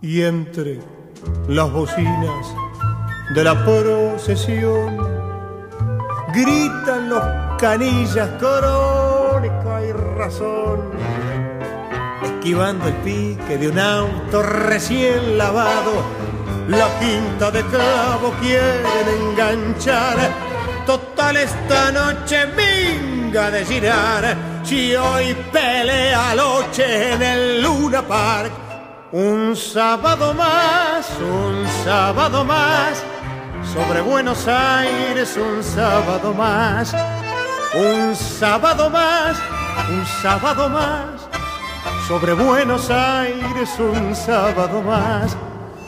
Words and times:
y 0.00 0.22
entre 0.22 0.80
las 1.48 1.70
bocinas 1.72 2.54
de 3.34 3.44
la 3.44 3.64
procesión 3.64 4.96
gritan 6.32 7.08
los 7.08 7.22
canillas 7.58 8.28
crónica 8.38 9.84
y 9.84 9.92
razón 9.92 10.90
esquivando 12.22 12.86
el 12.86 12.94
pique 12.94 13.58
de 13.58 13.68
un 13.68 13.78
auto 13.78 14.42
recién 14.42 15.36
lavado. 15.36 16.02
La 16.68 16.86
quinta 16.98 17.50
de 17.50 17.62
clavo 17.64 18.32
quieren 18.40 19.08
enganchar. 19.20 20.16
Total 20.86 21.36
esta 21.36 21.90
noche 21.90 22.46
minga 22.56 23.50
de 23.50 23.64
girar. 23.64 24.36
Si 24.62 24.94
hoy 24.94 25.36
pelea 25.52 26.34
Loche 26.34 27.14
en 27.14 27.22
el 27.22 27.62
Luna 27.62 28.02
Park 28.06 28.67
un 29.12 29.56
sábado 29.56 30.34
más, 30.34 31.10
un 31.20 31.66
sábado 31.84 32.44
más, 32.44 33.02
sobre 33.72 34.02
Buenos 34.02 34.46
Aires 34.46 35.34
un 35.36 35.62
sábado 35.64 36.34
más, 36.34 36.94
un 37.74 38.14
sábado 38.14 38.90
más, 38.90 39.38
un 39.88 40.04
sábado 40.22 40.68
más, 40.68 41.26
sobre 42.06 42.34
Buenos 42.34 42.90
Aires 42.90 43.70
un 43.78 44.14
sábado 44.14 44.82
más, 44.82 45.34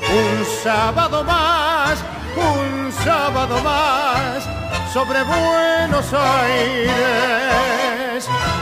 un 0.00 0.44
sábado 0.62 1.22
más, 1.22 2.02
un 2.36 2.90
sábado 3.04 3.62
más, 3.62 4.48
sobre 4.94 5.22
Buenos 5.24 6.10
Aires 6.14 6.90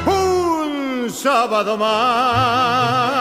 un 0.04 1.08
sábado 1.10 1.76
más. 1.76 3.18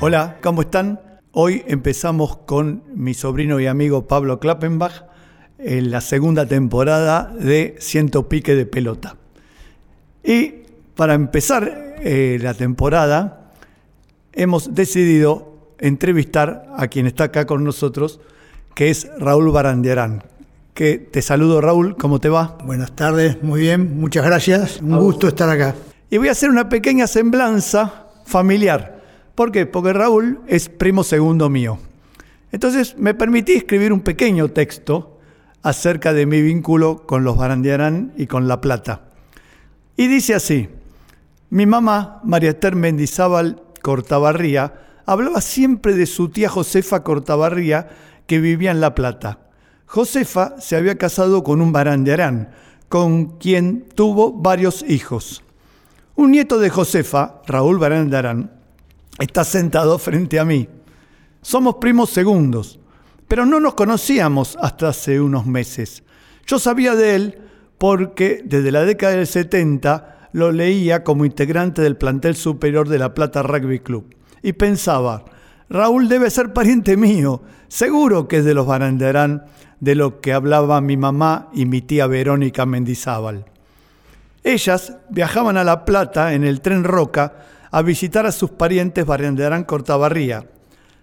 Hola, 0.00 0.36
¿cómo 0.40 0.62
están? 0.62 1.00
Hoy 1.32 1.64
empezamos 1.66 2.36
con 2.46 2.84
mi 2.94 3.14
sobrino 3.14 3.58
y 3.58 3.66
amigo 3.66 4.06
Pablo 4.06 4.38
Klappenbach 4.38 5.02
en 5.58 5.90
la 5.90 6.00
segunda 6.00 6.46
temporada 6.46 7.34
de 7.36 7.74
Ciento 7.80 8.28
Pique 8.28 8.54
de 8.54 8.64
Pelota. 8.64 9.16
Y 10.22 10.54
para 10.94 11.14
empezar 11.14 11.96
eh, 11.98 12.38
la 12.40 12.54
temporada, 12.54 13.50
hemos 14.32 14.72
decidido 14.72 15.74
entrevistar 15.80 16.68
a 16.76 16.86
quien 16.86 17.08
está 17.08 17.24
acá 17.24 17.44
con 17.44 17.64
nosotros, 17.64 18.20
que 18.76 18.90
es 18.90 19.10
Raúl 19.18 19.50
Barandiarán. 19.50 20.22
Que 20.74 20.98
te 20.98 21.22
saludo 21.22 21.60
Raúl, 21.60 21.96
¿cómo 21.96 22.20
te 22.20 22.28
va? 22.28 22.56
Buenas 22.64 22.94
tardes, 22.94 23.42
muy 23.42 23.62
bien, 23.62 23.98
muchas 23.98 24.24
gracias, 24.24 24.80
un 24.80 24.96
gusto 24.96 25.26
estar 25.26 25.50
acá. 25.50 25.74
Y 26.08 26.18
voy 26.18 26.28
a 26.28 26.32
hacer 26.32 26.50
una 26.50 26.68
pequeña 26.68 27.08
semblanza 27.08 28.06
familiar 28.24 28.97
¿Por 29.38 29.52
qué? 29.52 29.66
Porque 29.66 29.92
Raúl 29.92 30.40
es 30.48 30.68
primo 30.68 31.04
segundo 31.04 31.48
mío. 31.48 31.78
Entonces 32.50 32.96
me 32.98 33.14
permití 33.14 33.52
escribir 33.52 33.92
un 33.92 34.00
pequeño 34.00 34.48
texto 34.48 35.20
acerca 35.62 36.12
de 36.12 36.26
mi 36.26 36.42
vínculo 36.42 37.06
con 37.06 37.22
los 37.22 37.36
Barandiarán 37.36 38.12
y 38.16 38.26
con 38.26 38.48
La 38.48 38.60
Plata. 38.60 39.02
Y 39.96 40.08
dice 40.08 40.34
así, 40.34 40.68
mi 41.50 41.66
mamá, 41.66 42.20
María 42.24 42.50
Esther 42.50 42.74
Mendizábal 42.74 43.62
Cortabarría, 43.80 44.74
hablaba 45.06 45.40
siempre 45.40 45.94
de 45.94 46.06
su 46.06 46.30
tía 46.30 46.48
Josefa 46.48 47.04
Cortabarría 47.04 47.90
que 48.26 48.40
vivía 48.40 48.72
en 48.72 48.80
La 48.80 48.96
Plata. 48.96 49.38
Josefa 49.86 50.60
se 50.60 50.74
había 50.74 50.98
casado 50.98 51.44
con 51.44 51.60
un 51.60 51.70
Barandiarán, 51.70 52.50
con 52.88 53.38
quien 53.38 53.88
tuvo 53.94 54.32
varios 54.32 54.84
hijos. 54.88 55.44
Un 56.16 56.32
nieto 56.32 56.58
de 56.58 56.70
Josefa, 56.70 57.40
Raúl 57.46 57.78
Barandiarán, 57.78 58.57
está 59.18 59.44
sentado 59.44 59.98
frente 59.98 60.38
a 60.38 60.44
mí. 60.44 60.68
Somos 61.42 61.76
primos 61.76 62.10
segundos, 62.10 62.78
pero 63.26 63.46
no 63.46 63.60
nos 63.60 63.74
conocíamos 63.74 64.56
hasta 64.60 64.88
hace 64.88 65.20
unos 65.20 65.46
meses. 65.46 66.02
Yo 66.46 66.58
sabía 66.58 66.94
de 66.94 67.14
él 67.14 67.38
porque 67.78 68.42
desde 68.44 68.72
la 68.72 68.82
década 68.84 69.14
del 69.14 69.26
70 69.26 70.30
lo 70.32 70.52
leía 70.52 71.04
como 71.04 71.24
integrante 71.24 71.82
del 71.82 71.96
plantel 71.96 72.36
superior 72.36 72.88
de 72.88 72.98
La 72.98 73.14
Plata 73.14 73.42
Rugby 73.42 73.80
Club. 73.80 74.14
Y 74.42 74.52
pensaba, 74.52 75.24
Raúl 75.68 76.08
debe 76.08 76.30
ser 76.30 76.52
pariente 76.52 76.96
mío, 76.96 77.42
seguro 77.68 78.28
que 78.28 78.38
es 78.38 78.44
de 78.44 78.54
los 78.54 78.66
Baranderán, 78.66 79.44
de 79.80 79.94
lo 79.94 80.20
que 80.20 80.32
hablaba 80.32 80.80
mi 80.80 80.96
mamá 80.96 81.48
y 81.52 81.66
mi 81.66 81.82
tía 81.82 82.06
Verónica 82.06 82.66
Mendizábal. 82.66 83.44
Ellas 84.42 84.94
viajaban 85.10 85.56
a 85.56 85.64
La 85.64 85.84
Plata 85.84 86.34
en 86.34 86.44
el 86.44 86.60
tren 86.60 86.84
Roca 86.84 87.34
a 87.70 87.82
visitar 87.82 88.26
a 88.26 88.32
sus 88.32 88.50
parientes 88.50 89.04
Barrenderán 89.04 89.64
Cortabarría. 89.64 90.48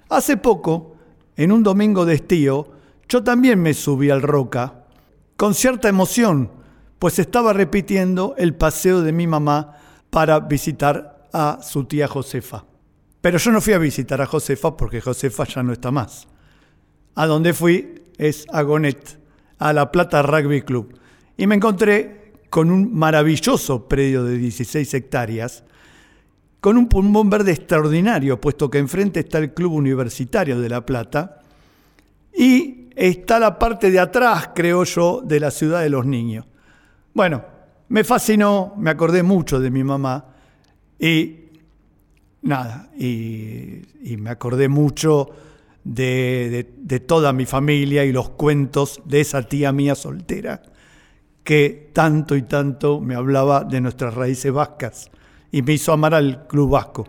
Hace 0.10 0.38
poco, 0.38 0.96
en 1.36 1.52
un 1.52 1.64
domingo 1.64 2.06
de 2.06 2.16
estío, 2.16 2.70
yo 3.08 3.24
también 3.24 3.62
me 3.62 3.74
subí 3.74 4.10
al 4.10 4.22
Roca, 4.22 4.86
con 5.36 5.54
cierta 5.54 5.90
emoción, 5.90 6.52
pues 7.00 7.20
estaba 7.20 7.54
repitiendo 7.54 8.36
el 8.38 8.56
paseo 8.56 9.02
de 9.02 9.12
mi 9.12 9.28
mamá 9.28 9.78
para 10.10 10.40
visitar 10.40 11.28
a 11.34 11.60
su 11.62 11.84
tía 11.84 12.08
Josefa. 12.08 12.66
Pero 13.22 13.38
yo 13.38 13.52
no 13.52 13.62
fui 13.62 13.74
a 13.74 13.80
visitar 13.80 14.22
a 14.22 14.26
Josefa 14.26 14.78
porque 14.78 15.02
Josefa 15.02 15.46
ya 15.46 15.64
no 15.64 15.74
está 15.74 15.92
más. 15.92 16.28
A 17.16 17.26
donde 17.26 17.54
fui 17.54 18.04
es 18.18 18.46
a 18.52 18.62
Gonet, 18.62 19.20
a 19.58 19.74
La 19.74 19.92
Plata 19.92 20.22
Rugby 20.22 20.62
Club, 20.62 20.98
y 21.38 21.48
me 21.48 21.56
encontré 21.56 22.34
con 22.50 22.72
un 22.72 22.94
maravilloso 22.94 23.88
predio 23.88 24.24
de 24.24 24.38
16 24.38 24.94
hectáreas, 24.94 25.64
con 26.60 26.78
un 26.78 26.88
pulmón 26.88 27.30
verde 27.30 27.52
extraordinario, 27.52 28.42
puesto 28.42 28.70
que 28.70 28.80
enfrente 28.80 29.20
está 29.20 29.38
el 29.38 29.54
Club 29.54 29.74
Universitario 29.74 30.60
de 30.60 30.70
La 30.70 30.86
Plata 30.86 31.42
y 32.36 32.90
está 32.96 33.40
la 33.40 33.60
parte 33.60 33.92
de 33.92 34.00
atrás, 34.00 34.50
creo 34.56 34.84
yo, 34.84 35.22
de 35.24 35.40
la 35.40 35.52
ciudad 35.52 35.82
de 35.82 35.90
los 35.90 36.06
niños. 36.06 36.46
Bueno, 37.14 37.44
me 37.90 38.04
fascinó, 38.04 38.74
me 38.78 38.90
acordé 38.90 39.22
mucho 39.24 39.60
de 39.60 39.70
mi 39.70 39.84
mamá 39.84 40.26
y 41.00 41.36
nada, 42.42 42.90
y, 42.98 43.82
me 44.18 44.30
acordé 44.30 44.68
mucho 44.68 45.30
de, 45.84 46.74
de 46.78 47.00
toda 47.00 47.32
mi 47.34 47.46
familia 47.46 48.06
y 48.06 48.12
los 48.12 48.30
cuentos 48.30 49.02
de 49.06 49.22
esa 49.22 49.44
tía 49.44 49.72
mía 49.72 49.94
soltera 49.94 50.62
que 51.44 51.92
tanto 51.94 52.36
y 52.36 52.42
tanto 52.42 53.00
me 53.00 53.14
hablaba 53.14 53.64
de 53.64 53.80
nuestras 53.80 54.16
raíces 54.16 54.52
vascas 54.52 55.12
y 55.52 55.62
me 55.62 55.74
hizo 55.74 55.94
amar 55.94 56.14
al 56.14 56.48
Club 56.48 56.72
Vasco. 56.72 57.06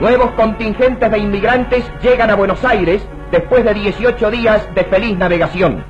Nuevos 0.00 0.32
contingentes 0.32 1.10
de 1.10 1.18
inmigrantes 1.18 1.84
llegan 2.02 2.30
a 2.30 2.34
Buenos 2.34 2.64
Aires 2.64 3.00
después 3.30 3.64
de 3.64 3.74
18 3.74 4.30
días 4.30 4.68
de 4.74 4.84
feliz 4.84 5.16
navegación. 5.16 5.84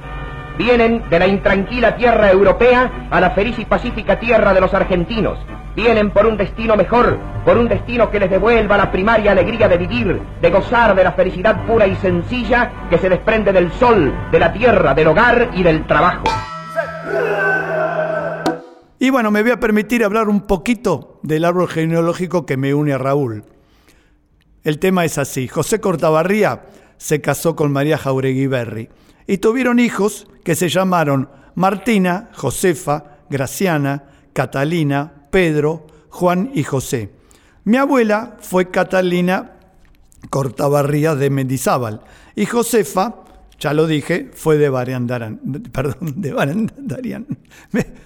Vienen 0.59 1.09
de 1.09 1.19
la 1.19 1.27
intranquila 1.27 1.97
tierra 1.97 2.31
europea 2.31 3.09
a 3.11 3.21
la 3.21 3.31
feliz 3.31 3.59
y 3.59 3.65
pacífica 3.65 4.21
tierra 4.21 4.55
de 4.55 4.61
los 4.61 4.73
argentinos. 4.75 5.39
Vienen 5.75 6.11
por 6.11 6.27
un 6.27 6.37
destino 6.37 6.77
mejor, 6.77 7.19
por 7.45 7.59
un 7.59 7.67
destino 7.67 8.11
que 8.11 8.21
les 8.21 8.31
devuelva 8.31 8.77
la 8.77 8.93
primaria 8.93 9.33
alegría 9.33 9.69
de 9.69 9.79
vivir, 9.79 10.21
de 10.41 10.51
gozar 10.51 10.95
de 10.95 11.03
la 11.03 11.13
felicidad 11.13 11.67
pura 11.67 11.87
y 11.87 11.97
sencilla 11.97 12.71
que 12.89 12.99
se 12.99 13.09
desprende 13.09 13.53
del 13.53 13.73
sol, 13.73 14.15
de 14.31 14.39
la 14.39 14.53
tierra, 14.53 14.95
del 14.95 15.09
hogar 15.09 15.51
y 15.55 15.63
del 15.63 15.85
trabajo. 15.87 16.25
Y 19.05 19.11
bueno, 19.11 19.31
me 19.31 19.43
voy 19.43 19.51
a 19.51 19.61
permitir 19.61 20.03
hablar 20.03 20.31
un 20.31 20.41
poquito 20.41 21.21
del 21.23 21.45
árbol 21.45 21.69
genealógico 21.69 22.47
que 22.47 22.57
me 22.57 22.73
une 22.73 22.95
a 22.95 22.97
Raúl. 22.97 23.45
El 24.63 24.79
tema 24.79 25.05
es 25.05 25.19
así. 25.19 25.47
José 25.47 25.79
Cortabarría 25.79 26.63
se 26.97 27.21
casó 27.21 27.55
con 27.55 27.71
María 27.71 27.99
Jauregui 27.99 28.47
Berry 28.47 28.89
y 29.27 29.37
tuvieron 29.37 29.79
hijos 29.79 30.27
que 30.43 30.55
se 30.55 30.71
llamaron 30.71 31.29
Martina, 31.55 32.31
Josefa, 32.33 33.19
Graciana, 33.29 34.05
Catalina, 34.33 35.27
Pedro, 35.31 35.87
Juan 36.09 36.51
y 36.55 36.63
José. 36.63 37.11
Mi 37.65 37.77
abuela 37.77 38.39
fue 38.41 38.71
Catalina 38.71 39.59
Cortabarría 40.31 41.15
de 41.15 41.29
Mendizábal 41.29 42.01
y 42.35 42.47
Josefa 42.47 43.17
ya 43.59 43.73
lo 43.73 43.87
dije, 43.87 44.31
fue 44.33 44.57
de 44.57 44.69
Barandarán. 44.69 45.39
Perdón, 45.73 46.21
de 46.21 46.33
Barandarian. 46.33 47.27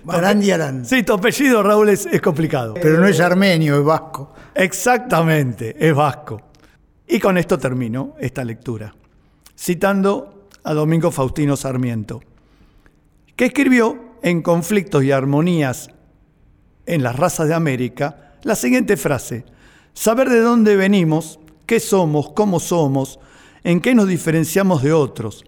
Barandiarán. 0.05 0.85
Sí, 0.85 1.03
tu 1.03 1.15
apellido, 1.15 1.63
Raúl, 1.63 1.89
es, 1.89 2.07
es 2.07 2.21
complicado. 2.21 2.75
Pero 2.75 3.01
no 3.01 3.07
es 3.07 3.21
armenio, 3.21 3.79
es 3.79 3.85
vasco. 3.85 4.35
Exactamente, 4.55 5.77
es 5.79 5.95
vasco. 5.95 6.41
Y 7.07 7.19
con 7.19 7.39
esto 7.39 7.59
termino 7.59 8.15
esta 8.21 8.45
lectura, 8.45 8.95
citando 9.57 10.49
a 10.65 10.75
Domingo 10.75 11.11
Faustino 11.11 11.57
Sarmiento, 11.57 12.21
que 13.35 13.47
escribió 13.47 14.17
en 14.23 14.43
Conflictos 14.43 15.05
y 15.05 15.13
Armonías 15.13 15.89
en 16.85 17.03
las 17.03 17.17
razas 17.17 17.49
de 17.49 17.55
América 17.55 18.35
la 18.43 18.55
siguiente 18.55 18.97
frase, 18.97 19.45
saber 19.95 20.29
de 20.29 20.41
dónde 20.41 20.77
venimos, 20.77 21.39
qué 21.67 21.81
somos, 21.81 22.31
cómo 22.31 22.61
somos, 22.61 23.19
en 23.65 23.81
qué 23.81 23.95
nos 23.95 24.09
diferenciamos 24.09 24.83
de 24.83 24.93
otros. 24.93 25.45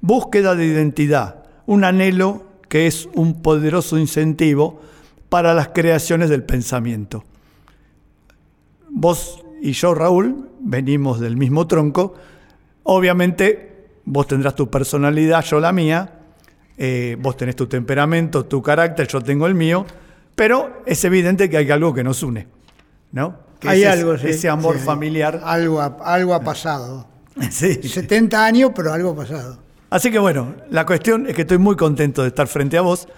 Búsqueda 0.00 0.54
de 0.54 0.66
identidad, 0.66 1.44
un 1.66 1.84
anhelo 1.84 2.44
que 2.68 2.86
es 2.86 3.08
un 3.14 3.42
poderoso 3.42 3.98
incentivo 3.98 4.80
para 5.28 5.54
las 5.54 5.68
creaciones 5.68 6.30
del 6.30 6.42
pensamiento. 6.42 7.24
Vos 8.88 9.44
y 9.60 9.72
yo, 9.72 9.94
Raúl, 9.94 10.48
venimos 10.60 11.20
del 11.20 11.36
mismo 11.36 11.66
tronco. 11.66 12.14
Obviamente, 12.84 13.88
vos 14.04 14.26
tendrás 14.26 14.54
tu 14.54 14.70
personalidad, 14.70 15.44
yo 15.44 15.60
la 15.60 15.72
mía. 15.72 16.14
Eh, 16.78 17.16
vos 17.20 17.36
tenés 17.36 17.56
tu 17.56 17.66
temperamento, 17.66 18.46
tu 18.46 18.62
carácter, 18.62 19.06
yo 19.06 19.20
tengo 19.20 19.46
el 19.46 19.54
mío. 19.54 19.84
Pero 20.34 20.82
es 20.86 21.04
evidente 21.04 21.50
que 21.50 21.58
hay 21.58 21.70
algo 21.70 21.92
que 21.92 22.02
nos 22.02 22.22
une, 22.22 22.46
¿no? 23.12 23.38
Que 23.58 23.68
Hay 23.68 23.80
ese, 23.82 23.90
algo, 23.90 24.16
sí, 24.16 24.28
ese 24.28 24.48
amor 24.48 24.78
sí, 24.78 24.84
familiar. 24.84 25.42
Algo 25.44 25.80
ha, 25.80 25.98
algo 26.02 26.34
ha 26.34 26.40
pasado. 26.40 27.06
Sí. 27.50 27.74
70 27.82 28.44
años, 28.44 28.72
pero 28.74 28.92
algo 28.92 29.14
pasado. 29.14 29.58
Así 29.88 30.10
que 30.10 30.18
bueno, 30.18 30.54
la 30.70 30.86
cuestión 30.86 31.26
es 31.26 31.34
que 31.34 31.42
estoy 31.42 31.58
muy 31.58 31.76
contento 31.76 32.22
de 32.22 32.28
estar 32.28 32.46
frente 32.46 32.78
a 32.78 32.82
vos, 32.82 33.08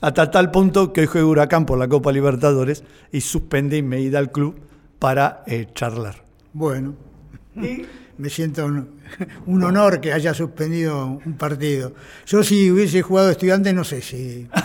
hasta 0.00 0.30
tal 0.30 0.50
punto 0.50 0.92
que 0.92 1.02
hoy 1.02 1.06
juego 1.06 1.30
Huracán 1.30 1.66
por 1.66 1.78
la 1.78 1.88
Copa 1.88 2.10
Libertadores 2.10 2.84
y 3.12 3.20
suspendí 3.20 3.82
mi 3.82 3.98
ida 3.98 4.18
al 4.18 4.30
club 4.30 4.58
para 4.98 5.42
eh, 5.46 5.68
charlar. 5.74 6.22
Bueno, 6.52 6.94
me 8.18 8.30
siento 8.30 8.64
un, 8.64 8.88
un 9.46 9.64
honor 9.64 10.00
que 10.00 10.12
haya 10.12 10.32
suspendido 10.32 11.20
un 11.24 11.34
partido. 11.34 11.92
Yo 12.26 12.42
si 12.42 12.70
hubiese 12.70 13.02
jugado 13.02 13.30
estudiante, 13.30 13.72
no 13.72 13.84
sé 13.84 14.00
si... 14.00 14.48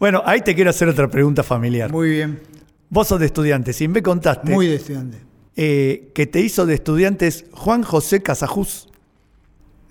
Bueno, 0.00 0.22
ahí 0.24 0.40
te 0.40 0.54
quiero 0.54 0.70
hacer 0.70 0.88
otra 0.88 1.08
pregunta 1.08 1.42
familiar. 1.42 1.92
Muy 1.92 2.08
bien, 2.08 2.40
Vos 2.88 3.06
sos 3.06 3.20
de 3.20 3.26
estudiantes 3.26 3.78
y 3.82 3.86
me 3.86 4.02
contaste 4.02 4.50
muy 4.50 4.66
de 4.66 4.76
estudiante. 4.76 5.18
Eh, 5.62 6.10
que 6.14 6.26
te 6.26 6.40
hizo 6.40 6.64
de 6.64 6.72
estudiantes 6.72 7.44
Juan 7.52 7.82
José 7.82 8.22
Casajús. 8.22 8.88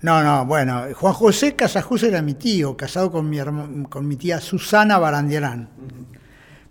No, 0.00 0.20
no, 0.20 0.44
bueno, 0.44 0.82
Juan 0.96 1.12
José 1.14 1.54
Casajus 1.54 2.02
era 2.02 2.22
mi 2.22 2.34
tío, 2.34 2.76
casado 2.76 3.12
con 3.12 3.30
mi, 3.30 3.38
con 3.88 4.08
mi 4.08 4.16
tía 4.16 4.40
Susana 4.40 4.98
Barandiarán. 4.98 5.68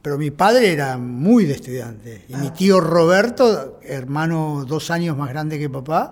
Pero 0.01 0.17
mi 0.17 0.31
padre 0.31 0.73
era 0.73 0.97
muy 0.97 1.45
de 1.45 1.53
estudiante. 1.53 2.25
Y 2.27 2.35
mi 2.35 2.49
tío 2.49 2.81
Roberto, 2.81 3.79
hermano 3.83 4.65
dos 4.67 4.91
años 4.91 5.15
más 5.15 5.29
grande 5.29 5.57
que 5.57 5.69
papá, 5.69 6.11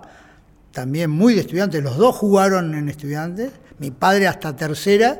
también 0.72 1.10
muy 1.10 1.34
de 1.34 1.42
estudiante. 1.42 1.82
Los 1.82 1.98
dos 1.98 2.16
jugaron 2.16 2.74
en 2.74 2.88
estudiantes. 2.88 3.50
Mi 3.78 3.90
padre 3.90 4.28
hasta 4.28 4.56
tercera 4.56 5.18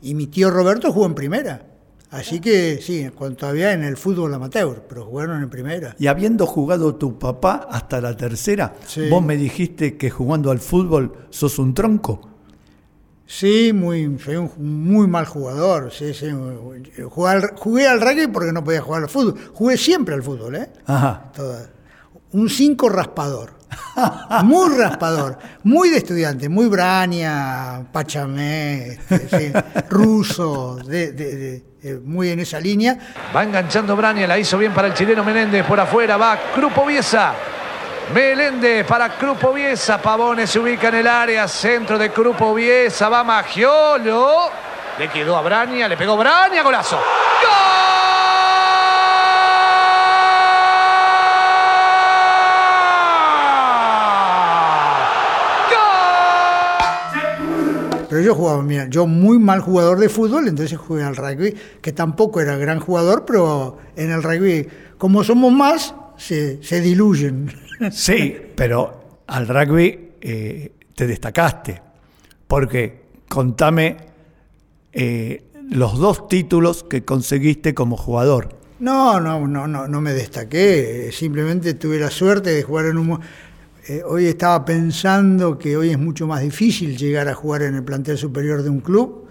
y 0.00 0.14
mi 0.14 0.28
tío 0.28 0.50
Roberto 0.50 0.90
jugó 0.90 1.04
en 1.04 1.14
primera. 1.14 1.71
Así 2.12 2.40
que 2.40 2.78
sí, 2.82 3.08
cuando 3.14 3.36
todavía 3.38 3.72
en 3.72 3.82
el 3.84 3.96
fútbol 3.96 4.32
amateur, 4.34 4.84
pero 4.88 5.04
jugaron 5.06 5.42
en 5.42 5.48
primera. 5.50 5.96
Y 5.98 6.06
habiendo 6.06 6.46
jugado 6.46 6.94
tu 6.94 7.18
papá 7.18 7.66
hasta 7.70 8.00
la 8.00 8.14
tercera, 8.16 8.74
Sí. 8.86 9.08
vos 9.08 9.22
me 9.24 9.36
dijiste 9.36 9.96
que 9.96 10.10
jugando 10.10 10.50
al 10.50 10.60
fútbol 10.60 11.12
sos 11.30 11.58
un 11.58 11.72
tronco. 11.74 12.28
Sí, 13.26 13.72
muy, 13.72 14.18
soy 14.22 14.36
un 14.36 14.50
muy 14.58 15.06
mal 15.06 15.24
jugador. 15.24 15.90
Sí, 15.90 16.12
sí. 16.12 16.26
Jugué, 17.08 17.30
al, 17.30 17.50
jugué 17.56 17.86
al 17.88 18.00
rugby 18.00 18.26
porque 18.26 18.52
no 18.52 18.62
podía 18.62 18.82
jugar 18.82 19.04
al 19.04 19.08
fútbol. 19.08 19.34
Jugué 19.54 19.76
siempre 19.78 20.14
al 20.14 20.22
fútbol, 20.22 20.56
¿eh? 20.56 20.70
Ajá. 20.84 21.32
Toda- 21.34 21.70
Un 22.32 22.48
5 22.50 22.88
raspador. 22.90 23.54
Muy 24.44 24.76
raspador. 24.76 25.38
Muy 25.62 25.88
de 25.88 25.96
estudiante. 25.98 26.50
Muy 26.50 26.66
Brania, 26.66 27.86
Pachamé, 27.90 28.98
este, 29.08 29.28
sí, 29.28 29.52
ruso, 29.88 30.76
de- 30.86 31.12
de- 31.12 31.36
de- 31.36 31.71
eh, 31.82 31.98
muy 32.04 32.30
en 32.30 32.40
esa 32.40 32.60
línea. 32.60 32.96
Va 33.34 33.42
enganchando 33.42 33.96
Brania, 33.96 34.26
la 34.26 34.38
hizo 34.38 34.56
bien 34.56 34.72
para 34.72 34.88
el 34.88 34.94
chileno 34.94 35.24
Menéndez. 35.24 35.64
Por 35.66 35.80
afuera 35.80 36.16
va 36.16 36.38
Crupo 36.54 36.86
Biesa. 36.86 37.34
Meléndez 38.14 38.86
para 38.86 39.08
Crupo 39.10 39.52
Biesa. 39.52 40.00
Pavones 40.00 40.48
se 40.48 40.60
ubica 40.60 40.88
en 40.88 40.94
el 40.96 41.06
área. 41.08 41.48
Centro 41.48 41.98
de 41.98 42.10
Crupo 42.10 42.54
Biesa. 42.54 43.08
Va 43.08 43.24
Magiolo. 43.24 44.50
Le 44.98 45.08
quedó 45.08 45.36
a 45.36 45.42
Brania. 45.42 45.88
Le 45.88 45.96
pegó 45.96 46.16
Brania. 46.16 46.62
Golazo. 46.62 46.96
¡Gol! 46.96 47.91
Pero 58.12 58.24
yo 58.24 58.34
jugaba, 58.34 58.62
mira, 58.62 58.88
yo 58.90 59.06
muy 59.06 59.38
mal 59.38 59.60
jugador 59.60 59.98
de 59.98 60.10
fútbol, 60.10 60.46
entonces 60.46 60.76
jugué 60.76 61.02
al 61.02 61.16
rugby, 61.16 61.54
que 61.80 61.92
tampoco 61.92 62.42
era 62.42 62.58
gran 62.58 62.78
jugador, 62.78 63.24
pero 63.24 63.78
en 63.96 64.10
el 64.10 64.22
rugby, 64.22 64.68
como 64.98 65.24
somos 65.24 65.50
más, 65.50 65.94
se, 66.18 66.62
se 66.62 66.82
diluyen. 66.82 67.50
Sí, 67.90 68.36
pero 68.54 69.22
al 69.28 69.48
rugby 69.48 70.10
eh, 70.20 70.72
te 70.94 71.06
destacaste. 71.06 71.80
Porque 72.46 73.00
contame 73.30 73.96
eh, 74.92 75.44
los 75.70 75.98
dos 75.98 76.28
títulos 76.28 76.84
que 76.84 77.06
conseguiste 77.06 77.72
como 77.72 77.96
jugador. 77.96 78.50
No, 78.78 79.20
no, 79.20 79.46
no, 79.46 79.66
no, 79.66 79.88
no 79.88 80.00
me 80.02 80.12
destaqué. 80.12 81.08
Simplemente 81.12 81.72
tuve 81.72 81.98
la 81.98 82.10
suerte 82.10 82.50
de 82.50 82.62
jugar 82.62 82.86
en 82.86 82.98
un. 82.98 83.20
Eh, 83.88 84.02
hoy 84.06 84.26
estaba 84.26 84.64
pensando 84.64 85.58
que 85.58 85.76
hoy 85.76 85.90
es 85.90 85.98
mucho 85.98 86.26
más 86.26 86.40
difícil 86.40 86.96
llegar 86.96 87.28
a 87.28 87.34
jugar 87.34 87.62
en 87.62 87.74
el 87.74 87.82
plantel 87.82 88.16
superior 88.16 88.62
de 88.62 88.70
un 88.70 88.80
club. 88.80 89.26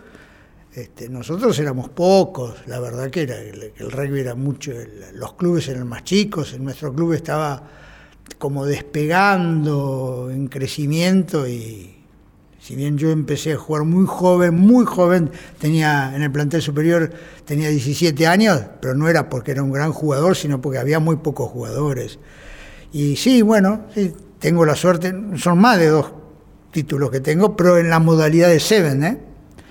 Este, 0.74 1.10
nosotros 1.10 1.58
éramos 1.60 1.90
pocos, 1.90 2.56
la 2.68 2.80
verdad 2.80 3.10
que 3.10 3.24
era 3.24 3.38
el, 3.38 3.74
el 3.76 3.92
rugby 3.92 4.22
era 4.22 4.36
mucho, 4.36 4.72
los 5.14 5.34
clubes 5.34 5.68
eran 5.68 5.88
más 5.88 6.04
chicos, 6.04 6.54
en 6.54 6.64
nuestro 6.64 6.94
club 6.94 7.14
estaba 7.14 7.64
como 8.38 8.66
despegando 8.66 10.30
en 10.32 10.48
crecimiento 10.48 11.48
y 11.48 12.02
si 12.62 12.76
bien 12.76 12.98
yo 12.98 13.10
empecé 13.10 13.54
a 13.54 13.58
jugar 13.58 13.84
muy 13.84 14.06
joven, 14.06 14.56
muy 14.56 14.86
joven, 14.86 15.32
tenía 15.60 16.16
en 16.16 16.22
el 16.22 16.32
plantel 16.32 16.62
superior 16.62 17.12
tenía 17.44 17.70
17 17.70 18.28
años, 18.28 18.62
pero 18.82 18.96
no 18.96 19.10
era 19.10 19.30
porque 19.30 19.52
era 19.52 19.64
un 19.64 19.72
gran 19.72 19.92
jugador, 19.92 20.36
sino 20.36 20.62
porque 20.62 20.78
había 20.78 21.00
muy 21.00 21.18
pocos 21.18 21.50
jugadores. 21.50 22.20
Y 22.94 23.16
sí, 23.16 23.42
bueno, 23.42 23.86
sí, 23.94 24.14
tengo 24.42 24.66
la 24.66 24.76
suerte, 24.76 25.14
son 25.38 25.60
más 25.60 25.78
de 25.78 25.88
dos 25.88 26.12
títulos 26.72 27.10
que 27.12 27.22
tengo, 27.22 27.56
pero 27.56 27.78
en 27.78 27.90
la 27.90 28.00
modalidad 28.00 28.50
de 28.50 28.60
Seven, 28.60 29.04
¿eh? 29.04 29.18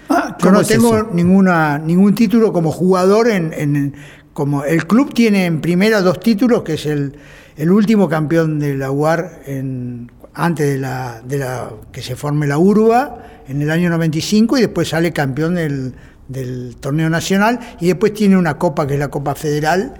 Ah, 0.08 0.37
Yo 0.38 0.44
¿cómo 0.46 0.52
no 0.52 0.61
es 0.62 0.69
tengo 0.69 0.96
eso? 0.96 1.08
ninguna, 1.12 1.78
ningún 1.78 2.14
título 2.14 2.52
como 2.52 2.72
jugador 2.72 3.28
en, 3.28 3.52
en- 3.52 3.94
como 4.32 4.64
el 4.64 4.87
club 4.87 5.12
tiene 5.12 5.44
en 5.46 5.61
primera 5.61 6.00
dos 6.00 6.20
títulos, 6.20 6.62
que 6.62 6.75
es 6.75 6.87
el, 6.87 7.17
el 7.56 7.70
último 7.70 8.08
campeón 8.08 8.58
de 8.58 8.76
la 8.76 8.90
UAR 8.90 9.43
en, 9.46 10.11
antes 10.34 10.67
de 10.69 10.78
la, 10.78 11.20
de 11.25 11.38
la 11.38 11.70
que 11.93 12.00
se 12.00 12.14
forme 12.17 12.46
la 12.46 12.56
URBA 12.56 13.19
en 13.49 13.61
el 13.61 13.70
año 13.70 13.90
95 13.90 14.56
y 14.56 14.61
después 14.62 14.88
sale 14.88 15.12
campeón 15.12 15.56
del, 15.56 15.94
del 16.28 16.76
torneo 16.78 17.11
nacional 17.11 17.58
y 17.81 17.88
después 17.88 18.14
tiene 18.14 18.37
una 18.37 18.56
copa 18.56 18.87
que 18.87 18.94
es 18.94 19.00
la 19.00 19.08
Copa 19.08 19.34
Federal 19.34 19.94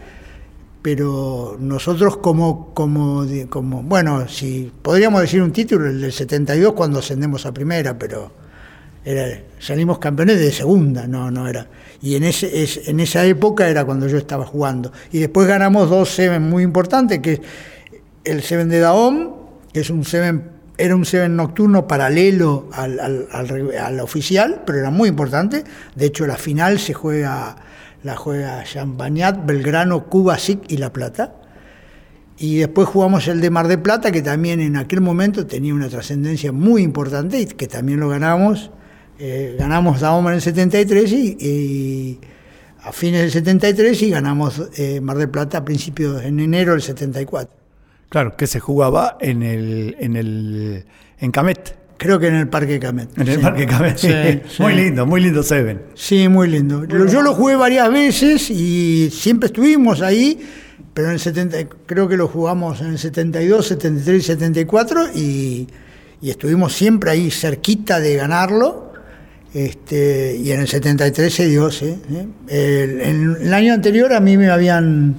pero 0.83 1.57
nosotros 1.61 2.17
como, 2.19 2.73
como, 2.73 3.27
como, 3.49 3.83
bueno, 3.83 4.29
si 4.29 4.73
podríamos 4.83 5.21
decir 5.21 5.43
un 5.43 5.53
título, 5.53 5.89
el 5.89 6.01
del 6.01 6.13
72 6.13 6.73
cuando 6.73 7.01
ascendemos 7.01 7.45
a 7.45 7.53
primera, 7.53 7.99
pero 7.99 8.33
era, 9.05 9.43
salimos 9.59 9.99
campeones 9.99 10.39
de 10.39 10.53
segunda, 10.53 11.07
no, 11.07 11.31
no 11.31 11.49
era. 11.49 11.67
Y 12.03 12.17
en, 12.17 12.25
ese, 12.25 12.63
es, 12.63 12.89
en 12.89 13.01
esa 13.01 13.25
época 13.25 13.69
era 13.69 13.85
cuando 13.85 14.07
yo 14.07 14.17
estaba 14.17 14.47
jugando. 14.47 14.93
Y 15.13 15.19
después 15.19 15.47
ganamos 15.47 15.91
dos 15.91 16.15
Seven 16.15 16.43
muy 16.43 16.63
importantes, 16.63 17.21
que 17.21 17.33
es 17.35 17.41
el 18.25 18.43
Seven 18.43 18.69
de 18.69 18.81
Daom, 18.81 19.37
que 19.73 19.81
es 19.81 19.91
un 19.91 20.05
Seven, 20.05 20.51
era 20.79 20.97
un 20.97 21.05
Seven 21.05 21.37
nocturno 21.37 21.87
paralelo 21.87 22.69
al, 22.73 22.99
al, 23.01 23.75
al 23.79 24.01
oficial, 24.01 24.63
pero 24.65 24.79
era 24.79 24.91
muy 24.91 25.09
importante. 25.11 25.65
De 25.95 26.07
hecho, 26.07 26.27
la 26.27 26.37
final 26.37 26.79
se 26.79 26.95
juega, 26.95 27.57
la 28.03 28.17
juega 28.17 28.63
Champagnat, 28.65 29.45
Belgrano, 29.45 30.07
Cuba, 30.07 30.39
SIC 30.39 30.71
y 30.71 30.77
La 30.77 30.93
Plata. 30.93 31.35
Y 32.39 32.57
después 32.57 32.89
jugamos 32.89 33.29
el 33.29 33.41
de 33.41 33.51
Mar 33.51 33.69
de 33.69 33.77
Plata, 33.77 34.11
que 34.11 34.23
también 34.23 34.61
en 34.61 34.77
aquel 34.77 35.03
momento 35.03 35.47
tenía 35.47 35.75
una 35.75 35.89
trascendencia 35.89 36.53
muy 36.53 36.83
importante 36.83 37.41
y 37.41 37.47
que 37.47 37.67
también 37.67 38.01
lo 38.01 38.09
ganamos. 38.09 38.71
Eh, 39.19 39.57
ganamos 39.59 40.01
Dahoma 40.01 40.31
en 40.31 40.37
el 40.37 40.41
73 40.41 41.13
y, 41.13 41.37
y 41.39 42.21
a 42.83 42.93
fines 42.93 43.21
del 43.21 43.31
73 43.31 44.03
y 44.03 44.11
ganamos 44.11 44.71
eh, 44.79 45.01
Mar 45.03 45.19
de 45.19 45.29
Plata 45.29 45.59
a 45.59 45.65
principios, 45.65 46.23
en 46.25 46.41
enero 46.41 46.73
del 46.73 46.81
74. 46.81 47.55
Claro, 48.09 48.37
que 48.37 48.47
se 48.47 48.59
jugaba 48.59 49.19
en 49.21 49.43
el, 49.43 49.97
en 50.01 50.17
el 50.17 50.87
en 51.19 51.31
Camet. 51.31 51.80
Creo 52.01 52.19
que 52.19 52.29
en 52.29 52.37
el 52.37 52.49
Parque 52.49 52.81
Camet. 52.81 53.11
En 53.19 53.29
el 53.29 53.35
Sí. 53.35 53.43
Parque 53.43 53.67
Camet. 53.67 53.99
Sí, 53.99 54.09
sí. 54.49 54.63
Muy 54.63 54.73
lindo, 54.73 55.05
muy 55.05 55.21
lindo 55.21 55.43
Seven. 55.43 55.83
Sí, 55.95 56.29
muy 56.29 56.49
lindo. 56.49 56.87
Yo 56.87 57.21
lo 57.21 57.35
jugué 57.35 57.57
varias 57.57 57.93
veces 57.93 58.51
y 58.51 59.11
siempre 59.13 59.49
estuvimos 59.49 60.01
ahí, 60.01 60.41
pero 60.95 61.09
en 61.09 61.15
el 61.15 61.21
70, 61.21 61.59
creo 61.85 62.09
que 62.09 62.17
lo 62.17 62.27
jugamos 62.27 62.81
en 62.81 62.93
el 62.93 62.99
72, 62.99 63.67
73 63.67 64.23
y 64.23 64.27
74 64.27 65.09
y, 65.15 65.69
estuvimos 66.23 66.73
siempre 66.73 67.11
ahí 67.11 67.31
cerquita 67.31 68.01
de 68.01 68.17
ganarlo. 68.17 68.95
Este, 69.53 70.39
y 70.43 70.53
en 70.53 70.61
el 70.61 70.69
73 70.69 71.35
se 71.35 71.49
dio, 71.49 71.71
sí. 71.71 71.99
¿eh? 72.11 72.27
El, 72.49 73.01
en 73.03 73.37
el 73.43 73.53
año 73.53 73.75
anterior 73.75 74.15
a 74.15 74.21
mí 74.21 74.39
me 74.39 74.49
habían 74.49 75.17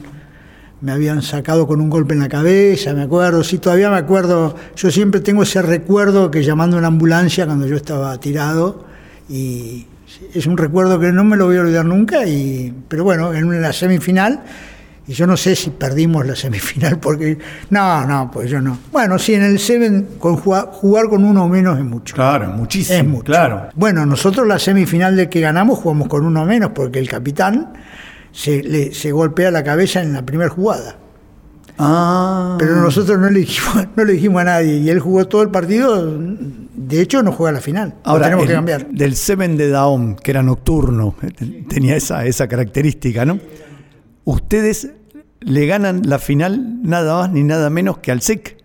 me 0.81 0.91
habían 0.91 1.21
sacado 1.21 1.67
con 1.67 1.79
un 1.79 1.89
golpe 1.89 2.13
en 2.13 2.19
la 2.19 2.29
cabeza, 2.29 2.93
me 2.93 3.03
acuerdo, 3.03 3.43
sí, 3.43 3.59
todavía 3.59 3.89
me 3.89 3.97
acuerdo, 3.97 4.55
yo 4.75 4.91
siempre 4.91 5.21
tengo 5.21 5.43
ese 5.43 5.61
recuerdo 5.61 6.31
que 6.31 6.43
llamando 6.43 6.77
a 6.77 6.79
una 6.79 6.87
ambulancia 6.87 7.45
cuando 7.45 7.67
yo 7.67 7.75
estaba 7.75 8.17
tirado 8.19 8.83
y 9.29 9.85
es 10.33 10.45
un 10.45 10.57
recuerdo 10.57 10.99
que 10.99 11.11
no 11.11 11.23
me 11.23 11.37
lo 11.37 11.45
voy 11.45 11.57
a 11.57 11.61
olvidar 11.61 11.85
nunca, 11.85 12.25
y, 12.25 12.73
pero 12.87 13.03
bueno, 13.03 13.33
en 13.33 13.61
la 13.61 13.71
semifinal, 13.71 14.41
y 15.07 15.13
yo 15.13 15.25
no 15.25 15.35
sé 15.35 15.55
si 15.55 15.71
perdimos 15.71 16.25
la 16.25 16.35
semifinal, 16.35 16.99
porque 16.99 17.37
no, 17.69 18.05
no, 18.05 18.29
pues 18.31 18.49
yo 18.49 18.61
no. 18.61 18.77
Bueno, 18.91 19.17
sí, 19.17 19.33
en 19.33 19.43
el 19.43 19.59
Seven 19.59 20.07
con 20.19 20.37
jugar, 20.37 20.69
jugar 20.71 21.09
con 21.09 21.23
uno 21.23 21.45
o 21.45 21.49
menos 21.49 21.77
es 21.77 21.85
mucho. 21.85 22.15
Claro, 22.15 22.49
muchísimo. 22.49 22.99
Es 22.99 23.05
mucho. 23.05 23.23
Claro. 23.25 23.69
Bueno, 23.75 24.05
nosotros 24.05 24.47
la 24.47 24.59
semifinal 24.59 25.15
de 25.15 25.29
que 25.29 25.41
ganamos 25.41 25.79
jugamos 25.79 26.07
con 26.07 26.25
uno 26.25 26.45
menos, 26.45 26.71
porque 26.73 26.99
el 26.99 27.09
capitán 27.09 27.73
se, 28.31 28.63
le, 28.63 28.93
se 28.93 29.11
golpea 29.11 29.51
la 29.51 29.63
cabeza 29.63 30.01
en 30.01 30.13
la 30.13 30.25
primera 30.25 30.49
jugada. 30.49 30.97
Ah. 31.77 32.57
Pero 32.59 32.75
nosotros 32.75 33.17
no 33.19 33.29
le, 33.29 33.39
dijimos, 33.39 33.87
no 33.95 34.03
le 34.03 34.13
dijimos 34.13 34.41
a 34.41 34.45
nadie, 34.45 34.77
y 34.77 34.89
él 34.89 34.99
jugó 34.99 35.27
todo 35.27 35.41
el 35.41 35.49
partido, 35.49 36.05
de 36.75 37.01
hecho 37.01 37.23
no 37.23 37.31
juega 37.31 37.53
la 37.53 37.61
final, 37.61 37.95
Ahora, 38.03 38.25
tenemos 38.25 38.45
que 38.45 38.53
cambiar. 38.53 38.87
del 38.87 39.15
Seven 39.15 39.57
de 39.57 39.69
Daom, 39.69 40.15
que 40.15 40.31
era 40.31 40.43
nocturno, 40.43 41.15
eh, 41.21 41.63
tenía 41.67 41.95
esa, 41.95 42.25
esa 42.25 42.47
característica, 42.47 43.25
¿no? 43.25 43.39
Ustedes 44.25 44.91
le 45.39 45.65
ganan 45.65 46.01
la 46.05 46.19
final 46.19 46.81
nada 46.83 47.21
más 47.21 47.31
ni 47.31 47.43
nada 47.43 47.69
menos 47.71 47.97
que 47.97 48.11
al 48.11 48.21
SIC. 48.21 48.57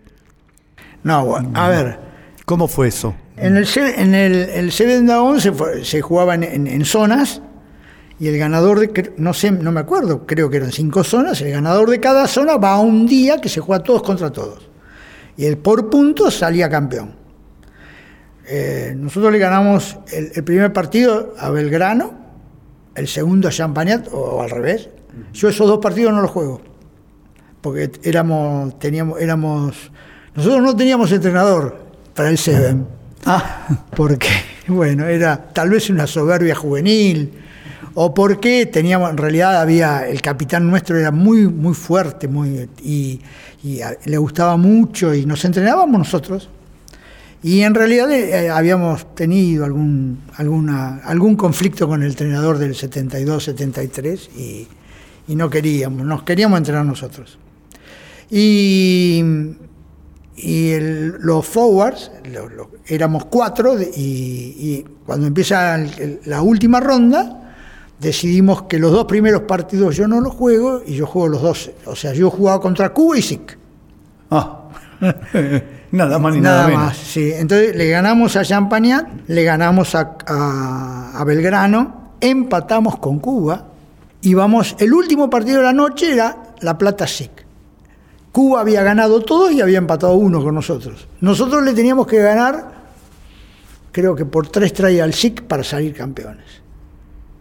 No, 1.04 1.36
a 1.54 1.68
ver, 1.68 1.98
¿Cómo 2.44 2.68
fue 2.68 2.88
eso? 2.88 3.14
En 3.36 3.56
el, 3.56 3.66
en 3.96 4.14
el, 4.14 4.34
el 4.34 4.72
Seven 4.72 5.06
Down 5.06 5.40
se, 5.40 5.52
se 5.84 6.00
jugaba 6.00 6.34
en, 6.34 6.42
en- 6.44 6.66
en 6.66 6.84
zonas 6.84 7.42
y 8.18 8.28
el 8.28 8.38
ganador 8.38 8.80
de, 8.80 9.12
no 9.18 9.34
sé, 9.34 9.50
no 9.50 9.72
me 9.72 9.80
acuerdo, 9.80 10.26
creo 10.26 10.48
que 10.48 10.56
eran 10.56 10.72
cinco 10.72 11.04
zonas, 11.04 11.40
el 11.42 11.50
ganador 11.50 11.90
de 11.90 12.00
cada 12.00 12.26
zona 12.26 12.56
va 12.56 12.72
a 12.72 12.80
un 12.80 13.06
día 13.06 13.40
que 13.40 13.48
se 13.48 13.60
juega 13.60 13.82
todos 13.82 14.02
contra 14.02 14.30
todos. 14.30 14.68
Y 15.36 15.44
el 15.44 15.58
por 15.58 15.90
puntos 15.90 16.38
salía 16.38 16.70
campeón. 16.70 17.14
Eh, 18.48 18.94
nosotros 18.96 19.32
le 19.32 19.38
ganamos 19.38 19.98
el, 20.12 20.32
el 20.34 20.44
primer 20.44 20.72
partido 20.72 21.34
a 21.38 21.50
Belgrano, 21.50 22.14
el 22.94 23.08
segundo 23.08 23.48
a 23.48 23.50
Champagnat, 23.50 24.08
o, 24.12 24.40
al 24.42 24.50
revés. 24.50 24.88
Yo 25.32 25.48
esos 25.48 25.66
dos 25.66 25.78
partidos 25.78 26.12
no 26.12 26.22
los 26.22 26.30
juego, 26.30 26.60
porque 27.60 27.90
éramos, 28.02 28.78
teníamos, 28.78 29.20
éramos, 29.20 29.90
nosotros 30.34 30.62
no 30.62 30.74
teníamos 30.76 31.12
entrenador 31.12 31.76
para 32.14 32.30
el 32.30 32.38
Seven 32.38 32.86
Ah, 33.26 33.66
porque, 33.96 34.28
bueno, 34.68 35.06
era 35.06 35.48
tal 35.52 35.70
vez 35.70 35.90
una 35.90 36.06
soberbia 36.06 36.54
juvenil, 36.54 37.32
o 37.94 38.14
porque 38.14 38.66
teníamos, 38.66 39.10
en 39.10 39.16
realidad 39.16 39.60
había, 39.60 40.08
el 40.08 40.20
capitán 40.20 40.68
nuestro 40.68 40.98
era 40.98 41.10
muy, 41.10 41.48
muy 41.48 41.74
fuerte, 41.74 42.28
muy, 42.28 42.68
y, 42.82 43.20
le 44.04 44.18
gustaba 44.18 44.56
mucho, 44.56 45.12
y 45.14 45.26
nos 45.26 45.44
entrenábamos 45.44 45.98
nosotros. 45.98 46.48
Y 47.42 47.62
en 47.62 47.74
realidad 47.74 48.10
eh, 48.10 48.48
habíamos 48.48 49.14
tenido 49.14 49.64
algún, 49.64 50.20
alguna, 50.36 50.98
algún 51.04 51.36
conflicto 51.36 51.88
con 51.88 52.02
el 52.02 52.10
entrenador 52.10 52.58
del 52.58 52.74
72-73 52.74 54.30
y, 54.36 54.68
y 55.28 55.36
no 55.36 55.50
queríamos, 55.50 56.06
nos 56.06 56.22
queríamos 56.22 56.58
entrenar 56.58 56.84
nosotros. 56.84 57.38
Y, 58.30 59.22
y 60.36 60.72
los 60.80 61.46
forwards, 61.46 62.10
éramos 62.86 63.24
cuatro, 63.26 63.76
y, 63.80 64.84
cuando 65.04 65.26
empieza 65.26 65.78
la 66.24 66.42
última 66.42 66.80
ronda, 66.80 67.45
decidimos 68.00 68.62
que 68.64 68.78
los 68.78 68.92
dos 68.92 69.04
primeros 69.06 69.42
partidos 69.42 69.96
yo 69.96 70.06
no 70.08 70.20
los 70.20 70.34
juego 70.34 70.82
y 70.86 70.94
yo 70.94 71.06
juego 71.06 71.28
los 71.28 71.42
dos. 71.42 71.70
O 71.86 71.96
sea, 71.96 72.12
yo 72.12 72.30
jugaba 72.30 72.60
contra 72.60 72.92
Cuba 72.92 73.18
y 73.18 73.22
SIC. 73.22 73.58
ah. 74.30 74.62
nada 75.92 76.18
más 76.18 76.34
ni 76.34 76.40
nada, 76.40 76.56
Nada 76.62 76.68
menos. 76.68 76.82
más, 76.86 76.96
sí. 76.96 77.30
Entonces 77.34 77.76
le 77.76 77.88
ganamos 77.90 78.34
a 78.36 78.42
Champagnat, 78.44 79.06
le 79.28 79.44
ganamos 79.44 79.94
a, 79.94 80.16
a- 80.26 81.12
a 81.20 81.24
Belgrano, 81.24 82.12
empatamos 82.20 82.98
con 82.98 83.18
Cuba 83.18 83.66
y 84.22 84.32
vamos, 84.34 84.74
el 84.78 84.92
último 84.94 85.28
partido 85.28 85.58
de 85.58 85.64
la 85.64 85.72
noche 85.74 86.12
era 86.12 86.54
La 86.60 86.78
Plata 86.78 87.06
SIC. 87.06 87.30
Cuba 88.32 88.60
había 88.62 88.82
ganado 88.82 89.20
todos 89.20 89.52
y 89.52 89.60
había 89.60 89.78
empatado 89.78 90.14
uno 90.14 90.42
con 90.42 90.54
nosotros. 90.54 91.06
Nosotros 91.20 91.62
le 91.62 91.72
teníamos 91.74 92.06
que 92.06 92.18
ganar, 92.18 92.72
creo 93.92 94.14
que 94.16 94.24
por 94.24 94.48
tres 94.48 94.72
traía 94.72 95.04
al 95.04 95.12
SIC 95.14 95.42
para 95.42 95.62
salir 95.62 95.94
campeones. 95.94 96.44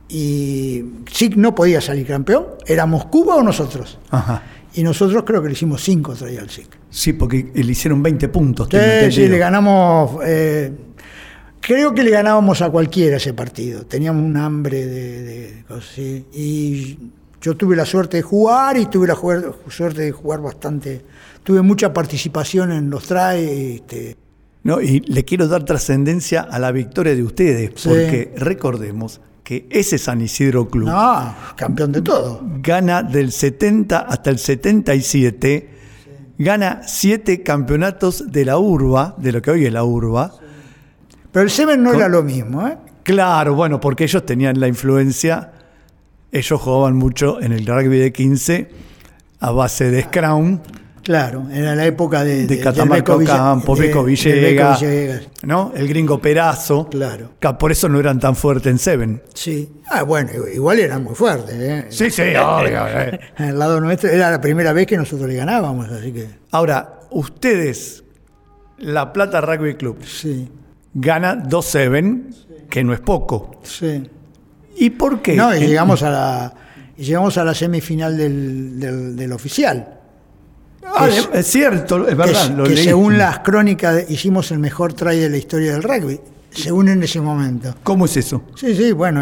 Y 0.07 0.83
SIC 1.11 1.35
no 1.35 1.55
podía 1.55 1.81
salir 1.81 2.05
campeón, 2.05 2.45
éramos 2.65 3.05
Cuba 3.05 3.35
o 3.35 3.43
nosotros. 3.43 3.99
Ajá. 4.09 4.43
Y 4.73 4.83
nosotros 4.83 5.23
creo 5.25 5.41
que 5.41 5.47
le 5.47 5.53
hicimos 5.53 5.81
cinco 5.83 6.13
traía 6.13 6.41
al 6.41 6.49
SIC. 6.49 6.67
Sí, 6.89 7.13
porque 7.13 7.49
le 7.53 7.71
hicieron 7.71 8.03
20 8.03 8.27
puntos. 8.29 8.67
Sí, 8.71 9.11
sí, 9.11 9.27
le 9.27 9.37
ganamos. 9.37 10.19
eh, 10.25 10.71
creo 11.61 11.93
que 11.93 12.03
le 12.03 12.11
ganábamos 12.11 12.61
a 12.61 12.69
cualquiera 12.69 13.17
ese 13.17 13.33
partido. 13.33 13.85
Teníamos 13.85 14.23
un 14.23 14.37
hambre 14.37 14.85
de, 14.85 15.21
de 15.23 15.63
cosas 15.67 15.89
así. 15.91 16.25
Y 16.33 16.97
yo 17.41 17.55
tuve 17.55 17.75
la 17.75 17.85
suerte 17.85 18.17
de 18.17 18.23
jugar 18.23 18.77
y 18.77 18.85
tuve 18.87 19.07
la 19.07 19.15
jugar- 19.15 19.53
suerte 19.69 20.01
de 20.01 20.11
jugar 20.11 20.41
bastante. 20.41 21.01
Tuve 21.43 21.61
mucha 21.61 21.93
participación 21.93 22.71
en 22.71 22.89
los 22.89 23.05
traes. 23.07 23.49
Este, 23.81 24.17
No, 24.63 24.81
y 24.81 24.99
le 25.01 25.23
quiero 25.23 25.47
dar 25.47 25.63
trascendencia 25.63 26.41
a 26.41 26.59
la 26.59 26.71
victoria 26.71 27.15
de 27.15 27.23
ustedes, 27.23 27.71
Sí. 27.75 27.87
porque 27.89 28.33
recordemos 28.35 29.21
que 29.45 29.67
ese 29.69 29.97
San 29.99 30.21
Isidro 30.21 30.67
Club 30.67 30.87
no, 30.89 31.35
campeón 31.55 31.91
de 31.91 32.01
todo. 32.01 32.41
gana 32.63 33.03
del 33.03 33.31
70 33.31 33.99
hasta 33.99 34.31
el 34.31 34.39
77, 34.39 35.69
gana 36.39 36.81
siete 36.85 37.43
campeonatos 37.43 38.31
de 38.31 38.43
la 38.43 38.57
urba, 38.57 39.13
de 39.19 39.31
lo 39.31 39.41
que 39.43 39.51
hoy 39.51 39.65
es 39.67 39.71
la 39.71 39.83
urba. 39.83 40.33
Pero 41.31 41.43
el 41.43 41.51
Seven 41.51 41.83
no 41.83 41.91
Con- 41.91 41.99
era 41.99 42.09
lo 42.09 42.23
mismo, 42.23 42.67
¿eh? 42.67 42.75
Claro, 43.03 43.53
bueno, 43.53 43.79
porque 43.79 44.05
ellos 44.05 44.25
tenían 44.25 44.59
la 44.59 44.67
influencia, 44.67 45.51
ellos 46.31 46.59
jugaban 46.59 46.95
mucho 46.95 47.39
en 47.39 47.51
el 47.51 47.67
rugby 47.67 47.99
de 47.99 48.11
15 48.11 48.69
a 49.41 49.51
base 49.51 49.91
de 49.91 50.01
Scrum, 50.01 50.59
Claro, 51.05 51.45
era 51.53 51.75
la 51.75 51.85
época 51.85 52.23
de, 52.23 52.47
de 52.47 52.55
del 52.55 52.63
Catamarca 52.63 53.13
de- 53.13 53.19
Beco 53.19 54.03
Villegas, 54.03 54.81
Villegas. 54.81 55.21
¿no? 55.43 55.71
El 55.75 55.87
gringo 55.87 56.19
Perazo. 56.19 56.89
Claro. 56.89 57.33
Que 57.39 57.53
Por 57.53 57.71
eso 57.71 57.87
no 57.87 57.99
eran 57.99 58.19
tan 58.19 58.35
fuertes 58.35 58.71
en 58.71 58.79
Seven. 58.79 59.21
Sí. 59.35 59.71
Ah, 59.87 60.01
bueno, 60.01 60.31
igual 60.51 60.79
eran 60.79 61.03
muy 61.03 61.13
fuertes. 61.13 61.53
¿eh? 61.59 61.85
Sí, 61.89 62.09
sí, 62.09 62.21
obvio. 62.35 62.87
eh. 62.87 63.19
Al 63.37 63.59
lado 63.59 63.79
nuestro 63.79 64.09
era 64.09 64.31
la 64.31 64.41
primera 64.41 64.73
vez 64.73 64.87
que 64.87 64.97
nosotros 64.97 65.29
le 65.29 65.35
ganábamos, 65.35 65.87
así 65.91 66.11
que 66.11 66.27
Ahora, 66.49 67.01
ustedes, 67.11 68.03
La 68.79 69.13
Plata 69.13 69.41
Rugby 69.41 69.75
Club, 69.75 70.03
sí, 70.03 70.49
gana 70.95 71.35
2-7, 71.43 72.67
que 72.67 72.83
no 72.83 72.93
es 72.93 72.99
poco. 72.99 73.61
sí. 73.63 74.09
¿Y 74.77 74.89
por 74.89 75.21
qué? 75.21 75.35
No, 75.35 75.55
y 75.55 75.59
llegamos 75.67 76.03
a 76.03 76.09
la 76.09 76.53
llegamos 76.97 77.37
a 77.37 77.45
la 77.45 77.53
semifinal 77.53 78.17
del, 78.17 78.77
del, 78.79 79.15
del 79.15 79.31
oficial. 79.31 79.87
Ah, 80.93 81.07
es- 81.09 81.29
es, 81.33 81.47
cierto, 81.47 82.03
es 82.03 82.09
Que, 82.09 82.15
verdad. 82.15 82.49
lo 82.51 82.63
que 82.65 82.77
según 82.77 83.17
las 83.17 83.39
crónicas 83.39 84.09
hicimos 84.09 84.51
el 84.51 84.59
mejor 84.59 84.93
try 84.93 85.17
de 85.19 85.29
la 85.29 85.37
historia 85.37 85.73
del 85.73 85.83
rugby, 85.83 86.19
según 86.51 86.89
en 86.89 87.03
ese 87.03 87.19
momento. 87.21 87.75
¿Cómo 87.83 88.05
es 88.05 88.15
eso? 88.17 88.43
Sí, 88.55 88.75
sí, 88.75 88.91
bueno, 88.91 89.21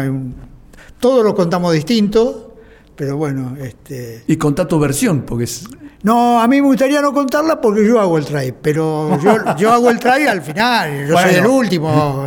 todo 1.00 1.22
lo 1.22 1.34
contamos 1.34 1.72
distinto, 1.72 2.56
pero 2.96 3.16
bueno, 3.16 3.56
este 3.60 4.24
Y 4.26 4.36
contá 4.36 4.66
tu 4.68 4.78
versión, 4.78 5.22
porque 5.22 5.44
es... 5.44 5.64
No, 6.02 6.38
a 6.40 6.46
mí 6.46 6.60
me 6.60 6.66
gustaría 6.66 7.00
no 7.00 7.14
contarla 7.14 7.60
porque 7.60 7.86
yo 7.86 7.98
hago 7.98 8.18
el 8.18 8.26
try, 8.26 8.52
pero 8.60 9.18
yo, 9.22 9.36
yo 9.56 9.72
hago 9.72 9.88
el 9.90 9.98
try 9.98 10.26
al 10.28 10.42
final, 10.42 11.06
yo 11.08 11.14
soy 11.18 11.24
Bueno. 11.32 11.38
el 11.38 11.46
último. 11.46 12.26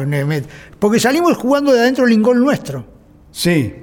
Porque 0.80 1.00
salimos 1.00 1.38
jugando 1.38 1.72
de 1.72 1.80
adentro 1.82 2.04
del 2.06 2.14
ingol 2.14 2.40
nuestro, 2.40 2.86
Sí, 3.32 3.74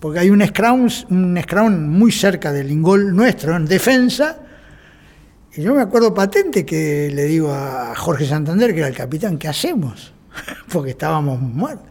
porque 0.00 0.18
hay 0.20 0.30
un 0.30 0.44
scrum, 0.46 0.88
un 1.10 1.38
scrum 1.42 1.88
muy 1.90 2.10
cerca 2.10 2.52
del 2.52 2.70
ingol 2.70 3.14
nuestro, 3.14 3.54
en 3.54 3.66
defensa, 3.66 4.38
y 5.56 5.62
yo 5.62 5.74
me 5.74 5.82
acuerdo 5.82 6.12
patente 6.12 6.64
que 6.66 7.10
le 7.12 7.24
digo 7.24 7.52
a 7.52 7.94
Jorge 7.96 8.26
Santander, 8.26 8.72
que 8.72 8.80
era 8.80 8.88
el 8.88 8.96
capitán, 8.96 9.38
¿qué 9.38 9.48
hacemos? 9.48 10.12
porque 10.72 10.90
estábamos 10.90 11.40
muertos. 11.40 11.86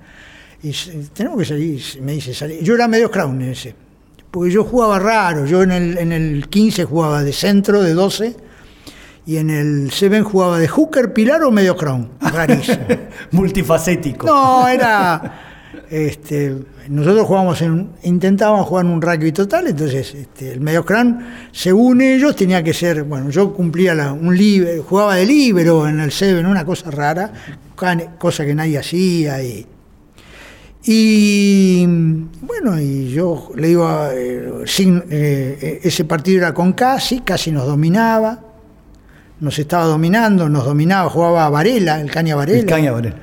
Y 0.62 0.72
tenemos 1.14 1.40
que 1.40 1.46
salir, 1.46 1.82
me 2.02 2.14
dice, 2.14 2.34
salir. 2.34 2.64
yo 2.64 2.76
era 2.76 2.88
medio 2.88 3.12
en 3.14 3.42
ese, 3.42 3.76
porque 4.32 4.50
yo 4.50 4.64
jugaba 4.64 4.98
raro, 4.98 5.46
yo 5.46 5.62
en 5.62 5.72
el, 5.72 5.98
en 5.98 6.14
el 6.14 6.48
15 6.48 6.86
jugaba 6.86 7.22
de 7.22 7.34
centro, 7.34 7.82
de 7.82 7.94
12, 7.94 8.38
y 9.26 9.38
en 9.38 9.50
el 9.50 9.92
7 9.92 10.22
jugaba 10.22 10.60
de 10.60 10.70
hooker, 10.70 11.12
pilar 11.12 11.44
o 11.44 11.52
medio 11.52 11.76
crown, 11.76 12.12
rarísimo. 12.22 12.86
multifacético. 13.32 14.26
No, 14.26 14.68
era. 14.68 15.53
Este, 15.96 16.56
nosotros 16.90 17.28
jugábamos 17.28 17.62
en, 17.62 17.90
intentábamos 18.02 18.66
jugar 18.66 18.86
en 18.86 18.92
un 18.94 19.00
rugby 19.00 19.32
total, 19.32 19.68
entonces 19.68 20.16
este, 20.16 20.54
el 20.54 20.60
medio 20.60 20.84
crown, 20.84 21.20
según 21.52 22.02
ellos, 22.02 22.36
tenía 22.36 22.64
que 22.64 22.74
ser. 22.74 23.04
Bueno, 23.04 23.30
yo 23.30 23.54
cumplía 23.54 23.94
un 24.12 24.36
libre, 24.36 24.80
jugaba 24.80 25.14
de 25.18 25.28
libero 25.28 25.88
en 25.88 26.00
el 26.00 26.12
7, 26.12 26.40
una 26.48 26.66
cosa 26.66 26.90
rara, 26.90 27.32
cosa 28.18 28.44
que 28.44 28.56
nadie 28.56 28.80
hacía. 28.80 29.38
Y, 30.86 31.86
bueno, 32.42 32.80
y 32.82 33.12
yo 33.12 33.52
le 33.56 33.68
digo, 33.68 33.88
a, 33.88 34.14
eh, 34.14 34.64
sin- 34.66 35.04
eh, 35.10 35.80
ese 35.84 36.06
partido 36.06 36.40
era 36.40 36.54
con 36.54 36.74
Casi, 36.74 37.20
Casi 37.22 37.52
nos 37.52 37.68
dominaba, 37.68 38.40
nos 39.40 39.58
estaba 39.60 39.86
dominando, 39.86 40.50
nos 40.50 40.66
dominaba, 40.66 41.10
jugaba 41.10 41.50
Varela, 41.50 42.02
el 42.02 42.10
Caña 42.12 42.36
Varela. 42.36 42.60
El 42.60 42.66
caña, 42.66 42.92
Varela. 42.92 43.16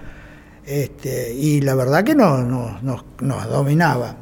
Este, 0.70 1.34
y 1.34 1.60
la 1.62 1.74
verdad 1.74 2.04
que 2.04 2.14
no, 2.14 2.38
no- 2.38 2.78
no- 2.82 3.04
nos 3.20 3.48
dominaba. 3.48 4.14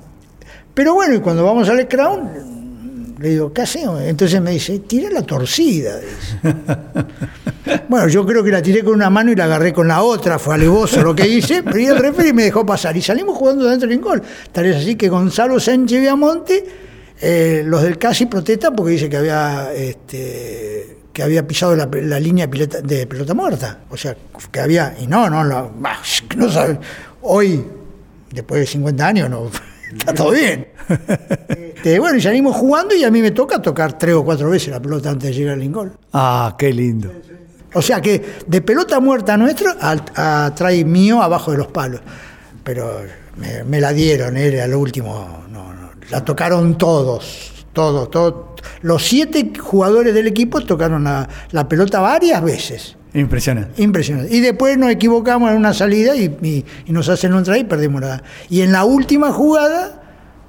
Pero 0.73 0.95
bueno, 0.95 1.15
y 1.15 1.21
cuando 1.21 1.45
vamos 1.45 1.69
al 1.69 1.87
Crown, 1.87 3.17
le 3.19 3.29
digo, 3.31 3.53
¿qué 3.53 3.63
hacemos? 3.63 4.01
Entonces 4.01 4.41
me 4.41 4.53
dice, 4.53 4.79
tira 4.79 5.11
la 5.11 5.23
torcida. 5.23 5.99
dice. 5.99 6.39
bueno, 7.89 8.09
yo 8.09 8.25
creo 8.25 8.43
que 8.43 8.51
la 8.51 8.63
tiré 8.63 8.83
con 8.83 8.95
una 8.95 9.11
mano 9.11 9.31
y 9.33 9.37
la 9.37 9.45
agarré 9.45 9.73
con 9.75 9.89
la 9.89 10.03
otra, 10.03 10.39
fue 10.39 10.55
alevoso 10.55 11.03
lo 11.03 11.15
que 11.15 11.29
hice, 11.29 11.63
pero 11.65 11.79
y 11.79 11.87
el 11.87 11.99
referee 11.99 12.33
me 12.33 12.45
dejó 12.45 12.65
pasar. 12.65 12.97
Y 12.97 13.03
salimos 13.03 13.37
jugando 13.37 13.67
dentro 13.67 13.89
del 13.89 13.99
gol. 14.01 14.23
Tal 14.53 14.67
es 14.67 14.77
así 14.77 14.95
que 14.95 15.09
Gonzalo 15.11 15.61
Sánchez 15.61 16.01
Viamonte, 16.01 16.65
eh, 17.21 17.63
los 17.67 17.83
del 17.83 17.99
Casi 17.99 18.27
protestan 18.27 18.75
porque 18.75 18.93
dice 18.93 19.09
que 19.11 19.17
había 19.17 19.73
este, 19.75 20.98
que 21.19 21.25
había 21.25 21.45
pisado 21.45 21.75
la, 21.75 21.89
la 21.91 22.21
línea 22.21 22.47
de 22.47 23.05
pelota 23.09 23.35
muerta. 23.35 23.81
O 23.91 23.97
sea, 23.97 24.17
que 24.53 24.61
había. 24.61 24.95
Y 25.01 25.09
no, 25.09 25.29
no, 25.29 25.43
no, 25.43 25.73
no 26.37 26.49
sabe. 26.49 26.79
Hoy, 27.23 27.65
después 28.31 28.61
de 28.61 28.67
50 28.69 29.05
años, 29.05 29.29
no. 29.29 29.51
Está 29.99 30.15
todo 30.15 30.31
bien. 30.31 30.69
Este, 31.49 31.99
bueno, 31.99 32.17
y 32.19 32.21
salimos 32.21 32.55
jugando 32.55 32.95
y 32.95 33.03
a 33.03 33.11
mí 33.11 33.21
me 33.21 33.33
toca 33.33 33.61
tocar 33.61 33.99
tres 33.99 34.15
o 34.15 34.25
cuatro 34.25 34.49
veces 34.49 34.69
la 34.69 34.79
pelota 34.81 35.11
antes 35.11 35.31
de 35.31 35.35
llegar 35.35 35.55
al 35.61 35.69
gol. 35.73 35.93
Ah, 36.13 36.55
qué 36.57 36.73
lindo. 36.73 37.13
O 37.75 37.83
sea 37.83 38.01
que 38.01 38.37
de 38.47 38.63
pelota 38.63 39.01
muerta 39.01 39.37
nuestra 39.37 39.73
al- 39.81 40.05
a, 40.15 40.53
trae 40.55 40.85
mío 40.85 41.21
abajo 41.21 41.51
de 41.51 41.59
los 41.59 41.67
palos. 41.67 42.01
Pero 42.63 43.01
me, 43.39 43.65
me 43.65 43.81
la 43.81 43.93
dieron, 43.93 44.37
era 44.37 44.69
lo 44.69 44.79
último. 44.79 45.47
No, 45.51 45.75
no, 45.75 45.91
la 46.11 46.25
tocaron 46.25 46.79
todos, 46.79 47.58
todos, 47.79 48.11
todos. 48.11 48.35
Los 48.83 49.07
siete 49.07 49.53
jugadores 49.57 50.13
del 50.13 50.27
equipo 50.27 50.61
tocaron 50.63 51.05
la, 51.05 51.29
la 51.53 51.69
pelota 51.69 52.01
varias 52.01 52.43
veces. 52.43 52.97
Impresionante. 53.15 53.81
Impresionante. 53.81 54.35
Y 54.35 54.41
después 54.41 54.77
nos 54.77 54.91
equivocamos 54.91 55.53
en 55.53 55.59
una 55.59 55.73
salida 55.73 56.17
y, 56.17 56.25
y- 56.43 56.65
y 56.87 56.93
nos 56.93 57.09
hacen 57.09 57.35
un 57.35 57.45
try 57.45 57.61
y 57.61 57.65
perdimos 57.65 58.01
la. 58.01 58.21
Y 58.51 58.63
en 58.63 58.73
la 58.73 58.85
última 58.85 59.31
jugada, 59.33 60.03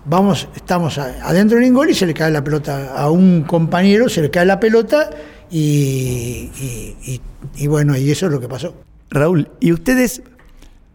vamos, 0.06 0.48
estamos 0.56 0.98
adentro 0.98 1.60
del 1.60 1.72
gol 1.72 1.92
y 1.92 1.94
se 1.94 2.08
le 2.08 2.16
cae 2.16 2.32
la 2.32 2.44
pelota 2.44 2.96
a 2.96 3.12
un 3.12 3.44
compañero, 3.44 4.10
se 4.10 4.24
le 4.24 4.32
cae 4.32 4.46
la 4.48 4.60
pelota 4.60 5.12
y, 5.52 6.50
y- 6.60 6.96
y- 7.06 7.22
y 7.64 7.68
bueno, 7.68 7.96
y 7.96 8.10
eso 8.10 8.26
es 8.26 8.32
lo 8.32 8.40
que 8.40 8.48
pasó. 8.48 8.74
Raúl, 9.12 9.50
¿y 9.60 9.72
ustedes 9.72 10.24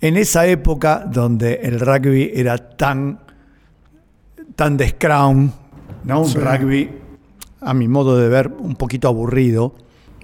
en 0.01 0.17
esa 0.17 0.47
época 0.47 1.05
donde 1.09 1.61
el 1.63 1.79
rugby 1.79 2.33
era 2.35 2.59
tan, 2.59 3.21
tan 4.57 4.77
de 4.77 4.89
scrum, 4.91 5.51
¿no? 6.05 6.23
un 6.23 6.35
rugby, 6.35 6.91
a 7.61 7.75
mi 7.75 7.89
modo 7.89 8.19
de 8.19 8.29
ver, 8.29 8.53
un 8.59 8.77
poquito 8.77 9.09
aburrido, 9.09 9.75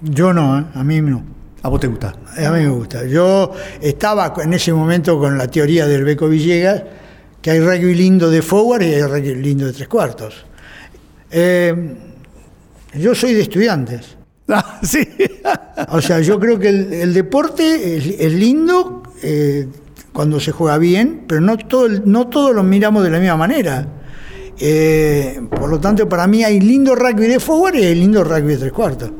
Yo 0.02 0.32
no, 0.32 0.58
¿eh? 0.60 0.64
a 0.74 0.84
mí 0.84 1.00
no. 1.00 1.22
¿a 1.62 1.68
vos 1.68 1.80
te 1.80 1.86
gusta? 1.86 2.14
A 2.36 2.50
mí 2.50 2.60
me 2.60 2.68
gusta. 2.68 3.06
Yo 3.06 3.52
estaba 3.80 4.32
en 4.42 4.52
ese 4.54 4.72
momento 4.72 5.18
con 5.18 5.36
la 5.36 5.46
teoría 5.46 5.86
del 5.86 6.04
Beco 6.04 6.28
Villegas, 6.28 6.82
que 7.42 7.50
hay 7.50 7.60
rugby 7.60 7.94
lindo 7.94 8.30
de 8.30 8.42
forward 8.42 8.82
y 8.82 8.94
hay 8.94 9.02
rugby 9.02 9.34
lindo 9.34 9.66
de 9.66 9.72
tres 9.72 9.88
cuartos. 9.88 10.46
Eh, 11.30 11.74
yo 12.94 13.14
soy 13.14 13.34
de 13.34 13.42
estudiantes. 13.42 14.16
Ah, 14.52 14.80
sí. 14.82 15.06
O 15.90 16.00
sea, 16.00 16.18
yo 16.18 16.40
creo 16.40 16.58
que 16.58 16.70
el, 16.70 16.92
el 16.92 17.14
deporte 17.14 17.96
es, 17.96 18.04
es 18.18 18.32
lindo 18.32 19.04
eh, 19.22 19.68
cuando 20.12 20.40
se 20.40 20.50
juega 20.50 20.76
bien, 20.76 21.22
pero 21.28 21.40
no 21.40 21.56
todo, 21.56 21.88
no 21.88 22.26
todos 22.26 22.52
lo 22.52 22.64
miramos 22.64 23.04
de 23.04 23.10
la 23.10 23.20
misma 23.20 23.36
manera. 23.36 23.86
Eh, 24.62 25.40
por 25.50 25.68
lo 25.70 25.80
tanto, 25.80 26.08
para 26.08 26.26
mí 26.26 26.44
hay 26.44 26.60
lindo 26.60 26.94
rugby 26.94 27.26
de 27.26 27.40
forward 27.40 27.76
y 27.76 27.84
hay 27.84 27.94
lindo 27.94 28.22
rugby 28.22 28.52
de 28.52 28.56
tres 28.58 28.72
cuartos. 28.72 29.10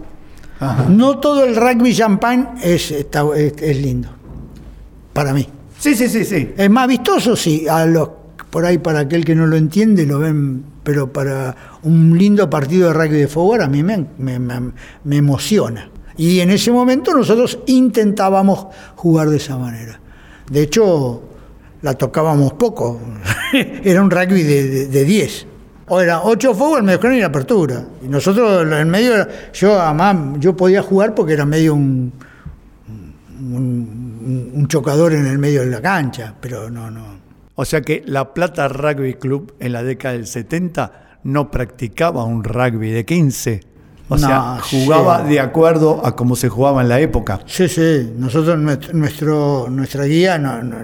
No 0.91 1.19
todo 1.19 1.45
el 1.45 1.57
rugby 1.57 1.95
champagne 1.95 2.47
es, 2.63 2.91
está- 2.91 3.25
es, 3.35 3.55
es 3.63 3.77
lindo, 3.79 4.09
para 5.15 5.33
mí. 5.33 5.47
Sí, 5.79 5.95
sí, 5.95 6.07
sí, 6.09 6.25
sí. 6.27 6.53
Es 6.55 6.69
más 6.69 6.87
vistoso, 6.87 7.35
sí, 7.35 7.67
a 7.67 7.87
los, 7.87 8.11
por 8.51 8.67
ahí 8.67 8.77
para 8.77 9.01
aquel 9.01 9.25
que 9.25 9.35
no 9.35 9.47
lo 9.47 9.57
entiende 9.57 10.05
lo 10.05 10.19
ven, 10.19 10.63
pero 10.83 11.11
para 11.11 11.57
un 11.85 12.19
lindo 12.19 12.51
partido 12.51 12.89
de 12.89 12.93
rugby 12.93 13.17
de 13.21 13.29
forward 13.29 13.63
a 13.63 13.69
mí 13.69 13.83
me, 13.83 14.05
me- 14.19 14.39
me- 14.39 14.73
me 15.05 15.17
emociona. 15.17 15.89
Y 16.19 16.41
en 16.41 16.51
ese 16.51 16.71
momento 16.71 17.15
nosotros 17.15 17.59
intentábamos 17.65 18.67
jugar 18.97 19.31
de 19.31 19.39
esa 19.39 19.57
manera. 19.57 19.99
De 20.51 20.61
hecho, 20.61 21.23
la 21.83 21.95
tocábamos 21.95 22.53
poco. 22.55 23.01
era 23.85 24.03
un 24.03 24.11
rugby 24.11 24.43
de, 24.43 24.69
de, 24.69 24.87
de 24.89 25.05
10. 25.05 25.47
O 25.89 26.01
era 26.01 26.23
8 26.23 26.55
forward, 26.55 26.85
medio 26.85 27.01
crono 27.01 27.17
y 27.17 27.23
apertura. 27.23 27.85
Y 28.03 28.07
nosotros 28.09 28.65
en 28.73 28.89
medio, 28.91 29.27
yo 29.53 29.81
además, 29.81 30.39
yo 30.39 30.57
podía 30.57 30.83
jugar 30.83 31.15
porque 31.15 31.33
era 31.33 31.45
medio 31.45 31.75
un, 31.75 32.13
un, 33.41 34.19
un- 34.23 34.51
un 34.55 34.69
chocador 34.69 35.13
en 35.15 35.27
el 35.27 35.39
medio 35.39 35.61
de 35.63 35.67
la 35.67 35.81
cancha, 35.81 36.35
pero 36.41 36.71
no, 36.71 36.91
no. 36.91 37.19
O 37.55 37.65
sea 37.65 37.81
que 37.83 38.03
La 38.07 38.33
Plata 38.33 38.69
Rugby 38.69 39.15
Club 39.15 39.55
en 39.59 39.73
la 39.73 39.83
década 39.83 40.15
del 40.15 40.27
70 40.27 41.19
no 41.25 41.51
practicaba 41.51 42.25
un 42.25 42.45
rugby 42.45 42.91
de 42.91 43.05
15. 43.05 43.61
O 44.13 44.19
sea, 44.19 44.57
No, 44.57 44.59
jugaba 44.63 45.23
sí. 45.25 45.31
de 45.35 45.41
acuerdo 45.41 46.05
a 46.05 46.17
cómo 46.17 46.35
se 46.35 46.49
jugaba 46.49 46.83
en 46.83 46.89
la 46.89 46.99
época. 46.99 47.41
Sí, 47.47 47.69
sí, 47.69 48.13
nosotros, 48.19 48.59
nuestro, 48.93 49.69
nuestra 49.71 50.05
guía, 50.05 50.37
no- 50.37 50.63
no- 50.65 50.79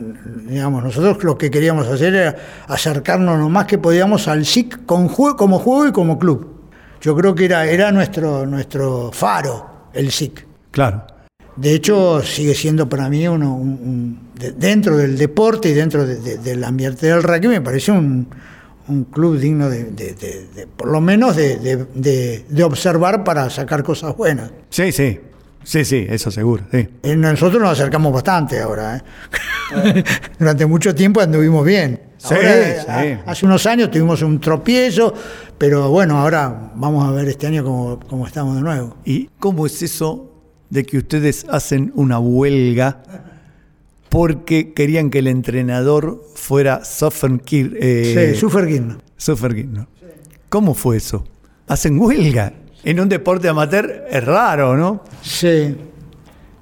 digamos, 0.48 0.84
nosotros 0.84 1.22
lo 1.24 1.36
que 1.36 1.50
queríamos 1.50 1.88
hacer 1.88 2.14
era 2.14 2.36
acercarnos 2.68 3.38
lo 3.38 3.48
más 3.48 3.66
que 3.66 3.78
podíamos 3.78 4.28
al 4.28 4.46
SIC 4.46 4.86
con 4.86 5.08
como 5.08 5.58
juego 5.58 5.88
y 5.88 5.92
como 5.92 6.18
club. 6.18 6.54
Yo 7.00 7.16
creo 7.16 7.34
que 7.34 7.44
era, 7.46 7.66
era 7.66 7.90
nuestro, 7.92 8.46
nuestro 8.46 9.10
faro, 9.12 9.88
el 9.92 10.10
SIC. 10.12 10.46
Claro. 10.70 11.04
De 11.56 11.72
hecho, 11.72 12.22
sigue 12.22 12.54
siendo 12.54 12.88
para 12.88 13.08
mí 13.08 13.26
uno, 13.26 13.54
un- 13.56 13.68
un- 13.68 14.20
de- 14.38 14.52
dentro 14.52 14.96
del 14.96 15.16
deporte 15.18 15.70
y 15.70 15.72
dentro 15.72 16.06
de- 16.06 16.16
de- 16.20 16.38
del 16.38 16.62
ambiente 16.62 17.06
del 17.06 17.22
rugby, 17.22 17.48
me 17.48 17.60
parece 17.60 17.90
un, 17.92 18.28
un 18.88 19.04
club 19.04 19.38
digno 19.38 19.68
de, 19.68 19.84
de- 19.84 20.12
de- 20.14 20.46
de- 20.54 20.66
por 20.66 20.88
lo 20.90 21.00
menos 21.00 21.34
de, 21.36 21.56
de- 21.58 21.86
de- 21.94 22.44
de 22.48 22.64
observar 22.64 23.24
para 23.24 23.48
sacar 23.50 23.82
cosas 23.82 24.16
buenas. 24.16 24.50
Sí, 24.70 24.92
sí. 24.92 25.20
Sí, 25.64 25.84
sí, 25.84 26.06
eso 26.08 26.30
seguro. 26.30 26.62
Sí. 26.70 26.88
Eh, 27.02 27.16
Nosotros 27.16 27.60
nos 27.60 27.72
acercamos 27.72 28.12
bastante 28.12 28.60
ahora. 28.60 28.98
¿eh? 28.98 30.04
Durante 30.38 30.64
mucho 30.64 30.94
tiempo 30.94 31.20
anduvimos 31.20 31.64
bien. 31.66 32.00
Sí, 32.18 32.34
Ahora, 32.34 32.58
eh, 32.68 32.76
sí. 32.80 32.86
a- 33.26 33.30
Hace 33.32 33.46
unos 33.46 33.66
años 33.66 33.90
tuvimos 33.90 34.22
un 34.22 34.38
tropiezo, 34.40 35.12
pero 35.58 35.90
bueno, 35.90 36.18
ahora 36.18 36.70
vamos 36.76 37.04
a 37.06 37.10
ver 37.10 37.28
este 37.28 37.48
año 37.48 37.64
cómo, 37.64 37.98
cómo 38.08 38.26
estamos 38.28 38.54
de 38.54 38.62
nuevo. 38.62 38.96
¿Y 39.04 39.28
cómo 39.40 39.66
es 39.66 39.82
eso 39.82 40.32
de 40.70 40.84
que 40.84 40.98
ustedes 40.98 41.44
hacen 41.50 41.92
una 41.96 42.20
huelga 42.20 43.02
porque 44.16 44.72
querían 44.72 45.10
que 45.10 45.18
el 45.18 45.26
entrenador 45.26 46.22
fuera 46.34 46.82
Sofenkir? 46.84 47.76
Eh, 47.80 48.32
sí, 48.34 48.40
Suferguín. 48.40 48.96
Sofenkir, 49.18 49.66
¿no? 49.66 49.86
¿Cómo 50.48 50.72
fue 50.72 50.96
eso? 50.96 51.22
Hacen 51.66 51.98
huelga. 52.00 52.52
En 52.82 52.98
un 52.98 53.08
deporte 53.10 53.46
amateur 53.48 54.04
es 54.10 54.24
raro, 54.24 54.74
¿no? 54.74 55.02
Sí. 55.20 55.76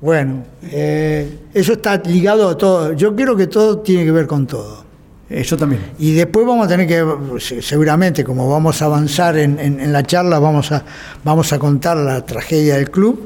Bueno, 0.01 0.43
eh, 0.65 1.39
eso 1.55 1.75
está 1.75 1.97
ligado 1.99 2.49
a 2.49 2.59
todo. 2.59 2.93
Yo 2.95 3.15
creo 3.15 3.37
que 3.37 3.47
todo 3.47 3.79
tiene 3.79 4.05
que 4.05 4.11
ver 4.11 4.27
con 4.27 4.47
todo. 4.49 4.83
Eh, 5.31 5.43
yo 5.45 5.57
también. 5.57 5.81
Y 5.99 6.13
después 6.13 6.45
vamos 6.47 6.67
a 6.67 6.69
tener 6.69 6.89
que, 6.89 7.05
se- 7.41 7.63
seguramente, 7.63 8.25
como 8.25 8.51
vamos 8.51 8.83
a 8.83 8.87
avanzar 8.87 9.37
en, 9.39 9.59
en- 9.61 9.79
en 9.81 9.93
la 9.93 10.03
charla, 10.03 10.39
vamos 10.41 10.73
a, 10.73 10.85
vamos 11.23 11.53
a 11.53 11.59
contar 11.61 11.97
la 11.99 12.27
tragedia 12.27 12.77
del 12.77 12.91
club. 12.91 13.21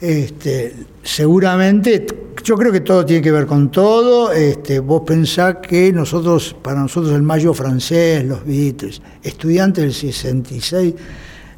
Este, 0.00 0.74
seguramente, 1.04 2.06
yo 2.42 2.56
creo 2.56 2.72
que 2.72 2.80
todo 2.80 3.04
tiene 3.04 3.22
que 3.22 3.30
ver 3.30 3.46
con 3.46 3.70
todo. 3.70 4.32
Este, 4.32 4.80
vos 4.80 5.02
pensás 5.06 5.56
que 5.62 5.92
nosotros, 5.92 6.56
para 6.60 6.80
nosotros 6.80 7.14
el 7.14 7.22
mayo 7.22 7.54
francés, 7.54 8.24
los 8.24 8.44
Beatles, 8.44 9.00
estudiantes 9.22 9.84
del 9.84 9.94
66, 9.94 10.94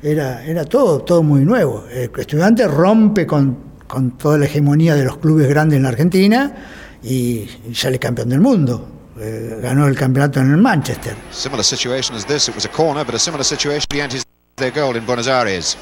era, 0.03 0.45
era 0.45 0.65
todo, 0.65 1.01
todo 1.01 1.23
muy 1.23 1.45
nuevo. 1.45 1.85
El 1.91 2.11
estudiante 2.19 2.67
rompe 2.69 3.27
con, 3.27 3.57
con 3.87 4.19
toda 4.19 4.37
la 4.37 4.47
hegemonía 4.47 4.95
de 4.95 5.05
los 5.05 5.19
clubes 5.19 5.49
grandes 5.49 5.77
en 5.79 5.85
la 5.85 5.91
Argentina 5.91 6.55
y, 7.03 7.49
sale 7.73 7.99
campeón 7.99 8.29
del 8.29 8.41
mundo. 8.41 8.89
Eh, 9.19 9.61
ganó 9.63 9.87
el 9.87 9.97
campeonato 9.97 10.41
en 10.41 10.51
el 10.51 10.59
Manchester. 10.59 11.15
Similar 11.31 11.65
situation 11.65 12.15
as 12.17 12.27
this. 12.27 12.49
It 12.49 12.55
was 12.55 12.67
a 12.67 12.69
corner, 12.69 13.05
but 13.05 13.15
a 13.15 13.19
similar 13.19 13.45
situation. 13.45 13.87
The 13.89 14.03
antis 14.03 14.25
their 14.57 14.73
goal 14.73 14.97
in 14.97 15.07
Buenos 15.07 15.27
Aires. 15.27 15.77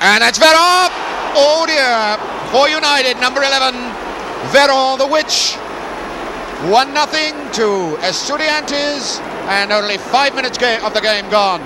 And 0.00 0.24
it's 0.24 0.38
Verón! 0.38 1.07
Oh 1.40 1.62
dear! 1.70 2.18
For 2.50 2.68
United, 2.68 3.20
number 3.20 3.44
11, 3.46 3.72
Verón 4.50 4.98
the 4.98 5.06
Witch. 5.06 5.54
1 6.66 6.92
nothing 6.92 7.30
to 7.54 7.94
Estudiantes, 8.02 9.20
and 9.46 9.70
only 9.70 9.98
five 9.98 10.34
minutes 10.34 10.58
of 10.58 10.94
the 10.94 11.00
game 11.00 11.30
gone. 11.30 11.60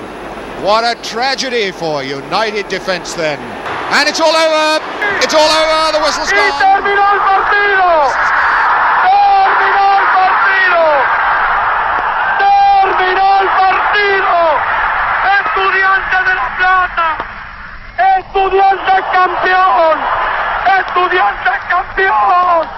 What 0.60 0.84
a 0.84 1.00
tragedy 1.00 1.72
for 1.72 2.04
United 2.04 2.68
defence 2.68 3.14
then. 3.14 3.40
And 3.96 4.08
it's 4.08 4.20
all 4.20 4.36
over! 4.36 4.84
It's 5.24 5.32
all 5.32 5.48
over! 5.48 5.96
The 5.96 6.04
whistle's 6.04 6.28
gone! 6.28 6.52
Estudiante 18.22 18.92
campeón. 19.12 19.98
Estudiante 20.78 21.50
campeón. 21.68 22.68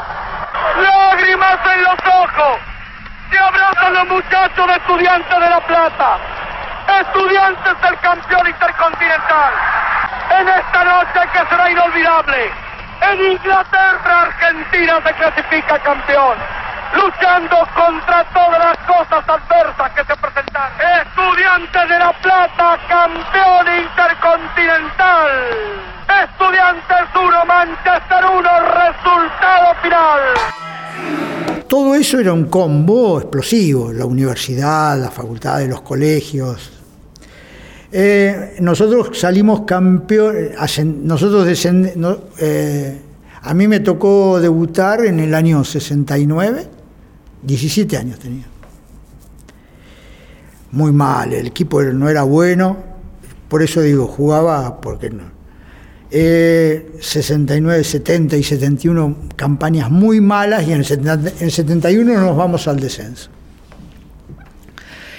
lágrimas 0.82 1.58
en 1.74 1.82
los 1.82 1.98
ojos. 2.06 2.58
Se 3.30 3.38
abrazan 3.38 3.92
los 3.92 4.08
muchachos 4.08 4.66
de 4.66 4.72
Estudiantes 4.72 5.40
de 5.40 5.50
La 5.50 5.60
Plata. 5.60 6.18
Estudiantes 7.00 7.80
del 7.82 7.98
campeón 8.00 8.46
intercontinental. 8.48 9.52
En 10.30 10.48
esta 10.48 10.84
noche 10.84 11.28
que 11.32 11.46
será 11.46 11.70
inolvidable. 11.70 12.50
En 13.02 13.32
Inglaterra, 13.32 14.22
Argentina 14.22 15.00
se 15.04 15.12
clasifica 15.12 15.78
campeón. 15.80 16.38
Luchando 16.94 17.56
contra 17.74 18.24
todas 18.32 18.58
las 18.58 18.78
cosas 18.86 19.22
adversas 19.28 19.90
que 19.94 20.02
se 20.04 20.16
presentan. 20.20 20.70
Estudiantes 21.06 21.88
de 21.88 21.98
La 21.98 22.12
Plata, 22.22 22.78
campeón 22.88 23.66
intercontinental. 23.84 25.28
Estudiantes 26.24 27.04
1, 27.14 27.44
Manchester 27.46 28.24
1, 28.24 28.48
resultado 28.82 29.66
final. 29.82 30.20
Todo 31.68 31.94
eso 31.96 32.20
era 32.20 32.32
un 32.32 32.44
combo 32.44 33.18
explosivo, 33.20 33.92
la 33.92 34.04
universidad, 34.06 34.96
la 34.98 35.10
facultad, 35.10 35.60
los 35.66 35.80
colegios. 35.80 36.70
Eh, 37.90 38.56
nosotros 38.60 39.18
salimos 39.18 39.62
campeones, 39.62 40.52
nosotros 40.84 41.46
descend- 41.46 41.94
no, 41.96 42.16
eh, 42.40 43.00
a 43.42 43.54
mí 43.54 43.66
me 43.68 43.80
tocó 43.80 44.40
debutar 44.40 45.04
en 45.04 45.20
el 45.20 45.34
año 45.34 45.64
69, 45.64 46.68
17 47.44 47.96
años 47.96 48.18
tenía. 48.18 48.44
Muy 50.72 50.92
mal, 50.92 51.32
el 51.32 51.46
equipo 51.46 51.82
no 51.82 52.08
era 52.08 52.22
bueno, 52.24 52.76
por 53.48 53.62
eso 53.62 53.80
digo, 53.80 54.06
jugaba 54.06 54.80
porque 54.80 55.10
no. 55.10 55.22
Eh, 56.10 56.92
69, 57.00 57.82
70 57.84 58.36
y 58.36 58.42
71 58.42 59.16
campañas 59.36 59.90
muy 59.90 60.20
malas 60.20 60.66
y 60.66 60.72
en 60.72 60.78
el, 60.78 60.84
70 60.84 61.14
en 61.30 61.44
el 61.44 61.50
71 61.50 62.20
nos 62.20 62.36
vamos 62.36 62.66
al 62.68 62.78
descenso. 62.80 63.30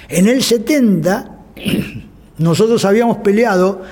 En 0.08 0.26
el 0.28 0.42
70 0.42 1.30
nosotros 2.38 2.84
habíamos 2.84 3.18
peleado, 3.18 3.82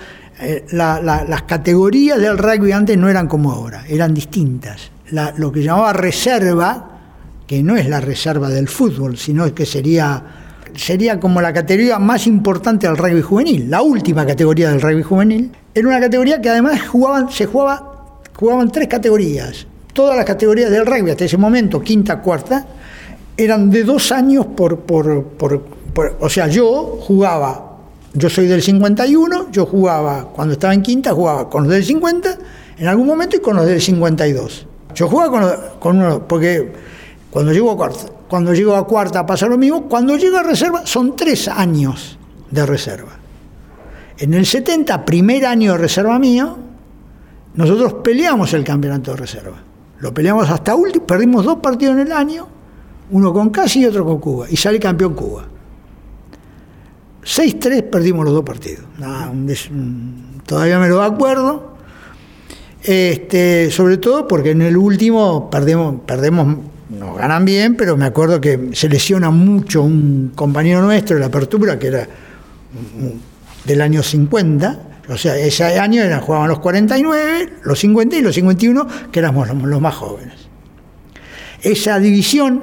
eh, 0.40 0.66
la- 0.72 1.00
la- 1.00 1.24
las 1.24 1.42
categorías 1.42 2.18
del 2.18 2.36
rugby 2.38 2.72
antes 2.72 2.96
no 2.98 3.08
eran 3.08 3.26
como 3.28 3.52
ahora, 3.52 3.84
eran 3.88 4.12
distintas. 4.14 4.90
Lo 5.36 5.52
que 5.52 5.62
llamaba 5.62 5.92
reserva, 5.92 6.93
que 7.46 7.62
no 7.62 7.76
es 7.76 7.88
la 7.88 8.00
reserva 8.00 8.48
del 8.48 8.68
fútbol, 8.68 9.16
sino 9.18 9.52
que 9.54 9.66
sería, 9.66 10.22
sería 10.74 11.20
como 11.20 11.40
la 11.40 11.52
categoría 11.52 11.98
más 11.98 12.26
importante 12.26 12.86
del 12.86 12.96
rugby 12.96 13.22
juvenil, 13.22 13.70
la 13.70 13.82
última 13.82 14.24
categoría 14.26 14.70
del 14.70 14.80
rugby 14.80 15.02
juvenil, 15.02 15.52
era 15.74 15.88
una 15.88 16.00
categoría 16.00 16.40
que 16.40 16.48
además 16.50 16.86
jugaban, 16.88 17.30
se 17.30 17.46
jugaba, 17.46 18.20
jugaban 18.36 18.70
tres 18.70 18.88
categorías. 18.88 19.66
Todas 19.92 20.16
las 20.16 20.24
categorías 20.24 20.70
del 20.70 20.86
rugby 20.86 21.10
hasta 21.10 21.24
ese 21.24 21.36
momento, 21.36 21.80
quinta, 21.80 22.20
cuarta, 22.20 22.66
eran 23.36 23.70
de 23.70 23.84
dos 23.84 24.10
años 24.12 24.46
por, 24.46 24.80
por, 24.80 25.24
por- 25.24 25.62
o 26.20 26.28
sea, 26.28 26.48
yo 26.48 26.98
jugaba, 27.00 27.76
yo 28.14 28.28
soy 28.30 28.46
del 28.46 28.62
51, 28.62 29.48
yo 29.52 29.66
jugaba, 29.66 30.30
cuando 30.32 30.54
estaba 30.54 30.74
en 30.74 30.82
quinta, 30.82 31.12
jugaba 31.12 31.48
con 31.50 31.64
los 31.64 31.72
del 31.72 31.84
50 31.84 32.38
en 32.78 32.86
algún 32.88 33.06
momento 33.06 33.36
y 33.36 33.40
con 33.40 33.54
los 33.56 33.66
del 33.66 33.80
52. 33.80 34.66
Yo 34.94 35.08
jugaba 35.08 35.30
con, 35.30 35.78
con 35.80 35.96
uno, 35.98 36.26
porque 36.26 36.72
cuando 37.34 37.52
llego 38.54 38.76
a 38.76 38.86
cuarta, 38.86 39.26
pasa 39.26 39.48
lo 39.48 39.58
mismo, 39.58 39.88
cuando 39.88 40.16
llego 40.16 40.36
a 40.36 40.44
reserva 40.44 40.86
son 40.86 41.16
tres 41.16 41.48
años 41.48 42.16
de 42.48 42.64
reserva. 42.64 43.10
En 44.18 44.34
el 44.34 44.46
70, 44.46 45.04
primer 45.04 45.44
año 45.44 45.72
de 45.72 45.78
reserva 45.78 46.16
mío, 46.20 46.56
nosotros 47.54 47.94
peleamos 48.04 48.52
el 48.54 48.62
campeonato 48.62 49.10
de 49.10 49.16
reserva. 49.16 49.56
Lo 49.98 50.14
peleamos 50.14 50.48
hasta 50.48 50.76
último, 50.76 51.04
perdimos 51.08 51.44
dos 51.44 51.58
partidos 51.58 51.96
en 51.96 52.06
el 52.06 52.12
año, 52.12 52.46
uno 53.10 53.32
con 53.32 53.50
Casi 53.50 53.80
y 53.80 53.86
otro 53.86 54.04
con 54.04 54.20
Cuba, 54.20 54.46
y 54.48 54.56
sale 54.56 54.78
campeón 54.78 55.14
Cuba. 55.14 55.44
6-3 57.24 57.90
perdimos 57.90 58.26
los 58.26 58.34
dos 58.34 58.44
partidos. 58.44 58.84
Todavía 60.46 60.78
me 60.78 60.88
lo 60.88 61.02
acuerdo. 61.02 61.74
Este, 62.80 63.72
sobre 63.72 63.96
todo 63.96 64.28
porque 64.28 64.52
en 64.52 64.62
el 64.62 64.76
último 64.76 65.50
perdemos, 65.50 66.02
perdemos, 66.06 66.58
nos 66.90 67.16
ganan 67.16 67.44
bien, 67.44 67.76
pero 67.76 67.96
me 67.96 68.04
acuerdo 68.06 68.40
que 68.40 68.70
se 68.72 68.88
lesiona 68.88 69.30
mucho 69.30 69.82
un 69.82 70.32
compañero 70.34 70.82
nuestro 70.82 71.16
de 71.16 71.20
la 71.20 71.26
apertura, 71.26 71.78
que 71.78 71.86
era 71.88 72.06
del 73.64 73.80
año 73.80 74.02
50, 74.02 74.78
o 75.08 75.16
sea, 75.16 75.36
ese 75.36 75.64
año 75.78 76.02
eran, 76.02 76.20
jugaban 76.20 76.48
los 76.48 76.58
49, 76.60 77.54
los 77.62 77.78
50 77.78 78.16
y 78.16 78.22
los 78.22 78.34
51, 78.34 78.86
que 79.10 79.18
éramos 79.18 79.48
los, 79.48 79.62
los 79.62 79.80
más 79.80 79.94
jóvenes. 79.94 80.34
Esa 81.62 81.98
división, 81.98 82.62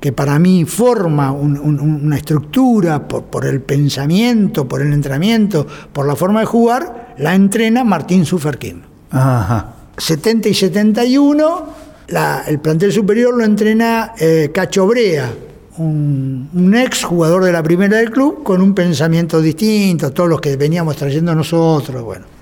que 0.00 0.12
para 0.12 0.38
mí 0.38 0.64
forma 0.66 1.32
un- 1.32 1.58
un- 1.58 1.80
una 1.80 2.16
estructura 2.16 3.08
por, 3.08 3.24
por 3.24 3.46
el 3.46 3.62
pensamiento, 3.62 4.68
por 4.68 4.82
el 4.82 4.92
entrenamiento, 4.92 5.66
por 5.92 6.06
la 6.06 6.14
forma 6.16 6.40
de 6.40 6.46
jugar, 6.46 7.14
la 7.18 7.34
entrena 7.34 7.82
Martín 7.84 8.26
Suferquín. 8.26 8.82
Ajá. 9.10 9.72
70 9.96 10.50
y 10.50 10.54
71, 10.54 11.66
el 12.08 12.58
plantel 12.60 12.92
superior 12.92 13.36
lo 13.36 13.44
entrena 13.44 14.12
eh, 14.18 14.50
Cacho 14.52 14.86
Brea, 14.86 15.32
un, 15.78 16.48
un 16.54 16.74
ex 16.74 17.04
jugador 17.04 17.44
de 17.44 17.52
la 17.52 17.62
primera 17.62 17.98
del 17.98 18.10
club 18.10 18.42
con 18.42 18.60
un 18.62 18.74
pensamiento 18.74 19.40
distinto, 19.40 20.12
todos 20.12 20.28
los 20.28 20.40
que 20.40 20.56
veníamos 20.56 20.96
trayendo 20.96 21.34
nosotros. 21.34 22.02
Bueno, 22.02 22.36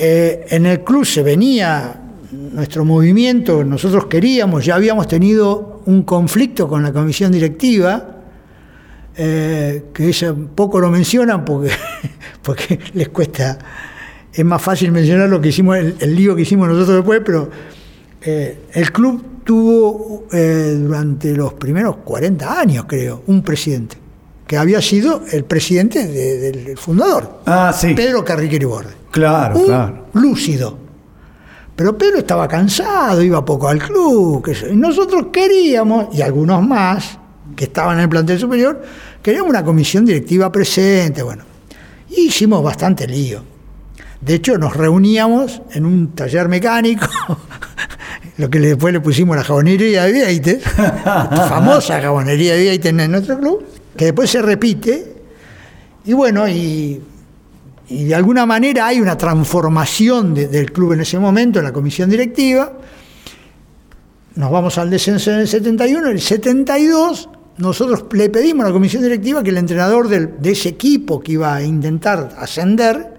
Eh, 0.00 0.46
en 0.50 0.66
el 0.66 0.84
club 0.84 1.04
se 1.04 1.22
venía 1.22 2.00
nuestro 2.30 2.84
movimiento, 2.84 3.64
nosotros 3.64 4.06
queríamos, 4.06 4.64
ya 4.64 4.76
habíamos 4.76 5.08
tenido 5.08 5.82
un 5.86 6.02
conflicto 6.02 6.68
con 6.68 6.82
la 6.82 6.92
comisión 6.92 7.32
directiva, 7.32 8.16
eh, 9.16 9.86
que 9.92 10.10
eso 10.10 10.36
poco 10.54 10.78
lo 10.78 10.90
mencionan 10.90 11.44
porque, 12.42 12.78
les 12.94 13.08
cuesta, 13.08 13.58
es 14.32 14.44
más 14.44 14.62
fácil 14.62 14.92
mencionar 14.92 15.28
lo 15.28 15.40
que 15.40 15.48
hicimos, 15.48 15.76
el 15.76 16.14
lío 16.14 16.36
que 16.36 16.42
hicimos 16.42 16.68
nosotros 16.68 16.98
después, 16.98 17.20
pero 17.24 17.50
eh, 18.22 18.66
el 18.72 18.92
club 18.92 19.24
tuvo 19.44 20.26
eh, 20.32 20.76
durante 20.78 21.32
los 21.34 21.54
primeros 21.54 21.96
40 21.98 22.60
años, 22.60 22.84
creo, 22.88 23.22
un 23.26 23.42
presidente, 23.42 23.96
que 24.46 24.56
había 24.56 24.80
sido 24.82 25.22
el 25.32 25.44
presidente 25.44 26.06
de- 26.06 26.38
del 26.52 26.76
fundador, 26.78 27.40
Ah, 27.46 27.72
sí. 27.76 27.94
Pedro 27.94 28.24
Carriqueri 28.24 28.64
Borde. 28.64 28.92
Claro, 29.10 29.58
Un 29.58 29.66
claro. 29.66 30.06
lúcido. 30.14 30.78
Pero 31.76 31.96
Pedro 31.96 32.18
estaba 32.18 32.48
cansado, 32.48 33.22
iba 33.22 33.44
poco 33.44 33.68
al 33.68 33.78
club. 33.78 34.44
yo. 34.46 34.68
Y 34.68 34.76
nosotros 34.76 35.26
queríamos, 35.32 36.14
y 36.14 36.22
algunos 36.22 36.60
más 36.66 37.18
que 37.54 37.64
estaban 37.64 37.96
en 37.98 38.02
el 38.04 38.08
plantel 38.08 38.38
superior, 38.38 38.82
queríamos 39.22 39.50
una 39.50 39.64
comisión 39.64 40.04
directiva 40.04 40.50
presente. 40.50 41.22
Bueno, 41.22 41.44
y 42.10 42.22
hicimos 42.28 42.62
bastante 42.64 43.06
lío. 43.06 43.42
De 44.20 44.34
hecho, 44.34 44.58
nos 44.58 44.74
reuníamos 44.76 45.62
en 45.72 45.86
un 45.86 46.08
taller 46.14 46.48
mecánico, 46.48 47.06
lo 48.38 48.48
que 48.48 48.58
después 48.60 48.92
le 48.94 49.00
pusimos 49.00 49.36
la 49.36 49.44
jabonería 49.44 50.04
de 50.04 50.12
Vieites, 50.12 50.62
famosa 51.44 52.00
jabonería 52.00 52.54
de 52.54 52.60
Vieites 52.62 52.92
en 52.98 53.10
nuestro 53.10 53.38
club, 53.38 53.64
que 53.96 54.06
después 54.06 54.30
se 54.30 54.40
repite. 54.40 55.14
Y 56.04 56.12
bueno, 56.14 56.48
y 56.48 57.00
y 57.90 58.04
de 58.04 58.14
alguna 58.14 58.44
manera 58.44 58.86
hay 58.86 59.00
una 59.00 59.16
transformación 59.16 60.34
de- 60.34 60.46
del 60.48 60.72
club 60.72 60.92
en 60.92 61.00
ese 61.00 61.18
momento, 61.18 61.58
en 61.58 61.64
la 61.64 61.72
comisión 61.72 62.10
directiva. 62.10 62.70
Nos 64.36 64.50
vamos 64.52 64.76
al 64.78 64.90
descenso 64.90 65.32
en 65.32 65.40
el 65.40 65.48
71, 65.48 66.08
el 66.10 66.20
72 66.20 67.28
nosotros 67.56 68.04
le 68.12 68.28
pedimos 68.30 68.64
a 68.64 68.68
la 68.68 68.72
comisión 68.72 69.02
directiva 69.02 69.42
que 69.42 69.50
el 69.50 69.56
entrenador 69.58 70.06
del- 70.08 70.34
de 70.40 70.52
ese 70.52 70.68
equipo 70.68 71.18
que 71.20 71.32
iba 71.32 71.54
a 71.56 71.62
intentar 71.62 72.36
ascender, 72.38 73.17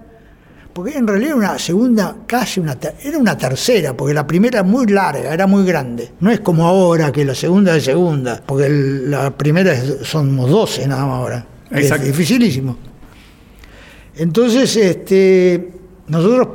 porque 0.72 0.96
en 0.96 1.06
realidad 1.06 1.30
era 1.30 1.36
una 1.52 1.58
segunda, 1.58 2.16
casi 2.26 2.60
una, 2.60 2.76
era 3.02 3.18
una 3.18 3.36
tercera, 3.36 3.94
porque 3.96 4.14
la 4.14 4.26
primera 4.26 4.58
era 4.60 4.62
muy 4.62 4.86
larga, 4.86 5.32
era 5.34 5.46
muy 5.46 5.64
grande. 5.64 6.10
No 6.20 6.30
es 6.30 6.40
como 6.40 6.66
ahora 6.66 7.10
que 7.12 7.24
la 7.24 7.34
segunda 7.34 7.76
es 7.76 7.84
segunda, 7.84 8.40
porque 8.44 8.66
el- 8.66 9.10
la 9.10 9.30
primera 9.36 9.72
es- 9.72 9.98
somos 10.02 10.48
12 10.50 10.86
nada 10.86 11.04
más 11.06 11.16
ahora. 11.16 11.46
Es 11.70 11.82
Exacto. 11.84 12.06
dificilísimo. 12.06 12.76
Entonces, 14.16 14.76
este, 14.76 15.70
nosotros 16.08 16.48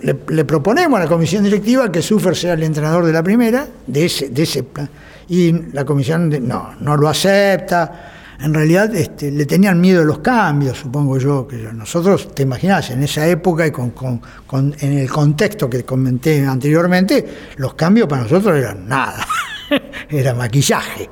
le, 0.00 0.16
le 0.28 0.44
proponemos 0.44 0.98
a 0.98 1.04
la 1.04 1.08
comisión 1.08 1.44
directiva 1.44 1.90
que 1.90 2.02
Sufer 2.02 2.36
sea 2.36 2.54
el 2.54 2.62
entrenador 2.62 3.04
de 3.06 3.12
la 3.12 3.22
primera, 3.22 3.66
de 3.86 4.04
ese, 4.06 4.28
de 4.30 4.42
ese 4.42 4.62
plan. 4.64 4.88
Y 5.28 5.52
la 5.72 5.84
comisión 5.84 6.28
de- 6.30 6.40
no, 6.40 6.70
no 6.80 6.96
lo 6.96 7.08
acepta. 7.08 8.12
En 8.42 8.54
realidad 8.54 8.94
este, 8.94 9.30
le 9.30 9.44
tenían 9.44 9.80
miedo 9.80 10.00
a 10.00 10.04
los 10.04 10.20
cambios, 10.20 10.78
supongo 10.78 11.18
yo. 11.18 11.46
que 11.46 11.56
Nosotros, 11.74 12.34
te 12.34 12.42
imaginas, 12.44 12.88
en 12.90 13.02
esa 13.02 13.26
época 13.26 13.66
y 13.66 13.70
con, 13.70 13.90
con- 13.90 14.20
con- 14.46 14.74
en 14.80 14.98
el 14.98 15.10
contexto 15.10 15.68
que 15.68 15.84
comenté 15.84 16.44
anteriormente, 16.46 17.26
los 17.56 17.74
cambios 17.74 18.08
para 18.08 18.22
nosotros 18.22 18.56
eran 18.58 18.88
nada. 18.88 19.26
Era 20.08 20.34
maquillaje. 20.34 21.08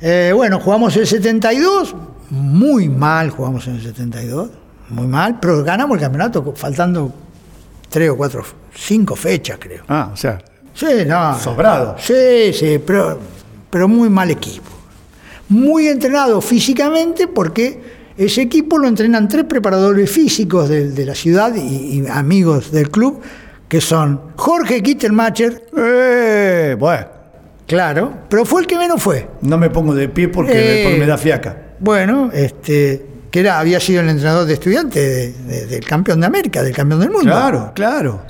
Eh, 0.00 0.32
bueno, 0.34 0.60
jugamos 0.60 0.96
el 0.96 1.06
72, 1.06 1.94
muy 2.30 2.88
mal 2.88 3.30
jugamos 3.30 3.66
en 3.68 3.76
el 3.76 3.82
72, 3.82 4.50
muy 4.90 5.06
mal, 5.06 5.38
pero 5.40 5.64
ganamos 5.64 5.96
el 5.96 6.02
campeonato 6.02 6.52
faltando 6.54 7.12
tres 7.88 8.10
o 8.10 8.16
cuatro, 8.16 8.44
cinco 8.74 9.16
fechas 9.16 9.58
creo. 9.60 9.84
Ah, 9.88 10.10
o 10.12 10.16
sea, 10.16 10.38
Sí, 10.74 10.86
no. 11.06 11.38
Sobrado. 11.38 11.96
Sí, 11.98 12.52
sí, 12.52 12.78
pero, 12.86 13.18
pero 13.70 13.88
muy 13.88 14.10
mal 14.10 14.30
equipo. 14.30 14.68
Muy 15.48 15.86
entrenado 15.88 16.40
físicamente 16.40 17.28
porque 17.28 17.80
ese 18.16 18.42
equipo 18.42 18.78
lo 18.78 18.88
entrenan 18.88 19.28
tres 19.28 19.44
preparadores 19.44 20.10
físicos 20.10 20.68
de, 20.68 20.90
de 20.90 21.04
la 21.04 21.14
ciudad 21.14 21.54
y, 21.54 22.00
y 22.00 22.06
amigos 22.08 22.72
del 22.72 22.90
club, 22.90 23.20
que 23.68 23.80
son 23.80 24.20
Jorge 24.36 24.82
Kittelmacher, 24.82 25.66
Eh, 25.76 26.76
bueno, 26.78 27.06
claro, 27.66 28.12
pero 28.28 28.44
fue 28.44 28.62
el 28.62 28.66
que 28.66 28.76
menos 28.78 29.02
fue. 29.02 29.28
no 29.42 29.58
me 29.58 29.70
pongo 29.70 29.94
de 29.94 30.08
pie 30.08 30.28
porque, 30.28 30.52
Eh, 30.54 30.84
porque 30.84 30.98
me 30.98 31.06
da 31.06 31.18
fiaca. 31.18 31.62
Bueno, 31.78 32.30
este, 32.32 33.04
que 33.30 33.40
era, 33.40 33.58
había 33.60 33.78
sido 33.80 34.00
el 34.00 34.08
entrenador 34.08 34.46
de 34.46 34.54
estudiantes 34.54 34.94
de- 35.46 35.54
de- 35.54 35.66
del 35.66 35.84
campeón 35.84 36.20
de 36.20 36.26
América, 36.26 36.62
del 36.62 36.74
campeón 36.74 37.00
del 37.00 37.10
mundo. 37.10 37.24
Claro, 37.30 37.72
claro. 37.74 38.22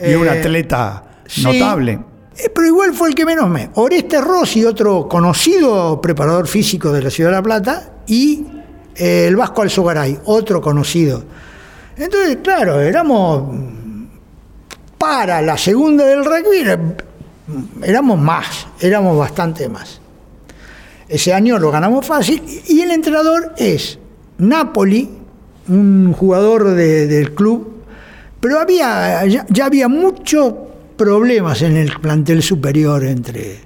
Y 0.00 0.10
Eh, 0.12 0.16
un 0.16 0.28
atleta 0.28 1.04
Sí, 1.26 1.42
notable. 1.44 1.98
Eh, 2.38 2.50
pero 2.54 2.66
igual 2.66 2.94
fue 2.94 3.08
el 3.08 3.14
que 3.14 3.24
menos 3.24 3.48
me. 3.50 3.70
Oreste 3.74 4.20
Rossi, 4.20 4.64
otro 4.64 5.08
conocido 5.08 6.00
preparador 6.00 6.46
físico 6.46 6.92
de 6.92 7.02
la 7.02 7.10
Ciudad 7.10 7.30
de 7.30 7.36
La 7.36 7.42
Plata, 7.42 7.92
y 8.06 8.46
eh, 8.94 9.26
el 9.28 9.36
Vasco 9.36 9.62
Alzogaray, 9.62 10.18
otro 10.24 10.60
conocido. 10.60 11.22
Entonces, 11.96 12.38
claro, 12.42 12.80
éramos 12.80 13.52
mm, 13.52 14.04
para 14.98 15.42
la 15.42 15.56
segunda 15.58 16.04
del 16.04 16.24
rugby, 16.24 16.58
era- 16.58 16.78
éramos 17.82 18.18
más, 18.18 18.66
éramos 18.80 19.16
bastante 19.18 19.68
más. 19.68 20.00
Ese 21.08 21.32
año 21.32 21.58
lo 21.58 21.70
ganamos 21.70 22.04
fácil 22.06 22.42
y 22.68 22.80
el 22.82 22.90
entrenador 22.90 23.54
es 23.56 23.98
Napoli, 24.38 25.08
un 25.68 26.12
jugador 26.12 26.70
de- 26.74 27.06
del 27.06 27.34
club, 27.34 27.74
pero 28.40 28.60
había 28.60 29.24
ya, 29.26 29.46
había 29.64 29.88
muchos 29.88 30.52
problemas 30.98 31.62
en 31.62 31.78
el 31.78 31.92
plantel 31.98 32.42
superior 32.42 33.04
entre 33.04 33.60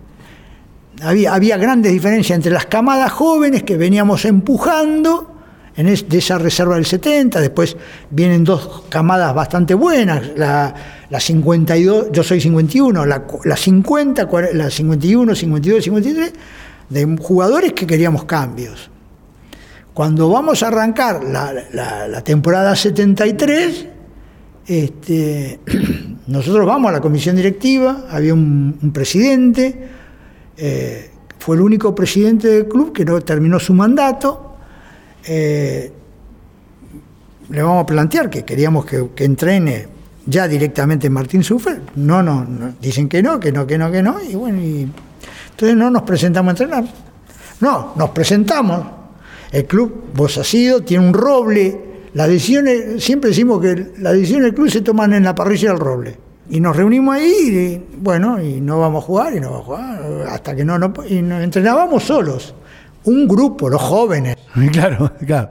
había, 1.03 1.35
había 1.35 1.57
grandes 1.57 1.91
diferencias 1.91 2.37
entre 2.37 2.53
las 2.53 2.67
camadas 2.67 3.11
jóvenes 3.11 3.65
que 3.65 3.77
veníamos 3.77 4.25
empujando 4.25 5.29
en 5.75 5.87
de 5.87 6.19
esa 6.19 6.37
reserva 6.39 6.75
del 6.77 6.85
70, 6.85 7.41
después 7.41 7.77
vienen 8.11 8.45
dos 8.45 8.85
camadas 8.91 9.35
bastante 9.35 9.73
buenas, 9.73 10.23
la, 10.37 10.75
la 11.09 11.19
52, 11.19 12.09
yo 12.13 12.23
soy 12.23 12.43
51, 12.43 13.07
la, 13.07 13.25
la 13.45 13.57
50, 13.57 14.29
cuare- 14.29 14.53
la 14.53 14.69
51, 14.71 15.35
52, 15.35 15.83
53, 15.85 16.33
de 16.91 17.17
jugadores 17.19 17.73
que 17.73 17.87
queríamos 17.87 18.27
cambios. 18.27 18.91
Cuando 19.95 20.29
vamos 20.29 20.63
a 20.63 20.69
arrancar 20.69 21.25
la- 21.25 22.07
la 22.07 22.23
temporada 22.23 22.77
73, 22.77 23.87
este, 24.67 25.61
nosotros 26.27 26.67
vamos 26.67 26.91
a 26.91 26.93
la 26.93 27.01
comisión 27.01 27.37
directiva, 27.37 28.07
había 28.11 28.35
un, 28.35 28.91
presidente, 28.93 29.89
eh, 30.57 31.11
fue 31.39 31.57
el 31.57 31.63
único 31.63 31.95
presidente 31.95 32.49
del 32.49 32.69
club 32.69 32.93
que 32.93 33.05
no 33.05 33.21
terminó 33.21 33.59
su 33.59 33.75
mandato. 33.75 34.57
eh, 35.27 35.93
le 37.53 37.63
vamos 37.63 37.83
a 37.83 37.87
plantear 37.87 38.31
que 38.31 38.45
queríamos 38.45 38.87
que, 38.87 39.25
entrene 39.25 39.87
ya 40.25 40.49
directamente 40.49 41.11
Martín 41.11 41.45
Sufer. 41.45 41.83
No, 41.97 42.23
no, 42.23 42.47
dicen 42.81 43.09
que 43.09 43.23
no, 43.23 43.39
que 43.39 43.53
no, 43.53 43.67
que 43.67 43.77
no, 43.77 43.91
que 43.91 44.03
no. 44.03 44.17
Y 44.23 44.35
bueno, 44.35 44.59
entonces 44.61 45.77
no 45.77 45.91
nos 45.91 46.03
presentamos 46.03 46.49
a 46.49 46.53
entrenar. 46.53 46.85
No, 47.61 47.93
nos 47.97 48.11
presentamos. 48.11 48.87
El 49.51 49.67
club, 49.67 50.05
vos 50.15 50.39
has 50.39 50.53
ido, 50.55 50.83
tiene 50.83 51.07
un 51.07 51.13
roble. 51.13 51.92
Las 52.15 52.29
decisiones, 52.29 53.03
siempre 53.03 53.31
decimos 53.31 53.61
que 53.61 53.93
las 53.99 54.13
decisiones 54.15 54.47
del 54.47 54.55
club 54.55 54.69
se 54.71 54.81
toman 54.83 55.13
en 55.15 55.25
la 55.25 55.35
parrilla 55.35 55.71
del 55.71 55.79
roble. 55.79 56.17
Y 56.51 56.61
nos 56.61 56.77
reunimos 56.77 57.15
ahí, 57.15 57.83
y, 57.91 57.97
bueno, 57.99 58.43
y 58.43 58.61
no 58.61 58.79
vamos 58.81 59.03
a 59.05 59.07
jugar, 59.07 59.35
y 59.35 59.41
no 59.41 59.51
vamos 59.51 59.63
a 59.63 59.65
jugar, 59.65 60.27
hasta 60.29 60.55
que 60.55 60.65
no, 60.65 60.79
no 60.79 60.93
y 61.09 61.23
nos 61.23 61.43
entrenábamos 61.43 62.03
solos. 62.05 62.55
Un 63.05 63.27
grupo, 63.27 63.69
los 63.71 63.81
jóvenes. 63.81 64.37
Claro, 64.73 65.13
claro. 65.27 65.49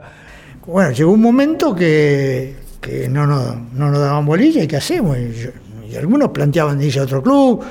Bueno, 0.66 0.92
llegó 0.92 1.10
un 1.12 1.20
momento 1.20 1.74
que, 1.74 2.54
que 2.80 3.08
no, 3.08 3.26
nos, 3.26 3.56
no 3.72 3.90
nos 3.90 3.98
daban 3.98 4.24
bolilla 4.24 4.62
y 4.62 4.68
qué 4.68 4.76
hacemos. 4.76 5.16
Y, 5.18 5.32
yo- 5.32 5.50
y 5.90 5.96
algunos 5.96 6.28
planteaban 6.30 6.80
irse 6.80 7.00
a 7.00 7.02
otro 7.02 7.22
club. 7.22 7.62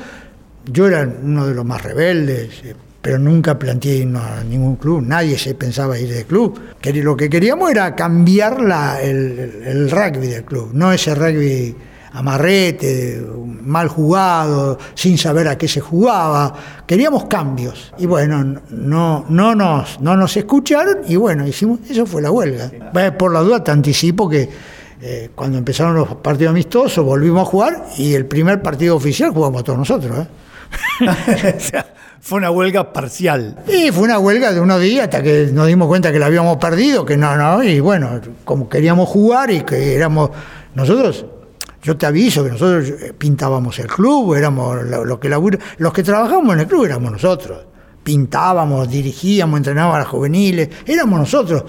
Yo 0.65 0.87
era 0.87 1.09
uno 1.23 1.47
de 1.47 1.53
los 1.55 1.63
más 1.65 1.81
rebeldes, 1.81 2.49
eh, 2.65 2.75
pero 3.01 3.17
nunca 3.17 3.57
planteé 3.57 3.97
irnos 3.97 4.23
a 4.23 4.43
ningún 4.43 4.75
club. 4.75 5.01
Nadie 5.01 5.37
se 5.37 5.55
pensaba 5.55 5.97
ir 5.97 6.13
de 6.13 6.25
club. 6.25 6.59
Lo 6.83 7.17
que 7.17 7.29
queríamos 7.29 7.71
era 7.71 7.95
cambiar 7.95 8.57
el, 9.01 9.89
rugby 9.89 10.27
del 10.27 10.43
club, 10.43 10.69
no 10.73 10.91
ese 10.91 11.15
rugby 11.15 11.75
amarrete, 12.13 13.25
mal 13.63 13.87
jugado, 13.87 14.77
sin 14.93 15.17
saber 15.17 15.47
a 15.47 15.57
qué 15.57 15.67
se 15.67 15.79
jugaba. 15.79 16.53
Queríamos 16.85 17.25
cambios. 17.25 17.93
Y 17.97 18.05
bueno, 18.05 18.61
no, 18.69 19.25
no, 19.29 19.55
nos, 19.55 19.99
no 20.01 20.15
nos 20.15 20.35
escucharon 20.37 20.99
y 21.07 21.15
bueno, 21.15 21.47
hicimos, 21.47 21.79
eso 21.89 22.05
fue 22.05 22.21
la 22.21 22.31
huelga. 22.31 22.69
Eh, 22.93 23.11
Por 23.17 23.31
la 23.31 23.39
duda 23.39 23.63
te 23.63 23.71
anticipo 23.71 24.29
que 24.29 24.49
eh, 25.01 25.31
cuando 25.33 25.57
empezaron 25.57 25.95
los 25.95 26.15
partidos 26.15 26.51
amistosos 26.51 27.03
volvimos 27.03 27.41
a 27.41 27.45
jugar 27.45 27.85
y 27.97 28.13
el 28.13 28.25
primer 28.25 28.61
partido 28.61 28.95
oficial 28.95 29.31
jugamos 29.31 29.63
todos 29.63 29.79
nosotros. 29.79 30.27
¿eh? 30.99 31.47
Fue 32.21 32.37
una 32.37 32.51
huelga 32.51 32.93
parcial. 32.93 33.57
Y 33.67 33.91
fue 33.91 34.03
una 34.03 34.19
huelga 34.19 34.53
de 34.53 34.59
unos 34.59 34.79
días 34.79 35.05
hasta 35.05 35.23
que 35.23 35.49
nos 35.51 35.67
dimos 35.67 35.87
cuenta 35.87 36.11
que 36.11 36.19
la 36.19 36.27
habíamos 36.27 36.57
perdido, 36.57 37.03
que 37.03 37.17
no, 37.17 37.35
no, 37.35 37.63
y 37.63 37.79
bueno, 37.79 38.21
como 38.45 38.69
queríamos 38.69 39.09
jugar 39.09 39.49
y 39.51 39.61
que 39.61 39.95
éramos 39.95 40.29
nosotros, 40.75 41.25
yo 41.81 41.97
te 41.97 42.05
aviso 42.05 42.43
que 42.43 42.51
nosotros 42.51 42.89
eh, 42.89 43.13
pintábamos 43.17 43.79
el 43.79 43.87
club, 43.87 44.35
éramos 44.35 44.85
lo, 44.85 45.03
lo 45.03 45.19
que 45.19 45.29
labura- 45.29 45.57
los 45.79 45.91
que 45.91 46.03
trabajamos 46.03 46.53
en 46.53 46.59
el 46.61 46.67
club 46.67 46.85
éramos 46.85 47.11
nosotros. 47.11 47.65
Pintábamos, 48.03 48.87
dirigíamos, 48.89 49.57
entrenábamos 49.57 49.95
a 49.95 49.99
las 49.99 50.07
juveniles, 50.07 50.69
éramos 50.85 51.19
nosotros. 51.19 51.63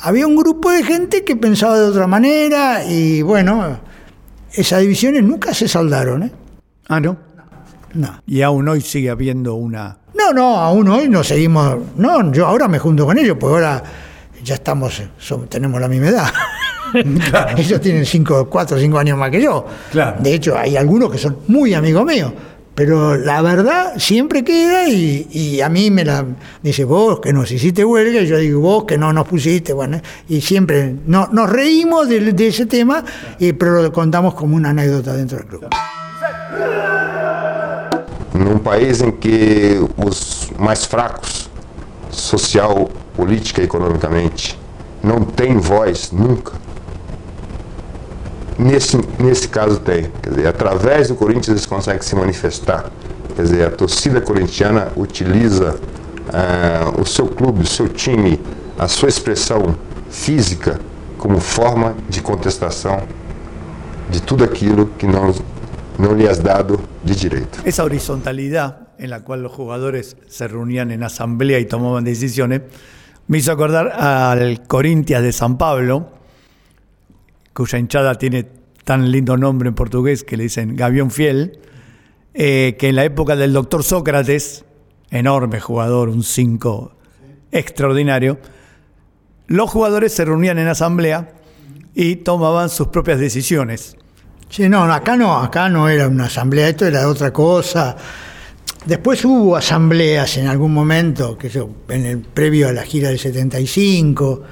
Había 0.00 0.26
un 0.26 0.36
grupo 0.36 0.70
de 0.70 0.84
gente 0.84 1.24
que 1.24 1.36
pensaba 1.36 1.78
de 1.78 1.84
otra 1.84 2.06
manera 2.06 2.84
y 2.84 3.22
bueno, 3.22 3.78
esas 4.52 4.80
divisiones 4.80 5.22
nunca 5.22 5.54
se 5.54 5.68
saldaron, 5.68 6.22
¿eh? 6.24 6.32
Ah, 6.88 7.00
¿no? 7.00 7.16
No. 7.96 8.22
Y 8.26 8.42
aún 8.42 8.68
hoy 8.68 8.80
sigue 8.80 9.10
habiendo 9.10 9.54
una... 9.54 9.98
No, 10.14 10.32
no, 10.32 10.56
aún 10.56 10.88
hoy 10.88 11.08
no 11.08 11.22
seguimos. 11.22 11.76
No, 11.96 12.32
yo 12.32 12.46
ahora 12.46 12.68
me 12.68 12.78
junto 12.78 13.04
con 13.06 13.18
ellos, 13.18 13.36
porque 13.38 13.54
ahora 13.54 13.82
ya 14.42 14.54
estamos, 14.54 15.02
tenemos 15.48 15.80
la 15.80 15.88
misma 15.88 16.08
edad. 16.08 16.28
ellos 17.56 17.80
tienen 17.80 18.04
cinco, 18.04 18.48
cuatro 18.48 18.76
o 18.76 18.80
cinco 18.80 18.98
años 18.98 19.18
más 19.18 19.30
que 19.30 19.42
yo. 19.42 19.66
Claro. 19.90 20.16
De 20.20 20.34
hecho, 20.34 20.56
hay 20.56 20.76
algunos 20.76 21.10
que 21.10 21.18
son 21.18 21.38
muy 21.48 21.74
amigos 21.74 22.04
míos. 22.04 22.32
Pero 22.74 23.16
la 23.16 23.40
verdad 23.40 23.94
siempre 23.96 24.44
queda 24.44 24.86
y, 24.86 25.26
y 25.32 25.62
a 25.62 25.68
mí 25.70 25.90
me 25.90 26.04
la 26.04 26.26
dice 26.62 26.84
vos 26.84 27.20
que 27.20 27.32
nos 27.32 27.50
hiciste 27.50 27.82
huelga 27.82 28.20
y 28.20 28.26
yo 28.26 28.36
digo 28.36 28.60
vos 28.60 28.84
que 28.84 28.98
no 28.98 29.14
nos 29.14 29.26
pusiste, 29.26 29.72
bueno, 29.72 29.98
y 30.28 30.42
siempre 30.42 30.94
no, 31.06 31.26
nos 31.32 31.48
reímos 31.48 32.06
de, 32.06 32.20
de 32.34 32.48
esse 32.48 32.66
tema, 32.66 33.02
y, 33.38 33.54
pero 33.54 33.82
lo 33.82 33.90
contamos 33.90 34.34
como 34.34 34.56
una 34.56 34.70
anécdota 34.70 35.16
dentro 35.16 35.38
del 35.38 35.46
club. 35.46 35.68
Num 38.36 38.58
país 38.58 39.00
em 39.00 39.10
que 39.10 39.80
os 39.96 40.50
mais 40.58 40.84
fracos, 40.84 41.50
social, 42.10 42.88
política 43.14 43.60
e 43.60 43.64
economicamente, 43.64 44.58
não 45.02 45.20
têm 45.20 45.58
voz 45.58 46.10
nunca. 46.12 46.52
Nesse, 48.58 48.98
nesse 49.18 49.48
caso 49.48 49.78
tem. 49.80 50.10
Quer 50.22 50.30
dizer, 50.30 50.46
através 50.46 51.08
do 51.08 51.14
Corinthians 51.14 51.48
eles 51.48 51.66
conseguem 51.66 52.02
se 52.02 52.14
manifestar. 52.16 52.90
Quer 53.34 53.42
dizer, 53.42 53.66
a 53.66 53.70
torcida 53.70 54.20
corintiana 54.20 54.92
utiliza 54.96 55.78
ah, 56.32 56.92
o 56.98 57.04
seu 57.04 57.26
clube, 57.26 57.62
o 57.62 57.66
seu 57.66 57.88
time, 57.88 58.40
a 58.78 58.88
sua 58.88 59.08
expressão 59.08 59.76
física 60.10 60.80
como 61.18 61.40
forma 61.40 61.94
de 62.08 62.20
contestação 62.20 63.02
de 64.08 64.22
tudo 64.22 64.44
aquilo 64.44 64.86
que 64.98 65.06
não, 65.06 65.34
não 65.98 66.14
lhe 66.14 66.26
é 66.26 66.34
dado 66.34 66.80
de 67.04 67.14
direito. 67.14 67.58
Esa 67.64 67.84
horizontalidad 67.84 68.86
en 68.98 69.10
la 69.10 69.20
cual 69.20 69.42
los 69.42 69.52
jugadores 69.52 70.16
se 70.28 70.48
reunían 70.48 70.90
en 70.90 71.02
asamblea 71.02 71.58
y 71.58 71.66
tomaban 71.66 72.04
decisiones, 72.04 72.62
me 73.28 73.38
hizo 73.38 73.52
acordar 73.52 73.88
al 73.88 74.62
Corintias 74.66 75.22
de 75.22 75.32
San 75.32 75.58
Pablo, 75.58 76.10
cuya 77.52 77.78
hinchada 77.78 78.14
tiene 78.16 78.46
tan 78.84 79.10
lindo 79.10 79.36
nombre 79.36 79.68
en 79.68 79.74
portugués 79.74 80.22
que 80.22 80.36
le 80.36 80.44
dicen 80.44 80.76
Gavión 80.76 81.10
Fiel, 81.10 81.58
eh, 82.34 82.76
que 82.78 82.88
en 82.88 82.96
la 82.96 83.04
época 83.04 83.34
del 83.34 83.52
doctor 83.52 83.82
Sócrates, 83.82 84.64
enorme 85.10 85.60
jugador, 85.60 86.08
un 86.08 86.22
5 86.22 86.92
extraordinario, 87.50 88.38
los 89.46 89.70
jugadores 89.70 90.12
se 90.12 90.24
reunían 90.24 90.58
en 90.58 90.68
asamblea 90.68 91.32
y 91.94 92.16
tomaban 92.16 92.68
sus 92.68 92.88
propias 92.88 93.18
decisiones. 93.18 93.96
Sí, 94.48 94.68
no, 94.68 94.84
acá 94.84 95.16
no, 95.16 95.36
acá 95.38 95.68
no 95.68 95.88
era 95.88 96.08
una 96.08 96.26
asamblea, 96.26 96.68
esto 96.68 96.86
era 96.86 97.08
otra 97.08 97.32
cosa. 97.32 97.96
Después 98.86 99.24
hubo 99.24 99.56
asambleas 99.56 100.36
en 100.36 100.46
algún 100.46 100.72
momento, 100.72 101.36
que 101.36 101.48
yo, 101.48 101.68
en 101.88 102.06
el 102.06 102.18
previo 102.20 102.68
a 102.68 102.72
la 102.72 102.82
gira 102.84 103.08
del 103.08 103.18
75, 103.18 104.42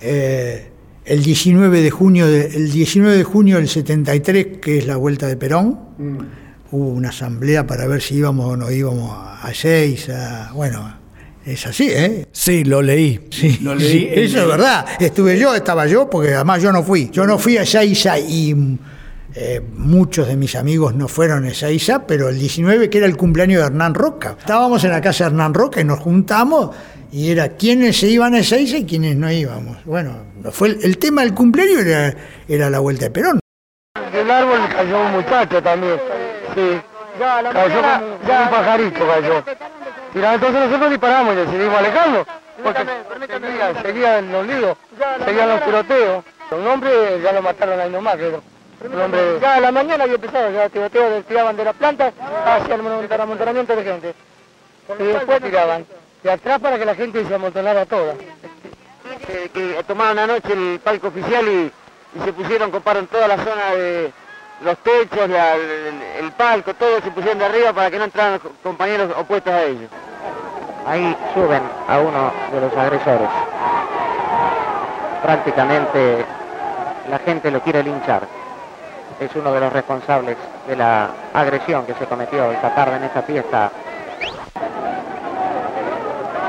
eh, 0.00 0.68
el 1.04 1.22
19 1.22 1.82
de 1.82 1.90
junio 1.90 2.28
de- 2.28 2.46
el 2.46 2.70
19 2.70 3.16
de 3.16 3.24
junio 3.24 3.56
del 3.56 3.68
73, 3.68 4.58
que 4.60 4.78
es 4.78 4.86
la 4.86 4.96
vuelta 4.96 5.26
de 5.26 5.36
Perón, 5.36 5.80
hubo 6.70 6.88
una 6.88 7.08
asamblea 7.08 7.66
para 7.66 7.86
ver 7.88 8.00
si 8.00 8.14
íbamos 8.14 8.46
o 8.46 8.56
no 8.56 8.70
íbamos 8.70 9.10
a 9.42 9.50
seis. 9.52 10.08
bueno, 10.54 10.96
es 11.44 11.66
así, 11.66 11.88
¿eh? 11.90 12.26
Sí, 12.30 12.62
lo 12.62 12.80
leí. 12.80 13.26
Sí, 13.30 13.58
lo 13.60 13.74
leí. 13.74 13.92
leí. 14.04 14.24
eso 14.24 14.42
es 14.42 14.46
verdad. 14.46 14.86
Estuve 15.00 15.36
yo, 15.36 15.52
estaba 15.56 15.88
yo, 15.88 16.08
porque 16.08 16.32
además 16.32 16.62
yo 16.62 16.70
no 16.70 16.84
fui. 16.84 17.10
Yo 17.12 17.26
no 17.26 17.36
fui 17.36 17.56
a 17.58 17.66
Seiza 17.66 18.16
y 18.16 18.54
eh, 19.34 19.62
muchos 19.74 20.28
de 20.28 20.36
mis 20.36 20.54
amigos 20.56 20.94
no 20.94 21.08
fueron 21.08 21.46
a 21.46 21.54
Seiza, 21.54 22.06
pero 22.06 22.28
el 22.28 22.38
19, 22.38 22.90
que 22.90 22.98
era 22.98 23.06
el 23.06 23.16
cumpleaños 23.16 23.60
de 23.60 23.66
Hernán 23.66 23.94
Roca. 23.94 24.36
Estábamos 24.38 24.84
en 24.84 24.90
la 24.90 25.00
casa 25.00 25.24
de 25.24 25.30
Hernán 25.30 25.54
Roca 25.54 25.80
y 25.80 25.84
nos 25.84 26.00
juntamos 26.00 26.70
y 27.10 27.30
era 27.30 27.50
quiénes 27.50 27.98
se 27.98 28.08
iban 28.08 28.34
a 28.34 28.38
Ezeiza 28.40 28.78
y 28.78 28.86
quiénes 28.86 29.16
no 29.16 29.30
íbamos. 29.30 29.84
Bueno, 29.84 30.16
fue 30.50 30.68
el, 30.68 30.98
tema 30.98 31.22
del 31.22 31.34
cumpleaños 31.34 31.84
era, 31.84 32.14
era 32.48 32.70
la 32.70 32.78
vuelta 32.80 33.06
de 33.06 33.10
Perón. 33.10 33.40
Del 34.12 34.30
árbol 34.30 34.60
cayó 34.70 35.00
un 35.00 35.12
muchacho 35.12 35.62
también, 35.62 35.98
sí. 36.54 36.80
Cayó 37.18 37.82
como, 37.82 38.42
un 38.42 38.50
pajarito 38.50 39.06
cayó. 39.06 39.44
Y 40.14 40.18
entonces 40.18 40.60
nosotros 40.60 40.90
disparamos 40.90 41.34
y 41.34 41.36
decidimos 41.36 41.78
alejarnos, 41.78 42.26
porque 42.62 42.86
seguía, 43.28 43.82
seguían 43.82 44.32
los 44.32 44.46
líos, 44.46 44.76
seguían 45.24 45.48
los 45.48 45.64
tiroteos. 45.64 46.24
Un 46.50 46.66
hombre 46.66 46.90
ya 47.22 47.32
lo 47.32 47.42
mataron 47.42 47.80
ahí 47.80 47.90
nomás, 47.90 48.16
creo. 48.16 48.42
Hombre... 48.84 49.38
Ya 49.40 49.56
a 49.56 49.60
la 49.60 49.72
mañana 49.72 50.04
había 50.04 50.16
empezado, 50.16 50.50
ya 50.50 50.68
tiroteos 50.68 51.24
tiraban 51.26 51.56
de 51.56 51.64
la 51.64 51.72
planta 51.72 52.12
hacia 52.44 52.74
el 52.74 53.20
amontonamiento 53.20 53.76
de 53.76 53.84
gente. 53.84 54.14
Y 54.98 55.04
después 55.04 55.40
tiraban 55.42 55.86
de 56.22 56.30
atrás 56.30 56.58
para 56.60 56.78
que 56.78 56.84
la 56.84 56.94
gente 56.94 57.24
se 57.24 57.34
amontonara 57.34 57.86
toda. 57.86 58.14
Que, 59.26 59.50
que 59.50 59.84
tomaron 59.86 60.18
anoche 60.18 60.52
el 60.52 60.80
palco 60.82 61.08
oficial 61.08 61.46
y, 61.46 61.72
se 62.24 62.32
pusieron, 62.32 62.70
coparon 62.70 63.06
toda 63.06 63.26
la 63.26 63.38
zona 63.38 63.70
de 63.74 64.12
los 64.62 64.76
techos, 64.78 65.30
el, 66.20 66.32
palco, 66.32 66.74
todo 66.74 67.00
se 67.00 67.10
pusieron 67.10 67.38
de 67.38 67.46
arriba 67.46 67.72
para 67.72 67.90
que 67.90 67.98
no 67.98 68.04
entraran 68.04 68.38
compañeros 68.62 69.10
opuestos 69.16 69.52
a 69.52 69.62
ellos. 69.62 69.90
Ahí 70.86 71.16
suben 71.34 71.62
a 71.88 71.98
uno 72.00 72.32
de 72.52 72.60
los 72.60 72.76
agresores. 72.76 73.28
Prácticamente 75.22 76.26
la 77.08 77.18
gente 77.20 77.50
lo 77.50 77.60
quiere 77.60 77.82
linchar. 77.82 78.41
Es 79.22 79.36
uno 79.36 79.52
de 79.52 79.60
los 79.60 79.72
responsables 79.72 80.36
de 80.66 80.74
la 80.74 81.08
agresión 81.32 81.86
que 81.86 81.94
se 81.94 82.06
cometió 82.06 82.50
esta 82.50 82.74
tarde 82.74 82.96
en 82.96 83.04
esta 83.04 83.22
fiesta 83.22 83.70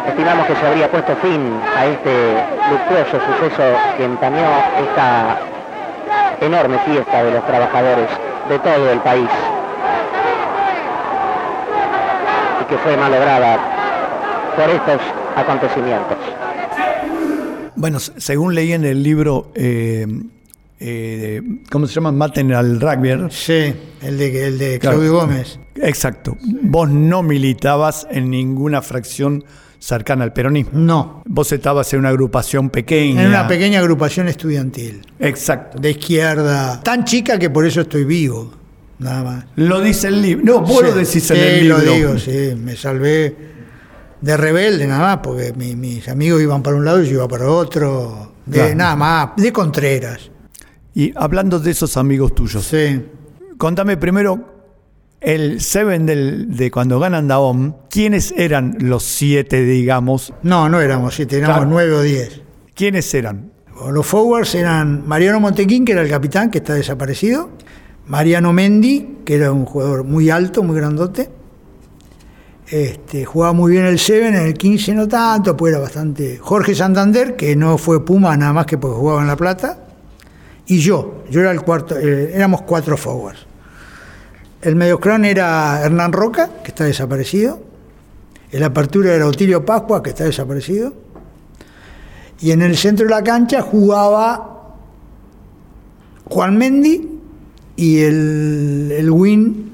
estimamos 0.07 0.45
que 0.47 0.55
se 0.55 0.67
habría 0.67 0.89
puesto 0.89 1.15
fin 1.17 1.59
a 1.75 1.85
este 1.85 2.35
luctuoso 2.69 3.19
suceso 3.25 3.63
que 3.97 4.05
entamió 4.05 4.45
esta 4.79 5.39
enorme 6.41 6.77
fiesta 6.79 7.23
de 7.23 7.31
los 7.31 7.45
trabajadores 7.45 8.09
de 8.49 8.59
todo 8.59 8.89
el 8.91 8.99
país 8.99 9.29
y 12.61 12.65
que 12.65 12.77
fue 12.77 12.97
malograda 12.97 13.57
por 14.55 14.69
estos 14.69 15.01
acontecimientos. 15.35 16.17
Bueno, 17.75 17.99
según 17.99 18.55
leí 18.55 18.73
en 18.73 18.85
el 18.85 19.01
libro, 19.03 19.51
eh, 19.55 20.05
eh, 20.85 21.41
¿cómo 21.71 21.87
se 21.87 21.93
llama? 21.93 22.11
Maten 22.11 22.51
al 22.51 22.81
rugby. 22.81 23.27
Sí, 23.29 23.73
el 24.01 24.17
de, 24.17 24.47
el 24.47 24.57
de 24.57 24.79
Claudio 24.79 25.13
Gómez. 25.13 25.57
Exacto. 25.75 26.35
Vos 26.61 26.89
no 26.89 27.23
militabas 27.23 28.05
en 28.11 28.29
ninguna 28.29 28.81
fracción 28.81 29.45
cercana 29.79 30.25
al 30.25 30.33
peronismo. 30.33 30.71
No. 30.73 31.23
Vos 31.25 31.53
estabas 31.53 31.93
en 31.93 31.99
una 31.99 32.09
agrupación 32.09 32.69
pequeña. 32.69 33.21
En 33.21 33.29
una 33.29 33.47
pequeña 33.47 33.79
agrupación 33.79 34.27
estudiantil. 34.27 35.07
Exacto. 35.19 35.79
De 35.79 35.91
izquierda. 35.91 36.81
Tan 36.83 37.05
chica 37.05 37.39
que 37.39 37.49
por 37.49 37.65
eso 37.65 37.79
estoy 37.79 38.03
vivo. 38.03 38.51
Nada 38.99 39.23
más. 39.23 39.45
Lo 39.55 39.79
dice 39.79 40.09
el 40.09 40.21
libro. 40.21 40.43
No, 40.43 40.59
vos 40.61 40.83
lo 40.83 40.93
decís 40.93 41.31
en 41.31 41.37
el 41.37 41.61
libro. 41.61 41.79
Sí, 41.79 41.85
lo 41.85 41.93
digo, 41.93 42.17
sí. 42.19 42.55
Me 42.57 42.75
salvé 42.75 43.35
de 44.19 44.37
rebelde 44.37 44.85
nada 44.85 45.15
más, 45.15 45.17
porque 45.23 45.53
mis 45.53 46.09
amigos 46.09 46.41
iban 46.41 46.61
para 46.61 46.75
un 46.75 46.83
lado 46.83 47.01
y 47.01 47.07
yo 47.07 47.13
iba 47.13 47.27
para 47.29 47.49
otro. 47.49 48.33
De 48.45 48.75
nada 48.75 48.97
más, 48.97 49.29
de 49.37 49.53
Contreras. 49.53 50.29
Y 50.93 51.13
hablando 51.15 51.59
de 51.59 51.71
esos 51.71 51.97
amigos 51.97 52.35
tuyos. 52.35 52.65
Sí. 52.65 53.03
Contame 53.57 53.97
primero 53.97 54.53
el 55.23 55.61
Seven 55.61 56.05
del, 56.05 56.55
de 56.55 56.69
cuando 56.69 56.99
ganan 56.99 57.27
Daom, 57.27 57.75
¿quiénes 57.89 58.33
eran 58.35 58.77
los 58.79 59.03
siete, 59.03 59.63
digamos? 59.63 60.33
No, 60.43 60.67
no 60.67 60.81
éramos 60.81 61.15
siete, 61.15 61.37
éramos 61.37 61.67
nueve 61.67 61.93
o 61.93 62.01
diez. 62.01 62.41
¿Quiénes 62.75 63.13
eran? 63.13 63.51
Los 63.91 64.05
forwards 64.05 64.53
eran 64.55 65.07
Mariano 65.07 65.39
Montequín, 65.39 65.85
que 65.85 65.93
era 65.93 66.01
el 66.01 66.09
capitán, 66.09 66.51
que 66.51 66.59
está 66.59 66.73
desaparecido. 66.73 67.49
Mariano 68.07 68.53
Mendi, 68.53 69.19
que 69.25 69.35
era 69.35 69.51
un 69.51 69.65
jugador 69.65 70.03
muy 70.03 70.29
alto, 70.29 70.61
muy 70.61 70.75
grandote. 70.75 71.29
Este, 72.67 73.25
jugaba 73.25 73.53
muy 73.53 73.71
bien 73.71 73.85
el 73.85 73.99
Seven, 73.99 74.35
en 74.35 74.47
el 74.47 74.53
15 74.53 74.93
no 74.93 75.07
tanto, 75.07 75.55
pues 75.55 75.71
era 75.73 75.81
bastante. 75.81 76.37
Jorge 76.37 76.75
Santander, 76.75 77.35
que 77.35 77.55
no 77.55 77.77
fue 77.77 78.03
Puma 78.05 78.35
nada 78.35 78.53
más 78.53 78.65
que 78.65 78.77
porque 78.77 78.97
jugaba 78.97 79.21
en 79.21 79.27
La 79.27 79.35
Plata. 79.35 79.82
Y 80.65 80.79
yo, 80.79 81.23
yo 81.29 81.41
era 81.41 81.51
el 81.51 81.61
cuarto, 81.61 81.97
eh, 81.97 82.31
éramos 82.33 82.61
cuatro 82.61 82.97
forwards. 82.97 83.45
El 84.61 84.75
mediocrón 84.75 85.25
era 85.25 85.81
Hernán 85.83 86.13
Roca, 86.13 86.49
que 86.63 86.69
está 86.69 86.85
desaparecido. 86.85 87.61
El 88.51 88.63
apertura 88.63 89.13
era 89.13 89.27
Otilio 89.27 89.65
Pascua, 89.65 90.01
que 90.01 90.11
está 90.11 90.23
desaparecido. 90.23 90.93
Y 92.39 92.51
en 92.51 92.61
el 92.61 92.77
centro 92.77 93.05
de 93.05 93.11
la 93.11 93.23
cancha 93.23 93.61
jugaba 93.61 94.75
Juan 96.25 96.57
Mendi 96.57 97.09
y 97.75 97.99
el, 97.99 98.93
el 98.97 99.11
win, 99.11 99.71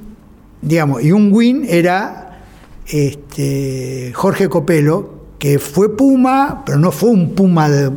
digamos, 0.62 1.04
y 1.04 1.12
un 1.12 1.32
win 1.34 1.66
era 1.70 2.42
este, 2.88 4.12
Jorge 4.16 4.50
Copelo, 4.50 5.20
que 5.38 5.60
fue 5.60 5.96
Puma, 5.96 6.64
pero 6.66 6.80
no 6.80 6.92
fue 6.92 7.10
un 7.10 7.36
Puma 7.36 7.70
de, 7.70 7.92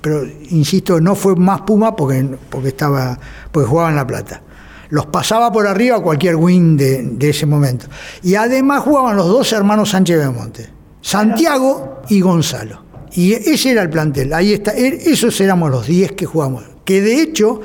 pero 0.00 0.24
insisto, 0.50 1.00
no 1.00 1.14
fue 1.14 1.36
más 1.36 1.62
Puma 1.62 1.94
porque, 1.94 2.36
porque 2.48 2.68
estaba, 2.68 3.18
porque 3.52 3.68
jugaba 3.68 3.90
en 3.90 3.96
La 3.96 4.06
Plata 4.06 4.42
los 4.90 5.06
pasaba 5.06 5.50
por 5.52 5.66
arriba 5.66 6.02
cualquier 6.02 6.36
win 6.36 6.76
de, 6.76 7.16
ese 7.20 7.46
momento. 7.46 7.86
Y 8.22 8.34
además 8.34 8.82
jugaban 8.82 9.16
los 9.16 9.26
dos 9.28 9.52
hermanos 9.52 9.90
Sánchez 9.90 10.18
Belmonte, 10.18 10.68
Santiago 11.00 12.02
y 12.08 12.20
Gonzalo. 12.20 12.82
Y 13.12 13.32
ese 13.32 13.72
era 13.72 13.82
el 13.82 13.90
plantel, 13.90 14.32
ahí 14.32 14.52
está, 14.52 14.72
er, 14.72 14.94
esos 14.94 15.40
éramos 15.40 15.70
los 15.70 15.86
10 15.86 16.12
que 16.12 16.26
jugamos. 16.26 16.64
Que 16.84 17.00
de 17.00 17.22
hecho, 17.22 17.60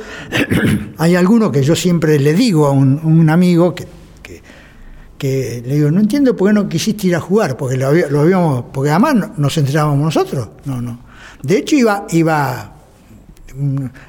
hay 0.98 1.16
algunos 1.16 1.52
que 1.52 1.64
yo 1.64 1.76
siempre 1.76 2.20
le 2.20 2.34
digo 2.34 2.68
a 2.68 2.72
un, 2.72 3.30
amigo 3.30 3.74
que, 3.74 3.88
que, 5.18 5.64
le 5.66 5.76
digo, 5.76 5.92
no 5.92 6.00
entiendo 6.00 6.36
por 6.36 6.50
qué 6.50 6.54
no 6.54 6.70
quisiste 6.70 7.08
ir 7.08 7.16
a 7.16 7.20
jugar, 7.20 7.58
porque 7.58 7.78
lo, 7.78 7.88
habíamos, 7.88 8.66
porque 8.72 8.92
además 8.92 9.38
nos 9.38 9.58
entrenábamos 9.58 10.00
nosotros. 10.00 10.50
No, 10.66 10.82
no. 10.82 11.05
De 11.44 11.58
hecho, 11.58 11.76
iba, 11.76 12.06
iba 12.12 12.76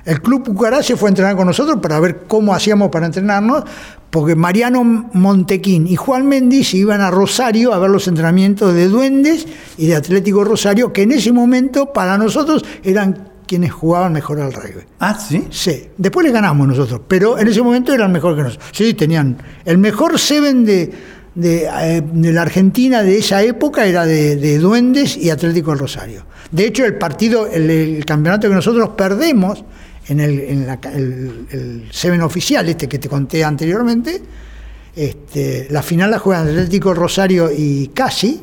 el 0.04 0.20
club 0.22 0.42
Pucará 0.42 0.82
se 0.82 0.96
fue 0.96 1.08
a 1.08 1.10
entrenar 1.10 1.36
con 1.36 1.46
nosotros 1.46 1.78
para 1.80 2.00
ver 2.00 2.24
cómo 2.26 2.52
hacíamos 2.52 2.90
para 2.90 3.06
entrenarnos, 3.06 3.64
porque 4.10 4.34
Mariano 4.34 4.82
Montequín 5.12 5.86
y 5.86 5.96
Juan 5.96 6.26
Méndez 6.26 6.74
iban 6.74 7.00
a 7.00 7.10
Rosario 7.10 7.72
a 7.72 7.78
ver 7.78 7.90
los 7.90 8.08
entrenamientos 8.08 8.74
de 8.74 8.88
Duendes 8.88 9.46
y 9.78 9.86
de 9.86 9.96
Atlético 9.96 10.42
Rosario, 10.42 10.92
que 10.92 11.02
en 11.02 11.12
ese 11.12 11.32
momento 11.32 11.92
para 11.92 12.18
nosotros 12.18 12.64
eran 12.82 13.28
quienes 13.46 13.72
jugaban 13.72 14.12
mejor 14.12 14.40
al 14.40 14.52
rugby. 14.52 14.82
Ah, 14.98 15.18
sí. 15.18 15.46
Sí. 15.50 15.88
Después 15.96 16.24
les 16.24 16.32
ganamos 16.32 16.66
nosotros, 16.66 17.00
pero 17.06 17.38
en 17.38 17.46
ese 17.46 17.62
momento 17.62 17.94
eran 17.94 18.10
mejor 18.10 18.36
que 18.36 18.42
nosotros. 18.42 18.68
Sí, 18.72 18.94
tenían 18.94 19.38
el 19.64 19.78
mejor 19.78 20.18
seven 20.18 20.64
de, 20.64 20.92
de, 21.36 21.64
eh, 21.64 22.02
la 22.12 22.42
Argentina 22.42 23.02
de 23.02 23.18
esa 23.18 23.42
época 23.42 23.86
era 23.86 24.04
de, 24.04 24.58
Duendes 24.58 25.16
y 25.16 25.30
Atlético 25.30 25.74
Rosario. 25.74 26.24
De 26.56 26.66
hecho, 26.66 26.86
el 26.86 26.94
partido, 26.94 27.46
el, 27.46 28.02
campeonato 28.06 28.48
que 28.48 28.54
nosotros 28.54 28.88
perdemos 28.96 29.62
en 30.08 30.20
el, 30.20 30.40
en 30.40 30.78
el, 31.50 31.88
Seven 31.90 32.22
oficial, 32.22 32.66
este 32.66 32.88
que 32.88 32.98
te 32.98 33.10
conté 33.10 33.44
anteriormente, 33.44 34.22
este, 34.94 35.66
la 35.68 35.82
final 35.82 36.10
la 36.10 36.18
juegan 36.18 36.48
Atlético 36.48 36.94
Rosario 36.94 37.50
y 37.54 37.88
Casi, 37.88 38.40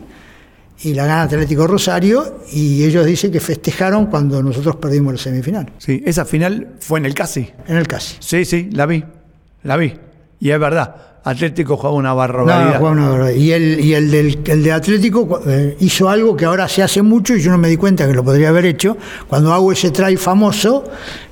y 0.84 0.93
la 0.93 1.07
gana 1.07 1.24
Atlético 1.24 1.66
Rosario, 1.66 2.41
y 2.51 2.84
ellos 2.84 3.03
dicen 3.03 3.32
que 3.32 3.39
festejaron 3.39 4.05
cuando 4.05 4.43
nosotros 4.43 4.76
perdimos 4.76 5.14
la 5.14 5.20
semifinal. 5.20 5.72
Sí, 5.80 6.03
esa 6.05 6.24
final 6.24 6.76
fue 6.82 6.99
en 6.99 7.07
el 7.07 7.16
Casi. 7.16 7.49
En 7.66 7.78
el 7.78 7.88
Casi. 7.88 8.18
Sí, 8.20 8.45
sí, 8.45 8.70
la 8.74 8.86
vi, 8.86 9.03
la 9.64 9.76
vi. 9.76 9.91
Y 10.39 10.51
es 10.51 10.59
verdad, 10.59 11.12
Atlético 11.26 11.78
jugaba 11.78 11.95
una 11.95 12.13
barbaridad. 12.13 12.82
No, 12.82 13.32
Y 13.32 13.53
el, 13.53 13.80
y 13.80 13.93
el, 13.93 14.11
del, 14.11 14.39
el 14.45 14.61
de 14.61 14.71
Atlético 14.74 15.41
eh, 15.47 15.78
hizo 15.80 16.09
algo 16.09 16.36
que 16.36 16.43
ahora 16.43 16.67
se 16.67 16.84
hace 16.84 17.01
mucho 17.01 17.34
y 17.34 17.41
yo 17.41 17.49
no 17.49 17.57
me 17.57 17.69
di 17.69 17.78
cuenta 17.78 18.05
que 18.05 18.13
lo 18.13 18.26
podría 18.26 18.49
haber 18.49 18.65
hecho. 18.65 18.97
Cuando 19.30 19.53
hago 19.53 19.71
ese 19.71 19.91
try 19.91 20.17
famoso, 20.17 20.84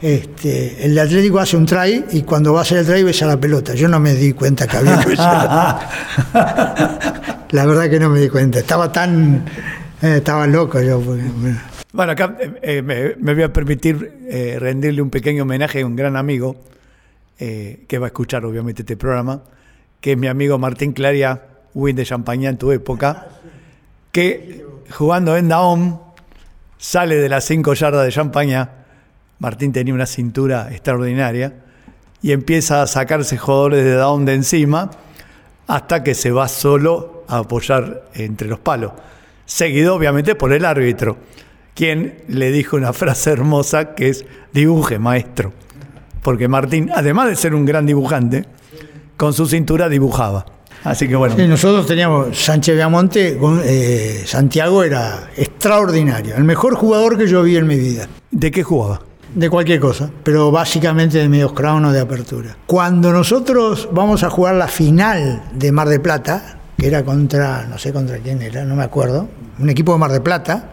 este, 0.01 0.85
el 0.85 0.95
de 0.95 1.01
Atlético 1.01 1.39
hace 1.39 1.57
un 1.57 1.65
try 1.65 2.05
y 2.11 2.21
cuando 2.21 2.53
va 2.53 2.59
a 2.59 2.61
hacer 2.61 2.77
el 2.77 2.85
try 2.85 3.03
besa 3.03 3.25
la 3.25 3.37
pelota. 3.37 3.73
Yo 3.73 3.89
no 3.89 3.99
me 3.99 4.13
di 4.13 4.31
cuenta 4.31 4.65
que 4.65 4.77
había 4.77 4.95
La 7.51 7.65
verdad 7.65 7.89
que 7.89 7.99
no 7.99 8.09
me 8.09 8.21
di 8.21 8.29
cuenta. 8.29 8.59
Estaba 8.59 8.89
tan. 8.93 9.43
Eh, 10.01 10.15
estaba 10.17 10.47
loco 10.47 10.81
yo. 10.81 11.01
bueno. 11.01 12.11
acá 12.13 12.37
eh, 12.61 12.81
me, 12.81 13.15
me, 13.19 13.33
voy 13.33 13.43
a 13.43 13.51
permitir 13.51 14.09
rendirle 14.57 15.01
un 15.01 15.09
pequeño 15.09 15.43
homenaje 15.43 15.81
a 15.81 15.85
un 15.85 15.97
gran 15.97 16.15
amigo 16.15 16.55
que 17.37 17.97
va 17.99 18.05
a 18.05 18.09
escuchar 18.09 18.45
obviamente 18.45 18.83
este 18.83 18.95
programa 18.95 19.41
que 20.01 20.13
es 20.13 20.17
mi 20.17 20.27
amigo 20.27 20.57
Martín 20.57 20.91
Claria, 20.91 21.43
win 21.73 21.95
de 21.95 22.03
Champañá 22.03 22.49
en 22.49 22.57
tu 22.57 22.71
época, 22.71 23.27
que 24.11 24.65
jugando 24.89 25.37
en 25.37 25.47
Daom 25.47 25.99
sale 26.77 27.15
de 27.15 27.29
las 27.29 27.45
cinco 27.45 27.73
yardas 27.73 28.05
de 28.05 28.11
Champañá. 28.11 28.69
Martín 29.39 29.71
tenía 29.71 29.93
una 29.93 30.05
cintura 30.05 30.69
extraordinaria 30.71 31.53
y 32.21 32.31
empieza 32.31 32.81
a 32.81 32.87
sacarse 32.87 33.37
jugadores 33.37 33.85
de 33.85 33.93
Daom 33.93 34.25
de 34.25 34.33
encima 34.33 34.91
hasta 35.67 36.03
que 36.03 36.15
se 36.15 36.31
va 36.31 36.47
solo 36.47 37.23
a 37.27 37.37
apoyar 37.37 38.03
entre 38.13 38.47
los 38.47 38.59
palos. 38.59 38.91
Seguido, 39.45 39.95
obviamente, 39.95 40.35
por 40.35 40.51
el 40.51 40.65
árbitro, 40.65 41.17
quien 41.73 42.23
le 42.27 42.51
dijo 42.51 42.75
una 42.75 42.93
frase 42.93 43.31
hermosa 43.31 43.95
que 43.95 44.09
es: 44.09 44.25
dibuje, 44.51 44.99
maestro. 44.99 45.53
Porque 46.21 46.47
Martín, 46.47 46.91
además 46.93 47.27
de 47.27 47.35
ser 47.35 47.55
un 47.55 47.65
gran 47.65 47.85
dibujante, 47.85 48.45
con 49.21 49.33
su 49.33 49.45
cintura 49.45 49.87
dibujaba. 49.87 50.43
Así 50.83 51.07
que 51.07 51.15
bueno. 51.15 51.35
Sí, 51.37 51.45
nosotros 51.45 51.85
teníamos 51.85 52.35
Sánchez 52.35 52.73
Viamonte, 52.73 53.39
eh, 53.65 54.23
Santiago 54.25 54.81
era 54.81 55.29
extraordinario, 55.37 56.35
el 56.35 56.43
mejor 56.43 56.73
jugador 56.73 57.19
que 57.19 57.27
yo 57.27 57.43
vi 57.43 57.55
en 57.55 57.67
mi 57.67 57.77
vida. 57.77 58.07
¿De 58.31 58.49
qué 58.49 58.63
jugaba? 58.63 58.99
De 59.35 59.47
cualquier 59.47 59.79
cosa, 59.79 60.09
pero 60.23 60.49
básicamente 60.49 61.19
de 61.19 61.29
medios 61.29 61.53
crown 61.53 61.85
o 61.85 61.91
de 61.91 61.99
apertura. 61.99 62.57
Cuando 62.65 63.13
nosotros 63.13 63.89
vamos 63.91 64.23
a 64.23 64.31
jugar 64.31 64.55
la 64.55 64.67
final 64.67 65.43
de 65.53 65.71
Mar 65.71 65.87
de 65.87 65.99
Plata, 65.99 66.57
que 66.75 66.87
era 66.87 67.05
contra, 67.05 67.67
no 67.67 67.77
sé 67.77 67.93
contra 67.93 68.17
quién 68.17 68.41
era, 68.41 68.65
no 68.65 68.75
me 68.75 68.83
acuerdo, 68.83 69.29
un 69.59 69.69
equipo 69.69 69.91
de 69.91 69.99
Mar 69.99 70.11
de 70.11 70.21
Plata, 70.21 70.71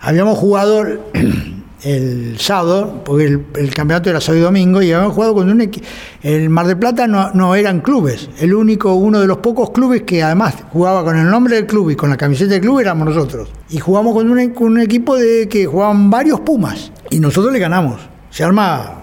habíamos 0.00 0.38
jugado 0.38 0.86
el 1.84 2.36
sábado, 2.38 3.02
porque 3.04 3.26
el, 3.26 3.44
el 3.56 3.74
campeonato 3.74 4.08
era 4.10 4.20
sábado 4.20 4.40
y 4.40 4.44
domingo, 4.44 4.82
y 4.82 4.90
habíamos 4.92 5.14
jugado 5.14 5.34
con 5.34 5.50
un 5.50 5.60
equipo. 5.60 5.86
El 6.22 6.48
Mar 6.50 6.66
de 6.66 6.76
Plata 6.76 7.06
no, 7.06 7.30
no 7.32 7.54
eran 7.54 7.80
clubes, 7.80 8.30
el 8.40 8.54
único, 8.54 8.94
uno 8.94 9.20
de 9.20 9.26
los 9.26 9.38
pocos 9.38 9.70
clubes 9.70 10.02
que 10.02 10.22
además 10.22 10.54
jugaba 10.72 11.04
con 11.04 11.16
el 11.18 11.28
nombre 11.30 11.56
del 11.56 11.66
club 11.66 11.90
y 11.90 11.96
con 11.96 12.10
la 12.10 12.16
camiseta 12.16 12.52
del 12.52 12.60
club 12.62 12.80
éramos 12.80 13.06
nosotros. 13.06 13.50
Y 13.70 13.78
jugamos 13.78 14.14
con 14.14 14.30
un, 14.30 14.50
con 14.50 14.72
un 14.72 14.80
equipo 14.80 15.16
de 15.16 15.48
que 15.48 15.66
jugaban 15.66 16.10
varios 16.10 16.40
Pumas, 16.40 16.90
y 17.10 17.20
nosotros 17.20 17.52
le 17.52 17.58
ganamos. 17.58 18.00
Se 18.30 18.42
arma 18.44 18.94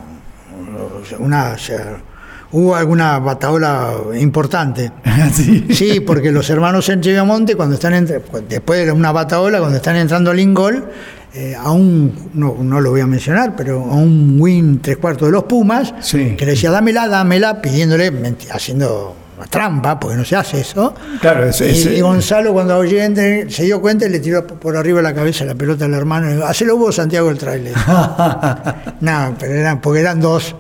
una. 1.20 1.58
se- 1.58 2.12
hubo 2.54 2.76
alguna 2.76 3.20
bataola 3.20 3.94
importante. 4.20 4.92
Sí. 5.32 5.66
Sí, 5.70 6.00
porque 6.02 6.32
los 6.32 6.50
hermanos 6.50 6.86
Sánchez 6.86 7.14
Viamonte, 7.14 7.56
cuando 7.56 7.76
están 7.76 7.94
entre- 7.94 8.22
después 8.50 8.86
de 8.86 8.92
una 8.92 9.12
bataola, 9.14 9.60
cuando 9.60 9.78
están 9.78 9.96
entrando 9.96 10.32
al 10.32 10.40
Ingol, 10.40 10.86
eh, 11.34 11.56
a 11.58 11.72
un, 11.72 12.30
no, 12.34 12.58
no 12.62 12.82
lo 12.82 12.92
voy 12.92 13.02
a 13.02 13.08
mencionar, 13.08 13.56
pero 13.56 13.80
a 13.84 13.94
un 13.96 14.36
win 14.40 14.80
tres 14.82 14.98
cuartos 14.98 15.28
de 15.30 15.32
los 15.32 15.44
Pumas, 15.46 15.94
Sí. 16.02 16.36
que 16.38 16.46
le 16.46 16.52
decía 16.52 16.72
dámela, 16.72 17.08
dámela, 17.08 17.62
pidiéndole, 17.62 18.12
haciendo 18.52 19.16
una 19.38 19.48
trampa, 19.48 20.00
porque 20.00 20.18
no 20.18 20.26
se 20.26 20.36
hace 20.36 20.60
eso. 20.62 20.94
Claro, 21.22 21.46
es- 21.46 21.62
y, 21.62 21.66
es- 21.70 21.86
y 21.86 22.02
Gonzalo, 22.02 22.52
cuando 22.54 22.78
oyente, 22.78 23.50
se 23.50 23.64
dio 23.64 23.80
cuenta 23.82 24.06
y 24.06 24.10
le 24.10 24.20
tiró 24.20 24.46
por 24.46 24.76
arriba 24.76 24.98
de 25.00 25.04
la 25.04 25.14
cabeza 25.16 25.46
la 25.46 25.56
pelota 25.56 25.86
al 25.86 25.94
hermano. 25.94 26.30
y 26.30 26.34
dijo, 26.36 26.46
Hacelo 26.46 26.76
vos, 26.78 26.96
Santiago, 26.96 27.30
el 27.30 27.38
trailer. 27.38 27.74
No, 29.02 29.36
pero 29.40 29.54
eran, 29.54 29.82
porque 29.82 30.02
eran 30.02 30.20
dos 30.20 30.56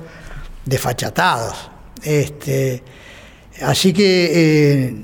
desfachatados. 0.65 1.69
Este, 2.03 2.81
así 3.63 3.93
que, 3.93 4.31
eh, 4.33 4.95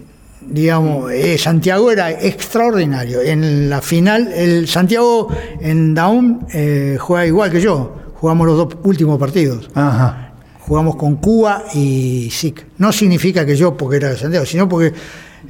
digamos, 0.48 1.12
eh, 1.12 1.38
Santiago 1.38 1.92
era 1.92 2.12
extraordinario. 2.12 3.22
En 3.22 3.70
la 3.70 3.82
final, 3.82 4.32
el 4.34 4.68
Santiago 4.68 5.30
en 5.60 5.94
Down 5.94 6.48
eh, 6.54 6.98
juega 7.00 7.26
igual 7.26 7.52
que 7.52 7.62
yo. 7.62 7.96
Jugamos 8.16 8.48
los 8.48 8.58
dos 8.58 8.78
últimos 8.84 9.20
partidos. 9.20 9.70
Ajá. 9.74 10.34
Jugamos 10.60 10.96
con 10.96 11.18
Cuba 11.18 11.64
y 11.74 12.30
SIC. 12.32 12.66
No 12.78 12.92
significa 12.92 13.46
que 13.46 13.56
yo 13.56 13.78
porque 13.78 13.98
era 13.98 14.10
de 14.10 14.18
Santiago, 14.18 14.46
sino 14.46 14.68
porque 14.68 14.94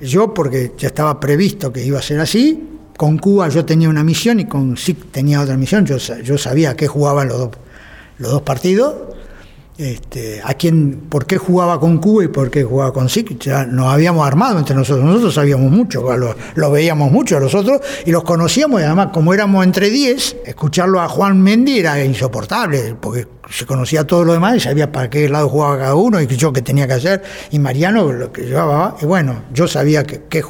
yo 0.02 0.34
porque 0.34 0.74
ya 0.78 0.90
estaba 0.90 1.20
previsto 1.20 1.72
que 1.72 1.84
iba 1.84 2.00
a 2.00 2.02
ser 2.02 2.20
así. 2.20 2.64
Con 2.98 3.18
Cuba 3.18 3.50
yo 3.50 3.64
tenía 3.64 3.90
una 3.90 4.04
misión 4.04 4.40
y 4.40 4.46
con 4.46 4.76
SIC 4.76 5.12
tenía 5.12 5.42
otra 5.42 5.58
misión. 5.58 5.86
Yo, 5.86 5.98
yo 5.98 6.38
sabía 6.38 6.76
que 6.76 6.88
jugaban 6.88 7.30
los 7.30 7.38
dos, 7.38 7.50
los 8.18 8.32
dos 8.32 8.42
partidos. 8.42 8.96
Este, 9.78 10.42
a 10.44 10.56
quién, 10.56 11.02
por 11.08 11.28
qué 11.28 11.38
jugaba 11.38 11.80
con 11.80 12.00
Cuba 12.00 12.24
y 12.24 12.30
por 12.30 12.50
qué 12.50 12.64
jugaba 12.64 12.92
con 12.92 13.10
SIC, 13.10 13.38
ya 13.40 13.64
nos 13.64 13.94
habíamos 13.94 14.26
armado 14.26 14.58
entre 14.58 14.76
nosotros, 14.76 15.06
nosotros 15.06 15.36
sabíamos 15.36 15.72
mucho, 15.72 16.18
lo, 16.18 16.36
lo 16.56 16.72
veíamos 16.72 17.12
mucho 17.12 17.38
a 17.38 17.40
los 17.40 17.54
otros 17.54 17.82
y 18.04 18.10
los 18.10 18.24
conocíamos 18.24 18.82
y 18.82 18.86
además 18.86 19.10
como 19.14 19.36
éramos 19.36 19.64
entre 19.64 19.92
10, 19.92 20.38
escucharlo 20.46 21.00
a 21.00 21.08
Juan 21.08 21.40
Mendy 21.40 21.78
era 21.78 22.04
insoportable, 22.04 22.96
porque 23.00 23.28
se 23.52 23.68
conocía 23.68 24.08
todo 24.08 24.26
lo 24.26 24.34
demás 24.34 24.56
y 24.56 24.60
sabía 24.62 24.92
para 24.92 25.12
qué 25.12 25.30
lado 25.30 25.48
jugaba 25.48 25.78
cada 25.78 25.94
uno 25.94 26.20
y 26.20 26.26
yo 26.26 26.52
qué 26.52 26.64
tenía 26.64 26.88
que 26.88 26.94
hacer, 26.94 27.22
y 27.52 27.60
Mariano 27.60 28.12
lo 28.12 28.32
que 28.32 28.46
llevaba, 28.46 28.98
y 29.00 29.06
bueno, 29.06 29.44
yo 29.54 29.68
sabía 29.68 30.04
que, 30.04 30.24
que 30.28 30.44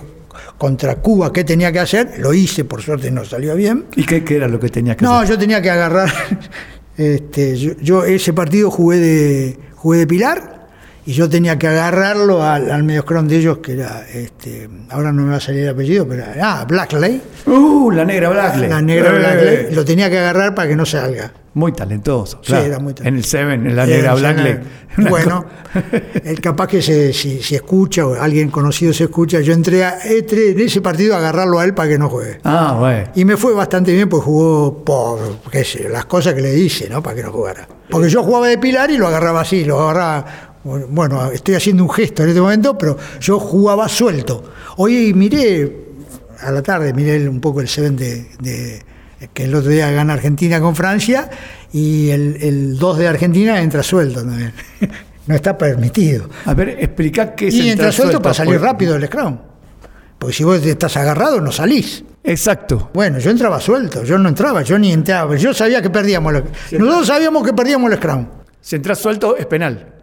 contra 0.58 0.96
Cuba 0.96 1.34
qué 1.34 1.44
tenía 1.44 1.70
que 1.74 1.80
hacer, 1.80 2.14
lo 2.20 2.34
hice, 2.34 2.64
por 2.64 2.82
suerte 2.82 3.12
no 3.12 3.26
salió 3.26 3.56
bien, 3.56 3.88
¿Y 3.98 4.06
qué, 4.06 4.24
qué 4.24 4.38
era 4.38 4.48
lo 4.48 4.58
que 4.58 4.70
tenía 4.70 4.96
que 4.96 5.04
no, 5.04 5.18
hacer? 5.18 5.32
yo 5.32 5.38
tenía 5.38 5.62
que 5.62 5.70
agarrar. 5.70 6.10
Este, 6.98 7.56
yo, 7.56 7.74
yo 7.80 8.04
ese 8.06 8.34
partido 8.34 8.72
jugué 8.72 8.98
de 8.98 9.58
jugué 9.76 10.00
de 10.00 10.08
Pilar 10.08 10.68
y 11.06 11.14
yo 11.14 11.30
tenía 11.30 11.58
que 11.60 11.68
agarrarlo 11.68 12.44
al, 12.44 12.72
al 12.72 12.84
mediocrón 12.84 13.28
de 13.28 13.38
ellos 13.38 13.60
que 13.60 13.74
era 13.74 14.04
este, 14.12 14.68
ahora 14.90 15.12
no 15.14 15.22
me 15.24 15.30
va 15.32 15.38
a 15.38 15.40
salir 15.40 15.62
el 15.64 15.70
apellido, 15.70 16.08
pero 16.08 16.24
ah, 16.42 16.66
Blackley, 16.68 17.22
Uh, 17.46 17.92
la 17.92 18.04
negra 18.04 18.30
Blackley. 18.30 18.68
la 18.70 18.82
negra 18.82 19.10
Eh, 19.16 19.20
Blackley, 19.20 19.76
lo 19.76 19.86
tenía 19.86 20.10
que 20.10 20.18
agarrar 20.18 20.54
para 20.56 20.68
que 20.68 20.76
no 20.76 20.86
salga. 20.86 21.32
Muy 21.58 21.72
talentoso. 21.72 22.38
Sí, 22.44 22.50
claro. 22.52 22.66
era 22.66 22.78
muy 22.80 22.94
talentoso. 22.94 23.08
En 23.10 23.16
el 23.16 23.26
Seven, 23.26 23.66
en 23.66 23.76
la 23.76 23.88
negra 23.88 24.14
Una 24.98 25.10
Bueno, 25.10 25.46
el 26.24 26.40
capaz 26.40 26.68
que 26.68 26.84
se, 26.84 27.12
si, 27.14 27.42
si 27.42 27.56
escucha 27.56 28.06
o 28.06 28.14
alguien 28.14 28.52
conocido 28.52 28.94
se 28.94 29.06
escucha, 29.06 29.42
yo 29.42 29.54
entré, 29.54 29.84
a, 29.84 29.98
entré 30.04 30.52
en 30.52 30.60
ese 30.60 30.82
partido 30.82 31.16
a 31.16 31.18
agarrarlo 31.18 31.58
a 31.60 31.66
él 31.66 31.74
para 31.74 31.90
que 31.90 31.98
no 31.98 32.10
juegue. 32.10 32.38
Ah, 32.44 32.76
bueno. 32.80 33.10
Y 33.16 33.26
me 33.26 33.38
fue 33.38 33.56
bastante 33.56 33.92
bien, 33.92 34.08
pues 34.08 34.24
jugó 34.24 34.86
por 34.86 35.40
qué 35.50 35.64
sé, 35.64 35.90
las 35.90 36.06
cosas 36.06 36.36
que 36.36 36.42
le 36.42 36.56
hice, 36.56 36.88
¿no? 36.90 37.02
Para 37.02 37.16
que 37.16 37.24
no 37.24 37.32
jugara. 37.32 37.68
Porque 37.90 38.08
yo 38.08 38.22
jugaba 38.22 38.48
de 38.48 38.60
pilar 38.60 38.92
y 38.92 38.98
lo 38.98 39.08
agarraba 39.08 39.42
así, 39.42 39.66
lo 39.66 39.80
agarraba. 39.80 40.60
Bueno, 40.64 41.32
estoy 41.32 41.56
haciendo 41.56 41.82
un 41.84 41.90
gesto 41.90 42.22
en 42.22 42.30
este 42.30 42.42
momento, 42.42 42.78
pero 42.78 42.96
yo 43.20 43.40
jugaba 43.40 43.90
suelto. 43.90 44.44
Hoy 44.76 45.12
miré, 45.16 45.88
a 46.40 46.52
la 46.52 46.62
tarde, 46.62 46.94
miré 46.94 47.28
un 47.28 47.42
poco 47.42 47.62
el 47.62 47.68
Seven 47.68 47.96
de, 47.96 48.28
de- 48.42 48.97
que 49.34 49.46
el 49.46 49.56
otro 49.56 49.72
día 49.72 49.90
gana 49.92 50.14
Argentina 50.14 50.60
con 50.60 50.76
Francia 50.76 51.30
y 51.74 52.10
el, 52.10 52.38
el 52.42 52.78
2 52.78 52.98
de 53.00 53.08
Argentina 53.08 53.62
entra 53.62 53.82
suelto 53.84 54.22
también. 54.22 54.54
no 55.28 55.36
está 55.36 55.58
permitido. 55.58 56.30
A 56.46 56.54
ver, 56.54 56.70
explica 56.80 57.34
qué 57.36 57.48
es 57.48 57.54
Y 57.56 57.70
entra 57.70 57.92
suelto 57.92 58.04
suelto, 58.14 58.22
para 58.22 58.34
salir 58.34 58.54
porque- 58.56 58.66
rápido 58.68 58.94
del 58.94 59.06
scrum. 59.08 59.38
Porque 60.20 60.36
si 60.36 60.44
vos 60.44 60.66
estás 60.66 60.98
agarrado, 60.98 61.40
no 61.42 61.52
salís. 61.52 62.04
Exacto. 62.24 62.90
Bueno, 62.94 63.20
yo 63.20 63.30
entraba 63.32 63.60
suelto, 63.62 64.04
yo 64.04 64.18
no 64.18 64.30
entraba, 64.30 64.62
yo 64.64 64.78
ni 64.80 64.92
entraba, 64.92 65.36
yo 65.36 65.54
sabía 65.54 65.82
que 65.82 65.90
perdíamos. 65.90 66.34
el- 66.34 66.80
Nosotros 66.80 67.08
sabíamos 67.08 67.44
que 67.46 67.54
perdíamos 67.54 67.92
el 67.92 67.98
scrum. 67.98 68.28
Si 68.60 68.76
entras 68.76 68.98
suelto 69.00 69.38
es 69.38 69.46
penal. 69.46 69.94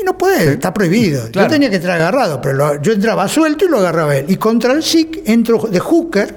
Y 0.00 0.02
no 0.04 0.16
puede, 0.18 0.52
está 0.54 0.72
prohibido. 0.74 1.30
Claro. 1.30 1.48
Yo 1.48 1.52
tenía 1.52 1.70
que 1.70 1.76
entrar 1.76 1.96
agarrado, 2.00 2.40
pero 2.40 2.54
lo- 2.54 2.82
yo 2.82 2.92
entraba 2.92 3.28
suelto 3.28 3.64
y 3.64 3.68
lo 3.68 3.78
agarraba 3.78 4.16
él. 4.16 4.26
Y 4.28 4.36
contra 4.36 4.72
el 4.72 4.82
SIC 4.82 5.22
entro 5.26 5.58
de 5.70 5.78
hooker, 5.80 6.34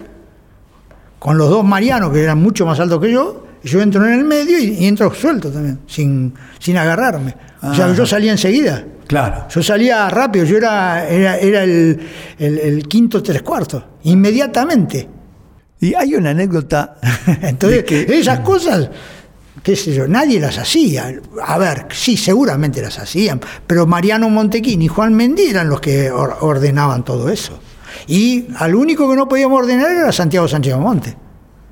con 1.27 1.37
los 1.37 1.49
dos 1.49 1.65
marianos 1.65 2.13
que 2.13 2.23
eran 2.23 2.37
mucho 2.41 2.65
más 2.65 2.79
altos 2.79 3.01
que 3.01 3.11
yo, 3.11 3.43
yo 3.61 3.81
entro 3.81 4.05
en 4.07 4.13
el 4.13 4.23
medio 4.23 4.57
y, 4.57 4.75
y 4.79 4.85
entro 4.87 5.13
suelto 5.13 5.51
también, 5.51 5.79
sin, 5.85 6.33
sin 6.57 6.77
agarrarme. 6.77 7.35
O 7.61 7.73
sea, 7.75 7.93
yo 7.93 8.05
salía 8.05 8.31
enseguida. 8.31 8.81
Claro. 9.07 9.45
Yo 9.49 9.61
salía 9.61 10.09
rápido, 10.09 10.45
yo 10.45 10.55
era, 10.55 11.05
era, 11.09 11.37
era 11.37 11.63
el, 11.65 11.99
el- 12.39 12.57
el 12.59 12.87
quinto 12.87 13.21
tres 13.21 13.41
cuartos, 13.41 13.83
inmediatamente. 14.03 15.09
Y 15.81 15.93
hay 15.95 16.15
una 16.15 16.29
anécdota. 16.29 16.95
Entonces, 17.41 17.83
que- 17.83 18.03
esas 18.19 18.39
cosas, 18.39 18.89
qué 19.61 19.75
sé 19.75 19.93
yo, 19.93 20.07
nadie 20.07 20.39
las 20.39 20.57
hacía. 20.57 21.13
A 21.45 21.57
ver, 21.57 21.87
sí, 21.91 22.15
seguramente 22.15 22.81
las 22.81 22.97
hacían, 22.99 23.41
pero 23.65 23.85
Mariano 23.85 24.29
Montequín 24.29 24.81
y 24.81 24.87
Juan 24.87 25.13
Mendy 25.13 25.47
eran 25.49 25.67
los 25.69 25.81
que 25.81 26.09
or- 26.09 26.37
ordenaban 26.39 27.03
todo 27.03 27.27
eso. 27.29 27.59
Y 28.07 28.47
al 28.57 28.73
único 28.73 29.09
que 29.09 29.15
no 29.15 29.27
podíamos 29.27 29.59
ordenar 29.59 29.91
era 29.91 30.11
Santiago 30.11 30.47
Sánchez 30.47 30.77
Monte. 30.77 31.15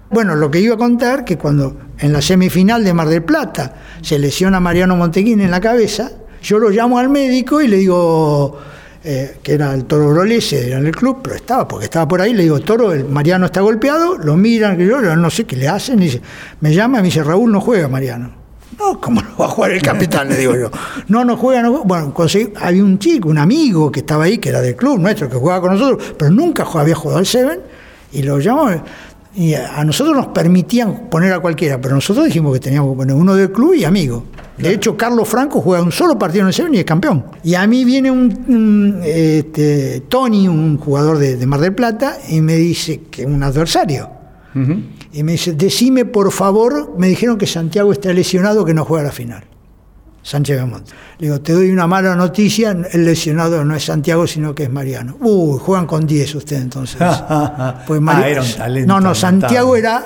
Bueno, 0.09 0.35
lo 0.35 0.51
que 0.51 0.59
iba 0.59 0.75
a 0.75 0.77
contar, 0.77 1.25
que 1.25 1.37
cuando 1.37 1.77
en 1.97 2.13
la 2.13 2.21
semifinal 2.21 2.83
de 2.83 2.93
Mar 2.93 3.07
del 3.07 3.23
Plata 3.23 3.73
se 4.01 4.19
lesiona 4.19 4.59
Mariano 4.59 4.95
Montequín 4.95 5.41
en 5.41 5.49
la 5.49 5.59
cabeza, 5.59 6.11
yo 6.43 6.59
lo 6.59 6.69
llamo 6.69 6.99
al 6.99 7.09
médico 7.09 7.61
y 7.61 7.67
le 7.67 7.77
digo, 7.77 8.59
eh, 9.03 9.37
que 9.41 9.53
era 9.53 9.73
el 9.73 9.85
toro 9.85 10.09
Brolese, 10.09 10.67
era 10.67 10.77
en 10.77 10.85
el 10.85 10.95
club, 10.95 11.19
pero 11.23 11.35
estaba, 11.35 11.67
porque 11.67 11.85
estaba 11.85 12.07
por 12.07 12.21
ahí, 12.21 12.33
le 12.33 12.43
digo, 12.43 12.59
toro, 12.59 12.93
el 12.93 13.05
Mariano 13.05 13.47
está 13.47 13.61
golpeado, 13.61 14.17
lo 14.17 14.37
miran, 14.37 14.77
que 14.77 14.85
yo 14.85 15.01
no 15.01 15.29
sé 15.29 15.45
qué 15.45 15.55
le 15.55 15.67
hacen, 15.67 15.99
me 16.59 16.73
llama 16.73 16.99
y 16.99 17.01
me 17.01 17.07
dice, 17.07 17.23
Raúl 17.23 17.51
no 17.51 17.61
juega 17.61 17.87
Mariano. 17.87 18.44
No, 18.79 18.99
¿cómo 18.99 19.21
no 19.21 19.29
va 19.39 19.45
a 19.45 19.49
jugar 19.49 19.71
el 19.71 19.81
capitán? 19.81 20.27
Le 20.29 20.37
digo 20.37 20.55
yo. 20.55 20.69
No, 21.07 21.23
no 21.23 21.37
juega, 21.37 21.61
no 21.61 21.69
juega. 21.71 21.85
Bueno, 21.85 22.13
conseguí- 22.13 22.51
había 22.59 22.83
un 22.83 22.99
chico, 22.99 23.29
un 23.29 23.37
amigo 23.37 23.91
que 23.91 24.01
estaba 24.01 24.25
ahí, 24.25 24.37
que 24.37 24.49
era 24.49 24.61
del 24.61 24.75
club 24.75 24.99
nuestro, 24.99 25.29
que 25.29 25.35
jugaba 25.37 25.61
con 25.61 25.71
nosotros, 25.73 26.13
pero 26.17 26.31
nunca 26.31 26.65
había 26.73 26.95
jugado 26.95 27.19
al 27.19 27.25
Seven, 27.25 27.59
y 28.11 28.23
lo 28.23 28.39
llamó. 28.39 28.69
Y 29.37 29.53
a, 29.53 29.83
nosotros 29.83 30.15
nos 30.15 30.27
permitían 30.27 31.09
poner 31.09 31.33
a 31.33 31.39
cualquiera, 31.39 31.79
pero 31.81 31.95
nosotros 31.95 32.25
dijimos 32.25 32.53
que 32.53 32.59
teníamos 32.59 32.91
que 32.93 32.97
poner 32.97 33.15
uno 33.15 33.35
del 33.35 33.51
club 33.51 33.73
y 33.73 33.83
amigo. 33.83 34.23
De 34.57 34.71
hecho, 34.73 34.95
Carlos 34.95 35.27
Franco 35.27 35.59
juega 35.59 35.83
un 35.83 35.91
solo 35.91 36.17
partido 36.17 36.43
en 36.43 36.47
el 36.47 36.53
Seven 36.53 36.73
y 36.73 36.77
es 36.79 36.85
campeón. 36.85 37.25
Y 37.43 37.55
a 37.55 37.67
mí 37.67 37.83
viene 37.83 38.09
un, 38.09 38.45
un, 38.47 39.01
este, 39.03 40.01
Tony, 40.07 40.47
un 40.47 40.77
jugador 40.77 41.17
de, 41.17 41.35
de 41.35 41.45
Mar 41.45 41.59
del 41.59 41.75
Plata, 41.75 42.17
y 42.29 42.39
me 42.39 42.55
dice 42.55 43.01
que 43.11 43.23
es 43.23 43.27
un 43.27 43.43
adversario. 43.43 44.09
Y 45.15 45.23
me 45.23 45.31
dice, 45.31 45.53
decime 45.53 46.03
por 46.03 46.29
favor, 46.29 46.93
me 46.97 47.07
dijeron 47.07 47.37
que 47.37 47.47
Santiago 47.47 47.93
está 47.93 48.11
lesionado, 48.11 48.65
que 48.65 48.73
no 48.73 48.83
juega 48.83 49.05
la 49.05 49.11
final. 49.13 49.45
Sánchez 50.21 50.57
Belmonte. 50.57 50.91
Le 51.19 51.27
digo, 51.27 51.39
te 51.39 51.53
doy 51.53 51.69
una 51.69 51.87
mala 51.87 52.15
noticia, 52.17 52.75
el 52.91 53.05
lesionado 53.05 53.63
no 53.63 53.73
es 53.77 53.85
Santiago, 53.85 54.27
sino 54.27 54.53
que 54.53 54.63
es 54.63 54.69
Mariano. 54.69 55.15
Uy, 55.21 55.57
juegan 55.57 55.87
con 55.87 56.05
10 56.05 56.35
ustedes 56.35 56.63
entonces. 56.63 56.97
Pues 57.87 58.01
Ah, 58.05 58.27
era 58.27 58.41
un 58.41 58.51
talento 58.51 58.93
No, 58.93 58.99
no, 58.99 59.15
Santiago 59.15 59.77
era 59.77 60.03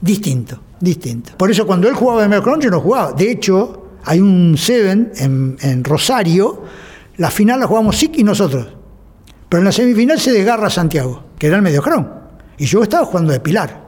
distinto, 0.00 0.60
distinto. 0.78 1.32
Por 1.36 1.50
eso 1.50 1.66
cuando 1.66 1.88
él 1.88 1.94
jugaba 1.96 2.22
en 2.22 2.30
Melcron 2.30 2.60
yo 2.60 2.70
no 2.70 2.80
jugaba. 2.80 3.14
De 3.14 3.28
hecho, 3.28 3.94
hay 4.04 4.20
un 4.20 4.56
Seven 4.56 5.10
en, 5.16 5.56
en 5.60 5.82
Rosario, 5.82 6.62
la 7.16 7.32
final 7.32 7.58
la 7.58 7.66
jugamos 7.66 7.96
SIC 7.96 8.18
y 8.18 8.22
nosotros. 8.22 8.68
Pero 9.48 9.58
en 9.58 9.64
la 9.64 9.72
semifinal 9.72 10.20
se 10.20 10.30
desgarra 10.30 10.70
Santiago, 10.70 11.24
que 11.36 11.48
era 11.48 11.56
el 11.56 11.62
mediocrón. 11.62 12.12
Y 12.58 12.66
yo 12.66 12.80
estaba 12.84 13.04
jugando 13.04 13.32
de 13.32 13.40
Pilar. 13.40 13.87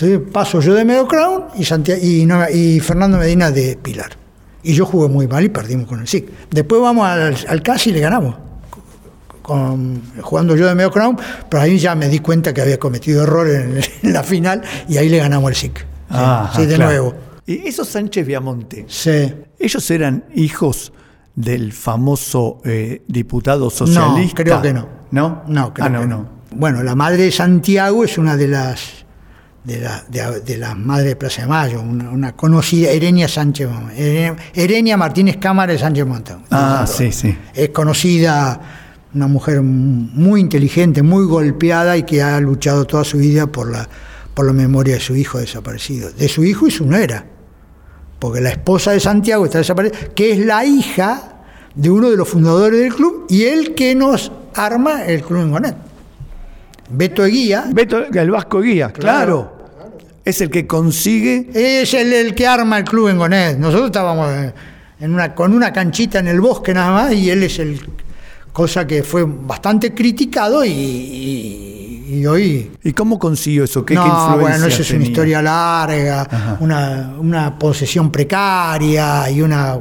Entonces 0.00 0.20
paso 0.32 0.60
yo 0.60 0.74
de 0.74 0.84
medio 0.84 1.08
crown 1.08 1.46
y, 1.56 1.64
Santia- 1.64 1.98
y, 2.00 2.24
no- 2.24 2.48
y 2.48 2.78
Fernando 2.78 3.18
Medina 3.18 3.50
de 3.50 3.76
Pilar. 3.76 4.10
Y 4.62 4.72
yo 4.74 4.86
jugué 4.86 5.08
muy 5.08 5.26
mal 5.26 5.44
y 5.44 5.48
perdimos 5.48 5.88
con 5.88 5.98
el 6.00 6.06
SIC. 6.06 6.28
Después 6.50 6.80
vamos 6.80 7.04
al, 7.06 7.36
al 7.48 7.62
CAS 7.62 7.86
y 7.88 7.92
le 7.92 8.00
ganamos. 8.00 8.36
Con- 9.42 10.02
jugando 10.20 10.54
yo 10.56 10.66
de 10.66 10.74
medio 10.74 10.90
crown, 10.90 11.16
pero 11.48 11.62
ahí 11.62 11.78
ya 11.78 11.94
me 11.94 12.08
di 12.08 12.18
cuenta 12.18 12.52
que 12.52 12.60
había 12.60 12.78
cometido 12.78 13.22
errores 13.22 13.64
en, 13.64 13.80
en 14.08 14.12
la 14.12 14.22
final 14.22 14.62
y 14.88 14.98
ahí 14.98 15.08
le 15.08 15.18
ganamos 15.18 15.50
el 15.50 15.56
SIC. 15.56 15.86
Ah, 16.10 16.52
sí, 16.54 16.66
de 16.66 16.74
claro. 16.76 16.90
nuevo. 16.90 17.14
Y 17.46 17.66
esos 17.66 17.88
Sánchez 17.88 18.26
Viamonte, 18.26 18.84
Sí. 18.88 19.32
ellos 19.58 19.90
eran 19.90 20.24
hijos 20.34 20.92
del 21.34 21.72
famoso 21.72 22.60
eh, 22.64 23.02
diputado 23.08 23.70
socialista. 23.70 24.42
No, 24.44 24.60
creo 24.60 24.62
que 24.62 24.72
no. 24.74 24.88
¿No? 25.10 25.42
No, 25.48 25.72
creo 25.72 25.86
Ah, 25.86 25.88
no, 25.88 26.00
que 26.02 26.06
no. 26.06 26.28
Bueno, 26.50 26.82
la 26.82 26.94
madre 26.94 27.22
de 27.24 27.32
Santiago 27.32 28.04
es 28.04 28.18
una 28.18 28.36
de 28.36 28.48
las 28.48 29.06
de, 29.68 29.80
la- 29.80 30.02
de- 30.08 30.40
de 30.40 30.56
las 30.56 30.76
madres 30.76 31.08
de 31.10 31.16
Plaza 31.16 31.42
de 31.42 31.48
Mayo, 31.48 31.80
una, 31.82 32.10
una 32.10 32.32
conocida, 32.34 32.90
Erenia 32.90 33.28
Sánchez, 33.28 33.68
Erenia, 33.96 34.36
Erenia 34.54 34.96
Martínez 34.96 35.36
Cámara 35.36 35.72
de 35.72 35.78
Sánchez 35.78 36.06
Montón. 36.06 36.42
Ah, 36.50 36.86
sí, 36.88 37.12
sí. 37.12 37.36
Es 37.54 37.68
conocida, 37.68 38.60
una 39.14 39.26
mujer 39.26 39.62
muy 39.62 40.40
inteligente, 40.40 41.02
muy 41.02 41.26
golpeada 41.26 41.96
y 41.96 42.02
que 42.04 42.22
ha 42.22 42.40
luchado 42.40 42.86
toda 42.86 43.04
su 43.04 43.18
vida 43.18 43.46
por 43.46 43.70
la, 43.70 43.88
por 44.34 44.46
la 44.46 44.52
memoria 44.52 44.94
de 44.94 45.00
su 45.00 45.14
hijo 45.14 45.38
desaparecido, 45.38 46.10
de 46.12 46.28
su 46.28 46.44
hijo 46.44 46.66
y 46.66 46.70
su 46.70 46.86
nuera, 46.86 47.24
porque 48.18 48.40
la 48.40 48.50
esposa 48.50 48.92
de 48.92 49.00
Santiago 49.00 49.44
está 49.44 49.58
desaparecida, 49.58 50.08
que 50.14 50.32
es 50.32 50.38
la 50.38 50.64
hija 50.64 51.34
de 51.74 51.90
uno 51.90 52.10
de 52.10 52.16
los 52.16 52.28
fundadores 52.28 52.80
del 52.80 52.94
club 52.94 53.26
y 53.28 53.44
el 53.44 53.74
que 53.74 53.94
nos 53.94 54.32
arma 54.54 55.04
el 55.04 55.22
club 55.22 55.42
en 55.42 55.50
Gonet. 55.52 55.76
Beto 56.90 57.24
Eguía 57.26 57.66
Beto, 57.72 57.98
el 58.06 58.30
Vasco 58.30 58.60
Guía, 58.62 58.90
claro. 58.92 59.57
Es 60.28 60.40
el 60.42 60.50
que 60.50 60.66
consigue. 60.66 61.48
es 61.54 61.94
el, 61.94 62.12
el 62.12 62.34
que 62.34 62.46
arma 62.46 62.78
el 62.78 62.84
club 62.84 63.08
en 63.08 63.18
Gonet. 63.18 63.58
Nosotros 63.58 63.86
estábamos 63.86 64.30
eh, 64.32 64.52
en 65.00 65.14
una, 65.14 65.34
con 65.34 65.54
una 65.54 65.72
canchita 65.72 66.18
en 66.18 66.28
el 66.28 66.40
bosque 66.40 66.74
nada 66.74 66.90
más 66.90 67.12
y 67.14 67.30
él 67.30 67.42
es 67.44 67.58
el 67.58 67.80
cosa 68.52 68.86
que 68.86 69.02
fue 69.02 69.24
bastante 69.26 69.94
criticado 69.94 70.64
y, 70.64 70.70
y- 70.70 71.74
y 72.10 72.26
hoy 72.26 72.70
¿Y 72.82 72.92
cómo 72.92 73.18
consiguió 73.18 73.64
eso? 73.64 73.84
¿Qué, 73.84 73.94
qué 73.94 74.00
no, 74.00 74.06
influencia 74.06 74.40
bueno, 74.58 74.66
eso 74.66 74.82
es 74.82 74.90
una 74.90 75.04
historia 75.04 75.42
larga, 75.42 76.56
una, 76.60 77.14
una 77.18 77.58
posesión 77.58 78.10
precaria 78.10 79.30
y 79.30 79.42
una, 79.42 79.78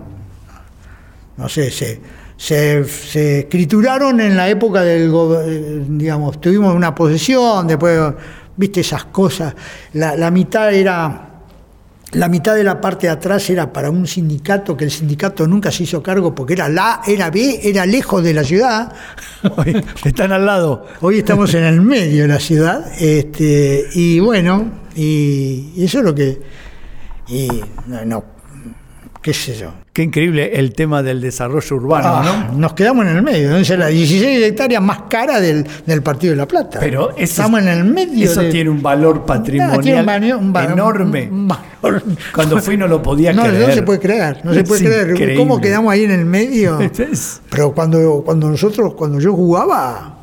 no 1.37 1.49
sé, 1.49 1.71
se, 1.71 2.01
se, 2.35 2.83
se 2.83 3.39
escrituraron 3.39 4.19
en 4.19 4.35
la 4.35 4.49
época 4.49 4.81
del, 4.81 5.09
eh, 5.45 5.83
digamos, 5.87 6.39
tuvimos 6.41 6.75
una 6.75 6.93
posesión, 6.93 7.65
después, 7.65 7.97
viste 8.57 8.81
esas 8.81 9.05
cosas, 9.05 9.55
la, 9.93 10.15
la 10.15 10.29
mitad 10.31 10.73
era... 10.73 11.23
La 12.13 12.29
mitad 12.29 12.55
de 12.55 12.63
la 12.63 12.79
parte 12.79 13.07
de 13.07 13.11
atrás 13.11 13.49
era 13.49 13.73
para 13.73 13.89
un 13.89 14.07
sindicato 14.07 14.77
que 14.77 14.85
el 14.85 14.91
sindicato 14.91 15.45
nunca 15.45 15.73
se 15.73 15.83
hizo 15.83 16.01
cargo 16.01 16.33
porque 16.33 16.53
era 16.53 16.69
la, 16.69 17.01
era 17.05 17.29
B, 17.29 17.59
era 17.61 17.85
lejos 17.85 18.23
de 18.23 18.33
la 18.33 18.45
ciudad. 18.45 18.93
Están 20.05 20.31
al 20.31 20.45
lado. 20.45 20.87
Hoy 21.01 21.17
estamos 21.17 21.53
en 21.53 21.65
el 21.65 21.81
medio 21.81 22.21
de 22.21 22.29
la 22.29 22.39
ciudad, 22.39 22.89
este, 22.97 23.89
y 23.93 24.21
bueno, 24.21 24.71
y, 24.95 25.73
y 25.75 25.83
eso 25.83 25.99
es 25.99 26.05
lo 26.05 26.15
que. 26.15 26.39
Y 27.27 27.49
no, 27.87 28.05
no, 28.05 28.23
qué 29.27 29.33
sé 29.33 29.55
yo. 29.57 29.73
Qué 29.91 30.03
increíble 30.03 30.51
el 30.57 30.71
tema 30.71 31.03
del 31.03 31.19
desarrollo 31.19 31.75
urbano, 31.75 32.07
Ah, 32.07 32.47
¿no? 32.53 32.57
Nos 32.57 32.71
quedamos 32.73 33.05
en 33.05 33.17
el 33.17 33.21
medio, 33.23 33.49
¿no? 33.49 33.57
La 33.77 33.87
16 33.87 34.41
hectáreas 34.45 34.81
más 34.81 35.01
cara 35.09 35.41
del, 35.41 35.67
del 35.85 36.01
Partido 36.01 36.31
de 36.31 36.37
la 36.37 36.47
Plata. 36.47 36.79
Pero 36.79 37.09
eso, 37.09 37.19
estamos 37.19 37.59
en 37.61 37.67
el 37.67 37.83
medio. 37.83 38.23
Eso 38.23 38.41
de- 38.41 38.49
tiene 38.51 38.69
un 38.69 38.81
valor 38.81 39.25
patrimonial 39.25 39.81
tiene 39.81 40.33
un 40.33 40.55
un 40.55 40.55
enorme. 40.55 41.27
un 41.29 41.47
valor- 41.49 42.03
Cuando 42.33 42.57
fui 42.61 42.77
no 42.77 42.87
lo 42.87 43.01
podía 43.01 43.33
no, 43.33 43.43
creer. 43.43 43.67
No 43.67 43.73
se 43.73 43.81
puede 43.83 43.99
creer, 43.99 44.39
no 44.45 44.53
se 44.53 44.61
Es 44.61 44.67
puede 44.69 44.85
creer. 44.85 45.09
increíble. 45.09 45.35
¿Cómo 45.35 45.59
quedamos 45.59 45.91
ahí 45.91 46.05
en 46.05 46.11
el 46.11 46.25
medio? 46.25 46.79
Es- 46.97 47.41
Pero 47.49 47.73
cuando, 47.73 48.21
cuando 48.25 48.49
nosotros, 48.49 48.93
cuando 48.93 49.19
yo 49.19 49.33
jugaba, 49.33 50.19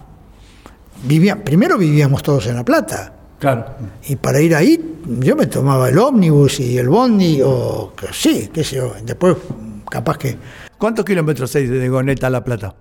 vivía, 1.02 1.44
primero 1.44 1.76
vivíamos 1.76 2.22
todos 2.22 2.46
en 2.46 2.56
La 2.56 2.64
Plata. 2.64 3.12
Claro. 3.38 3.66
Y 4.08 4.16
para 4.16 4.40
ir 4.40 4.54
ahí, 4.54 4.96
yo 5.20 5.36
me 5.36 5.46
tomaba 5.46 5.88
el 5.88 5.98
ómnibus 5.98 6.60
y 6.60 6.78
el 6.78 6.88
bondi, 6.88 7.40
o 7.44 7.92
que 7.96 8.06
sí, 8.12 8.50
qué 8.52 8.64
sé 8.64 8.76
yo. 8.76 8.94
Después, 9.04 9.36
capaz 9.90 10.16
que, 10.18 10.36
¿Cuántos 10.78 11.04
kilómetros 11.04 11.54
hay 11.56 11.66
de 11.66 11.88
Goneta 11.88 12.26
a 12.26 12.30
La 12.30 12.44
Plata? 12.44 12.74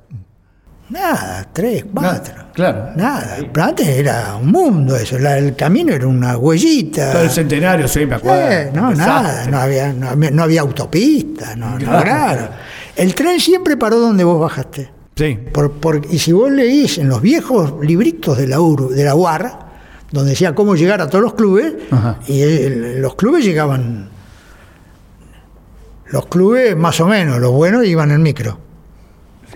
nada, 0.90 1.48
tres, 1.52 1.86
cuatro. 1.94 2.34
claro. 2.54 2.90
Nada, 2.96 3.38
antes 3.62 3.88
era 3.88 4.36
un 4.36 4.52
mundo 4.52 4.96
eso, 4.96 5.18
la- 5.18 5.38
el 5.38 5.56
camino 5.56 5.94
era 5.94 6.06
una 6.08 6.38
huellita. 6.38 7.14
Todo 7.14 7.24
el 7.24 7.30
centenario, 7.32 7.88
sí, 7.88 8.06
me 8.06 8.16
acuerdo. 8.16 8.52
Eh, 8.52 8.72
no, 8.74 8.92
nada, 8.94 9.48
no 9.48 9.58
había, 9.60 9.92
no, 9.94 10.10
había, 10.10 10.32
no 10.32 10.44
había 10.44 10.62
autopista, 10.62 11.56
no, 11.56 11.72
no, 11.72 11.78
Claro. 11.80 12.04
claro. 12.04 12.48
El 12.96 13.16
tren 13.16 13.40
siempre 13.40 13.76
paró 13.78 14.00
donde 14.00 14.24
vos 14.24 14.40
bajaste. 14.40 14.92
Sí. 15.16 15.38
Por, 15.52 15.72
por- 15.74 16.02
y 16.12 16.20
si 16.20 16.32
vos 16.32 16.52
leís 16.52 16.98
en 17.00 17.10
los 17.10 17.22
viejos 17.22 17.74
libritos 17.82 18.38
de 18.38 18.48
la, 18.48 18.60
URU, 18.60 18.90
de 18.90 19.04
la 19.04 19.16
UAR, 19.16 19.73
donde 20.14 20.30
decía 20.32 20.56
cómo 20.56 20.76
llegar 20.76 21.02
a 21.02 21.10
todos 21.10 21.24
los 21.24 21.34
clubes, 21.34 21.74
Ajá. 21.92 22.20
y 22.28 22.42
el- 22.42 23.02
los 23.02 23.16
clubes 23.16 23.44
llegaban, 23.44 24.10
los 26.12 26.26
clubes 26.28 26.76
más 26.78 27.00
o 27.02 27.08
menos, 27.08 27.40
los 27.40 27.52
buenos 27.52 27.86
iban 27.86 28.12
en 28.12 28.22
micro. 28.22 28.60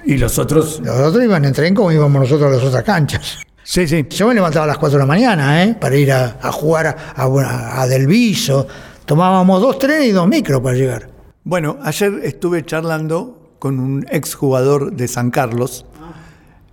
Y 0.06 0.18
los 0.18 0.40
otros. 0.40 0.80
Los 0.84 0.96
otros 1.00 1.24
iban 1.24 1.44
en 1.46 1.54
tren 1.54 1.76
como 1.76 1.92
íbamos 1.92 2.22
nosotros 2.22 2.52
a 2.52 2.56
las 2.56 2.64
otras 2.64 2.84
canchas. 2.84 3.38
Sí, 3.64 3.88
sí. 3.88 4.06
Yo 4.10 4.28
me 4.30 4.34
levantaba 4.34 4.64
a 4.64 4.68
las 4.68 4.78
4 4.78 4.98
de 4.98 5.04
la 5.04 5.08
mañana, 5.08 5.64
¿eh? 5.64 5.76
para 5.80 5.96
ir 5.98 6.12
a, 6.12 6.38
a 6.42 6.52
jugar 6.52 6.88
a, 6.88 6.96
a, 7.22 7.82
a 7.82 7.88
Delviso. 7.88 8.66
Tomábamos 9.06 9.62
dos 9.62 9.78
trenes 9.78 10.06
y 10.08 10.12
dos 10.12 10.28
micros 10.28 10.62
para 10.62 10.76
llegar. 10.76 11.10
Bueno, 11.44 11.78
ayer 11.84 12.14
estuve 12.24 12.66
charlando 12.66 13.52
con 13.60 13.80
un 13.80 14.06
exjugador 14.10 14.94
de 14.94 15.08
San 15.08 15.30
Carlos 15.32 15.86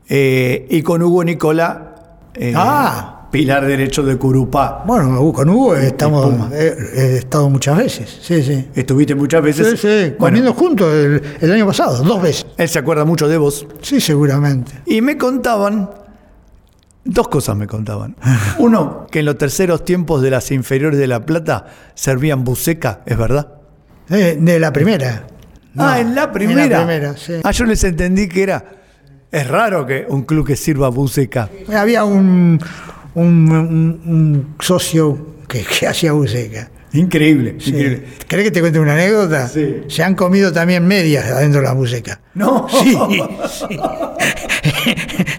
eh, 0.08 0.66
y 0.70 0.82
con 0.82 1.02
Hugo 1.02 1.24
Nicola, 1.24 1.94
eh, 2.34 2.52
Ah. 2.56 3.23
Pilar 3.34 3.66
derecho 3.66 4.04
de 4.04 4.16
Curupá. 4.16 4.84
Bueno, 4.86 5.32
con 5.32 5.48
Hugo 5.48 5.74
estamos, 5.74 6.52
he, 6.52 6.68
he 6.94 7.16
estado 7.16 7.50
muchas 7.50 7.76
veces. 7.76 8.18
Sí, 8.22 8.40
sí. 8.44 8.68
Estuviste 8.76 9.16
muchas 9.16 9.42
veces. 9.42 9.70
Sí, 9.70 9.76
sí, 9.76 10.14
Bueno, 10.16 10.36
comiendo 10.36 10.54
juntos 10.54 10.94
el, 10.94 11.20
el 11.40 11.50
año 11.50 11.66
pasado, 11.66 12.00
dos 12.04 12.22
veces. 12.22 12.46
él 12.56 12.68
se 12.68 12.78
acuerda 12.78 13.04
mucho 13.04 13.26
de 13.26 13.36
vos. 13.36 13.66
Sí, 13.82 14.00
seguramente. 14.00 14.70
Y 14.86 15.00
me 15.00 15.18
contaban, 15.18 15.90
dos 17.04 17.26
cosas 17.26 17.56
me 17.56 17.66
contaban. 17.66 18.14
Uno, 18.58 19.08
que 19.10 19.18
en 19.18 19.24
los 19.24 19.36
terceros 19.36 19.84
tiempos 19.84 20.22
de 20.22 20.30
las 20.30 20.52
inferiores 20.52 20.96
de 20.96 21.08
La 21.08 21.26
Plata 21.26 21.66
servían 21.96 22.44
buceca, 22.44 23.00
¿es 23.04 23.18
verdad? 23.18 23.48
Eh, 24.10 24.38
de 24.40 24.60
la 24.60 24.72
primera. 24.72 25.26
No, 25.72 25.88
ah, 25.88 25.98
en 25.98 26.14
la 26.14 26.30
primera. 26.30 26.62
En 26.62 26.70
la 26.70 26.78
primera, 26.78 27.16
sí. 27.16 27.32
Ah, 27.42 27.50
yo 27.50 27.64
les 27.64 27.82
entendí 27.82 28.28
que 28.28 28.44
era. 28.44 28.64
Es 29.32 29.48
raro 29.48 29.84
que 29.84 30.06
un 30.08 30.22
club 30.22 30.46
que 30.46 30.54
sirva 30.54 30.88
buceca. 30.88 31.50
Había 31.76 32.04
un, 32.04 32.60
un, 33.14 33.50
un- 33.50 34.00
un 34.06 34.54
socio 34.60 35.34
que, 35.48 35.62
que 35.78 35.86
hacía 35.86 36.12
buceca. 36.12 36.70
Increíble, 36.92 37.56
Sí. 37.58 37.70
increíble. 37.70 38.04
¿Querés 38.28 38.44
que 38.44 38.50
te 38.52 38.60
cuente 38.60 38.78
una 38.78 38.92
anécdota? 38.94 39.48
Sí. 39.48 39.78
Se 39.88 40.04
han 40.04 40.14
comido 40.14 40.52
también 40.52 40.86
medias 40.86 41.24
adentro 41.26 41.60
de 41.60 41.66
la 41.66 41.72
buceca. 41.72 42.20
No. 42.34 42.68
Sí, 42.70 42.96
sí. 43.58 43.78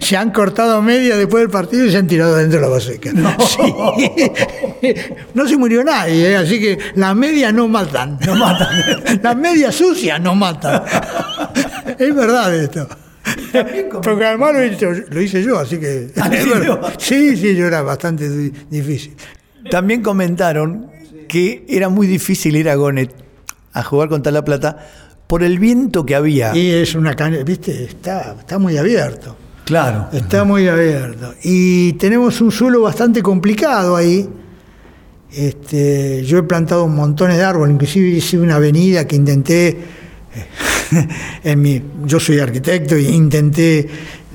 se 0.00 0.16
han 0.18 0.32
cortado 0.32 0.82
medias 0.82 1.16
después 1.16 1.40
del 1.42 1.50
partido 1.50 1.86
y 1.86 1.90
se 1.90 1.96
han 1.96 2.06
tirado 2.06 2.36
dentro 2.36 2.60
de 2.60 2.66
la 2.66 2.72
buceca. 2.74 3.10
Sí. 4.82 4.92
No 5.32 5.48
se 5.48 5.56
murió 5.56 5.82
nadie, 5.82 6.32
¿eh? 6.32 6.36
así 6.36 6.60
que 6.60 6.78
las 6.94 7.16
medias 7.16 7.54
no 7.54 7.66
matan. 7.68 8.18
No 8.26 8.34
matan. 8.36 8.68
Las 9.22 9.36
medias 9.36 9.74
sucias 9.74 10.20
no 10.20 10.34
matan. 10.34 10.82
Es 11.98 12.14
verdad 12.14 12.54
esto. 12.54 12.86
Porque 14.02 14.24
además 14.24 14.52
lo 14.54 14.64
hice, 14.64 15.04
lo 15.10 15.20
hice 15.20 15.42
yo, 15.42 15.58
así 15.58 15.78
que. 15.78 16.10
Ah. 16.16 16.30
Sí, 16.98 17.36
sí, 17.36 17.54
yo 17.56 17.66
era 17.66 17.82
bastante 17.82 18.28
di- 18.28 18.52
difícil. 18.70 19.14
También 19.70 20.02
comentaron 20.02 20.90
que 21.28 21.64
era 21.68 21.88
muy 21.88 22.06
difícil 22.06 22.56
ir 22.56 22.68
a 22.68 22.74
Gonet 22.76 23.12
a 23.72 23.82
jugar 23.82 24.08
contra 24.08 24.30
La 24.32 24.44
Plata 24.44 24.78
por 25.26 25.42
el 25.42 25.58
viento 25.58 26.06
que 26.06 26.14
había. 26.14 26.56
Y 26.56 26.70
es 26.70 26.94
una 26.94 27.14
cancha, 27.14 27.42
viste, 27.42 27.84
está, 27.84 28.36
está 28.38 28.58
muy 28.58 28.76
abierto. 28.76 29.36
Claro. 29.64 30.08
Está 30.12 30.44
muy 30.44 30.68
abierto. 30.68 31.34
Y 31.42 31.94
tenemos 31.94 32.40
un 32.40 32.52
suelo 32.52 32.80
bastante 32.82 33.20
complicado 33.22 33.96
ahí. 33.96 34.28
Este, 35.32 36.22
yo 36.24 36.38
he 36.38 36.42
plantado 36.44 36.86
montones 36.86 37.36
de 37.36 37.42
árboles, 37.44 37.74
inclusive 37.74 38.08
hice 38.08 38.38
una 38.38 38.54
avenida 38.56 39.06
que 39.06 39.16
intenté, 39.16 39.68
eh, 39.68 39.76
en 41.44 41.60
mi, 41.60 41.82
yo 42.04 42.20
soy 42.20 42.38
arquitecto 42.38 42.94
e 42.94 43.02
intenté 43.02 43.88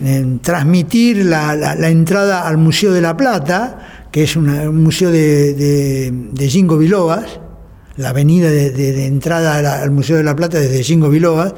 eh, 0.03 0.25
transmitir 0.41 1.25
la, 1.25 1.55
la- 1.55 1.75
la 1.75 1.89
entrada 1.89 2.47
al 2.47 2.57
Museo 2.57 2.91
de 2.91 3.01
la 3.01 3.15
Plata, 3.17 4.07
que 4.11 4.23
es 4.23 4.35
una- 4.35 4.69
un 4.69 4.83
museo 4.83 5.11
de, 5.11 5.53
de, 5.53 6.11
de 6.31 6.49
Jingo 6.49 6.77
Bilobas, 6.77 7.39
la 7.97 8.09
avenida 8.09 8.49
de, 8.49 9.05
entrada 9.05 9.81
al 9.81 9.91
Museo 9.91 10.17
de 10.17 10.23
la 10.23 10.35
Plata 10.35 10.59
desde 10.59 10.83
Jingo 10.83 11.09
Bilobas. 11.09 11.53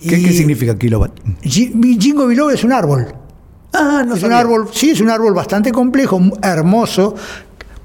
¿Qué, 0.00 0.22
qué 0.22 0.32
significa 0.32 0.76
kilowatt? 0.76 1.12
Jingo 1.42 2.26
biloba 2.26 2.52
es 2.52 2.64
un 2.64 2.72
árbol. 2.72 3.06
Ah, 3.72 4.04
no 4.06 4.14
es 4.14 4.22
un 4.22 4.32
árbol, 4.32 4.68
sí, 4.72 4.90
es 4.90 5.00
un 5.00 5.08
árbol 5.10 5.32
bastante 5.34 5.72
complejo, 5.72 6.20
hermoso. 6.42 7.14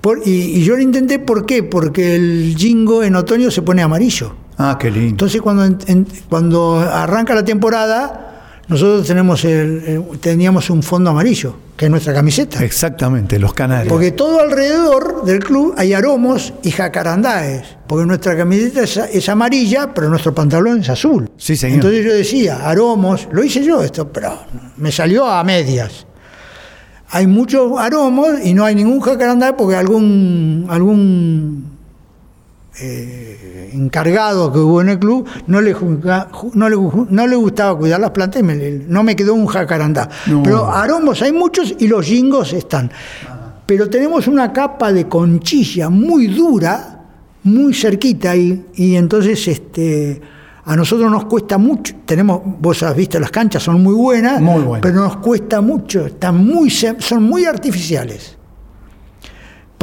Por- 0.01 0.21
y, 0.25 0.31
y 0.59 0.63
yo 0.63 0.75
lo 0.75 0.81
intenté, 0.81 1.19
¿por 1.19 1.45
qué? 1.45 1.63
Porque 1.63 2.15
el 2.15 2.55
jingo 2.57 3.03
en 3.03 3.15
otoño 3.15 3.49
se 3.51 3.61
pone 3.61 3.81
amarillo. 3.81 4.35
Ah, 4.61 4.77
qué 4.79 4.91
lindo. 4.91 5.09
Entonces 5.09 5.41
cuando, 5.41 5.65
en- 5.65 6.07
cuando 6.29 6.79
arranca 6.79 7.33
la 7.35 7.43
temporada, 7.43 8.27
nosotros 8.67 9.05
tenemos 9.07 9.43
el- 9.43 9.83
el- 9.85 10.19
teníamos 10.19 10.69
un 10.69 10.81
fondo 10.83 11.09
amarillo, 11.09 11.55
que 11.75 11.85
es 11.85 11.91
nuestra 11.91 12.13
camiseta. 12.13 12.63
Exactamente, 12.63 13.37
los 13.39 13.53
canarios. 13.53 13.91
Porque 13.91 14.11
todo 14.11 14.39
alrededor 14.39 15.25
del 15.25 15.39
club 15.43 15.73
hay 15.77 15.93
aromos 15.93 16.53
y 16.63 16.71
jacarandáes. 16.71 17.63
Porque 17.87 18.05
nuestra 18.05 18.37
camiseta 18.37 18.83
es, 18.83 18.97
es 18.97 19.27
amarilla, 19.29 19.93
pero 19.93 20.07
nuestro 20.09 20.33
pantalón 20.33 20.79
es 20.81 20.89
azul. 20.89 21.29
Sí, 21.37 21.57
señor. 21.57 21.75
Entonces 21.75 22.05
yo 22.05 22.13
decía, 22.13 22.69
aromos, 22.69 23.27
lo 23.31 23.43
hice 23.43 23.63
yo 23.63 23.83
esto, 23.83 24.07
pero 24.13 24.37
me 24.77 24.91
salió 24.91 25.25
a 25.27 25.43
medias. 25.43 26.05
Hay 27.13 27.27
muchos 27.27 27.77
aromos 27.77 28.29
y 28.41 28.53
no 28.53 28.63
hay 28.63 28.73
ningún 28.75 29.01
jacarandá 29.01 29.57
porque 29.57 29.75
algún 29.75 30.65
algún 30.69 31.65
eh, 32.79 33.69
encargado 33.73 34.51
que 34.51 34.59
hubo 34.59 34.81
en 34.81 34.89
el 34.89 34.99
club 34.99 35.27
no 35.47 35.61
le, 35.61 35.75
juzga- 35.75 36.27
no 36.53 36.69
le, 36.69 36.77
no 37.09 37.27
le 37.27 37.35
gustaba 37.35 37.77
cuidar 37.77 37.99
las 37.99 38.11
plantas 38.11 38.41
y 38.41 38.43
me- 38.43 38.55
no 38.87 39.03
me 39.03 39.15
quedó 39.15 39.33
un 39.33 39.45
jacarandá. 39.47 40.09
No. 40.27 40.41
Pero 40.43 40.71
aromos 40.71 41.21
hay 41.21 41.31
muchos 41.33 41.75
y 41.79 41.87
los 41.87 42.05
jingos 42.05 42.53
están. 42.53 42.91
Pero 43.65 43.89
tenemos 43.89 44.27
una 44.27 44.51
capa 44.53 44.91
de 44.91 45.07
conchilla 45.07 45.89
muy 45.89 46.27
dura, 46.27 47.03
muy 47.43 47.73
cerquita 47.73 48.35
y, 48.35 48.65
y 48.75 48.95
entonces 48.95 49.47
este 49.47 50.21
a 50.63 50.75
nosotros 50.75 51.09
nos 51.11 51.25
cuesta 51.25 51.57
mucho, 51.57 51.95
tenemos, 52.05 52.39
vos 52.59 52.83
has 52.83 52.95
visto 52.95 53.19
las 53.19 53.31
canchas 53.31 53.63
son 53.63 53.81
muy 53.81 53.95
buenas, 53.95 54.39
Muy 54.39 54.61
buenas. 54.61 54.81
pero 54.81 55.01
nos 55.01 55.17
cuesta 55.17 55.59
mucho, 55.59 56.05
están 56.05 56.45
muy, 56.45 56.69
son 56.69 57.23
muy 57.23 57.45
artificiales 57.45 58.37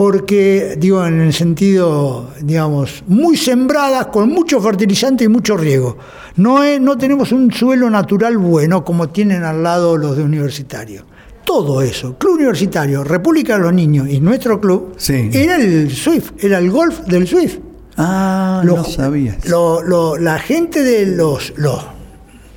porque, 0.03 0.76
digo, 0.78 1.05
en 1.05 1.20
el 1.20 1.32
sentido, 1.32 2.30
digamos, 2.40 3.03
muy 3.09 3.36
sembradas, 3.36 4.07
con 4.07 4.28
mucho 4.28 4.61
fertilizante 4.61 5.24
y 5.24 5.28
mucho 5.28 5.57
riego. 5.57 5.99
No, 6.36 6.62
es- 6.62 6.80
no 6.80 6.96
tenemos 6.96 7.32
un 7.32 7.51
suelo 7.53 7.90
natural 7.90 8.38
bueno 8.38 8.84
como 8.84 9.09
tienen 9.09 9.42
al 9.42 9.61
lado 9.61 9.96
los 9.96 10.16
de 10.16 10.22
universitario. 10.22 11.03
Todo 11.44 11.82
eso, 11.82 12.16
Club 12.16 12.34
Universitario, 12.36 13.03
República 13.03 13.55
de 13.57 13.62
los 13.64 13.72
Niños 13.72 14.07
y 14.09 14.20
nuestro 14.20 14.61
club, 14.61 14.94
Sí. 14.99 15.30
era 15.32 15.57
el 15.57 15.90
SWIFT, 15.90 16.44
era 16.44 16.59
el 16.59 16.70
golf 16.70 17.01
del 17.01 17.26
SWIFT. 17.26 17.61
Ah, 17.96 18.62
Los- 18.64 18.76
no 18.76 18.84
sabía. 18.84 19.36
lo- 19.49 19.82
lo- 19.82 20.16
la 20.16 20.38
gente 20.38 20.84
de 20.84 21.07
los, 21.07 21.55
los, 21.57 21.84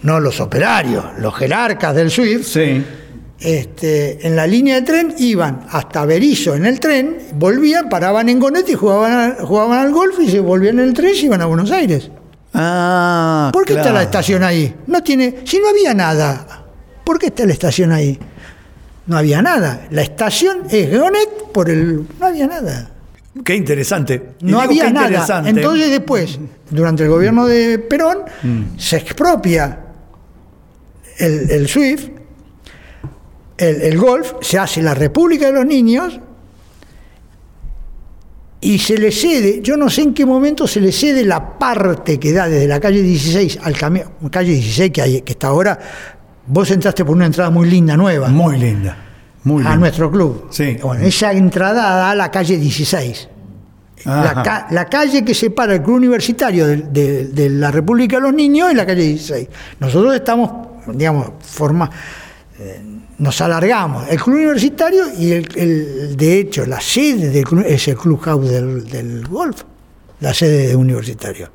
no 0.04 0.20
los 0.20 0.40
operarios, 0.42 1.06
los 1.18 1.34
jerarcas 1.34 1.96
del 1.96 2.12
SWIFT, 2.12 2.44
Sí. 2.44 2.86
Este, 3.42 4.26
en 4.28 4.36
la 4.36 4.46
línea 4.48 4.76
de 4.76 4.82
tren 4.84 5.16
iban 5.18 5.66
hasta 5.70 6.06
Berizo 6.06 6.56
en 6.56 6.66
el 6.66 6.80
tren, 6.80 7.18
volvían, 7.36 7.90
paraban 7.90 8.30
en 8.30 8.40
Gonet 8.40 8.70
y 8.70 8.76
jugaban, 8.76 9.12
al- 9.12 9.36
jugaban 9.46 9.80
al 9.80 9.92
golf 9.92 10.20
y 10.20 10.30
se 10.30 10.40
volvían 10.40 10.80
en 10.80 10.86
el 10.90 10.94
tren 10.94 11.14
y 11.16 11.26
iban 11.26 11.42
a 11.42 11.46
Buenos 11.48 11.72
Aires. 11.72 12.10
Ah, 12.54 13.50
¿Por 13.54 13.66
qué 13.66 13.74
está 13.74 13.92
la 13.92 14.04
estación 14.04 14.44
ahí? 14.44 14.76
No 14.88 15.02
tiene, 15.04 15.38
si 15.46 15.60
no 15.60 15.70
había 15.70 15.94
nada, 15.94 16.66
¿por 17.04 17.18
qué 17.18 17.28
está 17.28 17.46
la 17.46 17.54
estación 17.54 17.92
ahí? 17.92 18.20
No 19.08 19.18
había 19.18 19.42
nada. 19.42 19.88
La 19.90 20.02
estación 20.04 20.60
es 20.70 20.98
Gonet 20.98 21.30
por 21.54 21.70
el. 21.70 22.06
No 22.20 22.26
había 22.28 22.48
nada. 22.48 22.92
Qué 23.44 23.56
interesante. 23.56 24.34
Y 24.42 24.46
No 24.52 24.60
había 24.62 24.90
nada. 24.92 25.08
interesante. 25.08 25.50
Entonces 25.50 25.90
después, 25.90 26.38
durante 26.70 27.04
el 27.04 27.10
gobierno 27.10 27.46
de 27.48 27.80
Perón, 27.80 28.20
Mm. 28.44 28.78
se 28.78 28.98
expropia 28.98 29.80
el, 31.18 31.50
el 31.50 31.68
SWIFT, 31.68 32.10
el, 33.62 33.82
el 33.82 33.98
golf, 33.98 34.34
se 34.42 34.58
hace 34.60 34.82
la 34.82 34.94
República 34.94 35.46
de 35.48 35.54
los 35.54 35.66
Niños 35.66 36.20
y 38.64 38.78
se 38.78 38.98
le 38.98 39.12
cede, 39.12 39.60
yo 39.64 39.76
no 39.76 39.90
sé 39.90 40.02
en 40.04 40.14
qué 40.14 40.26
momento 40.26 40.68
se 40.68 40.80
le 40.80 40.92
cede 40.92 41.26
la 41.26 41.58
parte 41.58 42.20
que 42.20 42.32
da 42.32 42.48
desde 42.48 42.68
la 42.68 42.80
calle 42.80 43.02
16 43.02 43.60
al 43.64 43.74
cami- 43.76 44.06
calle 44.30 44.54
16 44.54 44.92
que, 44.92 45.02
hay, 45.02 45.22
que 45.22 45.32
está 45.32 45.48
ahora. 45.48 45.80
Vos 46.46 46.70
entraste 46.70 47.04
por 47.04 47.16
una 47.16 47.26
entrada 47.26 47.50
muy 47.50 47.70
linda, 47.70 47.98
nueva 47.98 48.28
Muy 48.30 48.58
linda. 48.60 48.98
Muy 49.44 49.62
a 49.64 49.70
linda. 49.70 49.78
nuestro 49.78 50.12
club. 50.12 50.48
Sí. 50.52 50.78
Bueno, 50.82 51.04
esa 51.04 51.32
entrada 51.32 51.96
da 51.96 52.12
a 52.12 52.16
la 52.16 52.30
calle 52.30 52.58
16. 52.58 53.30
La, 54.06 54.22
Ajá. 54.32 54.44
ca- 54.44 54.68
la 54.72 54.86
calle 54.86 55.24
que 55.26 55.34
separa 55.34 55.74
el 55.76 55.82
club 55.82 55.96
universitario 55.98 56.68
de, 56.68 56.78
de- 56.78 57.26
de 57.30 57.50
la 57.50 57.72
República 57.72 58.18
de 58.18 58.22
los 58.24 58.34
Niños 58.34 58.72
y 58.72 58.76
la 58.76 58.86
calle 58.86 59.04
16. 59.04 59.48
Nosotros 59.80 60.14
estamos, 60.16 60.52
digamos, 60.94 61.32
forma, 61.40 61.90
eh, 62.60 62.82
nos 63.22 63.40
alargamos. 63.40 64.08
El 64.10 64.20
club 64.22 64.36
universitario 64.36 65.04
y 65.18 65.32
el, 65.32 65.48
el- 65.56 66.18
de 66.18 66.40
hecho 66.40 66.66
la 66.66 66.82
sede 66.82 67.30
del 67.30 67.44
club 67.46 67.64
es 67.68 67.88
el 67.88 67.96
clubhouse 67.96 68.50
del, 68.50 68.90
del 68.90 69.28
golf, 69.28 69.62
la 70.20 70.34
sede 70.34 70.68
de 70.68 70.76
universitario. 70.76 71.50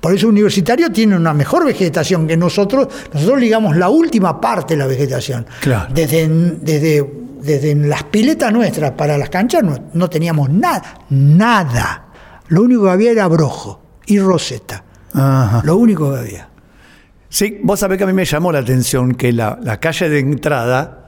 Por 0.00 0.14
eso 0.14 0.28
universitario 0.28 0.90
tiene 0.90 1.16
una 1.16 1.32
mejor 1.32 1.64
vegetación 1.64 2.26
que 2.26 2.36
nosotros. 2.36 2.88
Nosotros 3.14 3.38
ligamos 3.40 3.76
la 3.76 3.88
última 3.88 4.40
parte 4.40 4.74
de 4.74 4.78
la 4.78 4.86
vegetación. 4.86 5.46
Claro. 5.60 5.92
Desde, 5.92 6.28
desde, 6.28 7.10
desde 7.40 7.74
las 7.74 8.02
piletas 8.04 8.52
nuestras 8.52 8.92
para 8.92 9.16
las 9.16 9.30
canchas 9.30 9.62
no, 9.62 9.76
no 9.94 10.10
teníamos 10.10 10.50
nada, 10.50 10.82
nada. 11.10 12.06
Lo 12.48 12.62
único 12.62 12.84
que 12.84 12.90
había 12.90 13.10
era 13.12 13.26
brojo 13.28 13.80
y 14.06 14.18
roseta. 14.18 14.84
Ajá. 15.14 15.62
Lo 15.64 15.76
único 15.76 16.12
que 16.12 16.18
había. 16.18 16.48
Sí, 17.28 17.58
vos 17.62 17.78
sabés 17.80 17.96
que 17.98 18.04
a 18.04 18.06
mí 18.06 18.12
me 18.12 18.24
llamó 18.24 18.50
la 18.52 18.58
atención 18.58 19.14
que 19.14 19.32
la, 19.32 19.58
la 19.62 19.78
calle 19.80 20.08
de 20.08 20.18
entrada 20.18 20.99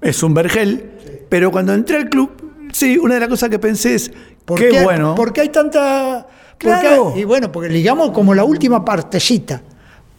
es 0.00 0.22
un, 0.22 0.34
vergel, 0.34 0.90
pero 1.28 1.50
cuando 1.50 1.74
entré 1.74 1.96
al 1.96 2.08
club, 2.08 2.30
sí, 2.72 2.98
una 2.98 3.14
de 3.14 3.20
las 3.20 3.28
cosas 3.28 3.48
que 3.48 3.58
pensé 3.58 3.94
es, 3.94 4.10
¿Por 4.44 4.58
qué 4.58 4.68
qué, 4.68 4.82
bueno. 4.82 5.14
¿Por 5.14 5.32
qué 5.32 5.42
hay 5.42 5.48
tanta.? 5.50 6.26
Claro. 6.56 7.12
hay- 7.14 7.20
y 7.20 7.24
bueno, 7.24 7.52
porque 7.52 7.68
ligamos 7.68 8.10
como 8.10 8.34
la 8.34 8.44
última 8.44 8.84
partecita. 8.84 9.62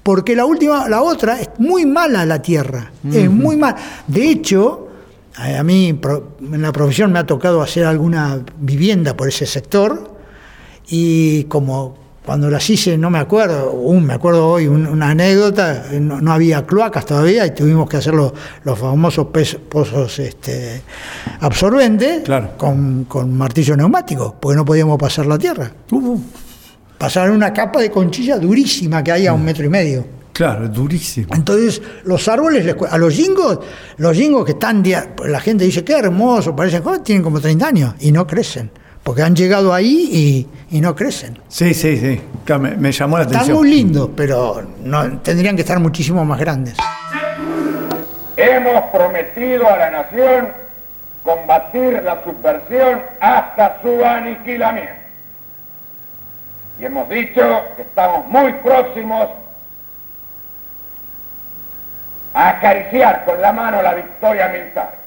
Porque 0.03 0.35
la 0.35 0.45
última, 0.45 0.87
la 0.87 1.01
otra, 1.01 1.39
es 1.39 1.49
muy 1.57 1.85
mala 1.85 2.25
la 2.25 2.41
tierra. 2.41 2.91
Es 3.11 3.29
muy 3.29 3.57
mala. 3.57 3.75
De 4.07 4.29
hecho, 4.29 4.87
a 5.35 5.61
mí 5.63 5.89
en 5.89 6.61
la 6.61 6.71
profesión 6.71 7.11
me 7.11 7.19
ha 7.19 7.25
tocado 7.25 7.61
hacer 7.61 7.83
alguna 7.83 8.41
vivienda 8.59 9.15
por 9.15 9.27
ese 9.27 9.45
sector. 9.45 10.15
Y 10.87 11.43
como 11.45 11.98
cuando 12.29 12.47
las 12.47 12.69
hice, 12.69 12.95
no 12.95 13.09
me 13.09 13.17
acuerdo, 13.17 13.71
un, 13.71 14.05
me 14.05 14.13
acuerdo 14.13 14.47
hoy 14.47 14.67
un- 14.67 14.85
una 14.85 15.09
anécdota, 15.09 15.85
no, 15.99 16.21
no 16.21 16.31
había 16.31 16.63
cloacas 16.63 17.03
todavía 17.03 17.43
y 17.47 17.55
tuvimos 17.55 17.89
que 17.89 17.97
hacer 17.97 18.13
los, 18.13 18.31
los 18.65 18.77
famosos 18.77 19.29
pozos 19.67 20.19
este, 20.19 20.79
absorbentes 21.41 22.21
Claro. 22.23 22.51
con, 22.55 23.05
con 23.05 23.35
martillo 23.35 23.75
neumático, 23.75 24.35
porque 24.39 24.55
no 24.55 24.63
podíamos 24.63 24.99
pasar 24.99 25.25
la 25.25 25.39
tierra. 25.39 25.71
Uh, 25.91 26.19
Pasaron 26.99 27.35
una 27.35 27.51
capa 27.51 27.81
de 27.81 27.89
conchilla 27.89 28.37
durísima 28.37 29.03
que 29.03 29.11
hay 29.11 29.25
a 29.25 29.33
un 29.33 29.43
metro 29.43 29.65
y 29.65 29.69
medio. 29.69 30.05
claro, 30.31 30.67
durísimo. 30.69 31.29
Entonces, 31.33 31.81
los 32.03 32.27
árboles, 32.27 32.75
a 32.91 32.97
los 32.99 33.11
jingos, 33.11 33.57
los 33.97 34.15
jingos 34.15 34.45
que 34.45 34.51
están, 34.51 34.83
la 35.25 35.39
gente 35.39 35.63
dice, 35.63 35.83
qué 35.83 35.93
hermoso, 35.93 36.55
parecen 36.55 36.83
tienen 37.03 37.23
como 37.23 37.39
30 37.39 37.65
años 37.67 37.95
y 38.01 38.11
no 38.11 38.27
crecen, 38.27 38.69
porque 39.03 39.23
han 39.23 39.35
llegado 39.35 39.73
ahí 39.73 40.47
y, 40.69 40.77
y 40.77 40.81
no 40.81 40.95
crecen. 40.95 41.39
Sí, 41.47 41.73
sí, 41.73 41.97
sí. 41.97 42.21
Claro, 42.45 42.61
Me, 42.63 42.71
me 42.71 42.91
llamó 42.91 43.17
la 43.17 43.23
Están 43.23 43.37
atención. 43.37 43.57
muy 43.57 43.69
lindos, 43.69 44.09
pero 44.15 44.61
no, 44.83 45.19
tendrían 45.19 45.55
que 45.55 45.61
estar 45.61 45.79
muchísimo 45.79 46.23
más 46.25 46.39
grandes. 46.39 46.75
Hemos 48.37 48.83
prometido 48.91 49.67
a 49.69 49.77
la 49.77 49.91
nación 49.91 50.49
combatir 51.23 52.01
la 52.03 52.23
subversión 52.23 53.01
hasta 53.19 53.81
su 53.81 54.03
aniquilamiento. 54.03 54.93
Y 56.79 56.85
hemos 56.85 57.09
dicho 57.09 57.41
que 57.75 57.81
estamos 57.81 58.25
muy 58.27 58.53
próximos 58.53 59.27
a 62.33 62.49
acariciar 62.49 63.25
con 63.25 63.41
la 63.41 63.51
mano 63.51 63.81
la 63.81 63.95
victoria 63.95 64.47
militar. 64.49 64.97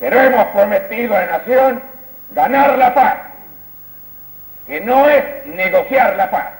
Pero 0.00 0.20
hemos 0.20 0.46
prometido 0.46 1.14
a 1.14 1.20
la 1.20 1.38
nación 1.38 1.82
ganar 2.34 2.78
la 2.78 2.94
paz, 2.94 3.16
que 4.66 4.80
no 4.80 5.08
es 5.08 5.46
negociar 5.46 6.16
la 6.16 6.30
paz, 6.30 6.50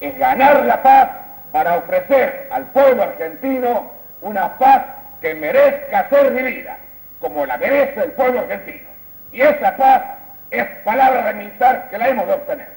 es 0.00 0.18
ganar 0.18 0.64
la 0.64 0.82
paz 0.82 1.08
para 1.52 1.78
ofrecer 1.78 2.48
al 2.52 2.66
pueblo 2.72 3.02
argentino 3.02 3.90
una 4.20 4.58
paz 4.58 4.84
que 5.20 5.34
merezca 5.34 6.08
ser 6.08 6.32
vivida, 6.32 6.78
como 7.20 7.46
la 7.46 7.56
merece 7.56 8.00
el 8.04 8.12
pueblo 8.12 8.40
argentino. 8.40 8.88
Y 9.32 9.40
esa 9.40 9.76
paz 9.76 10.02
es 10.50 10.64
palabra 10.84 11.26
de 11.28 11.34
militar 11.34 11.88
que 11.90 11.98
la 11.98 12.08
hemos 12.08 12.26
de 12.26 12.32
obtener. 12.32 12.68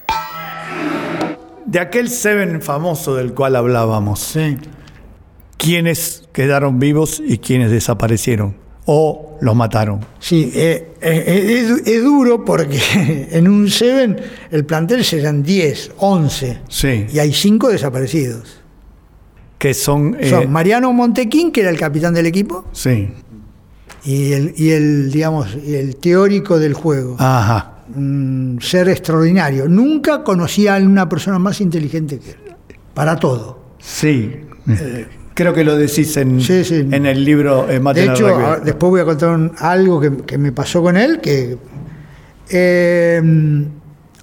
De 1.65 1.79
aquel 1.79 2.09
Seven 2.09 2.61
famoso 2.61 3.15
del 3.15 3.33
cual 3.33 3.55
hablábamos, 3.55 4.37
¿quiénes 5.57 6.27
quedaron 6.33 6.79
vivos 6.79 7.21
y 7.23 7.37
quiénes 7.37 7.71
desaparecieron? 7.71 8.55
¿O 8.93 9.37
los 9.39 9.55
mataron? 9.55 10.01
Sí, 10.19 10.51
eh, 10.53 10.95
eh, 11.01 11.63
es, 11.81 11.87
es 11.87 12.03
duro 12.03 12.43
porque 12.43 12.77
en 13.31 13.47
un 13.47 13.69
Seven 13.69 14.17
el 14.51 14.65
plantel 14.65 15.05
serán 15.05 15.43
10, 15.43 15.91
11. 15.97 16.57
Sí. 16.67 17.05
Y 17.13 17.19
hay 17.19 17.31
5 17.31 17.69
desaparecidos. 17.69 18.57
Que 19.57 19.73
son... 19.73 20.17
eh, 20.19 20.29
Son 20.29 20.51
Mariano 20.51 20.91
Montequín, 20.91 21.53
que 21.53 21.61
era 21.61 21.69
el 21.69 21.79
capitán 21.79 22.13
del 22.13 22.25
equipo, 22.25 22.65
sí. 22.73 23.09
y 24.03 24.33
el, 24.33 24.53
y 24.57 24.71
el 24.71 25.09
digamos, 25.09 25.55
el 25.65 25.95
teórico 25.95 26.59
del 26.59 26.73
juego. 26.73 27.15
Ajá. 27.17 27.83
Un 27.95 28.59
ser 28.61 28.89
extraordinario. 28.89 29.69
Nunca 29.69 30.21
conocí 30.23 30.67
a 30.67 30.75
una 30.75 31.07
persona 31.07 31.39
más 31.39 31.61
inteligente 31.61 32.19
que 32.19 32.31
él. 32.31 32.37
Para 32.93 33.15
todo. 33.15 33.59
Sí. 33.79 34.31
Creo 35.33 35.53
que 35.53 35.63
lo 35.63 35.77
decís 35.77 36.15
en, 36.17 36.41
Sí, 36.41 36.63
sí. 36.63 36.75
en 36.91 37.05
el 37.05 37.23
libro 37.23 37.69
eh, 37.69 37.79
De 37.93 38.03
hecho, 38.05 38.27
a- 38.27 38.59
después 38.59 38.89
voy 38.89 39.01
a 39.01 39.05
contar 39.05 39.29
un- 39.29 39.51
algo 39.57 39.99
que, 39.99 40.17
que 40.25 40.37
me 40.37 40.51
pasó 40.51 40.81
con 40.81 40.97
él, 40.97 41.19
que 41.21 41.57
eh, 42.49 43.21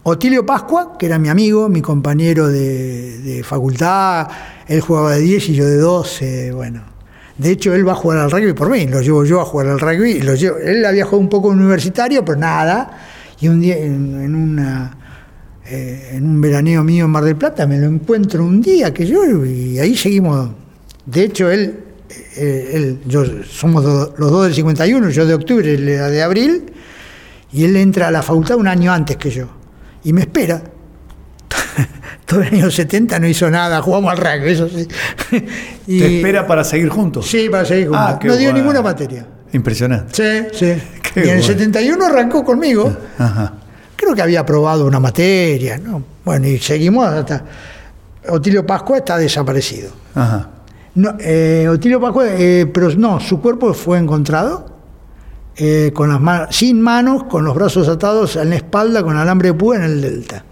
Otilio 0.02 0.44
Pascua, 0.46 0.96
que 0.98 1.06
era 1.06 1.18
mi 1.18 1.28
amigo, 1.28 1.68
mi 1.68 1.80
compañero 1.82 2.48
de, 2.48 3.18
de 3.18 3.42
facultad, 3.42 4.28
él 4.66 4.80
jugaba 4.80 5.12
de 5.12 5.20
10 5.20 5.48
y 5.50 5.54
yo 5.54 5.64
de 5.66 5.76
12, 5.76 6.52
bueno. 6.52 6.82
De 7.36 7.50
hecho, 7.50 7.72
él 7.74 7.86
va 7.86 7.92
a 7.92 7.94
jugar 7.94 8.18
al 8.18 8.30
rugby 8.30 8.52
por 8.52 8.68
mí, 8.70 8.86
lo 8.86 9.00
llevo 9.00 9.24
yo 9.24 9.40
a 9.40 9.44
jugar 9.44 9.68
al 9.68 9.78
rugby. 9.78 10.10
y 10.12 10.20
Lo 10.22 10.34
llevo, 10.34 10.56
él 10.58 10.84
había 10.84 11.04
jugado 11.04 11.20
un 11.20 11.28
poco 11.28 11.48
universitario, 11.48 12.24
pero 12.24 12.38
nada. 12.38 12.90
Y 13.40 13.48
un 13.48 13.60
día, 13.60 13.76
en, 13.78 14.20
en 14.20 14.34
una, 14.34 14.96
eh, 15.66 16.10
en 16.14 16.24
un 16.26 16.40
veraneo 16.40 16.82
mío 16.82 17.04
en 17.04 17.10
Mar 17.12 17.22
del 17.24 17.36
Plata, 17.36 17.66
me 17.66 17.78
lo 17.78 17.86
encuentro 17.86 18.44
un 18.44 18.60
día 18.60 18.92
que 18.92 19.06
yo, 19.06 19.24
y 19.46 19.78
ahí 19.78 19.96
seguimos. 19.96 20.50
De 21.10 21.22
hecho, 21.24 21.50
él, 21.50 21.80
eh, 22.36 22.70
él 22.74 23.00
yo, 23.06 23.24
somos 23.44 23.82
do- 23.82 24.14
los 24.18 24.30
dos 24.30 24.44
del 24.44 24.54
51, 24.54 25.08
yo 25.10 25.24
de 25.24 25.32
octubre, 25.34 25.72
él 25.74 25.88
era 25.88 26.08
de 26.08 26.22
abril, 26.22 26.70
y 27.50 27.64
él 27.64 27.76
entra 27.76 28.08
a 28.08 28.10
la 28.10 28.22
facultad 28.22 28.56
un 28.58 28.68
año 28.68 28.92
antes 28.92 29.16
que 29.16 29.30
yo. 29.30 29.46
Y 30.04 30.12
me 30.12 30.20
espera. 30.22 30.62
Todo 32.26 32.42
el 32.42 32.48
año 32.54 32.70
70 32.70 33.18
no 33.18 33.26
hizo 33.26 33.50
nada, 33.50 33.80
jugamos 33.80 34.12
al 34.12 34.18
rugby, 34.18 34.50
eso 34.52 34.68
sí. 34.68 34.86
Y- 35.86 35.98
¿Te 35.98 36.16
espera 36.18 36.46
para 36.46 36.62
seguir 36.62 36.90
juntos? 36.90 37.26
Sí, 37.26 37.48
para 37.48 37.64
seguir 37.64 37.86
juntos. 37.88 38.04
Ah, 38.06 38.18
no 38.22 38.36
dio 38.36 38.52
ninguna 38.52 38.82
materia. 38.82 39.26
Impresionante. 39.52 40.12
Sí, 40.52 40.58
sí. 40.58 40.82
Qué 41.14 41.20
y 41.20 41.22
en 41.22 41.36
el 41.36 41.42
bueno. 41.42 41.42
71 41.54 42.04
arrancó 42.04 42.44
conmigo. 42.44 42.94
Ajá. 43.16 43.54
Creo 43.96 44.14
que 44.14 44.20
había 44.20 44.40
aprobado 44.40 44.84
una 44.86 45.00
materia, 45.00 45.78
¿no? 45.78 46.02
Bueno, 46.24 46.46
y 46.46 46.58
seguimos 46.58 47.06
hasta. 47.08 47.44
Otilio 48.28 48.66
Pascua 48.66 48.98
está 48.98 49.16
desaparecido. 49.16 49.90
Ajá. 50.14 50.50
No, 50.98 51.14
eh, 51.20 51.68
Otilio 51.70 52.00
Pascua, 52.00 52.24
eh, 52.26 52.66
pero 52.66 52.90
no, 52.96 53.20
su 53.20 53.40
cuerpo 53.40 53.72
fue 53.72 53.98
encontrado 53.98 54.66
eh, 55.56 55.92
con 55.94 56.08
las 56.08 56.56
sin 56.56 56.80
manos, 56.80 57.22
con 57.22 57.44
los 57.44 57.54
brazos 57.54 57.88
atados 57.88 58.34
en 58.34 58.50
la 58.50 58.56
espalda 58.56 59.04
con 59.04 59.16
alambre 59.16 59.50
de 59.50 59.54
púa 59.54 59.76
en 59.76 59.84
el 59.84 60.00
delta. 60.00 60.44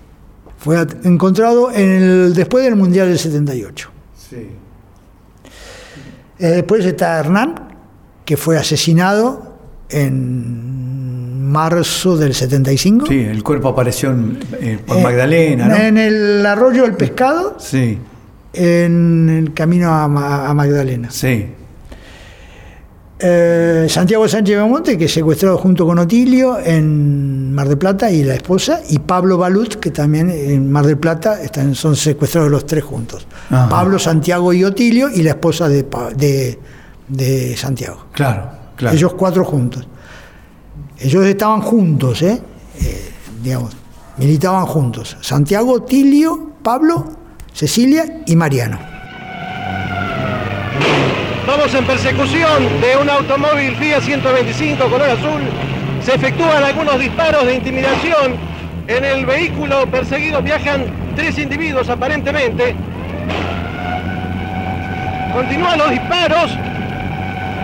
Fue 0.58 0.86
encontrado 1.02 1.72
en 1.72 1.90
el, 1.90 2.34
después 2.34 2.64
del 2.64 2.76
Mundial 2.76 3.08
del 3.08 3.18
78. 3.18 3.90
Sí. 4.16 4.36
Eh, 6.38 6.46
después 6.46 6.84
está 6.84 7.18
Hernán, 7.18 7.56
que 8.24 8.36
fue 8.36 8.56
asesinado 8.56 9.56
en 9.88 11.42
marzo 11.50 12.16
del 12.16 12.34
75. 12.34 13.06
Sí, 13.06 13.18
el 13.18 13.42
cuerpo 13.42 13.70
apareció 13.70 14.10
en, 14.10 14.38
por 14.86 15.00
Magdalena, 15.00 15.66
¿no? 15.66 15.74
En 15.74 15.98
el 15.98 16.46
arroyo 16.46 16.84
del 16.84 16.94
pescado, 16.94 17.56
Sí, 17.58 17.98
en 18.56 19.28
el 19.28 19.54
camino 19.54 19.90
a, 19.92 20.08
Ma- 20.08 20.48
a 20.48 20.54
Magdalena. 20.54 21.10
sí. 21.10 21.46
Eh, 23.18 23.86
Santiago 23.88 24.28
Sánchez 24.28 24.58
Belmonte, 24.58 24.98
que 24.98 25.08
secuestrado 25.08 25.56
junto 25.56 25.86
con 25.86 25.98
Otilio 25.98 26.58
en 26.62 27.50
Mar 27.54 27.66
del 27.66 27.78
Plata 27.78 28.10
y 28.10 28.22
la 28.22 28.34
esposa, 28.34 28.82
y 28.90 28.98
Pablo 28.98 29.38
Balut, 29.38 29.76
que 29.76 29.90
también 29.90 30.28
en 30.30 30.70
Mar 30.70 30.84
del 30.86 30.98
Plata 30.98 31.40
están, 31.42 31.74
son 31.74 31.96
secuestrados 31.96 32.50
los 32.50 32.66
tres 32.66 32.84
juntos. 32.84 33.26
Ajá. 33.48 33.70
Pablo, 33.70 33.98
Santiago 33.98 34.52
y 34.52 34.64
Otilio, 34.64 35.08
y 35.08 35.22
la 35.22 35.30
esposa 35.30 35.66
de, 35.66 35.86
de, 36.14 36.58
de 37.08 37.56
Santiago. 37.56 38.04
Claro, 38.12 38.50
claro. 38.76 38.94
Ellos 38.94 39.14
cuatro 39.14 39.46
juntos. 39.46 39.88
Ellos 40.98 41.24
estaban 41.24 41.62
juntos, 41.62 42.20
¿eh? 42.20 42.38
Eh, 42.82 43.10
digamos, 43.42 43.72
militaban 44.18 44.66
juntos. 44.66 45.16
Santiago, 45.22 45.84
Tilio, 45.84 46.50
Pablo, 46.62 47.06
Cecilia 47.56 48.04
y 48.26 48.36
Mariano. 48.36 48.78
Vamos 51.46 51.72
en 51.72 51.86
persecución 51.86 52.80
de 52.82 52.98
un 52.98 53.08
automóvil 53.08 53.74
Fiat 53.76 54.02
125 54.02 54.84
color 54.84 55.08
azul. 55.08 55.40
Se 56.04 56.16
efectúan 56.16 56.62
algunos 56.62 57.00
disparos 57.00 57.46
de 57.46 57.54
intimidación. 57.54 58.34
En 58.88 59.06
el 59.06 59.24
vehículo 59.24 59.90
perseguido 59.90 60.42
viajan 60.42 60.84
tres 61.16 61.38
individuos 61.38 61.88
aparentemente. 61.88 62.74
Continúan 65.32 65.78
los 65.78 65.90
disparos 65.92 66.50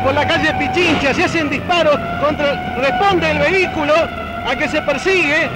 por 0.03 0.15
la 0.15 0.27
calle 0.27 0.55
Pichincha. 0.55 1.13
Se 1.13 1.25
hacen 1.25 1.51
disparos 1.51 1.99
contra. 2.25 2.79
Responde 2.79 3.31
el 3.31 3.39
vehículo 3.41 3.93
a 3.93 4.57
que 4.57 4.69
se 4.71 4.81
persigue. 4.81 5.51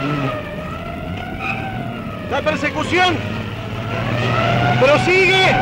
La 2.30 2.42
persecución 2.42 3.16
prosigue. 4.80 5.54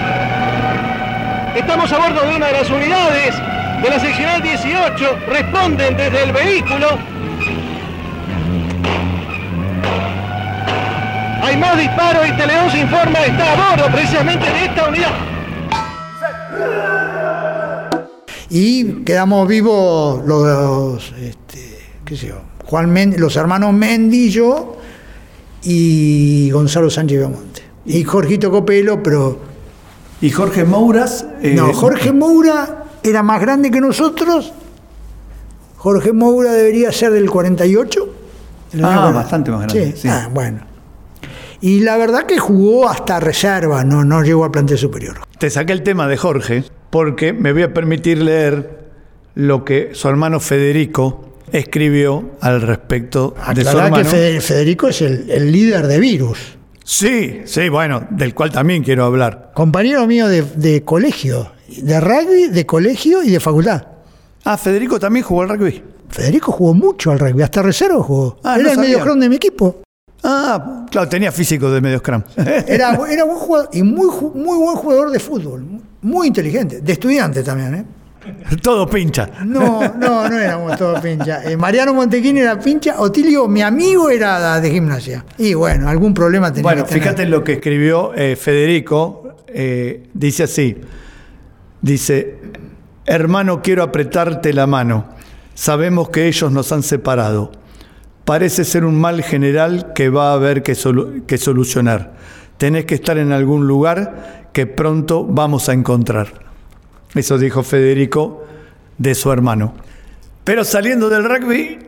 Estamos 1.57 1.93
a 1.93 1.99
bordo 1.99 2.21
de 2.23 2.37
una 2.37 2.47
de 2.47 2.53
las 2.53 2.71
unidades 2.71 3.35
de 3.83 3.91
la 3.91 4.01
seccional 4.01 4.43
18. 4.43 5.17
Responden 5.29 5.97
desde 5.97 6.23
el 6.25 6.33
vehículo. 6.33 6.89
Hay 11.43 11.57
más 11.59 11.79
disparos 11.79 12.27
y 12.27 12.33
Tele 12.33 12.59
11 12.59 12.79
informa 12.79 13.19
está 13.21 13.53
a 13.53 13.77
bordo 13.77 13.93
precisamente 13.93 14.47
de 14.47 14.65
esta 14.65 14.89
unidad. 14.89 15.13
Y 18.51 19.03
quedamos 19.05 19.49
vivos 19.49 20.25
los, 20.25 21.13
este, 21.21 21.81
los 23.19 23.37
hermanos 23.37 23.73
Mendy, 23.73 24.31
yo 24.31 24.77
y 25.63 26.51
Gonzalo 26.51 26.89
Sánchez 26.89 27.21
Belmonte. 27.21 27.54
Y 27.87 28.03
Jorgito 28.05 28.51
Copelo, 28.51 29.03
pero 29.03 29.39
Y 30.21 30.31
Jorge 30.31 30.65
Mouras. 30.65 31.27
eh, 31.43 31.55
no, 31.55 31.73
Jorge 31.73 32.13
Moura 32.13 32.85
era 33.03 33.23
más 33.23 33.41
grande 33.41 33.71
que 33.71 33.81
nosotros. 33.81 34.53
Jorge 35.77 36.13
Moura 36.13 36.53
debería 36.53 36.91
ser 36.93 37.13
del 37.13 37.29
48. 37.31 38.09
del 38.73 38.85
Ah, 38.85 38.89
40. 38.95 39.13
bastante 39.13 39.51
más 39.51 39.61
grande, 39.63 39.93
Sí, 39.93 40.03
sí. 40.03 40.09
ah, 40.09 40.29
bueno. 40.33 40.61
Y 41.61 41.81
la 41.81 41.97
verdad 41.97 42.25
que 42.27 42.39
jugó 42.39 42.89
hasta 42.89 43.21
reserva, 43.21 43.85
no, 43.85 44.05
no 44.05 44.23
llegó 44.23 44.45
al 44.45 44.51
plantel 44.51 44.79
superior. 44.79 45.19
Te 45.39 45.49
saqué 45.51 45.73
el 45.73 45.83
tema 45.83 46.09
de 46.09 46.17
Jorge 46.17 46.65
porque 46.91 47.33
me 47.33 47.53
voy 47.53 47.63
a 47.63 47.73
permitir 47.73 48.19
leer 48.19 48.85
lo 49.35 49.65
que 49.65 49.91
su 49.95 50.09
hermano 50.09 50.41
Federico 50.41 51.33
escribió 51.53 52.31
al 52.41 52.61
respecto 52.63 53.35
de 53.55 53.65
su 53.65 53.71
que 53.73 53.79
hermano. 53.79 54.05
Fede- 54.05 54.41
Federico 54.41 54.89
es 54.89 55.01
el, 55.03 55.31
el 55.31 55.53
líder 55.53 55.87
de 55.87 55.99
Virus. 56.01 56.39
Sí, 56.85 57.41
sí, 57.47 57.69
bueno, 57.71 58.07
del 58.11 58.35
cual 58.35 58.53
también 58.53 58.85
quiero 58.85 59.05
hablar. 59.07 59.53
Compañero 59.55 60.07
mío 60.07 60.29
de, 60.29 60.43
de 60.43 60.85
colegio, 60.85 61.51
de 61.67 61.99
rugby, 61.99 62.49
de 62.49 62.67
colegio 62.67 63.23
y 63.23 63.31
de 63.31 63.41
facultad. 63.41 63.87
Ah, 64.45 64.59
Federico 64.59 65.01
también 65.01 65.25
jugó 65.25 65.43
al 65.43 65.49
rugby. 65.49 65.83
Federico 66.11 66.53
jugó 66.53 66.75
mucho 66.75 67.11
al 67.11 67.19
rugby, 67.19 67.43
hasta 67.43 67.63
reserva 67.63 68.03
jugó. 68.03 68.37
Ah, 68.45 68.57
Era 68.57 68.65
no 68.65 68.73
el 68.73 68.79
medio 68.79 69.01
crown 69.01 69.19
de 69.19 69.29
mi 69.31 69.37
equipo. 69.37 69.81
Ah, 70.23 70.85
claro, 70.91 71.09
tenía 71.09 71.33
físico 71.33 71.71
de 71.71 71.81
medio 71.81 71.99
scrum. 71.99 72.23
Era, 72.37 72.99
era 73.11 73.25
buen 73.25 73.39
jugador 73.39 73.71
y 73.73 73.83
muy, 73.83 74.07
muy 74.35 74.59
buen 74.59 74.77
jugador 74.77 75.11
de 75.11 75.19
fútbol. 75.19 75.65
Muy 76.03 76.27
inteligente. 76.29 76.81
De 76.83 76.93
estudiante 76.93 77.43
también, 77.43 77.75
¿eh? 77.75 77.85
Todo 78.63 78.89
pincha. 78.89 79.29
No, 79.45 79.81
no, 79.97 80.29
no 80.29 80.39
éramos 80.39 80.77
todos 80.79 81.01
pincha. 81.01 81.43
Eh, 81.45 81.57
Mariano 81.57 81.93
Montequín 81.95 82.37
era 82.39 82.59
pincha. 82.59 83.01
Otilio, 83.01 83.47
mi 83.49 83.63
amigo, 83.63 84.09
era 84.11 84.61
de 84.61 84.71
gimnasia. 84.71 85.25
Y 85.39 85.55
bueno, 85.55 85.89
algún 85.89 86.15
problema 86.15 86.49
tenía 86.53 86.63
Bueno, 86.63 86.83
que 86.85 86.89
tener. 86.89 87.03
fíjate 87.03 87.27
lo 87.27 87.43
que 87.45 87.55
escribió 87.55 88.13
eh, 88.15 88.37
Federico. 88.37 89.37
eh, 89.49 90.09
dice 90.15 90.45
así: 90.45 90.77
Dice, 91.81 92.39
hermano, 93.07 93.61
quiero 93.63 93.83
apretarte 93.83 94.53
la 94.53 94.67
mano. 94.67 95.07
Sabemos 95.55 96.09
que 96.09 96.27
ellos 96.27 96.51
nos 96.51 96.73
han 96.73 96.83
separado. 96.83 97.53
Parece 98.25 98.65
ser 98.65 98.85
un 98.85 98.99
mal 98.99 99.23
general 99.23 99.93
que 99.95 100.09
va 100.09 100.31
a 100.31 100.35
haber 100.35 100.63
que, 100.63 100.73
solu- 100.73 101.27
que 101.27 101.37
solucionar. 101.37 102.15
Tenés 102.57 102.87
que 102.87 102.95
estar 102.95 103.19
en 103.19 103.33
algún 103.33 103.67
lugar 103.67 104.49
que 104.53 104.67
pronto 104.67 105.25
vamos 105.25 105.69
a 105.69 105.75
encontrar. 105.75 106.44
Eso 107.15 107.39
dijo 107.39 107.63
Federico 107.63 108.45
de 108.99 109.15
su 109.15 109.31
hermano. 109.33 109.75
Pero 110.45 110.65
saliendo 110.65 111.09
del 111.09 111.25
rugby, 111.25 111.79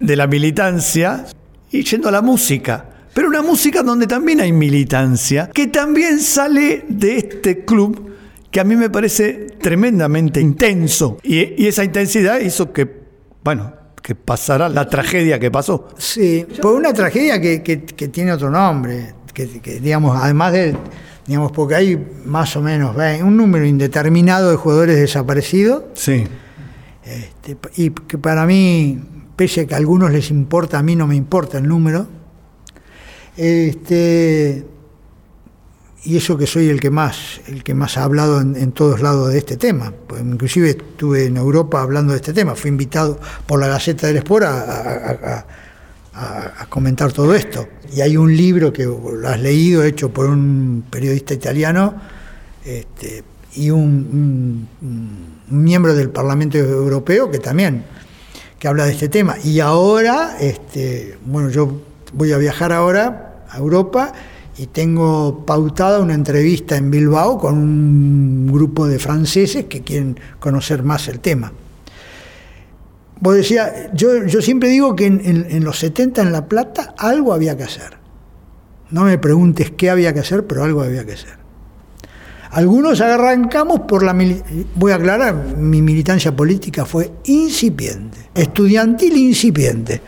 de 0.00 0.16
la 0.16 0.26
militancia 0.26 1.26
y 1.70 1.82
yendo 1.84 2.08
a 2.08 2.12
la 2.12 2.22
música. 2.22 2.84
Pero 3.14 3.28
una 3.28 3.42
música 3.42 3.82
donde 3.82 4.06
también 4.06 4.40
hay 4.40 4.52
militancia, 4.52 5.50
que 5.52 5.66
también 5.66 6.20
sale 6.20 6.84
de 6.88 7.16
este 7.16 7.64
club 7.64 8.12
que 8.50 8.60
a 8.60 8.64
mí 8.64 8.76
me 8.76 8.88
parece 8.90 9.48
tremendamente 9.60 10.40
intenso. 10.40 11.18
Y, 11.22 11.62
y 11.62 11.66
esa 11.66 11.84
intensidad 11.84 12.38
hizo 12.40 12.72
que, 12.72 12.88
bueno, 13.42 13.74
que 14.02 14.14
pasara 14.14 14.68
la 14.68 14.88
tragedia 14.88 15.38
que 15.38 15.50
pasó. 15.50 15.88
Sí, 15.98 16.46
por 16.62 16.74
una 16.74 16.92
tragedia 16.94 17.40
que, 17.40 17.62
que- 17.62 17.82
que 17.84 18.08
tiene 18.08 18.32
otro 18.32 18.48
nombre, 18.50 19.14
que, 19.34 19.60
que, 19.60 19.80
digamos, 19.80 20.16
además 20.18 20.52
de, 20.52 20.76
digamos, 21.28 21.52
porque 21.52 21.76
hay 21.76 22.06
más 22.24 22.56
o 22.56 22.62
menos 22.62 22.96
un 23.22 23.36
número 23.36 23.64
indeterminado 23.64 24.50
de 24.50 24.56
jugadores 24.56 24.96
desaparecidos. 24.96 25.84
Sí. 25.94 26.26
Este, 27.04 27.56
y 27.76 27.90
que 27.90 28.18
para 28.18 28.44
mí, 28.46 28.98
pese 29.36 29.60
a 29.60 29.66
que 29.66 29.74
a 29.74 29.76
algunos 29.76 30.10
les 30.10 30.30
importa, 30.30 30.78
a 30.78 30.82
mí 30.82 30.96
no 30.96 31.06
me 31.06 31.14
importa 31.14 31.58
el 31.58 31.68
número. 31.68 32.06
Este, 33.36 34.66
y 36.04 36.16
eso 36.16 36.36
que 36.38 36.46
soy 36.46 36.68
el 36.68 36.80
que 36.80 36.90
más, 36.90 37.40
el 37.46 37.62
que 37.62 37.74
más 37.74 37.96
ha 37.98 38.04
hablado 38.04 38.40
en, 38.40 38.56
en 38.56 38.72
todos 38.72 39.00
lados 39.00 39.30
de 39.32 39.38
este 39.38 39.56
tema. 39.56 39.92
Pues 40.06 40.22
inclusive 40.22 40.70
estuve 40.70 41.26
en 41.26 41.36
Europa 41.36 41.82
hablando 41.82 42.12
de 42.12 42.16
este 42.18 42.32
tema. 42.32 42.54
Fui 42.54 42.68
invitado 42.70 43.18
por 43.46 43.60
la 43.60 43.68
Gaceta 43.68 44.06
del 44.06 44.16
a- 44.50 44.62
a- 44.62 45.46
a- 46.14 46.52
a 46.62 46.66
comentar 46.68 47.12
todo 47.12 47.34
esto. 47.34 47.68
Y 47.94 48.00
hay 48.00 48.16
un 48.16 48.36
libro 48.36 48.72
que 48.72 48.84
lo 48.84 49.28
has 49.28 49.40
leído, 49.40 49.82
hecho 49.82 50.10
por 50.10 50.26
un 50.26 50.84
periodista 50.90 51.34
italiano, 51.34 51.94
este, 52.64 53.24
y 53.54 53.70
un, 53.70 54.68
miembro 55.50 55.94
del 55.94 56.10
Parlamento 56.10 56.58
Europeo 56.58 57.30
que 57.30 57.38
también 57.38 57.84
que 58.58 58.68
habla 58.68 58.84
de 58.84 58.92
este 58.92 59.08
tema. 59.08 59.36
Y 59.42 59.60
ahora, 59.60 60.36
este, 60.40 61.16
bueno, 61.24 61.48
yo 61.48 61.80
voy 62.12 62.32
a 62.32 62.38
viajar 62.38 62.72
ahora 62.72 63.44
a 63.48 63.58
Europa 63.58 64.12
y 64.58 64.66
tengo 64.66 65.46
pautada 65.46 66.00
una 66.00 66.14
entrevista 66.14 66.76
en 66.76 66.90
Bilbao 66.90 67.38
con 67.38 67.54
un 67.56 68.48
grupo 68.52 68.86
de 68.88 68.98
franceses 68.98 69.66
que 69.66 69.82
quieren 69.82 70.18
conocer 70.40 70.82
más 70.82 71.08
el 71.08 71.20
tema. 71.20 71.52
Vos 73.20 73.34
decías, 73.34 73.72
yo, 73.94 74.24
yo 74.26 74.40
siempre 74.40 74.68
digo 74.68 74.94
que 74.94 75.06
en, 75.06 75.64
los 75.64 75.78
70 75.78 76.22
en 76.22 76.32
La 76.32 76.46
Plata 76.46 76.94
algo 76.98 77.32
había 77.32 77.56
que 77.56 77.64
hacer. 77.64 77.98
No 78.90 79.04
me 79.04 79.18
preguntes 79.18 79.72
qué 79.72 79.90
había 79.90 80.14
que 80.14 80.20
hacer, 80.20 80.46
pero 80.46 80.62
algo 80.64 80.82
había 80.82 81.04
que 81.04 81.12
hacer. 81.12 81.36
Algunos 82.50 83.00
arrancamos 83.00 83.80
por 83.80 84.02
la... 84.02 84.16
Voy 84.76 84.92
a 84.92 84.94
aclarar, 84.94 85.56
mi 85.56 85.82
militancia 85.82 86.34
política 86.34 86.86
fue 86.86 87.10
incipiente, 87.24 88.30
estudiantil 88.34 89.16
incipiente. 89.16 90.00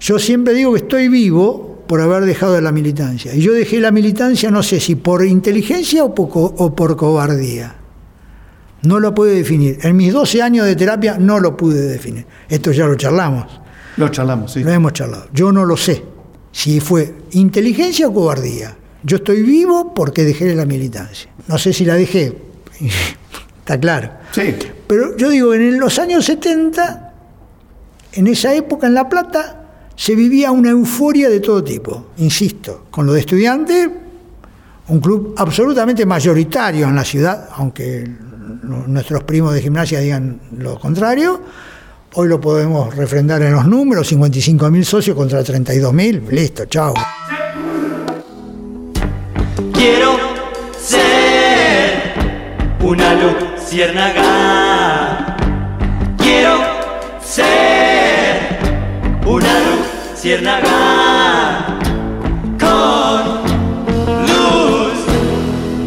Yo 0.00 0.18
siempre 0.18 0.54
digo 0.54 0.72
que 0.72 0.78
estoy 0.78 1.08
vivo 1.08 1.84
por 1.86 2.00
haber 2.00 2.24
dejado 2.24 2.60
la 2.60 2.72
militancia. 2.72 3.34
Y 3.34 3.40
yo 3.40 3.52
dejé 3.52 3.80
la 3.80 3.90
militancia, 3.90 4.50
no 4.50 4.62
sé 4.62 4.80
si 4.80 4.94
por 4.94 5.24
inteligencia 5.24 6.04
o 6.04 6.14
por, 6.14 6.30
o 6.32 6.74
por 6.74 6.96
cobardía. 6.96 7.76
No 8.86 9.00
lo 9.00 9.14
puedo 9.14 9.32
definir. 9.32 9.78
En 9.82 9.96
mis 9.96 10.12
12 10.12 10.42
años 10.42 10.64
de 10.64 10.76
terapia 10.76 11.16
no 11.18 11.40
lo 11.40 11.56
pude 11.56 11.82
definir. 11.82 12.24
Esto 12.48 12.70
ya 12.70 12.86
lo 12.86 12.94
charlamos. 12.94 13.60
Lo 13.96 14.08
charlamos, 14.10 14.52
sí. 14.52 14.62
Lo 14.62 14.70
hemos 14.70 14.92
charlado. 14.92 15.26
Yo 15.32 15.50
no 15.50 15.64
lo 15.64 15.76
sé 15.76 16.04
si 16.52 16.78
fue 16.78 17.14
inteligencia 17.32 18.06
o 18.06 18.14
cobardía. 18.14 18.76
Yo 19.02 19.16
estoy 19.16 19.42
vivo 19.42 19.92
porque 19.92 20.24
dejé 20.24 20.54
la 20.54 20.64
militancia. 20.66 21.30
No 21.48 21.58
sé 21.58 21.72
si 21.72 21.84
la 21.84 21.94
dejé. 21.94 22.36
Está 23.58 23.80
claro. 23.80 24.10
Sí. 24.30 24.54
Pero 24.86 25.16
yo 25.16 25.30
digo, 25.30 25.52
en 25.52 25.80
los 25.80 25.98
años 25.98 26.24
70, 26.24 27.14
en 28.12 28.26
esa 28.28 28.54
época 28.54 28.86
en 28.86 28.94
La 28.94 29.08
Plata, 29.08 29.64
se 29.96 30.14
vivía 30.14 30.52
una 30.52 30.70
euforia 30.70 31.28
de 31.28 31.40
todo 31.40 31.64
tipo. 31.64 32.10
Insisto, 32.18 32.86
con 32.90 33.06
lo 33.06 33.14
de 33.14 33.20
estudiantes, 33.20 33.88
un 34.88 35.00
club 35.00 35.34
absolutamente 35.36 36.06
mayoritario 36.06 36.86
en 36.86 36.94
la 36.94 37.04
ciudad, 37.04 37.48
aunque 37.56 38.08
nuestros 38.66 39.24
primos 39.24 39.54
de 39.54 39.62
gimnasia 39.62 40.00
digan 40.00 40.40
lo 40.58 40.78
contrario. 40.78 41.40
Hoy 42.14 42.28
lo 42.28 42.40
podemos 42.40 42.94
refrendar 42.96 43.42
en 43.42 43.52
los 43.52 43.66
números, 43.66 44.10
55.000 44.10 44.84
socios 44.84 45.14
contra 45.16 45.42
32.000, 45.42 46.28
listo, 46.30 46.64
chao. 46.64 46.94
Quiero 49.72 50.16
ser 50.80 52.14
una 52.82 53.14
luciérnaga. 53.14 55.36
Quiero 56.16 56.58
ser 57.22 58.58
una 59.26 59.60
luciérnaga 60.14 61.78
con 62.58 63.22
luz 64.26 64.94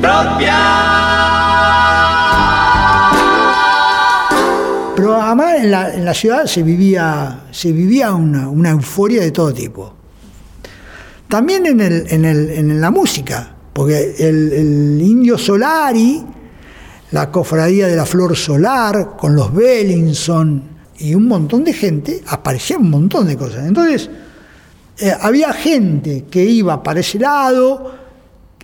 propia. 0.02 0.89
En 5.70 5.72
la, 5.72 5.94
en 5.94 6.06
la 6.06 6.14
ciudad 6.16 6.46
se 6.48 6.64
vivía, 6.64 7.44
se 7.52 7.72
vivía 7.72 8.14
una, 8.14 8.50
una 8.50 8.72
euforia 8.72 9.22
de 9.22 9.32
todo 9.32 9.54
tipo. 9.54 9.94
También 11.28 11.68
en, 11.68 11.80
el, 11.80 12.06
en, 12.10 12.26
el, 12.26 12.50
en 12.50 12.82
la 12.82 12.90
música, 12.90 13.56
porque 13.72 14.16
el, 14.18 14.52
el 14.52 15.02
Indio 15.02 15.38
Solari, 15.38 16.26
la 17.12 17.30
cofradía 17.30 17.88
de 17.88 17.96
la 17.96 18.06
Flor 18.06 18.36
Solar, 18.36 19.16
con 19.16 19.36
los 19.36 19.54
Bellinson 19.54 20.64
y 20.98 21.14
un 21.14 21.28
montón 21.28 21.64
de 21.64 21.74
gente, 21.74 22.24
aparecía 22.28 22.80
un 22.80 22.90
montón 22.90 23.28
de 23.28 23.38
cosas. 23.38 23.68
Entonces, 23.68 24.10
eh, 24.98 25.14
había 25.22 25.54
gente 25.54 26.26
que 26.32 26.44
iba 26.44 26.82
para 26.82 27.00
ese 27.00 27.20
lado, 27.20 27.94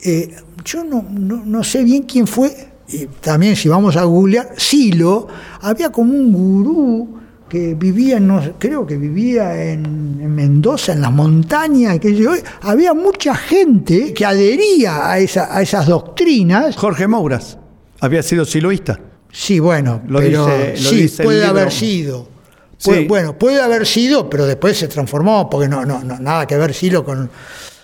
eh, 0.03 0.35
yo 0.63 0.83
no, 0.83 1.05
no, 1.07 1.43
no 1.45 1.63
sé 1.63 1.83
bien 1.83 2.03
quién 2.03 2.25
fue, 2.25 2.74
y 2.87 3.05
también 3.21 3.55
si 3.55 3.67
vamos 3.69 3.95
a 3.97 4.03
googlear, 4.03 4.49
Silo, 4.57 5.27
había 5.61 5.89
como 5.91 6.13
un 6.13 6.31
gurú 6.31 7.17
que 7.49 7.73
vivía, 7.75 8.19
no, 8.19 8.41
sé, 8.43 8.53
creo 8.57 8.85
que 8.85 8.97
vivía 8.97 9.63
en, 9.71 9.85
en 10.21 10.35
Mendoza, 10.35 10.93
en 10.93 11.01
las 11.01 11.11
montañas, 11.11 11.99
que 11.99 12.15
yo, 12.15 12.31
había 12.61 12.93
mucha 12.93 13.35
gente 13.35 14.13
que 14.13 14.25
adhería 14.25 15.09
a, 15.09 15.19
esa, 15.19 15.55
a 15.55 15.61
esas 15.61 15.87
doctrinas. 15.87 16.75
Jorge 16.75 17.07
Mouras 17.07 17.57
había 17.99 18.23
sido 18.23 18.45
siloísta. 18.45 18.99
Sí, 19.31 19.59
bueno, 19.59 20.01
Lo 20.07 20.19
pero 20.19 20.45
dice- 20.45 20.83
lo 20.83 20.89
sí, 20.89 20.95
dice 21.03 21.23
puede 21.23 21.45
haber 21.45 21.71
sido. 21.71 22.29
Sí. 22.77 23.05
Bueno, 23.07 23.37
puede 23.37 23.61
haber 23.61 23.85
sido, 23.87 24.29
pero 24.29 24.45
después 24.45 24.77
se 24.77 24.87
transformó, 24.87 25.49
porque 25.49 25.67
no, 25.67 25.85
no, 25.85 26.03
no 26.03 26.19
nada 26.19 26.45
que 26.45 26.57
ver 26.57 26.73
Silo 26.73 27.03
con... 27.05 27.29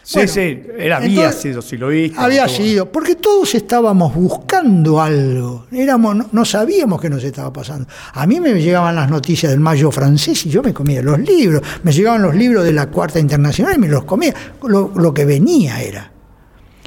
Sí, 0.03 0.15
Bueno, 0.15 0.31
sí, 0.31 0.63
había 0.91 1.31
sido 1.31 1.61
siloísta. 1.61 2.23
Había 2.23 2.47
sido, 2.47 2.91
porque 2.91 3.15
todos 3.15 3.53
estábamos 3.53 4.15
buscando 4.15 4.99
algo, 4.99 5.67
éramos, 5.71 6.15
no, 6.15 6.29
no 6.31 6.45
sabíamos 6.45 6.99
qué 6.99 7.09
nos 7.09 7.23
estaba 7.23 7.53
pasando. 7.53 7.87
A 8.13 8.25
mí 8.25 8.39
me 8.39 8.53
llegaban 8.61 8.95
las 8.95 9.09
noticias 9.09 9.51
del 9.51 9.59
Mayo 9.59 9.91
francés 9.91 10.45
y 10.47 10.49
yo 10.49 10.63
me 10.63 10.73
comía 10.73 11.01
los 11.01 11.19
libros, 11.19 11.61
me 11.83 11.91
llegaban 11.91 12.23
los 12.23 12.35
libros 12.35 12.63
de 12.63 12.73
la 12.73 12.87
Cuarta 12.87 13.19
Internacional 13.19 13.75
y 13.75 13.79
me 13.79 13.87
los 13.87 14.03
comía, 14.03 14.33
lo, 14.63 14.91
lo 14.95 15.13
que 15.13 15.25
venía 15.25 15.81
era. 15.81 16.11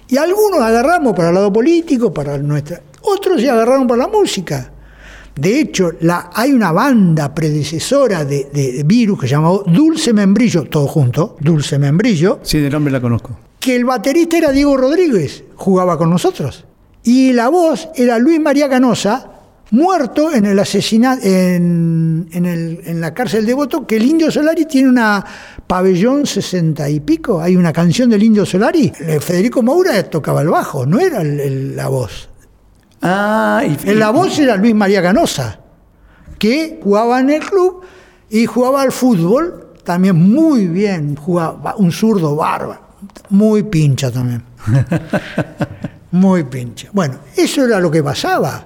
Y 0.08 0.16
algunos 0.16 0.60
agarramos 0.60 1.14
para 1.14 1.28
el 1.28 1.34
lado 1.34 1.52
político, 1.52 2.12
para 2.12 2.36
nuestra, 2.36 2.82
otros 3.02 3.40
se 3.40 3.48
agarraron 3.48 3.86
para 3.86 4.02
la 4.02 4.08
música. 4.08 4.73
De 5.36 5.60
hecho, 5.60 5.90
la, 6.00 6.30
hay 6.32 6.52
una 6.52 6.70
banda 6.72 7.34
predecesora 7.34 8.24
de, 8.24 8.48
de 8.52 8.82
Virus 8.84 9.20
que 9.20 9.26
se 9.28 9.34
llamaba 9.34 9.60
Dulce 9.66 10.12
Membrillo, 10.12 10.64
todo 10.64 10.86
junto, 10.86 11.36
Dulce 11.40 11.78
Membrillo, 11.78 12.38
Sí, 12.42 12.58
de 12.60 12.70
nombre 12.70 12.92
la 12.92 13.00
conozco. 13.00 13.36
que 13.58 13.74
el 13.74 13.84
baterista 13.84 14.38
era 14.38 14.52
Diego 14.52 14.76
Rodríguez, 14.76 15.42
jugaba 15.56 15.98
con 15.98 16.10
nosotros. 16.10 16.64
Y 17.02 17.32
la 17.32 17.48
voz 17.48 17.88
era 17.96 18.18
Luis 18.18 18.40
María 18.40 18.68
Canosa, 18.68 19.30
muerto 19.72 20.32
en 20.32 20.46
el 20.46 20.58
asesinato 20.58 21.26
en, 21.26 22.28
en, 22.30 22.46
el- 22.46 22.80
en 22.84 23.00
la 23.00 23.12
cárcel 23.12 23.44
de 23.44 23.54
Voto, 23.54 23.86
que 23.86 23.96
el 23.96 24.04
Indio 24.04 24.30
Solari 24.30 24.66
tiene 24.66 24.88
una 24.88 25.24
pabellón 25.66 26.26
sesenta 26.26 26.88
y 26.88 27.00
pico, 27.00 27.40
hay 27.40 27.56
una 27.56 27.72
canción 27.72 28.08
del 28.08 28.22
Indio 28.22 28.46
Solari. 28.46 28.92
Eh, 29.00 29.18
Federico 29.20 29.62
Moura 29.62 30.00
tocaba 30.04 30.42
el 30.42 30.48
bajo, 30.48 30.86
no 30.86 31.00
era 31.00 31.22
el- 31.22 31.40
el- 31.40 31.76
la 31.76 31.88
voz. 31.88 32.28
Ah, 33.06 33.62
y, 33.66 33.90
En 33.90 33.98
la 33.98 34.10
voz 34.10 34.38
era 34.38 34.56
Luis 34.56 34.74
María 34.74 35.02
Canosa, 35.02 35.60
que 36.38 36.80
jugaba 36.82 37.20
en 37.20 37.28
el 37.28 37.40
club 37.40 37.82
y 38.30 38.46
jugaba 38.46 38.80
al 38.80 38.92
fútbol 38.92 39.74
también 39.84 40.16
muy 40.16 40.66
bien, 40.66 41.14
jugaba 41.14 41.76
un 41.76 41.92
zurdo 41.92 42.34
bárbaro, 42.34 42.80
muy 43.28 43.62
pincha 43.64 44.10
también. 44.10 44.42
Muy 46.14 46.44
pincha. 46.44 46.90
Bueno, 46.92 47.16
eso 47.36 47.64
era 47.64 47.80
lo 47.80 47.90
que 47.90 48.00
pasaba. 48.00 48.62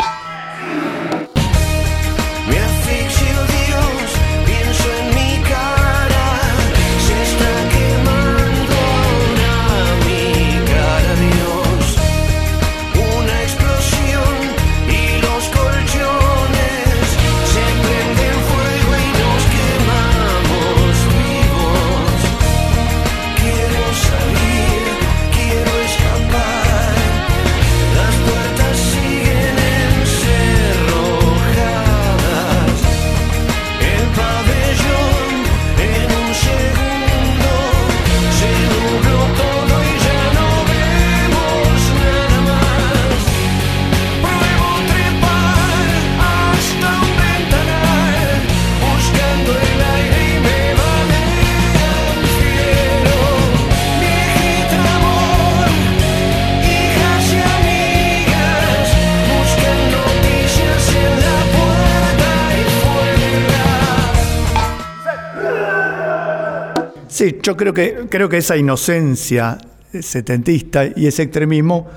Sí, 67.18 67.36
yo 67.42 67.56
creo 67.56 67.74
que, 67.74 68.06
creo 68.08 68.28
que 68.28 68.36
esa 68.36 68.56
inocencia 68.56 69.58
setentista 69.90 70.84
y 70.86 71.08
ese 71.08 71.24
extremismo, 71.24 71.88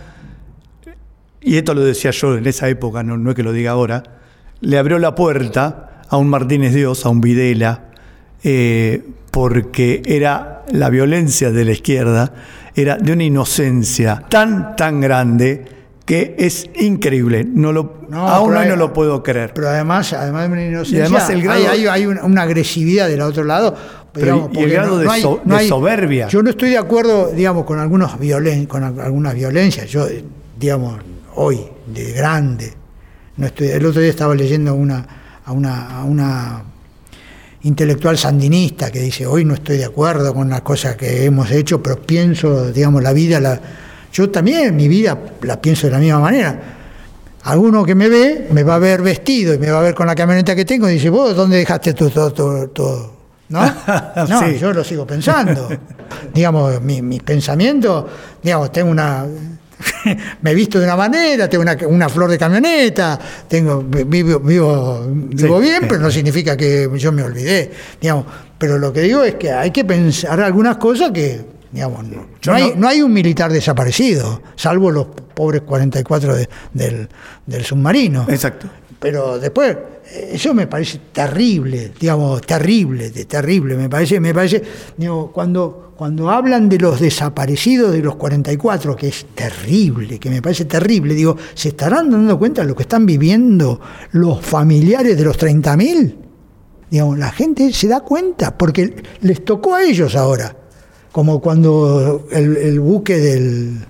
y 1.39 1.57
esto 1.57 1.75
lo 1.75 1.81
decía 1.81 2.09
yo 2.09 2.35
en 2.35 2.47
esa 2.47 2.67
época, 2.69 3.03
no, 3.03 3.17
no 3.17 3.29
es 3.29 3.35
que 3.35 3.43
lo 3.43 3.53
diga 3.53 3.69
ahora, 3.69 4.01
le 4.61 4.79
abrió 4.79 4.97
la 4.97 5.13
puerta 5.13 6.01
a 6.09 6.17
un 6.17 6.27
Martínez 6.27 6.73
Dios, 6.73 7.05
a 7.05 7.09
un 7.09 7.21
Videla, 7.21 7.91
eh, 8.43 9.03
porque 9.29 10.01
era 10.07 10.63
la 10.71 10.89
violencia 10.89 11.51
de 11.51 11.65
la 11.65 11.73
izquierda, 11.73 12.33
era 12.75 12.97
de 12.97 13.13
una 13.13 13.23
inocencia 13.23 14.23
tan, 14.27 14.75
tan 14.75 15.01
grande 15.01 15.63
que 16.11 16.35
es 16.37 16.69
increíble. 16.75 17.45
No 17.45 17.71
lo, 17.71 18.01
No, 18.09 18.27
aún 18.27 18.53
hoy 18.53 18.67
no 18.67 18.75
lo 18.75 18.91
puedo 18.91 19.23
creer. 19.23 19.53
Pero 19.53 19.69
además, 19.69 20.11
además 20.11 20.45
de 20.47 20.51
una 20.51 20.65
inocencia, 20.65 20.97
Y 20.97 21.01
además 21.03 21.29
el 21.29 21.41
grado- 21.41 21.61
hay, 21.71 21.79
hay- 21.83 21.87
hay 21.87 22.05
una, 22.05 22.25
una 22.25 22.41
agresividad 22.41 23.07
del 23.07 23.21
otro 23.21 23.45
lado. 23.45 23.73
Pero 24.11 24.49
y 24.51 24.59
el 24.59 24.71
grado 24.71 24.97
de 24.97 25.07
so- 25.21 25.39
de 25.45 25.67
soberbia. 25.69 26.27
Yo 26.27 26.43
no 26.43 26.49
estoy 26.49 26.71
de 26.71 26.77
acuerdo, 26.77 27.31
digamos, 27.31 27.63
con 27.63 27.79
algunos 27.79 28.19
violen, 28.19 28.65
con 28.65 28.83
al- 28.83 28.99
algunas 28.99 29.33
violencias. 29.35 29.87
Yo, 29.89 30.05
digamos, 30.59 30.99
hoy, 31.35 31.61
de 31.87 32.11
grande, 32.11 32.73
no 33.37 33.45
estoy. 33.45 33.69
El 33.69 33.85
otro 33.85 34.01
día 34.01 34.09
estaba 34.09 34.35
leyendo 34.35 34.75
una, 34.75 35.07
a 35.45 35.53
una, 35.53 35.97
a 35.99 36.03
una 36.03 36.63
intelectual 37.63 38.17
sandinista 38.17 38.91
que 38.91 38.99
dice 38.99 39.25
hoy 39.25 39.45
no 39.45 39.53
estoy 39.53 39.77
de 39.77 39.85
acuerdo 39.85 40.33
con 40.33 40.49
las 40.49 40.59
cosas 40.59 40.97
que 40.97 41.23
hemos 41.23 41.49
hecho, 41.51 41.81
pero 41.81 42.01
pienso, 42.01 42.69
digamos, 42.73 43.01
la 43.01 43.13
vida, 43.13 43.39
la, 43.39 43.61
yo 44.11 44.29
también 44.29 44.75
mi 44.75 44.87
vida 44.87 45.17
la 45.41 45.61
pienso 45.61 45.87
de 45.87 45.93
la 45.93 45.99
misma 45.99 46.19
manera. 46.19 46.59
Alguno 47.43 47.83
que 47.83 47.95
me 47.95 48.07
ve, 48.07 48.47
me 48.51 48.63
va 48.63 48.75
a 48.75 48.79
ver 48.79 49.01
vestido 49.01 49.53
y 49.53 49.57
me 49.57 49.71
va 49.71 49.79
a 49.79 49.81
ver 49.81 49.95
con 49.95 50.05
la 50.05 50.13
camioneta 50.15 50.55
que 50.55 50.63
tengo 50.65 50.87
y 50.89 50.93
dice, 50.93 51.09
vos, 51.09 51.35
¿dónde 51.35 51.57
dejaste 51.57 51.93
tu- 51.93 52.09
todo, 52.09 52.31
todo, 52.31 52.67
todo? 52.69 53.13
¿No? 53.49 53.61
No, 54.29 54.39
Sí. 54.41 54.57
yo 54.59 54.71
lo 54.73 54.83
sigo 54.83 55.05
pensando. 55.07 55.67
digamos, 56.33 56.79
mi- 56.81 57.01
mis 57.01 57.23
pensamientos, 57.23 58.05
digamos, 58.43 58.71
tengo 58.71 58.91
una... 58.91 59.25
me 60.41 60.51
he 60.51 60.53
visto 60.53 60.77
de 60.77 60.85
una 60.85 60.95
manera, 60.95 61.49
tengo 61.49 61.63
una, 61.63 61.75
una 61.87 62.07
flor 62.07 62.29
de 62.29 62.37
camioneta, 62.37 63.17
tengo, 63.47 63.81
vivo, 63.81 64.39
vivo, 64.39 65.03
vivo 65.07 65.57
Sí, 65.59 65.63
bien, 65.67 65.85
pero 65.87 65.99
no 65.99 66.11
significa 66.11 66.55
que 66.55 66.87
yo 66.95 67.11
me 67.11 67.23
olvidé. 67.23 67.71
Digamos. 67.99 68.25
Pero 68.59 68.77
lo 68.77 68.93
que 68.93 69.01
digo 69.01 69.23
es 69.23 69.35
que 69.35 69.51
hay 69.51 69.71
que 69.71 69.83
pensar 69.83 70.39
algunas 70.39 70.77
cosas 70.77 71.09
que, 71.09 71.41
digamos, 71.71 72.05
no, 72.07 72.53
hay, 72.53 72.73
no- 72.75 72.87
hay 72.87 73.01
un 73.01 73.13
militar 73.13 73.51
desaparecido, 73.51 74.41
salvo 74.55 74.91
los 74.91 75.07
pobres 75.33 75.61
44 75.61 76.35
de- 76.35 76.49
del, 76.73 77.07
del 77.45 77.63
submarino. 77.63 78.25
Exacto. 78.29 78.67
Pero 78.99 79.39
después, 79.39 79.75
eh, 80.11 80.31
eso 80.33 80.53
me 80.53 80.67
parece 80.67 80.99
terrible, 81.11 81.91
digamos, 81.99 82.41
terrible, 82.41 83.09
de 83.09 83.25
terrible. 83.25 83.75
Me 83.75 83.89
parece, 83.89 84.19
me 84.19 84.31
parece, 84.33 84.61
digo, 84.95 85.31
cuando, 85.31 85.93
cuando 85.97 86.29
hablan 86.29 86.69
de 86.69 86.77
los 86.77 86.99
desaparecidos 86.99 87.91
de 87.93 87.99
los 88.03 88.15
44, 88.17 88.95
que 88.95 89.07
es 89.07 89.25
terrible, 89.33 90.19
que 90.19 90.29
me 90.29 90.39
parece 90.41 90.65
terrible, 90.65 91.15
digo, 91.15 91.35
¿se 91.55 91.69
estarán 91.69 92.11
dando 92.11 92.37
cuenta 92.37 92.61
de 92.61 92.67
lo 92.67 92.75
que 92.75 92.83
están 92.83 93.05
viviendo 93.07 93.79
los 94.11 94.39
familiares 94.45 95.17
de 95.17 95.23
los 95.23 95.35
30.000? 95.39 96.15
Digamos, 96.91 97.17
la 97.17 97.31
gente 97.31 97.71
se 97.73 97.87
da 97.87 98.01
cuenta, 98.01 98.55
porque 98.55 99.01
les 99.21 99.43
tocó 99.43 99.73
a 99.75 99.83
ellos 99.83 100.15
ahora. 100.15 100.55
Como 101.11 101.41
cuando 101.41 102.27
el, 102.31 102.55
el 102.57 102.79
buque 102.79 103.17
del, 103.17 103.85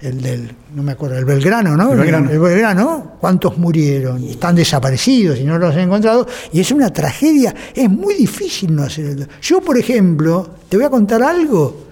el 0.00 0.22
del, 0.22 0.52
no 0.74 0.82
me 0.82 0.92
acuerdo, 0.92 1.16
el 1.16 1.24
Belgrano, 1.24 1.76
¿no? 1.76 1.92
El 1.92 1.98
Belgrano. 1.98 2.30
El 2.30 2.38
Belgrano, 2.38 3.12
¿cuántos 3.20 3.56
murieron? 3.58 4.22
Y 4.22 4.32
están 4.32 4.54
desaparecidos 4.54 5.38
y 5.38 5.44
no 5.44 5.58
los 5.58 5.74
han 5.74 5.82
encontrado. 5.82 6.26
Y 6.52 6.60
es 6.60 6.70
una 6.70 6.92
tragedia, 6.92 7.54
es 7.74 7.88
muy 7.90 8.14
difícil 8.14 8.74
no 8.74 8.82
hacer 8.84 9.06
el... 9.06 9.28
Yo, 9.40 9.60
por 9.60 9.78
ejemplo, 9.78 10.48
te 10.68 10.76
voy 10.76 10.86
a 10.86 10.90
contar 10.90 11.22
algo. 11.22 11.86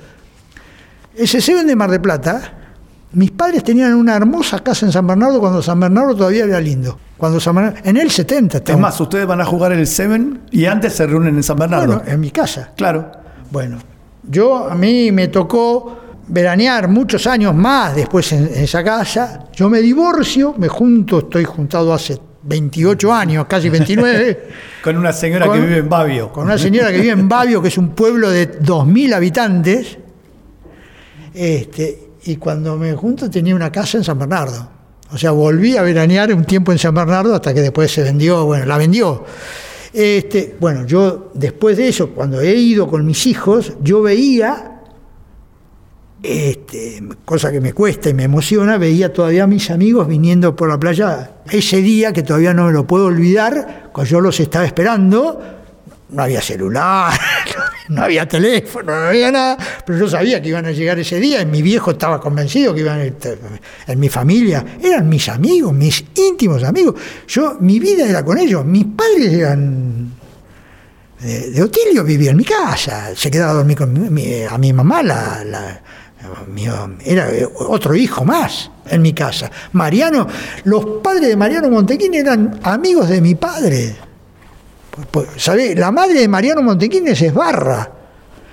Ese 1.16 1.40
Seven 1.40 1.66
de 1.66 1.76
Mar 1.76 1.90
de 1.90 2.00
Plata, 2.00 2.52
mis 3.12 3.30
padres 3.30 3.64
tenían 3.64 3.94
una 3.94 4.16
hermosa 4.16 4.62
casa 4.62 4.84
en 4.84 4.92
San 4.92 5.06
Bernardo 5.06 5.40
cuando 5.40 5.62
San 5.62 5.80
Bernardo 5.80 6.14
todavía 6.14 6.44
era 6.44 6.60
lindo. 6.60 6.98
Cuando 7.16 7.40
San 7.40 7.54
Bernardo, 7.54 7.78
en 7.84 7.96
el 7.96 8.10
70. 8.10 8.58
Es 8.66 8.78
más, 8.78 9.00
ustedes 9.00 9.26
van 9.26 9.40
a 9.40 9.44
jugar 9.44 9.72
el 9.72 9.86
Seven 9.86 10.42
y 10.50 10.66
antes 10.66 10.92
se 10.92 11.06
reúnen 11.06 11.36
en 11.36 11.42
San 11.42 11.56
Bernardo. 11.56 11.96
Bueno, 11.96 12.02
en 12.06 12.20
mi 12.20 12.30
casa. 12.30 12.72
claro. 12.76 13.10
Bueno, 13.50 13.78
yo 14.28 14.68
a 14.70 14.74
mí 14.74 15.10
me 15.12 15.28
tocó 15.28 15.98
veranear 16.28 16.88
muchos 16.88 17.26
años 17.26 17.54
más 17.54 17.94
después 17.94 18.32
en, 18.32 18.46
en 18.46 18.64
esa 18.64 18.82
casa. 18.82 19.46
Yo 19.54 19.68
me 19.68 19.80
divorcio, 19.80 20.54
me 20.58 20.68
junto, 20.68 21.18
estoy 21.20 21.44
juntado 21.44 21.92
hace 21.92 22.18
28 22.42 23.12
años, 23.12 23.46
casi 23.48 23.68
29, 23.70 24.48
Con 24.82 24.96
una 24.98 25.12
señora 25.12 25.46
Con- 25.46 25.56
que 25.60 25.66
vive 25.66 25.78
en 25.78 25.88
Babio. 25.88 26.30
con 26.32 26.44
una 26.44 26.58
señora 26.58 26.90
que 26.92 26.98
vive 26.98 27.12
en 27.12 27.28
Babio, 27.28 27.62
que 27.62 27.68
es 27.68 27.78
un 27.78 27.90
pueblo 27.90 28.30
de 28.30 28.60
2.000 28.60 29.14
habitantes. 29.14 29.98
Este, 31.32 32.10
y 32.24 32.36
cuando 32.36 32.76
me 32.76 32.92
junto 32.94 33.30
tenía 33.30 33.54
una 33.54 33.70
casa 33.72 33.98
en 33.98 34.04
San 34.04 34.18
Bernardo. 34.18 34.70
O 35.12 35.18
sea, 35.18 35.30
volví 35.32 35.76
a 35.76 35.82
veranear 35.82 36.32
un 36.34 36.44
tiempo 36.44 36.72
en 36.72 36.78
San 36.78 36.94
Bernardo 36.94 37.34
hasta 37.34 37.52
que 37.54 37.60
después 37.60 37.92
se 37.92 38.02
vendió, 38.02 38.44
bueno, 38.46 38.64
la 38.66 38.78
vendió. 38.78 39.24
Este, 39.94 40.56
bueno, 40.58 40.84
yo 40.86 41.30
después 41.34 41.76
de 41.76 41.86
eso, 41.86 42.10
cuando 42.10 42.40
he 42.40 42.52
ido 42.52 42.88
con 42.88 43.06
mis 43.06 43.28
hijos, 43.28 43.74
yo 43.80 44.02
veía, 44.02 44.80
este, 46.20 47.00
cosa 47.24 47.52
que 47.52 47.60
me 47.60 47.72
cuesta 47.72 48.10
y 48.10 48.14
me 48.14 48.24
emociona, 48.24 48.76
veía 48.76 49.12
todavía 49.12 49.44
a 49.44 49.46
mis 49.46 49.70
amigos 49.70 50.08
viniendo 50.08 50.56
por 50.56 50.68
la 50.68 50.80
playa 50.80 51.36
ese 51.48 51.76
día 51.80 52.12
que 52.12 52.24
todavía 52.24 52.52
no 52.52 52.66
me 52.66 52.72
lo 52.72 52.88
puedo 52.88 53.06
olvidar, 53.06 53.90
cuando 53.92 54.10
yo 54.10 54.20
los 54.20 54.40
estaba 54.40 54.64
esperando, 54.64 55.40
no 56.08 56.22
había 56.24 56.42
celular, 56.42 57.12
no 57.88 58.02
había 58.02 58.26
teléfono, 58.26 58.92
no 58.98 59.08
había 59.08 59.30
nada, 59.30 59.58
pero 59.84 59.98
yo 59.98 60.08
sabía 60.08 60.40
que 60.40 60.48
iban 60.48 60.64
a 60.66 60.70
llegar 60.72 60.98
ese 60.98 61.20
día 61.20 61.42
y 61.42 61.46
mi 61.46 61.60
viejo 61.62 61.90
estaba 61.92 62.18
convencido 62.20 62.72
que 62.74 62.80
iban 62.80 62.98
a 63.00 63.04
estar 63.04 63.36
en 63.86 64.00
mi 64.00 64.08
familia, 64.08 64.64
eran 64.82 65.08
mis 65.08 65.28
amigos, 65.28 65.72
mis 65.74 66.04
íntimos 66.14 66.62
amigos. 66.64 66.94
Yo, 67.28 67.56
mi 67.60 67.78
vida 67.78 68.08
era 68.08 68.24
con 68.24 68.38
ellos, 68.38 68.64
mis 68.64 68.86
padres 68.86 69.32
eran 69.32 70.12
de, 71.20 71.50
de 71.50 71.62
Otilio, 71.62 72.04
vivía 72.04 72.30
en 72.30 72.36
mi 72.38 72.44
casa, 72.44 73.14
se 73.14 73.30
quedaba 73.30 73.52
a 73.52 73.54
dormir 73.56 73.76
con 73.76 74.12
mi- 74.14 74.42
a 74.42 74.56
mi 74.58 74.72
mamá, 74.72 75.02
la, 75.02 75.44
la- 75.44 75.80
era 77.04 77.28
otro 77.68 77.94
hijo 77.94 78.24
más 78.24 78.70
en 78.86 79.02
mi 79.02 79.12
casa. 79.12 79.50
Mariano, 79.72 80.26
los 80.64 80.84
padres 81.02 81.28
de 81.28 81.36
Mariano 81.36 81.68
Montequín 81.68 82.14
eran 82.14 82.60
amigos 82.62 83.10
de 83.10 83.20
mi 83.20 83.34
padre. 83.34 83.94
Pues, 85.10 85.26
¿sabe? 85.36 85.74
La 85.74 85.90
madre 85.90 86.20
de 86.20 86.28
Mariano 86.28 86.62
Montequín 86.62 87.08
es 87.08 87.20
Esbarra. 87.22 87.90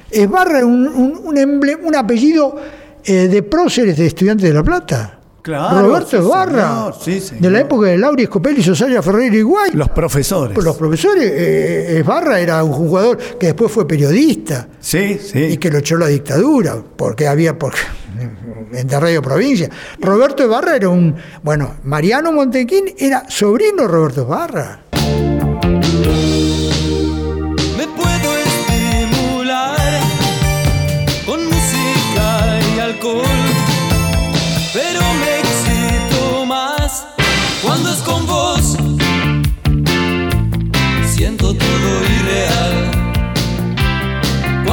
Esbarra 0.10 0.60
es 0.60 0.64
un, 0.66 0.88
un, 0.88 1.22
un, 1.24 1.36
emble- 1.38 1.80
un 1.82 1.96
apellido 1.96 2.56
eh, 3.04 3.28
de 3.28 3.44
próceres 3.44 3.98
de 3.98 4.08
estudiantes 4.08 4.48
de 4.48 4.54
La 4.54 4.64
Plata. 4.64 5.18
Claro, 5.42 5.82
Roberto 5.88 6.10
sí, 6.10 6.16
Esbarra. 6.18 6.94
señor, 7.02 7.22
sí. 7.22 7.36
De 7.40 7.50
la 7.50 7.62
época 7.62 7.88
de 7.88 7.98
Lauri 7.98 8.24
Escopelli, 8.24 8.62
Sosaria 8.62 9.02
Ferreira 9.02 9.36
y 9.36 9.42
Guay. 9.42 9.72
Los 9.74 9.90
profesores. 9.90 10.56
Los 10.64 10.76
profesores, 10.78 11.24
eh, 11.34 11.98
Esbarra 12.00 12.40
era 12.40 12.64
un 12.64 12.74
jugador 12.74 13.18
que 13.18 13.48
después 13.48 13.72
fue 13.72 13.88
periodista 13.88 14.68
Sí, 14.80 15.18
sí. 15.20 15.40
y 15.40 15.58
que 15.58 15.72
lo 15.72 15.80
echó 15.80 15.98
la 15.98 16.08
dictadura, 16.08 16.76
porque 16.96 17.28
había, 17.28 17.58
porque, 17.58 17.80
en 18.74 18.88
Radio 18.90 19.22
Provincia. 19.24 19.68
Roberto 20.00 20.44
Esbarra 20.44 20.76
era 20.76 20.90
un, 20.90 21.16
bueno, 21.42 21.76
Mariano 21.86 22.32
Montequín 22.32 22.94
era 23.00 23.24
sobrino 23.28 23.82
de 23.84 23.88
Roberto 23.88 24.22
Esbarra. 24.22 24.82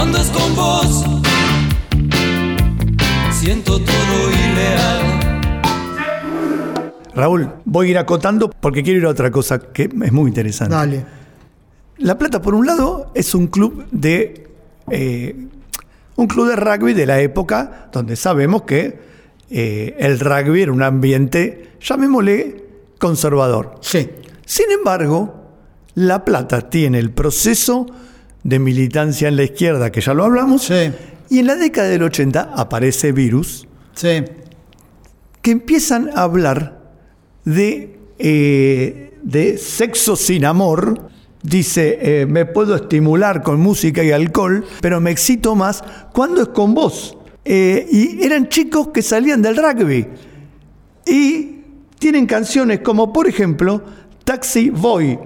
Cuando 0.09 0.19
es 0.19 0.31
con 0.31 0.57
vos. 0.57 1.05
Siento 3.33 3.79
todo 3.79 4.31
irreal. 4.31 5.21
Raúl, 7.15 7.53
voy 7.65 7.89
a 7.89 7.91
ir 7.91 7.99
acotando 7.99 8.49
porque 8.49 8.83
quiero 8.83 9.01
ir 9.01 9.07
a 9.07 9.11
otra 9.11 9.31
cosa 9.31 9.59
que 9.59 9.85
es 9.85 10.13
muy 10.13 10.29
interesante. 10.29 10.75
Dale. 10.75 11.07
La 11.99 12.17
Plata, 12.17 12.41
por 12.41 12.55
un 12.55 12.67
lado, 12.67 13.11
es 13.15 13.35
un 13.35 13.49
club 13.49 13.87
de 13.91 14.49
eh, 14.91 15.37
un 16.17 16.27
club 16.27 16.49
de 16.49 16.57
rugby 16.57 16.95
de 16.95 17.07
la 17.07 17.21
época 17.21 17.89
donde 17.93 18.17
sabemos 18.17 18.63
que 18.63 18.99
eh, 19.51 19.97
el 19.99 20.21
rugby 20.21 20.63
era 20.63 20.73
un 20.73 20.83
ambiente, 20.83 21.73
llamémosle, 21.81 22.65
conservador. 22.99 23.75
Sí. 23.81 24.09
Sin 24.47 24.71
embargo, 24.71 25.51
La 25.95 26.25
Plata 26.25 26.71
tiene 26.71 26.99
el 26.99 27.11
proceso 27.11 27.87
de 28.45 28.59
militancia 28.59 29.29
en 29.29 29.37
la 29.37 29.45
izquierda, 29.45 29.91
que 29.93 30.01
ya 30.01 30.15
lo 30.15 30.25
hablamos, 30.25 30.63
Sí. 30.65 30.93
y 31.31 31.39
en 31.41 31.47
la 31.47 31.57
década 31.57 31.89
del 31.89 32.03
80 32.03 32.53
aparece 32.57 33.13
Virus, 33.13 33.67
Sí. 33.95 34.23
que 35.43 35.51
empiezan 35.51 36.11
a 36.15 36.23
hablar 36.23 36.81
de, 37.45 37.99
eh, 38.19 39.15
de 39.23 39.59
sexo 39.59 40.17
sin 40.17 40.45
amor 40.45 41.09
dice, 41.43 41.99
eh, 42.03 42.27
me 42.27 42.45
puedo 42.47 42.75
estimular 42.75 43.43
con 43.43 43.61
música 43.61 44.03
y 44.03 44.11
alcohol, 44.11 44.65
pero 44.81 45.01
me 45.01 45.11
excito 45.13 45.55
más 45.55 45.83
cuando 46.13 46.43
es 46.43 46.49
con 46.49 46.75
vos. 46.75 47.17
Eh, 47.45 47.87
y 47.91 48.23
eran 48.25 48.49
chicos 48.49 48.89
que 48.89 49.01
salían 49.03 49.41
del 49.41 49.57
rugby. 49.57 50.07
Y 51.07 51.61
tienen 51.99 52.27
canciones 52.27 52.81
como, 52.81 53.13
por 53.13 53.27
ejemplo, 53.29 53.83
Taxi 54.25 54.69
Boy, 54.71 55.19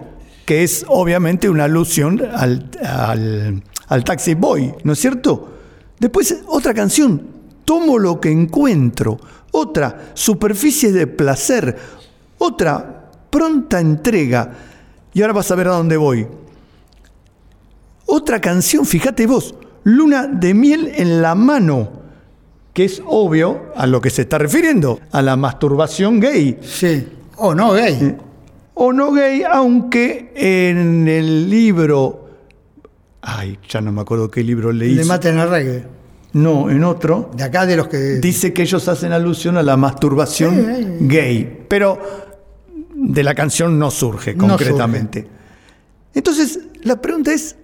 que 0.44 0.62
es 0.64 0.84
obviamente 0.88 1.48
una 1.48 1.64
alusión 1.64 2.20
al, 2.34 2.68
al- 2.84 3.62
al 3.88 4.04
Taxi 4.04 4.34
Boy, 4.34 4.72
¿no 4.84 4.92
es 4.94 4.98
cierto? 4.98 5.48
Después 5.98 6.40
otra 6.48 6.74
canción, 6.74 7.28
Tomo 7.64 7.98
lo 7.98 8.20
que 8.20 8.30
encuentro. 8.30 9.18
Otra, 9.52 10.10
Superficies 10.14 10.92
de 10.94 11.06
placer. 11.06 11.76
Otra, 12.38 13.10
Pronta 13.30 13.80
entrega. 13.80 14.50
Y 15.14 15.20
ahora 15.22 15.34
vas 15.34 15.50
a 15.50 15.54
ver 15.54 15.68
a 15.68 15.72
dónde 15.72 15.96
voy. 15.96 16.26
Otra 18.06 18.40
canción, 18.40 18.84
fíjate 18.84 19.26
vos, 19.26 19.54
Luna 19.84 20.26
de 20.26 20.54
miel 20.54 20.92
en 20.94 21.22
la 21.22 21.34
mano, 21.34 21.90
que 22.72 22.84
es 22.84 23.02
obvio 23.06 23.72
a 23.76 23.86
lo 23.86 24.00
que 24.00 24.10
se 24.10 24.22
está 24.22 24.38
refiriendo, 24.38 25.00
a 25.12 25.22
la 25.22 25.36
masturbación 25.36 26.20
gay. 26.20 26.58
Sí, 26.62 27.08
o 27.36 27.54
no 27.54 27.72
gay. 27.72 28.16
O 28.74 28.92
no 28.92 29.12
gay, 29.12 29.42
aunque 29.50 30.32
en 30.34 31.06
el 31.08 31.48
libro... 31.50 32.28
Ay, 33.20 33.58
ya 33.68 33.80
no 33.80 33.92
me 33.92 34.00
acuerdo 34.00 34.30
qué 34.30 34.42
libro 34.42 34.72
leí. 34.72 34.94
Le 34.94 35.04
maten 35.04 35.38
al 35.38 35.50
reggae. 35.50 35.84
No, 36.32 36.70
en 36.70 36.82
otro. 36.82 37.30
De 37.36 37.44
acá 37.44 37.66
de 37.66 37.76
los 37.76 37.86
que. 37.88 37.96
Dice 38.18 38.52
que 38.52 38.62
ellos 38.62 38.88
hacen 38.88 39.12
alusión 39.12 39.56
a 39.58 39.62
la 39.62 39.76
masturbación 39.76 40.54
Sí, 40.56 40.86
gay, 41.06 41.64
pero 41.68 42.00
de 42.94 43.22
la 43.22 43.34
canción 43.34 43.78
no 43.78 43.90
surge 43.90 44.34
No 44.34 44.48
concretamente. 44.48 45.26
Entonces, 46.14 46.58
la 46.82 47.00
pregunta 47.00 47.32
es, 47.32 47.54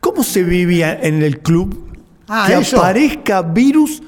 ¿cómo 0.00 0.22
se 0.22 0.42
vivía 0.42 0.98
en 1.00 1.22
el 1.22 1.38
club 1.40 1.88
Ah, 2.28 2.44
que 2.46 2.54
eso. 2.54 2.78
aparezca 2.78 3.42
virus 3.42 4.02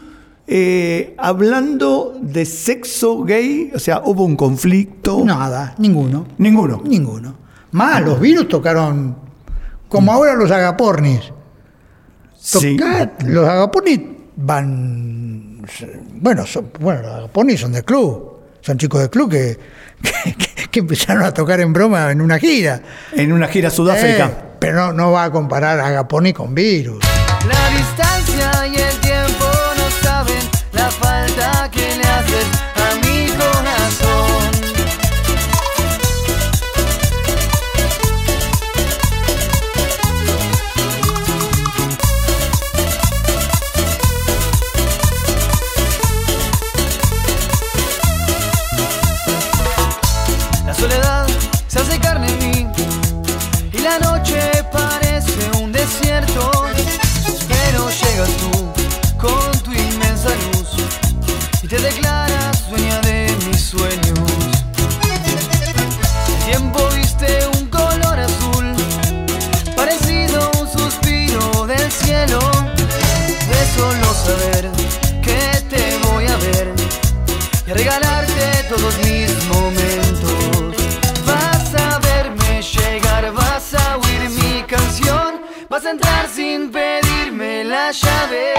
eh, 0.47 1.15
hablando 1.19 2.17
de 2.21 2.45
sexo 2.45 3.23
gay? 3.25 3.73
O 3.75 3.79
sea, 3.79 4.03
¿hubo 4.05 4.25
un 4.25 4.37
conflicto? 4.37 5.25
Nada, 5.25 5.75
ninguno. 5.79 6.27
Ninguno. 6.39 6.83
Ninguno. 6.85 7.35
Más, 7.73 8.03
los 8.03 8.21
virus 8.21 8.49
tocaron. 8.49 9.17
Como 9.89 10.13
ahora 10.13 10.35
los 10.35 10.51
agapornis. 10.51 11.33
Sí. 12.39 12.77
Los 13.25 13.49
agapornis 13.49 14.01
van. 14.37 15.65
Bueno, 16.15 16.47
son, 16.47 16.71
bueno, 16.79 17.03
los 17.03 17.13
agapornis 17.13 17.61
son 17.61 17.73
del 17.73 17.85
club. 17.85 18.35
Son 18.61 18.79
chicos 18.79 19.01
del 19.01 19.11
club 19.11 19.31
que, 19.31 19.59
que, 20.03 20.69
que 20.71 20.81
empezaron 20.81 21.25
a 21.25 21.33
tocar 21.33 21.61
en 21.61 21.73
broma 21.73 22.11
en 22.11 22.21
una 22.21 22.39
gira. 22.39 22.83
En 23.13 23.33
una 23.33 23.49
gira 23.49 23.69
a 23.69 23.71
Sudáfrica. 23.71 24.27
Eh, 24.27 24.47
pero 24.59 24.75
no, 24.77 24.93
no 24.93 25.13
va 25.13 25.25
a 25.25 25.31
comparar 25.31 25.81
agapornis 25.81 26.35
con 26.35 26.55
virus. 26.55 27.05
Sin 86.37 86.71
pedirme 86.71 87.65
la 87.65 87.91
llave. 87.93 88.53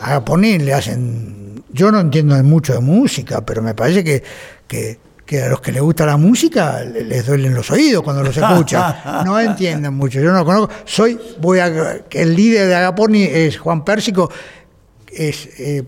Agapornis 0.00 0.62
le 0.62 0.74
hacen. 0.74 1.62
Yo 1.72 1.92
no 1.92 2.00
entiendo 2.00 2.34
mucho 2.42 2.72
de 2.74 2.80
música, 2.80 3.44
pero 3.44 3.62
me 3.62 3.74
parece 3.74 4.02
que, 4.02 4.22
que, 4.66 4.98
que 5.24 5.42
a 5.42 5.48
los 5.48 5.60
que 5.60 5.70
les 5.72 5.80
gusta 5.82 6.04
la 6.04 6.16
música 6.16 6.82
le- 6.82 7.04
les 7.04 7.24
duelen 7.26 7.54
los 7.54 7.70
oídos 7.70 8.02
cuando 8.02 8.22
los 8.22 8.36
escuchan. 8.36 8.96
No 9.24 9.38
entienden 9.38 9.94
mucho. 9.94 10.20
Yo 10.20 10.32
no 10.32 10.38
lo 10.38 10.44
conozco. 10.44 10.74
Soy, 10.84 11.18
voy 11.40 11.60
a, 11.60 12.00
el 12.10 12.34
líder 12.34 12.66
de 12.66 12.74
Agapornis 12.74 13.28
es 13.30 13.58
Juan 13.58 13.84
Pérsico. 13.84 14.30
Es, 15.12 15.48
eh, 15.58 15.84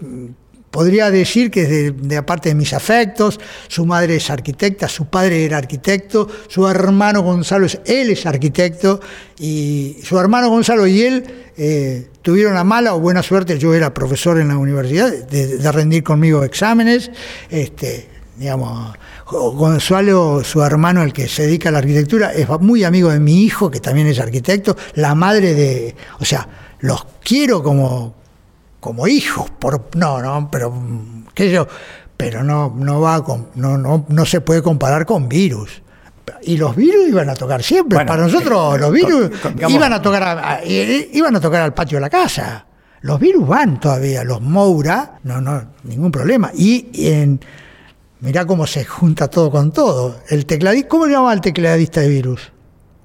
podría 0.72 1.10
decir 1.12 1.52
que 1.52 1.66
de, 1.66 1.90
de 1.92 2.16
aparte 2.16 2.48
de 2.48 2.56
mis 2.56 2.72
afectos. 2.72 3.38
Su 3.68 3.86
madre 3.86 4.16
es 4.16 4.28
arquitecta, 4.30 4.88
su 4.88 5.04
padre 5.04 5.44
era 5.44 5.58
arquitecto, 5.58 6.26
su 6.48 6.66
hermano 6.66 7.22
Gonzalo 7.22 7.66
es, 7.66 7.78
él 7.84 8.10
es 8.10 8.26
arquitecto 8.26 8.98
y 9.38 9.98
su 10.02 10.18
hermano 10.18 10.48
Gonzalo 10.48 10.86
y 10.88 11.02
él 11.02 11.24
eh, 11.56 12.08
tuvieron 12.22 12.54
la 12.54 12.64
mala 12.64 12.94
o 12.94 13.00
buena 13.00 13.22
suerte. 13.22 13.58
Yo 13.58 13.74
era 13.74 13.94
profesor 13.94 14.40
en 14.40 14.48
la 14.48 14.56
universidad 14.56 15.12
de, 15.12 15.58
de 15.58 15.72
rendir 15.72 16.02
conmigo 16.02 16.42
exámenes. 16.42 17.10
Este, 17.50 18.08
digamos, 18.36 18.96
Gonzalo, 19.30 20.42
su 20.42 20.62
hermano, 20.62 21.02
el 21.02 21.12
que 21.12 21.28
se 21.28 21.42
dedica 21.44 21.68
a 21.68 21.72
la 21.72 21.78
arquitectura, 21.78 22.32
es 22.32 22.48
muy 22.60 22.82
amigo 22.84 23.10
de 23.10 23.20
mi 23.20 23.42
hijo, 23.42 23.70
que 23.70 23.80
también 23.80 24.06
es 24.06 24.18
arquitecto, 24.18 24.76
la 24.94 25.14
madre 25.14 25.54
de, 25.54 25.94
o 26.18 26.24
sea, 26.24 26.48
los 26.80 27.06
quiero 27.22 27.62
como, 27.62 28.21
como 28.82 29.06
hijos, 29.06 29.48
por, 29.60 29.90
no, 29.94 30.20
no, 30.20 30.50
pero, 30.50 30.74
qué 31.34 31.44
sé 31.44 31.52
yo, 31.52 31.68
pero 32.16 32.42
no, 32.42 32.74
no 32.76 33.00
va 33.00 33.22
con, 33.22 33.46
no, 33.54 33.78
no, 33.78 34.04
no 34.08 34.26
se 34.26 34.40
puede 34.40 34.60
comparar 34.60 35.06
con 35.06 35.28
virus. 35.28 35.80
Y 36.42 36.56
los 36.56 36.74
virus 36.74 37.06
iban 37.08 37.30
a 37.30 37.34
tocar 37.34 37.62
siempre. 37.62 37.96
Bueno, 37.98 38.08
Para 38.08 38.22
nosotros, 38.24 38.74
eh, 38.74 38.78
los 38.80 38.90
virus 38.92 39.30
con- 39.30 39.38
con- 39.40 39.54
digamos- 39.54 39.76
iban 39.76 39.92
a 39.92 40.02
tocar 40.02 40.22
a- 40.24 40.60
iban 40.66 41.36
a 41.36 41.40
tocar 41.40 41.62
al 41.62 41.72
patio 41.72 41.98
de 41.98 42.00
la 42.00 42.10
casa. 42.10 42.66
Los 43.02 43.20
virus 43.20 43.46
van 43.46 43.78
todavía, 43.78 44.24
los 44.24 44.40
Moura, 44.40 45.18
no, 45.22 45.40
no, 45.40 45.62
ningún 45.84 46.10
problema. 46.10 46.50
Y 46.52 46.90
en, 47.06 47.40
mirá 48.18 48.44
cómo 48.46 48.66
se 48.66 48.84
junta 48.84 49.28
todo 49.28 49.48
con 49.52 49.70
todo. 49.70 50.16
El 50.28 50.44
tecladista, 50.44 50.88
¿cómo 50.88 51.04
se 51.06 51.12
llama 51.12 51.32
el 51.32 51.40
tecladista 51.40 52.00
de 52.00 52.08
virus? 52.08 52.50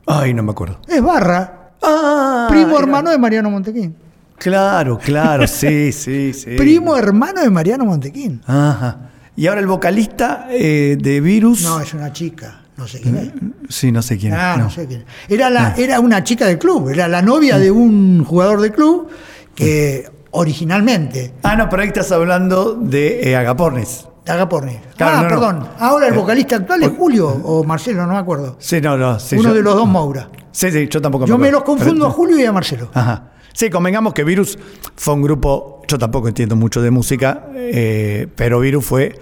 Ay, 0.07 0.33
no 0.33 0.41
me 0.41 0.51
acuerdo. 0.53 0.79
Es 0.87 1.03
Barra, 1.03 1.71
Ah, 1.83 2.47
primo 2.49 2.71
era- 2.71 2.79
hermano 2.79 3.11
de 3.11 3.17
Mariano 3.19 3.51
Montequín. 3.51 3.95
Claro, 4.37 4.97
claro, 4.97 5.47
sí, 5.47 5.91
sí, 5.91 6.33
sí. 6.33 6.55
Primo 6.55 6.95
hermano 6.97 7.41
de 7.41 7.49
Mariano 7.49 7.85
Montequín. 7.85 8.41
Ajá. 8.45 8.97
Y 9.35 9.47
ahora 9.47 9.61
el 9.61 9.67
vocalista 9.67 10.47
eh, 10.49 10.97
de 10.99 11.21
Virus. 11.21 11.61
No, 11.63 11.79
es 11.79 11.93
una 11.93 12.11
chica, 12.11 12.61
no 12.77 12.87
sé 12.87 12.99
quién 13.01 13.17
es. 13.17 13.31
Sí, 13.75 13.91
no 13.91 14.01
sé 14.01 14.17
quién 14.17 14.33
es. 14.33 14.39
Ah, 14.39 14.55
no, 14.57 14.65
no. 14.65 14.69
sé 14.71 14.87
quién. 14.87 15.05
Era, 15.27 15.49
la, 15.49 15.75
era 15.77 15.99
una 15.99 16.23
chica 16.23 16.45
del 16.47 16.57
club, 16.57 16.89
era 16.89 17.07
la 17.07 17.21
novia 17.21 17.57
de 17.59 17.69
un 17.71 18.23
jugador 18.25 18.61
del 18.61 18.71
club 18.71 19.09
que 19.55 20.09
originalmente, 20.31 21.33
Ah, 21.43 21.55
no, 21.55 21.69
pero 21.69 21.81
ahí 21.81 21.87
estás 21.87 22.11
hablando 22.11 22.75
de 22.75 23.29
eh, 23.31 23.35
Agapornis. 23.35 24.05
de 24.25 24.31
Agaporni. 24.31 24.77
Claro, 24.95 25.17
ah, 25.17 25.21
no, 25.23 25.27
perdón. 25.29 25.67
Ahora 25.79 26.07
el 26.07 26.13
Eh, 26.13 26.17
vocalista 26.17 26.55
actual 26.57 26.83
es 26.83 26.89
Julio 26.97 27.27
o 27.43 27.63
Marcelo, 27.63 28.05
no 28.05 28.13
me 28.13 28.19
acuerdo. 28.19 28.55
Sí, 28.59 28.79
no, 28.81 28.97
no. 28.97 29.19
sí, 29.19 29.35
Uno 29.35 29.49
yo- 29.49 29.55
de 29.55 29.61
los 29.63 29.75
dos 29.75 29.87
Moura. 29.87 30.29
Sí, 30.51 30.71
sí, 30.71 30.87
yo 30.89 31.01
tampoco 31.01 31.25
Yo 31.27 31.37
me 31.37 31.51
los 31.51 31.63
confundo 31.63 32.05
Pero- 32.05 32.07
a 32.07 32.11
Julio 32.11 32.39
y 32.39 32.45
a 32.45 32.51
Marcelo. 32.51 32.89
Ajá. 32.93 33.31
Sí, 33.57 33.71
convengamos 33.71 34.13
que 34.13 34.23
Virus 34.23 34.55
fue 34.95 35.15
un 35.15 35.23
grupo, 35.23 35.81
yo 35.87 35.97
tampoco 35.97 36.27
entiendo 36.27 36.55
mucho 36.55 36.79
de 36.79 36.91
música, 36.91 37.47
eh, 37.55 38.27
pero 38.35 38.59
Virus 38.59 38.85
fue 38.85 39.15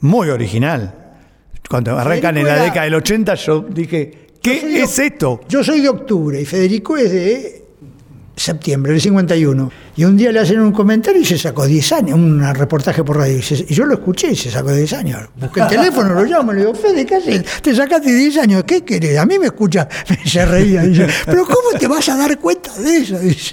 muy 0.00 0.28
original. 0.28 0.94
Cuando 1.68 1.98
arrancan 1.98 2.36
en 2.38 2.44
la 2.46 2.52
era- 2.54 2.62
década 2.66 2.84
del 2.84 2.94
80, 2.94 3.34
yo 3.34 3.62
dije, 3.68 4.28
¿qué 4.40 4.64
de- 4.64 4.82
es 4.82 4.96
esto? 5.00 5.40
Yo 5.48 5.64
soy 5.64 5.80
de 5.80 5.88
octubre 5.88 6.40
y 6.40 6.44
Federico 6.44 6.96
es 6.96 7.10
de 7.10 7.64
septiembre 8.36 8.92
del 8.92 9.00
51. 9.00 9.72
Y 9.96 10.04
un 10.04 10.16
día 10.16 10.32
le 10.32 10.40
hacen 10.40 10.60
un 10.60 10.72
comentario 10.72 11.20
y 11.20 11.24
se 11.24 11.38
sacó 11.38 11.66
10 11.66 11.92
años, 11.92 12.18
un 12.18 12.42
reportaje 12.54 13.04
por 13.04 13.16
radio. 13.16 13.38
Y, 13.38 13.74
yo 13.74 13.86
lo 13.86 13.94
escuché 13.94 14.32
y 14.32 14.36
se 14.36 14.50
sacó 14.50 14.72
10 14.72 14.92
años. 14.94 15.28
Busqué 15.36 15.60
el 15.60 15.68
teléfono, 15.68 16.14
lo 16.14 16.24
llamo, 16.24 16.52
le 16.52 16.60
digo, 16.60 16.74
Fede, 16.74 17.06
¿qué 17.06 17.16
haces? 17.16 17.44
Te 17.62 17.74
sacaste 17.74 18.12
10 18.12 18.38
años, 18.38 18.64
¿qué 18.64 18.82
querés? 18.84 19.18
A 19.18 19.26
mí 19.26 19.38
me 19.38 19.46
escucha, 19.46 19.88
se 20.24 20.44
reía. 20.44 20.82
Dice, 20.82 21.06
pero 21.26 21.44
¿cómo 21.44 21.78
te 21.78 21.86
vas 21.86 22.08
a 22.08 22.16
dar 22.16 22.38
cuenta 22.38 22.72
de 22.78 22.96
eso? 22.96 23.18
Dice, 23.20 23.52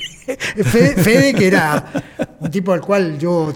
Fede, 0.63 1.33
que 1.33 1.47
era 1.47 1.85
un 2.39 2.49
tipo 2.49 2.73
al 2.73 2.81
cual 2.81 3.19
yo 3.19 3.53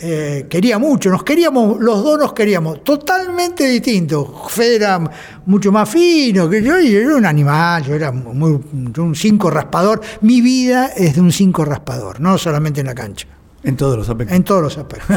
eh, 0.00 0.46
quería 0.48 0.78
mucho, 0.78 1.10
nos 1.10 1.22
queríamos, 1.22 1.78
los 1.80 2.02
dos 2.02 2.18
nos 2.18 2.32
queríamos, 2.32 2.82
totalmente 2.82 3.66
distintos. 3.66 4.26
Fede 4.48 4.76
era 4.76 4.98
mucho 5.46 5.70
más 5.70 5.88
fino 5.88 6.48
que 6.48 6.62
yo, 6.62 6.80
y 6.80 6.90
yo 6.92 6.98
era 7.00 7.16
un 7.16 7.26
animal, 7.26 7.84
yo 7.84 7.94
era 7.94 8.10
muy, 8.10 8.58
un 8.98 9.14
cinco 9.14 9.50
raspador. 9.50 10.00
Mi 10.22 10.40
vida 10.40 10.88
es 10.96 11.14
de 11.16 11.20
un 11.20 11.30
cinco 11.32 11.64
raspador, 11.64 12.20
no 12.20 12.38
solamente 12.38 12.80
en 12.80 12.86
la 12.86 12.94
cancha. 12.94 13.26
En 13.62 13.76
todos 13.76 13.98
los 13.98 14.08
aspectos. 14.08 14.36
En 14.36 14.42
todos 14.42 14.62
los 14.62 14.78
aspectos. 14.78 15.16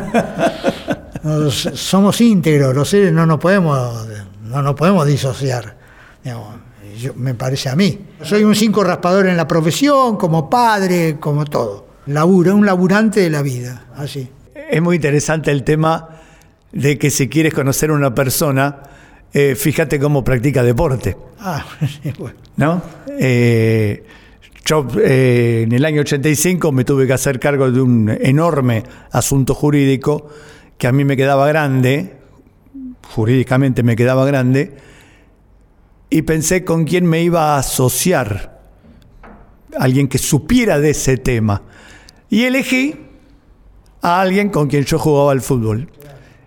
Nos- 1.24 1.70
somos 1.76 2.20
íntegros, 2.20 2.76
los 2.76 2.90
seres 2.90 3.14
no 3.14 3.26
nos 3.26 3.40
podemos, 3.40 4.06
no 4.44 4.62
nos 4.62 4.76
podemos 4.76 5.06
disociar. 5.08 5.78
digamos, 6.24 6.56
yo- 7.00 7.14
me 7.16 7.34
parece 7.34 7.70
a 7.70 7.76
mí. 7.76 8.00
Soy 8.22 8.44
un 8.44 8.54
cinco 8.56 8.84
raspador 8.84 9.28
en 9.28 9.38
la 9.38 9.48
profesión, 9.48 10.18
como 10.18 10.50
padre, 10.50 11.18
como 11.20 11.46
todo. 11.46 11.88
Laburo, 12.08 12.54
un 12.56 12.66
laburante 12.66 13.22
de 13.22 13.30
la 13.30 13.42
vida, 13.42 13.86
así. 13.96 14.30
Es 14.70 14.82
muy 14.82 14.96
interesante 14.96 15.52
el 15.52 15.64
tema 15.64 16.10
de 16.72 16.98
que 16.98 17.10
si 17.10 17.30
quieres 17.30 17.54
conocer 17.54 17.90
a 17.90 17.94
una 17.94 18.14
persona, 18.14 18.84
eh, 19.32 19.56
fíjate 19.56 20.00
cómo 20.00 20.24
practica 20.24 20.64
deporte, 20.64 21.16
Ah, 21.40 21.66
bueno. 22.20 22.38
¿no? 22.58 22.82
Eh, 23.20 24.04
yo 24.66 24.88
eh, 24.98 25.64
en 25.66 25.72
el 25.74 25.84
año 25.86 26.02
85 26.02 26.72
me 26.72 26.86
tuve 26.86 27.06
que 27.06 27.14
hacer 27.14 27.40
cargo 27.40 27.70
de 27.70 27.82
un 27.82 28.10
enorme 28.10 28.84
asunto 29.12 29.54
jurídico 29.54 30.30
que 30.78 30.88
a 30.88 30.92
mí 30.92 31.04
me 31.04 31.18
quedaba 31.18 31.48
grande, 31.48 32.14
jurídicamente 33.14 33.84
me 33.84 33.96
quedaba 33.96 34.26
grande, 34.26 34.76
y 36.10 36.22
pensé 36.22 36.64
con 36.64 36.86
quién 36.86 37.06
me 37.06 37.22
iba 37.24 37.56
a 37.56 37.60
asociar, 37.60 38.62
alguien 39.78 40.08
que 40.08 40.18
supiera 40.18 40.80
de 40.80 40.92
ese 40.92 41.18
tema. 41.18 41.64
Y 42.30 42.44
elegí 42.44 42.96
a 44.04 44.22
alguien 44.22 44.50
con 44.50 44.68
quien 44.68 44.84
yo 44.84 45.00
jugaba 45.00 45.32
al 45.32 45.42
fútbol. 45.42 45.90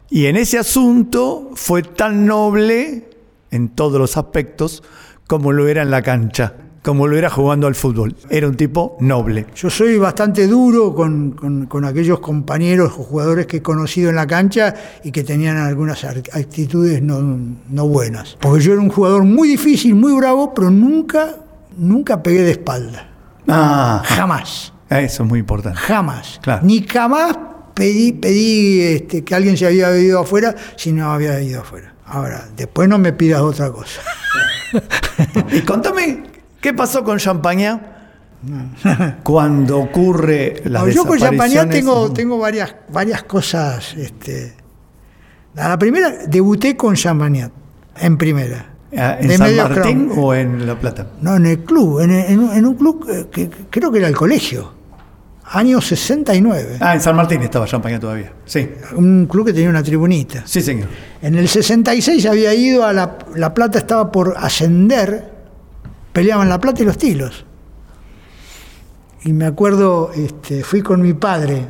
Y 0.08 0.26
en 0.26 0.36
ese 0.36 0.58
asunto 0.58 1.50
fue 1.54 1.82
tan 1.82 2.26
noble 2.26 3.08
en 3.50 3.70
todos 3.70 3.98
los 3.98 4.16
aspectos 4.16 4.82
como 5.26 5.50
lo 5.52 5.66
era 5.66 5.82
en 5.82 5.90
la 5.90 6.02
cancha, 6.02 6.54
como 6.82 7.08
lo 7.08 7.16
era 7.18 7.28
jugando 7.28 7.66
al 7.66 7.74
fútbol. 7.74 8.14
Era 8.30 8.46
un 8.46 8.54
tipo 8.56 8.96
noble. 9.00 9.46
Yo 9.56 9.68
soy 9.70 9.98
bastante 9.98 10.46
duro 10.46 10.94
con, 10.94 11.32
con- 11.32 11.66
con 11.66 11.84
aquellos 11.84 12.20
compañeros 12.20 12.92
o 12.96 13.02
jugadores 13.02 13.46
que 13.46 13.56
he 13.56 13.62
conocido 13.62 14.10
en 14.10 14.14
la 14.16 14.26
cancha 14.28 14.72
y 15.02 15.10
que 15.10 15.24
tenían 15.24 15.56
algunas 15.56 16.04
actitudes 16.04 17.02
no, 17.02 17.20
no 17.68 17.88
buenas. 17.88 18.36
Porque 18.40 18.62
yo 18.62 18.72
era 18.74 18.82
un 18.82 18.90
jugador 18.90 19.24
muy 19.24 19.48
difícil, 19.48 19.96
muy 19.96 20.12
bravo, 20.12 20.54
pero 20.54 20.70
nunca, 20.70 21.34
nunca 21.76 22.22
pegué 22.22 22.42
de 22.42 22.52
espalda. 22.52 23.08
Ah, 23.48 24.02
Jamás, 24.04 24.72
eso 24.88 25.22
es 25.24 25.28
muy 25.28 25.40
importante. 25.40 25.78
jamás. 25.80 26.38
Claro. 26.42 26.64
Ni 26.64 26.82
jamás 26.86 27.36
pedí, 27.76 28.12
pedí 28.14 28.80
este, 28.80 29.22
que 29.22 29.34
alguien 29.34 29.56
se 29.56 29.66
había 29.66 29.94
ido 29.98 30.18
afuera 30.20 30.54
si 30.76 30.92
no 30.92 31.12
había 31.12 31.40
ido 31.42 31.60
afuera. 31.60 31.92
Ahora, 32.06 32.48
después 32.56 32.88
no 32.88 32.96
me 32.98 33.12
pidas 33.12 33.42
otra 33.42 33.70
cosa. 33.70 34.00
Y 35.52 35.60
contame, 35.66 36.22
¿qué 36.60 36.72
pasó 36.72 37.04
con 37.04 37.18
Champañá 37.18 37.92
cuando 39.22 39.78
ocurre 39.78 40.62
la 40.64 40.80
No, 40.80 40.88
yo 40.88 41.04
con 41.04 41.18
desapariciones? 41.18 41.74
tengo, 41.76 42.12
tengo 42.12 42.38
varias, 42.38 42.74
varias 42.88 43.22
cosas. 43.24 43.94
Este, 43.96 44.54
a 45.56 45.68
la 45.68 45.78
primera, 45.78 46.10
debuté 46.26 46.76
con 46.76 46.94
Champañá, 46.94 47.50
en 47.98 48.16
primera. 48.16 48.72
Ah, 48.96 49.16
¿En 49.20 49.28
de 49.28 49.36
San 49.36 49.56
Martín 49.56 50.10
o 50.16 50.32
en 50.32 50.64
La 50.66 50.78
Plata? 50.78 51.08
No, 51.20 51.36
en 51.36 51.44
el 51.46 51.58
club, 51.64 52.00
en, 52.00 52.10
en 52.12 52.38
un- 52.38 52.52
en 52.56 52.64
un 52.64 52.74
club 52.76 53.04
eh, 53.10 53.26
que, 53.30 53.50
que 53.50 53.64
creo 53.68 53.90
que 53.90 53.98
era 53.98 54.08
el 54.08 54.16
colegio, 54.16 54.72
año 55.52 55.80
69. 55.80 56.78
Ah, 56.80 56.94
en 56.94 57.00
San 57.00 57.14
Martín 57.16 57.40
estaba 57.42 57.66
Champañá 57.66 57.98
todavía. 58.00 58.32
Sí, 58.44 58.68
Un 58.94 59.26
club 59.26 59.46
que 59.46 59.52
tenía 59.52 59.70
una 59.70 59.82
tribunita. 59.82 60.42
sí, 60.46 60.60
señor. 60.60 60.88
En 61.22 61.34
el 61.36 61.48
66 61.48 62.26
había 62.26 62.54
ido 62.54 62.84
a 62.84 62.92
La, 62.92 63.16
La 63.34 63.54
Plata, 63.54 63.78
estaba 63.78 64.10
por 64.12 64.34
ascender, 64.38 65.32
peleaban 66.12 66.48
La 66.48 66.60
Plata 66.60 66.82
y 66.82 66.86
los 66.86 66.98
Tilos. 66.98 67.44
Y 69.24 69.32
me 69.32 69.46
acuerdo, 69.46 70.10
este, 70.14 70.62
fui 70.62 70.82
con 70.82 71.00
mi 71.02 71.14
padre. 71.14 71.66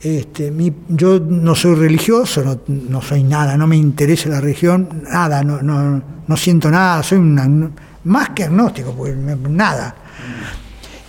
Este, 0.00 0.50
mi- 0.50 0.72
yo 0.88 1.18
no 1.18 1.54
soy 1.54 1.74
religioso, 1.74 2.44
no, 2.44 2.60
no 2.68 3.00
soy 3.02 3.22
nada, 3.24 3.56
no 3.56 3.66
me 3.66 3.76
interesa 3.76 4.28
la 4.28 4.40
religión, 4.40 5.02
nada, 5.10 5.42
no, 5.42 5.62
no, 5.62 6.02
no 6.26 6.36
siento 6.36 6.70
nada, 6.70 7.02
soy 7.02 7.18
un 7.18 7.36
agno- 7.38 7.70
más 8.04 8.30
que 8.30 8.44
agnóstico, 8.44 8.92
me- 8.94 9.34
nada. 9.48 9.96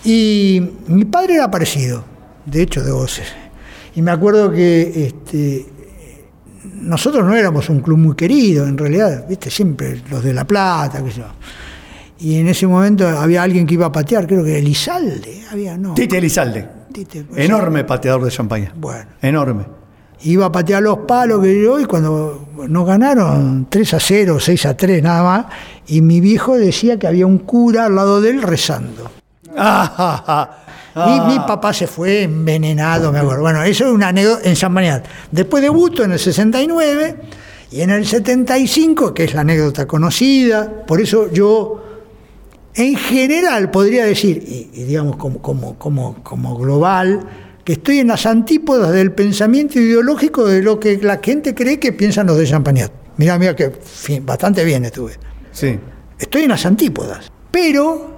Y 0.04 0.62
mi 0.86 1.04
padre 1.04 1.34
era 1.34 1.50
parecido, 1.50 2.04
de 2.46 2.62
hecho, 2.62 2.82
de 2.82 2.92
voces. 2.92 3.26
Y 3.94 4.02
me 4.02 4.10
acuerdo 4.10 4.52
que 4.52 5.06
este, 5.06 5.66
nosotros 6.80 7.24
no 7.24 7.34
éramos 7.34 7.68
un 7.68 7.80
club 7.80 7.98
muy 7.98 8.14
querido, 8.14 8.66
en 8.66 8.78
realidad, 8.78 9.26
viste, 9.28 9.50
siempre 9.50 10.02
los 10.10 10.22
de 10.22 10.32
La 10.32 10.46
Plata, 10.46 11.02
qué 11.02 11.10
sé 11.10 11.18
yo. 11.18 11.26
Y 12.20 12.38
en 12.38 12.48
ese 12.48 12.66
momento 12.66 13.06
había 13.06 13.42
alguien 13.42 13.66
que 13.66 13.74
iba 13.74 13.86
a 13.86 13.92
patear, 13.92 14.26
creo 14.26 14.44
que 14.44 14.58
Elizalde, 14.58 15.42
había, 15.50 15.76
no. 15.76 15.94
Tite 15.94 16.18
Elizalde, 16.18 16.68
Tite, 16.92 17.24
pues, 17.24 17.44
enorme 17.44 17.84
pateador 17.84 18.24
de 18.24 18.30
Champaña. 18.30 18.72
Bueno. 18.76 19.06
Enorme. 19.22 19.64
Iba 20.22 20.46
a 20.46 20.52
patear 20.52 20.82
los 20.82 20.98
palos 20.98 21.40
que 21.42 21.62
yo, 21.62 21.78
y 21.78 21.84
cuando 21.84 22.48
nos 22.68 22.86
ganaron 22.86 23.68
3 23.70 23.94
a 23.94 24.00
0, 24.00 24.40
6 24.40 24.66
a 24.66 24.76
3, 24.76 25.02
nada 25.02 25.22
más, 25.22 25.46
y 25.86 26.00
mi 26.00 26.20
viejo 26.20 26.56
decía 26.56 26.98
que 26.98 27.06
había 27.06 27.24
un 27.24 27.38
cura 27.38 27.86
al 27.86 27.94
lado 27.94 28.20
de 28.20 28.30
él 28.30 28.42
rezando. 28.42 29.17
Ah, 29.56 29.94
ah, 29.98 30.24
ah. 30.26 30.64
Y 31.06 31.32
mi 31.32 31.38
papá 31.38 31.72
se 31.72 31.86
fue 31.86 32.22
envenenado, 32.22 33.12
me 33.12 33.20
acuerdo. 33.20 33.42
Bueno, 33.42 33.62
eso 33.62 33.86
es 33.86 33.92
una 33.92 34.08
anécdota 34.08 34.48
en 34.48 34.56
San. 34.56 34.74
Después 35.30 35.62
debuto 35.62 36.02
en 36.02 36.12
el 36.12 36.18
69 36.18 37.16
y 37.70 37.80
en 37.82 37.90
el 37.90 38.06
75, 38.06 39.14
que 39.14 39.24
es 39.24 39.34
la 39.34 39.42
anécdota 39.42 39.86
conocida, 39.86 40.84
por 40.86 41.00
eso 41.00 41.30
yo 41.30 41.84
en 42.74 42.96
general 42.96 43.70
podría 43.70 44.04
decir, 44.04 44.42
y, 44.46 44.70
y 44.72 44.84
digamos 44.84 45.16
como, 45.16 45.40
como, 45.40 45.78
como, 45.78 46.22
como 46.22 46.56
global, 46.56 47.20
que 47.64 47.74
estoy 47.74 47.98
en 47.98 48.08
las 48.08 48.24
antípodas 48.24 48.92
del 48.92 49.12
pensamiento 49.12 49.78
ideológico 49.78 50.46
de 50.46 50.62
lo 50.62 50.80
que 50.80 50.96
la 50.98 51.20
gente 51.22 51.54
cree 51.54 51.78
que 51.78 51.92
piensan 51.92 52.26
los 52.26 52.38
de 52.38 52.46
Champagnat. 52.46 52.90
Mira, 53.18 53.38
mira 53.38 53.54
que 53.54 53.72
bastante 54.22 54.64
bien 54.64 54.84
estuve. 54.84 55.12
Sí. 55.52 55.78
Estoy 56.18 56.44
en 56.44 56.48
las 56.48 56.64
antípodas. 56.64 57.30
Pero 57.50 58.17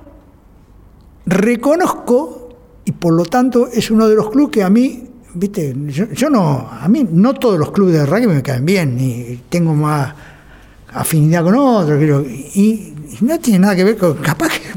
reconozco, 1.31 2.48
y 2.85 2.93
por 2.93 3.15
lo 3.15 3.24
tanto 3.24 3.69
es 3.69 3.90
uno 3.90 4.09
de 4.09 4.16
los 4.16 4.31
clubes 4.31 4.51
que 4.51 4.62
a 4.62 4.69
mí, 4.69 5.05
viste, 5.35 5.74
yo, 6.12 6.28
no, 6.28 6.69
a 6.70 6.89
mí 6.89 7.07
no 7.11 7.35
todos 7.35 7.59
los 7.59 7.70
clubes 7.70 7.94
de 7.94 8.05
rugby 8.05 8.27
me 8.27 8.43
caen 8.43 8.65
bien, 8.66 8.97
y 8.98 9.40
tengo 9.48 9.73
más 9.74 10.12
afinidad 10.93 11.44
con 11.44 11.55
otros, 11.55 11.98
creo, 11.98 12.20
y, 12.23 12.94
y 13.20 13.24
no 13.24 13.39
tiene 13.39 13.61
nada 13.61 13.77
que 13.77 13.85
ver 13.85 13.97
con, 13.97 14.15
capaz 14.15 14.48
que 14.48 14.69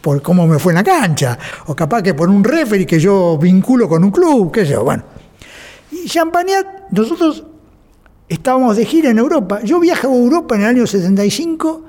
por 0.00 0.22
cómo 0.22 0.46
me 0.46 0.58
fue 0.58 0.72
en 0.72 0.76
la 0.76 0.84
cancha, 0.84 1.36
o 1.66 1.74
capaz 1.74 2.02
que 2.02 2.14
por 2.14 2.28
un 2.28 2.44
referee 2.44 2.86
que 2.86 3.00
yo 3.00 3.36
vinculo 3.36 3.88
con 3.88 4.04
un 4.04 4.10
club, 4.10 4.52
qué 4.52 4.64
sé 4.64 4.72
yo, 4.72 4.84
bueno. 4.84 5.02
Y 5.90 6.06
Champagnat, 6.06 6.90
nosotros 6.92 7.44
estábamos 8.28 8.76
de 8.76 8.84
gira 8.84 9.10
en 9.10 9.18
Europa. 9.18 9.60
Yo 9.64 9.80
viajaba 9.80 10.14
a 10.14 10.16
Europa 10.16 10.54
en 10.54 10.60
el 10.60 10.66
año 10.68 10.86
75 10.86 11.87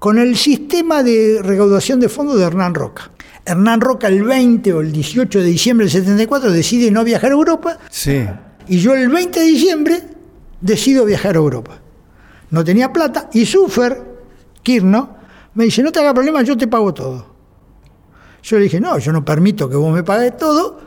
con 0.00 0.18
el 0.18 0.36
sistema 0.36 1.02
de 1.04 1.40
recaudación 1.42 2.00
de 2.00 2.08
fondos 2.08 2.36
de 2.38 2.44
Hernán 2.44 2.74
Roca. 2.74 3.10
Hernán 3.44 3.80
Roca 3.80 4.08
el 4.08 4.24
20 4.24 4.72
o 4.72 4.80
el 4.80 4.90
18 4.92 5.38
de 5.38 5.44
diciembre 5.44 5.84
del 5.86 5.92
74 5.92 6.50
decide 6.50 6.90
no 6.90 7.04
viajar 7.04 7.30
a 7.30 7.34
Europa 7.34 7.78
Sí. 7.90 8.26
y 8.66 8.78
yo 8.78 8.94
el 8.94 9.08
20 9.10 9.38
de 9.38 9.46
diciembre 9.46 10.02
decido 10.60 11.04
viajar 11.04 11.36
a 11.36 11.38
Europa. 11.38 11.78
No 12.50 12.64
tenía 12.64 12.92
plata 12.92 13.28
y 13.32 13.44
Sufer, 13.46 14.02
Kirno, 14.62 15.16
me 15.54 15.64
dice, 15.64 15.82
no 15.82 15.92
te 15.92 16.00
hagas 16.00 16.14
problema, 16.14 16.42
yo 16.42 16.56
te 16.56 16.66
pago 16.66 16.92
todo. 16.94 17.26
Yo 18.42 18.56
le 18.56 18.64
dije, 18.64 18.80
no, 18.80 18.98
yo 18.98 19.12
no 19.12 19.22
permito 19.22 19.68
que 19.68 19.76
vos 19.76 19.92
me 19.94 20.02
pagues 20.02 20.34
todo. 20.38 20.80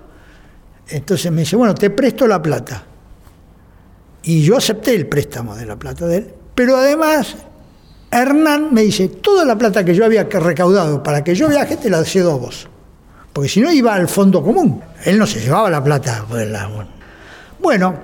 Entonces 0.90 1.32
me 1.32 1.42
dice, 1.42 1.56
bueno, 1.56 1.76
te 1.76 1.92
presto 1.92 2.28
la 2.28 2.42
plata. 2.42 2.84
Y 4.24 4.42
yo 4.42 4.58
acepté 4.58 4.96
el 4.96 5.08
préstamo 5.08 5.56
de 5.56 5.66
la 5.68 5.78
plata 5.78 6.08
de 6.08 6.18
él. 6.18 6.34
Pero 6.56 6.78
además, 6.78 7.36
Hernán 8.22 8.74
me 8.74 8.82
dice, 8.84 9.08
toda 9.08 9.44
la 9.46 9.58
plata 9.58 9.84
que 9.84 9.94
yo 9.96 10.06
había 10.06 10.24
recaudado 10.24 11.02
para 11.04 11.24
que 11.24 11.34
yo 11.36 11.48
viaje, 11.50 11.78
te 11.78 11.90
la 11.90 12.04
cedo 12.04 12.34
a 12.34 12.38
vos. 12.38 12.68
Porque 13.32 13.50
si 13.50 13.62
no 13.62 13.72
iba 13.72 13.94
al 13.96 14.08
fondo 14.08 14.44
común. 14.44 14.82
Él 15.06 15.18
no 15.18 15.26
se 15.28 15.40
llevaba 15.42 15.70
la 15.70 15.84
plata. 15.84 16.26
pues, 16.30 16.48
la- 16.50 16.70
Bueno, 17.60 17.96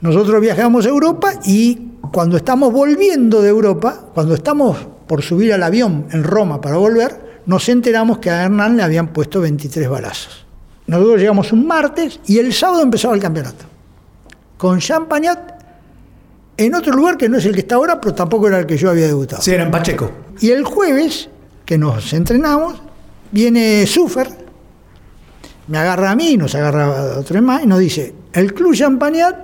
nosotros 0.00 0.40
viajamos 0.40 0.86
a 0.86 0.88
Europa 0.88 1.32
y 1.44 1.88
cuando 2.12 2.36
estamos 2.36 2.72
volviendo 2.72 3.40
de 3.42 3.48
Europa, 3.48 4.06
cuando 4.14 4.34
estamos 4.34 4.76
por 5.06 5.22
subir 5.22 5.52
al 5.52 5.62
avión 5.62 6.06
en 6.10 6.24
Roma 6.24 6.60
para 6.60 6.76
volver, 6.76 7.40
nos 7.46 7.68
enteramos 7.68 8.18
que 8.18 8.30
a 8.30 8.44
Hernán 8.44 8.76
le 8.76 8.82
habían 8.82 9.08
puesto 9.12 9.40
23 9.40 9.88
balazos. 9.88 10.46
Nosotros 10.86 11.20
llegamos 11.20 11.52
un 11.52 11.66
martes 11.66 12.20
y 12.26 12.38
el 12.38 12.52
sábado 12.52 12.82
empezaba 12.82 13.14
el 13.14 13.20
campeonato. 13.20 13.64
Con 14.56 14.78
Champagnat 14.80 15.61
en 16.66 16.74
otro 16.74 16.92
lugar 16.92 17.16
que 17.16 17.28
no 17.28 17.38
es 17.38 17.44
el 17.46 17.54
que 17.54 17.60
está 17.60 17.76
ahora, 17.76 18.00
pero 18.00 18.14
tampoco 18.14 18.48
era 18.48 18.58
el 18.58 18.66
que 18.66 18.76
yo 18.76 18.90
había 18.90 19.06
debutado. 19.06 19.42
Sí, 19.42 19.50
era 19.52 19.64
en 19.64 19.70
Pacheco. 19.70 20.10
Y 20.40 20.50
el 20.50 20.64
jueves, 20.64 21.28
que 21.64 21.78
nos 21.78 22.12
entrenamos, 22.12 22.80
viene 23.30 23.86
Sufer 23.86 24.28
me 25.68 25.78
agarra 25.78 26.10
a 26.10 26.16
mí, 26.16 26.36
nos 26.36 26.54
agarra 26.54 26.84
a 27.14 27.18
otros 27.20 27.40
más 27.42 27.62
y 27.62 27.66
nos 27.66 27.78
dice, 27.78 28.14
el 28.32 28.52
Club 28.52 28.74
Champagnat 28.74 29.36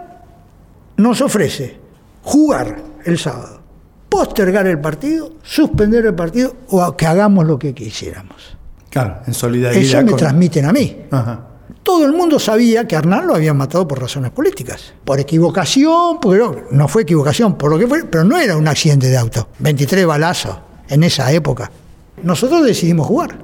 nos 0.97 1.21
ofrece 1.21 1.77
jugar 2.23 2.83
el 3.05 3.19
sábado, 3.19 3.61
postergar 4.09 4.67
el 4.67 4.81
partido, 4.81 5.33
suspender 5.43 6.05
el 6.07 6.15
partido 6.15 6.57
o 6.71 6.97
que 6.97 7.07
hagamos 7.07 7.47
lo 7.47 7.59
que 7.59 7.73
quisiéramos. 7.73 8.57
Claro, 8.91 9.19
en 9.27 9.33
solidaridad. 9.35 9.81
Eso 9.83 10.03
me 10.03 10.11
con- 10.11 10.19
transmiten 10.19 10.65
a 10.65 10.73
mí. 10.73 11.05
Ajá. 11.11 11.47
Todo 11.89 12.05
el 12.05 12.13
mundo 12.13 12.39
sabía 12.39 12.87
que 12.87 12.97
a 12.97 12.99
Hernán 12.99 13.27
lo 13.27 13.35
habían 13.35 13.57
matado 13.57 13.89
por 13.89 13.99
razones 13.99 14.31
políticas. 14.31 14.93
Por 15.07 15.19
equivocación, 15.21 16.21
porque 16.21 16.65
no, 16.71 16.87
fue 16.87 17.01
equivocación, 17.05 17.57
por 17.57 17.71
lo 17.71 17.79
que 17.79 17.87
fue, 17.87 18.05
pero 18.05 18.25
no 18.25 18.39
era 18.39 18.59
un 18.59 18.69
accidente 18.69 19.07
de 19.07 19.17
auto. 19.17 19.49
23 19.61 20.05
balazos 20.05 20.55
en 20.91 21.03
esa 21.03 21.33
época. 21.33 21.71
Nosotros 22.23 22.63
decidimos 22.67 23.07
jugar. 23.07 23.39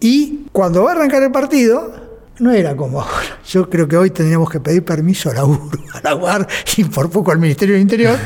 Y 0.00 0.46
cuando 0.50 0.82
va 0.82 0.90
a 0.90 0.94
arrancar 0.96 1.22
el 1.22 1.30
partido, 1.30 1.92
no 2.40 2.50
era 2.50 2.74
como 2.76 3.00
ahora. 3.02 3.38
Yo 3.46 3.70
creo 3.70 3.86
que 3.86 3.96
hoy 3.96 4.10
tendríamos 4.10 4.50
que 4.50 4.58
pedir 4.58 4.84
permiso 4.84 5.30
a 5.30 5.34
la 5.34 5.44
URU, 5.44 5.78
a 5.94 6.00
la 6.02 6.16
UAR 6.16 6.44
y 6.76 6.82
por 6.84 7.08
poco 7.08 7.30
al 7.30 7.38
Ministerio 7.38 7.76
del 7.76 7.82
Interior. 7.82 8.18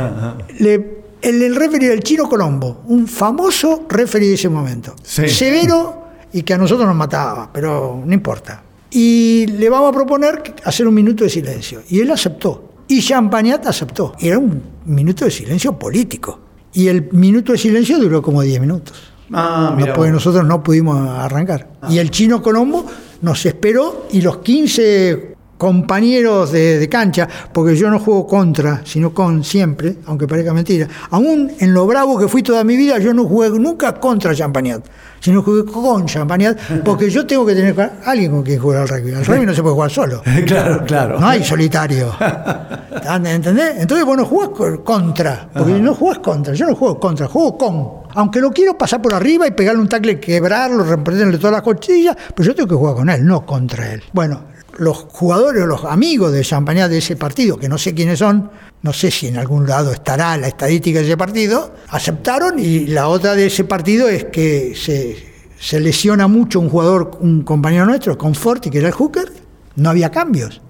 Le- 0.58 1.02
el, 1.20 1.42
el 1.42 1.54
referee 1.54 1.90
del 1.90 2.02
Chino 2.02 2.26
Colombo, 2.30 2.80
un 2.86 3.06
famoso 3.06 3.84
referee 3.90 4.28
de 4.28 4.34
ese 4.36 4.48
momento. 4.48 4.96
Sí. 5.02 5.28
Severo 5.28 6.02
y 6.32 6.42
que 6.44 6.54
a 6.54 6.58
nosotros 6.58 6.86
nos 6.88 6.96
mataba, 6.96 7.50
pero 7.52 8.02
no 8.06 8.14
importa. 8.14 8.62
Y 8.94 9.46
le 9.46 9.70
vamos 9.70 9.90
a 9.90 9.92
proponer 9.92 10.54
hacer 10.64 10.86
un 10.86 10.94
minuto 10.94 11.24
de 11.24 11.30
silencio. 11.30 11.82
Y 11.88 12.00
él 12.00 12.10
aceptó. 12.10 12.70
Y 12.88 13.00
Champagnat 13.00 13.66
aceptó. 13.66 14.12
Y 14.18 14.28
era 14.28 14.38
un 14.38 14.62
minuto 14.84 15.24
de 15.24 15.30
silencio 15.30 15.78
político. 15.78 16.38
Y 16.74 16.88
el 16.88 17.10
minuto 17.12 17.52
de 17.52 17.58
silencio 17.58 17.98
duró 17.98 18.20
como 18.20 18.42
10 18.42 18.60
minutos. 18.60 18.94
Ah, 19.32 19.74
No, 19.78 19.94
porque 19.94 20.10
nosotros 20.10 20.44
no 20.46 20.62
pudimos 20.62 21.08
arrancar. 21.08 21.70
Y 21.88 21.98
el 21.98 22.10
chino 22.10 22.42
Colombo 22.42 22.86
nos 23.22 23.46
esperó 23.46 24.08
y 24.12 24.20
los 24.20 24.38
15 24.38 25.31
compañeros 25.62 26.50
de, 26.50 26.78
de 26.80 26.88
cancha, 26.88 27.28
porque 27.52 27.76
yo 27.76 27.88
no 27.88 28.00
juego 28.00 28.26
contra, 28.26 28.82
sino 28.84 29.14
con 29.14 29.44
siempre, 29.44 29.94
aunque 30.06 30.26
parezca 30.26 30.52
mentira. 30.52 30.88
Aún 31.10 31.52
en 31.60 31.72
lo 31.72 31.86
bravo 31.86 32.18
que 32.18 32.26
fui 32.26 32.42
toda 32.42 32.64
mi 32.64 32.76
vida, 32.76 32.98
yo 32.98 33.14
no 33.14 33.24
jugué 33.26 33.48
nunca 33.50 33.92
contra 33.94 34.34
Champagnat, 34.34 34.84
sino 35.20 35.40
jugué 35.40 35.64
con 35.64 36.06
Champagnat, 36.06 36.58
porque 36.84 37.08
yo 37.08 37.24
tengo 37.24 37.46
que 37.46 37.54
tener 37.54 37.92
alguien 38.04 38.32
con 38.32 38.42
quien 38.42 38.58
jugar 38.60 38.82
al 38.82 38.88
rugby. 38.88 39.14
Al 39.14 39.24
rugby 39.24 39.46
no 39.46 39.54
se 39.54 39.62
puede 39.62 39.74
jugar 39.74 39.90
solo. 39.92 40.20
claro, 40.46 40.84
claro. 40.84 41.20
No 41.20 41.28
hay 41.28 41.44
solitario. 41.44 42.12
¿Entendés? 43.24 43.74
Entonces 43.78 44.04
vos 44.04 44.16
no 44.16 44.24
jugás 44.24 44.48
co- 44.50 44.82
contra, 44.84 45.48
porque 45.52 45.74
no 45.74 45.94
jugás 45.94 46.18
contra, 46.18 46.54
yo 46.54 46.66
no 46.66 46.74
juego 46.74 46.98
contra, 46.98 47.26
juego 47.28 47.56
con. 47.56 48.02
Aunque 48.14 48.40
lo 48.40 48.50
quiero 48.50 48.76
pasar 48.76 49.00
por 49.00 49.14
arriba 49.14 49.46
y 49.46 49.52
pegarle 49.52 49.80
un 49.80 49.88
tackle, 49.88 50.20
quebrarlo, 50.20 50.84
romperle 50.84 51.38
todas 51.38 51.52
las 51.52 51.62
costillas, 51.62 52.14
pero 52.34 52.48
yo 52.48 52.54
tengo 52.54 52.68
que 52.68 52.74
jugar 52.74 52.94
con 52.96 53.08
él, 53.08 53.24
no 53.24 53.46
contra 53.46 53.92
él. 53.92 54.02
Bueno, 54.12 54.51
los 54.78 55.06
jugadores 55.10 55.62
o 55.62 55.66
los 55.66 55.84
amigos 55.84 56.32
de 56.32 56.42
Champagnat 56.42 56.90
de 56.90 56.98
ese 56.98 57.16
partido, 57.16 57.56
que 57.58 57.68
no 57.68 57.78
sé 57.78 57.94
quiénes 57.94 58.18
son, 58.18 58.50
no 58.82 58.92
sé 58.92 59.10
si 59.10 59.28
en 59.28 59.36
algún 59.36 59.66
lado 59.66 59.92
estará 59.92 60.36
la 60.36 60.48
estadística 60.48 60.98
de 61.00 61.04
ese 61.06 61.16
partido, 61.16 61.72
aceptaron 61.88 62.58
y 62.58 62.86
la 62.86 63.08
otra 63.08 63.34
de 63.34 63.46
ese 63.46 63.64
partido 63.64 64.08
es 64.08 64.24
que 64.26 64.74
se, 64.76 65.16
se 65.58 65.80
lesiona 65.80 66.26
mucho 66.28 66.58
un 66.60 66.68
jugador, 66.68 67.12
un 67.20 67.42
compañero 67.42 67.86
nuestro, 67.86 68.16
Conforti, 68.18 68.70
que 68.70 68.78
era 68.78 68.88
el 68.88 68.94
hooker, 68.94 69.32
no 69.76 69.90
había 69.90 70.10
cambios. 70.10 70.60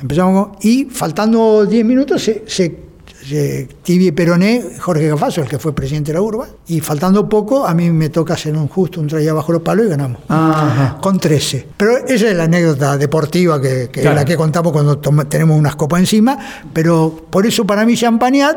Empezamos 0.00 0.48
con- 0.48 0.56
y 0.62 0.84
faltando 0.86 1.66
10 1.66 1.84
minutos 1.84 2.22
se, 2.22 2.44
se, 2.46 2.87
se- 3.28 3.68
Tibi 3.82 4.12
Peroné, 4.12 4.64
Jorge 4.80 5.08
Gafaso, 5.08 5.42
el 5.42 5.48
que 5.48 5.58
fue 5.58 5.74
presidente 5.74 6.12
de 6.12 6.14
la 6.18 6.22
urba, 6.22 6.46
y 6.66 6.80
faltando 6.80 7.28
poco 7.28 7.66
a 7.66 7.74
mí 7.74 7.90
me 7.90 8.08
toca 8.08 8.34
hacer 8.34 8.56
un 8.56 8.68
justo, 8.68 9.00
un 9.00 9.06
traía 9.06 9.32
bajo 9.32 9.52
los 9.52 9.62
palos 9.62 9.86
y 9.86 9.88
ganamos. 9.90 10.18
Ajá. 10.28 10.98
Con 11.00 11.18
13. 11.18 11.66
Pero 11.76 11.98
esa 12.06 12.28
es 12.30 12.36
la 12.36 12.44
anécdota 12.44 12.96
deportiva 12.96 13.60
que, 13.60 13.88
que 13.92 14.00
Claro. 14.00 14.16
la 14.16 14.24
que 14.24 14.36
contamos 14.36 14.72
cuando 14.72 14.98
toma- 14.98 15.28
tenemos 15.28 15.58
unas 15.58 15.76
copas 15.76 16.00
encima, 16.00 16.38
pero 16.72 17.26
por 17.30 17.46
eso 17.46 17.66
para 17.66 17.84
mí 17.84 17.96
Champagnat 17.96 18.56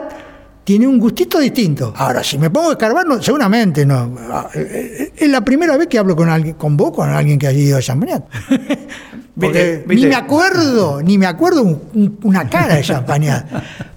tiene 0.64 0.88
un 0.88 1.00
gustito 1.00 1.40
distinto. 1.40 1.94
Ahora, 1.96 2.24
si 2.24 2.38
me 2.38 2.50
pongo 2.50 2.70
a 2.70 2.72
escarbar, 2.74 3.06
no, 3.06 3.22
seguramente 3.22 3.86
no. 3.86 4.16
Ah, 4.30 4.48
eh, 4.54 4.98
eh, 5.00 5.14
Es 5.18 5.30
la 5.30 5.42
primera 5.42 5.76
vez 5.78 5.88
que 5.88 5.98
hablo 5.98 6.16
con 6.16 6.30
alguien, 6.30 6.54
con 6.56 6.78
vos, 6.78 6.92
con 6.92 7.10
alguien 7.10 7.40
que 7.40 7.48
haya 7.48 7.60
ido 7.60 7.78
a 7.78 7.82
Champagnat. 7.82 8.24
Porque 9.40 9.78
Viste, 9.78 9.84
viste. 9.88 9.96
ni 9.96 10.10
me 10.10 10.16
acuerdo, 10.16 11.02
ni 11.02 11.18
me 11.18 11.26
acuerdo 11.26 11.64
un- 11.64 11.82
un- 11.94 12.20
una 12.24 12.48
cara 12.50 12.76
de 12.76 12.82
Champagnat. 12.84 13.46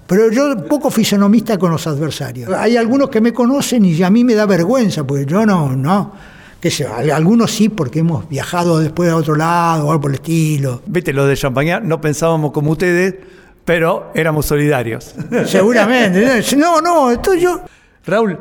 Pero 0.07 0.31
yo 0.31 0.65
poco 0.67 0.89
fisonomista 0.89 1.57
con 1.57 1.71
los 1.71 1.85
adversarios. 1.87 2.51
Hay 2.53 2.77
algunos 2.77 3.09
que 3.09 3.21
me 3.21 3.33
conocen 3.33 3.85
y 3.85 4.01
a 4.03 4.09
mí 4.09 4.23
me 4.23 4.33
da 4.35 4.45
vergüenza, 4.45 5.05
porque 5.05 5.25
yo 5.25 5.45
no, 5.45 5.75
no. 5.75 6.13
Qué 6.59 6.71
sé, 6.71 6.87
algunos 6.87 7.51
sí, 7.51 7.69
porque 7.69 7.99
hemos 7.99 8.27
viajado 8.29 8.79
después 8.79 9.09
a 9.11 9.15
otro 9.17 9.35
lado 9.35 9.87
o 9.87 9.91
algo 9.91 10.01
por 10.01 10.11
el 10.11 10.15
estilo. 10.15 10.81
Viste, 10.87 11.11
lo 11.13 11.25
de 11.27 11.35
Champagnat, 11.35 11.83
no 11.83 11.99
pensábamos 12.01 12.51
como 12.51 12.71
ustedes, 12.71 13.15
pero 13.65 14.11
éramos 14.13 14.45
solidarios. 14.45 15.13
Seguramente. 15.45 16.43
No, 16.55 16.79
no, 16.79 17.11
esto 17.11 17.33
yo. 17.33 17.61
Raúl, 18.05 18.39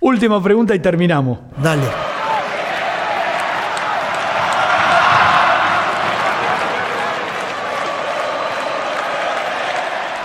última 0.00 0.42
pregunta 0.42 0.74
y 0.74 0.80
terminamos. 0.80 1.38
Dale. 1.62 1.84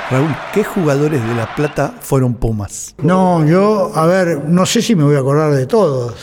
Raúl, 0.09 0.35
¿qué 0.53 0.63
jugadores 0.63 1.27
de 1.27 1.33
La 1.33 1.55
Plata 1.55 1.93
fueron 1.99 2.35
Pumas? 2.35 2.93
No, 3.01 3.43
yo, 3.45 3.91
a 3.95 4.05
ver, 4.05 4.43
no 4.45 4.65
sé 4.65 4.81
si 4.81 4.95
me 4.95 5.03
voy 5.03 5.15
a 5.15 5.19
acordar 5.19 5.51
de 5.51 5.65
todos. 5.65 6.13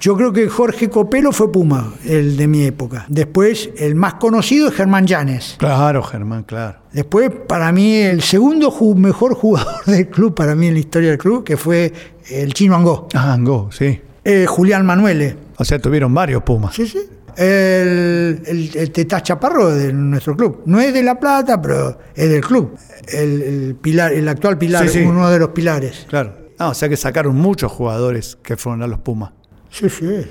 Yo 0.00 0.16
creo 0.16 0.32
que 0.32 0.48
Jorge 0.48 0.90
Copelo 0.90 1.32
fue 1.32 1.50
Puma, 1.50 1.94
el 2.04 2.36
de 2.36 2.46
mi 2.46 2.64
época. 2.64 3.06
Después, 3.08 3.70
el 3.78 3.94
más 3.94 4.14
conocido 4.14 4.68
es 4.68 4.74
Germán 4.74 5.06
Llanes. 5.06 5.56
Claro, 5.58 6.02
Germán, 6.02 6.42
claro. 6.44 6.78
Después, 6.92 7.30
para 7.48 7.72
mí, 7.72 7.94
el 7.96 8.22
segundo 8.22 8.70
ju- 8.70 8.94
mejor 8.94 9.34
jugador 9.34 9.84
del 9.86 10.08
club, 10.08 10.34
para 10.34 10.54
mí 10.54 10.66
en 10.66 10.74
la 10.74 10.80
historia 10.80 11.08
del 11.10 11.18
club, 11.18 11.44
que 11.44 11.56
fue 11.56 11.92
el 12.30 12.52
chino 12.54 12.76
Angó. 12.76 13.08
Ah, 13.14 13.32
Angó, 13.32 13.70
sí. 13.72 14.00
Eh, 14.24 14.44
Julián 14.46 14.84
Manuele. 14.84 15.36
O 15.56 15.64
sea, 15.64 15.78
tuvieron 15.78 16.12
varios 16.12 16.42
Pumas. 16.42 16.74
Sí, 16.74 16.86
sí. 16.86 16.98
El, 17.36 18.42
el, 18.46 18.70
el 18.74 19.06
Chaparro 19.22 19.74
de 19.74 19.92
nuestro 19.92 20.36
club. 20.36 20.62
No 20.66 20.80
es 20.80 20.92
de 20.92 21.02
La 21.02 21.18
Plata, 21.20 21.60
pero 21.60 21.98
es 22.14 22.28
del 22.28 22.40
club. 22.40 22.76
El, 23.08 23.42
el 23.42 23.74
pilar, 23.80 24.12
el 24.12 24.28
actual 24.28 24.58
pilar, 24.58 24.88
Sí, 24.88 25.00
sí. 25.00 25.04
uno 25.04 25.28
de 25.30 25.38
los 25.38 25.50
pilares. 25.50 26.06
Claro. 26.08 26.32
Ah, 26.58 26.68
o 26.70 26.74
sea 26.74 26.88
que 26.88 26.96
sacaron 26.96 27.36
muchos 27.36 27.70
jugadores 27.70 28.38
que 28.42 28.56
fueron 28.56 28.82
a 28.82 28.86
los 28.86 28.98
Pumas. 29.00 29.32
Sí, 29.78 29.88
sí. 29.90 30.06
sí. 30.22 30.26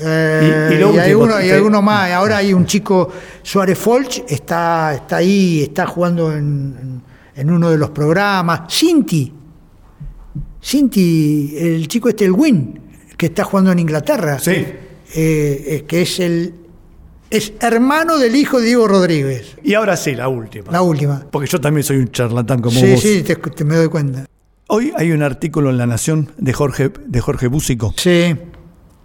Eh, 0.00 0.68
Y- 0.70 0.74
y, 0.74 0.76
y 0.76 0.80
lo 0.80 1.00
hay 1.00 1.12
uno, 1.14 1.40
y 1.44 1.50
alguno 1.50 1.82
más. 1.82 2.10
Ahora 2.12 2.36
hay 2.36 2.52
un 2.52 2.64
chico, 2.66 3.10
Suárez 3.42 3.76
Folch, 3.78 4.22
está, 4.28 4.94
está 4.94 5.16
ahí, 5.16 5.62
está 5.64 5.86
jugando 5.86 6.32
en, 6.32 7.02
en 7.34 7.50
uno 7.50 7.70
de 7.70 7.78
los 7.78 7.90
programas. 7.90 8.62
Cinti, 8.72 9.32
Cinti, 10.62 11.54
el 11.56 11.88
chico 11.88 12.08
este, 12.08 12.24
el 12.24 12.32
Win, 12.32 12.80
que 13.16 13.26
está 13.26 13.44
jugando 13.44 13.72
en 13.72 13.78
Inglaterra. 13.78 14.38
Sí. 14.38 14.50
Eh, 14.52 14.76
eh, 15.14 15.84
que 15.86 16.02
es 16.02 16.20
el 16.20 16.54
es 17.30 17.52
hermano 17.60 18.18
del 18.18 18.34
hijo 18.36 18.58
de 18.58 18.66
Diego 18.66 18.88
Rodríguez. 18.88 19.56
Y 19.62 19.74
ahora 19.74 19.96
sí, 19.96 20.14
la 20.14 20.28
última. 20.28 20.70
La 20.70 20.82
última. 20.82 21.26
Porque 21.30 21.48
yo 21.48 21.60
también 21.60 21.84
soy 21.84 21.98
un 21.98 22.10
charlatán 22.10 22.60
como 22.60 22.78
sí, 22.78 22.92
vos. 22.92 23.00
sí, 23.00 23.22
te, 23.22 23.36
te 23.36 23.64
me 23.64 23.76
doy 23.76 23.88
cuenta. 23.88 24.26
Hoy 24.68 24.92
hay 24.96 25.12
un 25.12 25.22
artículo 25.22 25.70
en 25.70 25.78
La 25.78 25.86
Nación 25.86 26.30
de 26.36 26.52
Jorge, 26.52 26.92
de 27.06 27.20
Jorge 27.20 27.46
Búsico. 27.46 27.94
Sí. 27.96 28.36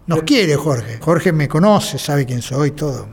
Nos 0.08 0.24
quiere 0.24 0.56
Jorge. 0.56 0.98
Jorge 1.00 1.32
me 1.32 1.48
conoce, 1.48 1.98
sabe 1.98 2.26
quién 2.26 2.42
soy, 2.42 2.72
todo. 2.72 3.08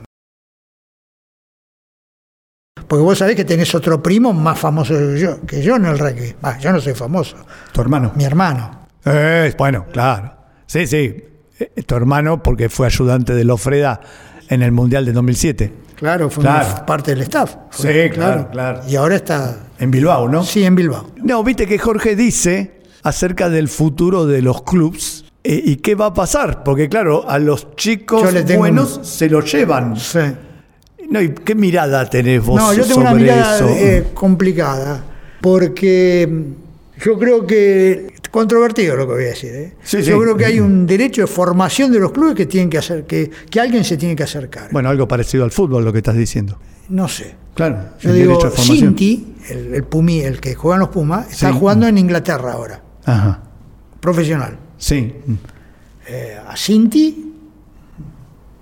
Porque 2.87 3.03
vos 3.03 3.17
sabés 3.17 3.37
que 3.37 3.45
tenés 3.45 3.73
otro 3.73 4.03
primo 4.03 4.33
más 4.33 4.59
famoso 4.59 4.93
que 4.93 5.17
yo, 5.17 5.41
que 5.45 5.61
yo 5.61 5.77
en 5.77 5.85
el 5.85 5.97
rugby. 5.97 6.35
Ah, 6.41 6.57
yo 6.59 6.73
no 6.73 6.81
soy 6.81 6.93
famoso. 6.93 7.37
Tu 7.71 7.79
hermano. 7.79 8.11
Mi 8.15 8.25
hermano. 8.25 8.87
Eh, 9.05 9.53
bueno, 9.57 9.85
claro. 9.89 10.33
Sí, 10.65 10.85
sí. 10.87 11.23
Eh, 11.57 11.83
Tu 11.85 11.95
hermano, 11.95 12.43
porque 12.43 12.67
fue 12.67 12.87
ayudante 12.87 13.33
de 13.33 13.45
Lofreda 13.45 14.01
en 14.51 14.61
el 14.61 14.71
Mundial 14.71 15.05
de 15.05 15.13
2007. 15.13 15.73
Claro, 15.95 16.29
fue 16.29 16.43
Claro. 16.43 16.85
parte 16.85 17.11
del 17.11 17.21
staff. 17.23 17.55
Sí, 17.71 17.87
claro, 18.13 18.49
claro. 18.51 18.81
Y 18.87 18.95
ahora 18.95 19.15
está. 19.15 19.57
En 19.79 19.89
Bilbao, 19.91 20.27
¿no? 20.27 20.43
Sí, 20.43 20.63
en 20.63 20.75
Bilbao. 20.75 21.07
No, 21.17 21.43
viste 21.43 21.65
que 21.65 21.77
Jorge 21.79 22.15
dice 22.15 22.81
acerca 23.03 23.49
del 23.49 23.67
futuro 23.67 24.25
de 24.27 24.41
los 24.41 24.61
clubs 24.63 25.25
eh, 25.43 25.59
y 25.63 25.77
qué 25.77 25.95
va 25.95 26.07
a 26.07 26.13
pasar. 26.13 26.63
Porque, 26.63 26.89
claro, 26.89 27.27
a 27.29 27.39
los 27.39 27.75
chicos 27.75 28.23
buenos 28.57 28.97
un- 28.97 29.05
se 29.05 29.29
los 29.29 29.51
llevan. 29.51 29.95
Sí. 29.97 30.19
No, 31.09 31.21
¿y 31.21 31.33
qué 31.33 31.55
mirada 31.55 32.07
tenés 32.09 32.43
vos 32.45 32.59
No, 32.61 32.73
yo 32.73 32.83
tengo 32.83 32.95
sobre 32.95 33.07
una 33.07 33.15
mirada 33.15 33.55
eso? 33.57 33.69
eh, 33.69 34.07
complicada. 34.13 35.03
Porque 35.41 36.45
yo 37.03 37.17
creo 37.19 37.45
que. 37.45 38.13
Controvertido 38.31 38.95
lo 38.95 39.05
que 39.07 39.13
voy 39.13 39.23
a 39.25 39.27
decir. 39.27 39.53
¿eh? 39.53 39.73
Sí, 39.83 39.97
yo 40.03 40.15
sí. 40.15 40.21
creo 40.21 40.37
que 40.37 40.45
hay 40.45 40.59
un 40.61 40.87
derecho 40.87 41.21
de 41.21 41.27
formación 41.27 41.91
de 41.91 41.99
los 41.99 42.11
clubes 42.13 42.33
que 42.35 42.45
tienen 42.45 42.69
que 42.69 42.77
hacer, 42.77 43.05
que, 43.05 43.29
que 43.49 43.59
alguien 43.59 43.83
se 43.83 43.97
tiene 43.97 44.15
que 44.15 44.23
acercar. 44.23 44.69
Bueno, 44.71 44.89
algo 44.89 45.07
parecido 45.07 45.43
al 45.43 45.51
fútbol, 45.51 45.83
lo 45.83 45.91
que 45.91 45.97
estás 45.99 46.15
diciendo. 46.15 46.57
No 46.89 47.07
sé. 47.09 47.35
Claro, 47.53 47.77
Yo 47.99 48.09
el 48.09 48.15
digo, 48.15 48.29
derecho 48.29 48.49
de 48.49 48.55
formación. 48.55 48.77
Cinti, 48.89 49.35
el, 49.49 49.75
el 49.75 49.83
Pumi, 49.83 50.21
el 50.21 50.39
que 50.39 50.55
juega 50.55 50.75
en 50.77 50.79
los 50.79 50.89
Pumas, 50.89 51.29
está 51.31 51.51
jugando 51.51 51.85
en 51.87 51.97
Inglaterra 51.97 52.53
ahora, 52.53 52.81
Ajá. 53.05 53.43
profesional. 53.99 54.57
Sí. 54.77 55.13
Eh, 56.07 56.37
a 56.47 56.55
Cinti 56.55 57.33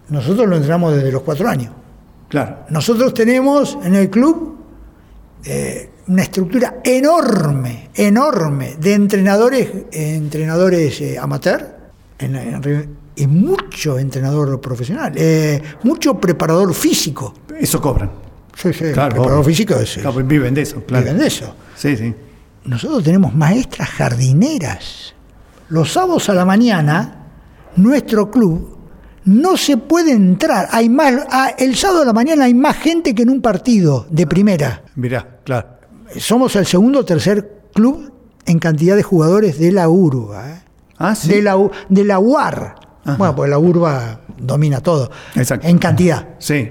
Nosotros 0.10 0.48
lo 0.48 0.56
entrenamos 0.56 0.96
desde 0.96 1.12
los 1.12 1.22
cuatro 1.22 1.48
años. 1.48 1.72
Claro. 2.28 2.58
Nosotros 2.70 3.14
tenemos 3.14 3.78
en 3.84 3.94
el 3.96 4.10
club 4.10 4.58
eh, 5.46 5.90
una 6.10 6.24
estructura 6.24 6.82
enorme, 6.84 7.90
enorme 7.94 8.76
de 8.80 8.94
entrenadores, 8.94 9.70
entrenadores 9.92 11.00
eh, 11.02 11.18
amateur 11.18 11.76
en- 12.20 12.36
en- 12.36 13.00
y 13.16 13.28
mucho 13.28 14.00
entrenador 14.00 14.60
profesional, 14.62 15.14
eh, 15.16 15.62
mucho 15.84 16.16
preparador 16.20 16.74
físico. 16.74 17.34
Eso 17.60 17.80
cobran. 17.82 18.12
Sí, 18.56 18.74
sí, 18.74 18.86
Claro, 18.94 19.10
preparador 19.16 19.34
obvio. 19.40 19.44
físico 19.44 19.76
es, 19.76 19.94
Claro, 19.96 20.14
pues 20.14 20.28
viven 20.28 20.54
de 20.54 20.62
eso, 20.64 20.84
claro. 20.86 21.04
viven 21.06 21.20
de 21.20 21.28
eso. 21.28 21.54
Sí, 21.76 21.96
sí. 21.96 22.14
Nosotros 22.66 23.04
tenemos 23.04 23.34
maestras 23.36 23.90
jardineras. 23.90 25.14
Los 25.70 25.92
sábados 25.94 26.30
a 26.30 26.34
la 26.34 26.46
mañana, 26.46 27.26
nuestro 27.76 28.32
club 28.32 28.78
no 29.26 29.58
se 29.58 29.78
puede 29.78 30.12
entrar. 30.12 30.68
Hay 30.72 30.90
más, 30.90 31.14
ah, 31.30 31.52
el 31.58 31.76
sábado 31.76 32.02
a 32.02 32.06
la 32.06 32.14
mañana 32.14 32.46
hay 32.46 32.54
más 32.54 32.78
gente 32.78 33.14
que 33.14 33.22
en 33.24 33.30
un 33.30 33.42
partido 33.42 34.08
de 34.10 34.26
primera. 34.28 34.84
Mirá, 34.96 35.40
claro. 35.44 35.79
Somos 36.18 36.56
el 36.56 36.66
segundo 36.66 37.00
o 37.00 37.06
tercer 37.06 37.62
club 37.74 38.12
en 38.46 38.60
cantidad 38.60 38.96
de 38.96 39.04
jugadores 39.04 39.60
de 39.60 39.72
la 39.72 39.90
urba. 39.90 40.50
¿eh? 40.50 40.62
Ah, 40.98 41.16
sí. 41.16 41.30
De 41.30 41.42
la, 41.42 41.58
de 41.88 42.04
la 42.04 42.20
UAR. 42.20 42.76
Bueno, 43.18 43.36
pues 43.36 43.50
la 43.50 43.58
urba 43.58 44.22
domina 44.38 44.82
todo. 44.82 45.10
Exacto. 45.36 45.68
En 45.68 45.78
cantidad. 45.78 46.28
Sí. 46.38 46.70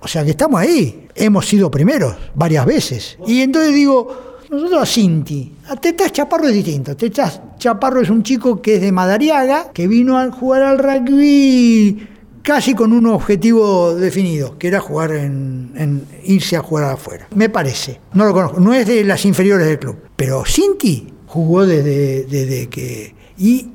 O 0.00 0.08
sea 0.08 0.24
que 0.24 0.30
estamos 0.30 0.60
ahí. 0.60 1.08
Hemos 1.14 1.46
sido 1.46 1.70
primeros 1.70 2.14
varias 2.34 2.66
veces. 2.66 3.18
Y 3.26 3.42
entonces 3.42 3.74
digo, 3.74 4.38
nosotros 4.50 4.82
a 4.82 4.86
Cinti, 4.86 5.52
a 5.68 5.76
Tetas 5.76 6.12
Chaparro 6.12 6.48
es 6.48 6.54
distinto. 6.54 6.96
Tetas 6.96 7.40
Chaparro 7.58 8.00
es 8.00 8.10
un 8.10 8.22
chico 8.22 8.60
que 8.60 8.76
es 8.76 8.82
de 8.82 8.92
Madariaga, 8.92 9.72
que 9.72 9.86
vino 9.86 10.18
a 10.18 10.30
jugar 10.30 10.62
al 10.62 10.78
rugby 10.78 12.08
casi 12.46 12.76
con 12.76 12.92
un 12.92 13.06
objetivo 13.06 13.96
definido, 13.96 14.56
que 14.56 14.68
era 14.68 14.78
jugar 14.78 15.10
en, 15.10 16.06
irse 16.22 16.54
a 16.54 16.62
jugar 16.62 16.84
afuera. 16.84 17.26
Me 17.34 17.48
parece. 17.48 18.00
No 18.14 18.24
lo 18.24 18.32
conozco. 18.32 18.60
No 18.60 18.72
es 18.72 18.86
de 18.86 19.02
las 19.02 19.24
inferiores 19.24 19.66
del 19.66 19.80
club. 19.80 19.96
Pero 20.14 20.44
Cinti 20.46 21.12
jugó 21.26 21.66
desde, 21.66 22.22
desde 22.26 22.68
que... 22.68 23.12
Y 23.36 23.68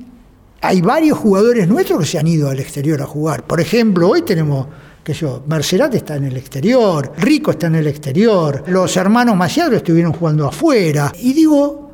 hay 0.62 0.80
varios 0.80 1.18
jugadores 1.18 1.68
nuestros 1.68 2.00
que 2.00 2.06
se 2.06 2.18
han 2.18 2.26
ido 2.26 2.48
al 2.48 2.60
exterior 2.60 3.02
a 3.02 3.04
jugar. 3.04 3.46
Por 3.46 3.60
ejemplo, 3.60 4.08
hoy 4.08 4.22
tenemos, 4.22 4.68
sé 5.04 5.12
yo, 5.12 5.42
Mercerat 5.46 5.94
está 5.94 6.16
en 6.16 6.24
el 6.24 6.38
exterior, 6.38 7.12
Rico 7.18 7.50
está 7.50 7.66
en 7.66 7.74
el 7.74 7.86
exterior, 7.86 8.64
los 8.68 8.96
hermanos 8.96 9.36
Maciado 9.36 9.76
estuvieron 9.76 10.14
jugando 10.14 10.48
afuera. 10.48 11.12
Y 11.20 11.34
digo, 11.34 11.90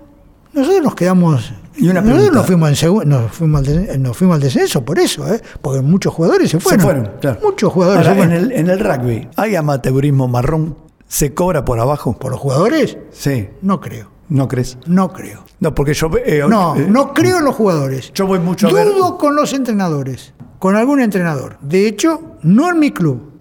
nosotros 0.52 0.82
nos 0.84 0.94
quedamos. 0.94 1.52
Y 1.78 1.88
una 1.88 2.00
nosotros 2.00 2.32
nos 2.34 2.46
fuimos, 2.46 2.68
en 2.68 2.74
segu- 2.74 3.04
nos, 3.04 3.32
fuimos 3.32 3.60
al 3.60 3.66
de- 3.86 3.98
nos 3.98 4.16
fuimos 4.16 4.34
al 4.36 4.40
descenso 4.42 4.84
por 4.84 4.98
eso, 4.98 5.32
¿eh? 5.32 5.40
porque 5.62 5.80
muchos 5.80 6.12
jugadores 6.12 6.50
se 6.50 6.60
fueron. 6.60 6.80
Se 6.80 6.84
fueron, 6.86 7.10
claro. 7.20 7.40
Muchos 7.42 7.72
jugadores 7.72 8.06
Ahora, 8.06 8.14
se 8.18 8.22
en 8.22 8.28
fueron. 8.30 8.44
el, 8.52 8.58
en 8.58 8.70
el 8.70 8.80
rugby, 8.80 9.28
¿hay 9.36 9.56
amateurismo 9.56 10.28
marrón? 10.28 10.76
¿Se 11.06 11.32
cobra 11.32 11.64
por 11.64 11.80
abajo? 11.80 12.18
¿Por 12.18 12.32
los 12.32 12.40
jugadores? 12.40 12.98
Sí. 13.10 13.48
No 13.62 13.80
creo. 13.80 14.10
¿No 14.28 14.46
crees? 14.46 14.76
No 14.86 15.10
creo. 15.12 15.42
No, 15.60 15.74
porque 15.74 15.94
yo... 15.94 16.10
eh, 16.22 16.42
No, 16.46 16.76
eh, 16.76 16.86
no 16.86 17.14
creo 17.14 17.38
en 17.38 17.44
los 17.46 17.54
jugadores. 17.54 18.12
Yo 18.12 18.26
voy 18.26 18.38
mucho 18.40 18.68
a 18.68 18.72
ver... 18.72 18.86
Dudo 18.88 19.16
con 19.16 19.34
los 19.34 19.54
entrenadores, 19.54 20.34
con 20.58 20.76
algún 20.76 21.00
entrenador. 21.00 21.56
De 21.62 21.86
hecho, 21.88 22.36
no 22.42 22.68
en 22.68 22.78
mi 22.78 22.90
club. 22.90 23.32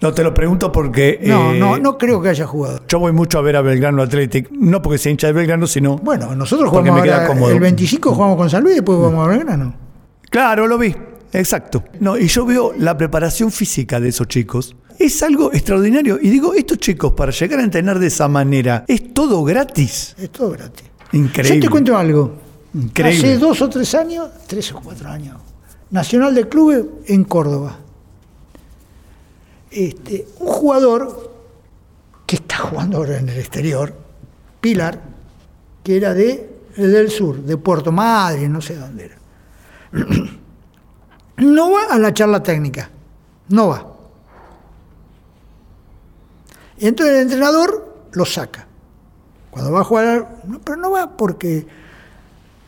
No, 0.00 0.12
te 0.12 0.22
lo 0.22 0.32
pregunto 0.32 0.70
porque... 0.70 1.18
No, 1.22 1.52
eh, 1.52 1.58
no, 1.58 1.78
no 1.78 1.98
creo 1.98 2.22
que 2.22 2.28
haya 2.28 2.46
jugador. 2.46 2.82
Yo 2.88 3.00
voy 3.00 3.12
mucho 3.12 3.38
a 3.38 3.42
ver 3.42 3.56
a 3.56 3.62
Belgrano 3.62 4.02
Athletic, 4.02 4.50
no 4.52 4.80
porque 4.80 4.98
sea 4.98 5.10
hincha 5.10 5.26
de 5.26 5.32
Belgrano, 5.32 5.66
sino... 5.66 5.96
Bueno, 5.96 6.34
nosotros 6.36 6.70
Porque 6.70 6.90
jugamos 6.90 7.06
me 7.06 7.08
queda 7.08 7.26
cómodo. 7.26 7.50
el 7.52 7.60
25 7.60 8.14
jugamos 8.14 8.36
con 8.36 8.48
San 8.50 8.62
Luis 8.62 8.74
y 8.74 8.76
después 8.76 8.96
jugamos 8.96 9.26
a 9.26 9.30
Belgrano. 9.30 9.74
Claro, 10.30 10.66
lo 10.68 10.78
vi, 10.78 10.94
exacto. 11.32 11.82
No, 12.00 12.16
y 12.16 12.28
yo 12.28 12.46
veo 12.46 12.72
la 12.78 12.96
preparación 12.96 13.50
física 13.50 13.98
de 13.98 14.10
esos 14.10 14.28
chicos. 14.28 14.76
Es 14.98 15.22
algo 15.22 15.52
extraordinario. 15.52 16.18
Y 16.20 16.28
digo, 16.30 16.54
estos 16.54 16.78
chicos, 16.78 17.12
para 17.12 17.32
llegar 17.32 17.60
a 17.60 17.62
entrenar 17.62 17.98
de 17.98 18.08
esa 18.08 18.28
manera, 18.28 18.84
es 18.88 19.14
todo 19.14 19.42
gratis. 19.44 20.14
Es 20.18 20.30
todo 20.30 20.50
gratis. 20.50 20.84
Increíble. 21.12 21.56
Yo 21.60 21.62
te 21.62 21.70
cuento 21.70 21.96
algo. 21.96 22.34
Increíble. 22.74 23.28
Hace 23.28 23.38
dos 23.38 23.62
o 23.62 23.68
tres 23.68 23.94
años, 23.94 24.28
tres 24.46 24.72
o 24.72 24.80
cuatro 24.80 25.08
años, 25.08 25.36
Nacional 25.90 26.34
de 26.34 26.48
Clubes 26.48 26.84
en 27.06 27.24
Córdoba. 27.24 27.78
Este, 29.70 30.26
un 30.40 30.48
jugador 30.48 31.32
que 32.26 32.36
está 32.36 32.58
jugando 32.58 32.98
ahora 32.98 33.18
en 33.18 33.28
el 33.28 33.38
exterior, 33.38 33.94
Pilar, 34.60 35.00
que 35.82 35.96
era 35.96 36.14
de 36.14 36.56
del 36.76 37.10
sur, 37.10 37.42
de 37.42 37.56
Puerto 37.56 37.90
Madre, 37.90 38.48
no 38.48 38.60
sé 38.60 38.76
dónde 38.76 39.04
era. 39.06 39.16
No 41.38 41.70
va 41.70 41.84
a 41.94 41.98
la 42.00 42.12
charla 42.12 42.42
técnica, 42.42 42.90
no 43.50 43.68
va. 43.68 43.86
Y 46.78 46.86
entonces 46.88 47.14
el 47.14 47.22
entrenador 47.22 48.06
lo 48.12 48.24
saca. 48.24 48.66
Cuando 49.50 49.70
va 49.70 49.80
a 49.80 49.84
jugar, 49.84 50.40
no, 50.46 50.58
pero 50.60 50.76
no 50.76 50.90
va 50.90 51.16
porque 51.16 51.64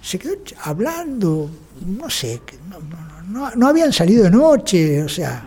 se 0.03 0.19
quedó 0.21 0.35
hablando, 0.63 1.51
no 1.85 2.09
sé, 2.11 2.41
no, 2.69 2.79
no- 2.79 3.23
no- 3.25 3.57
no 3.57 3.67
habían 3.69 3.93
salido 3.93 4.23
de 4.25 4.31
noche, 4.31 5.03
o 5.03 5.09
sea, 5.09 5.45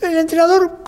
el 0.00 0.16
entrenador, 0.18 0.78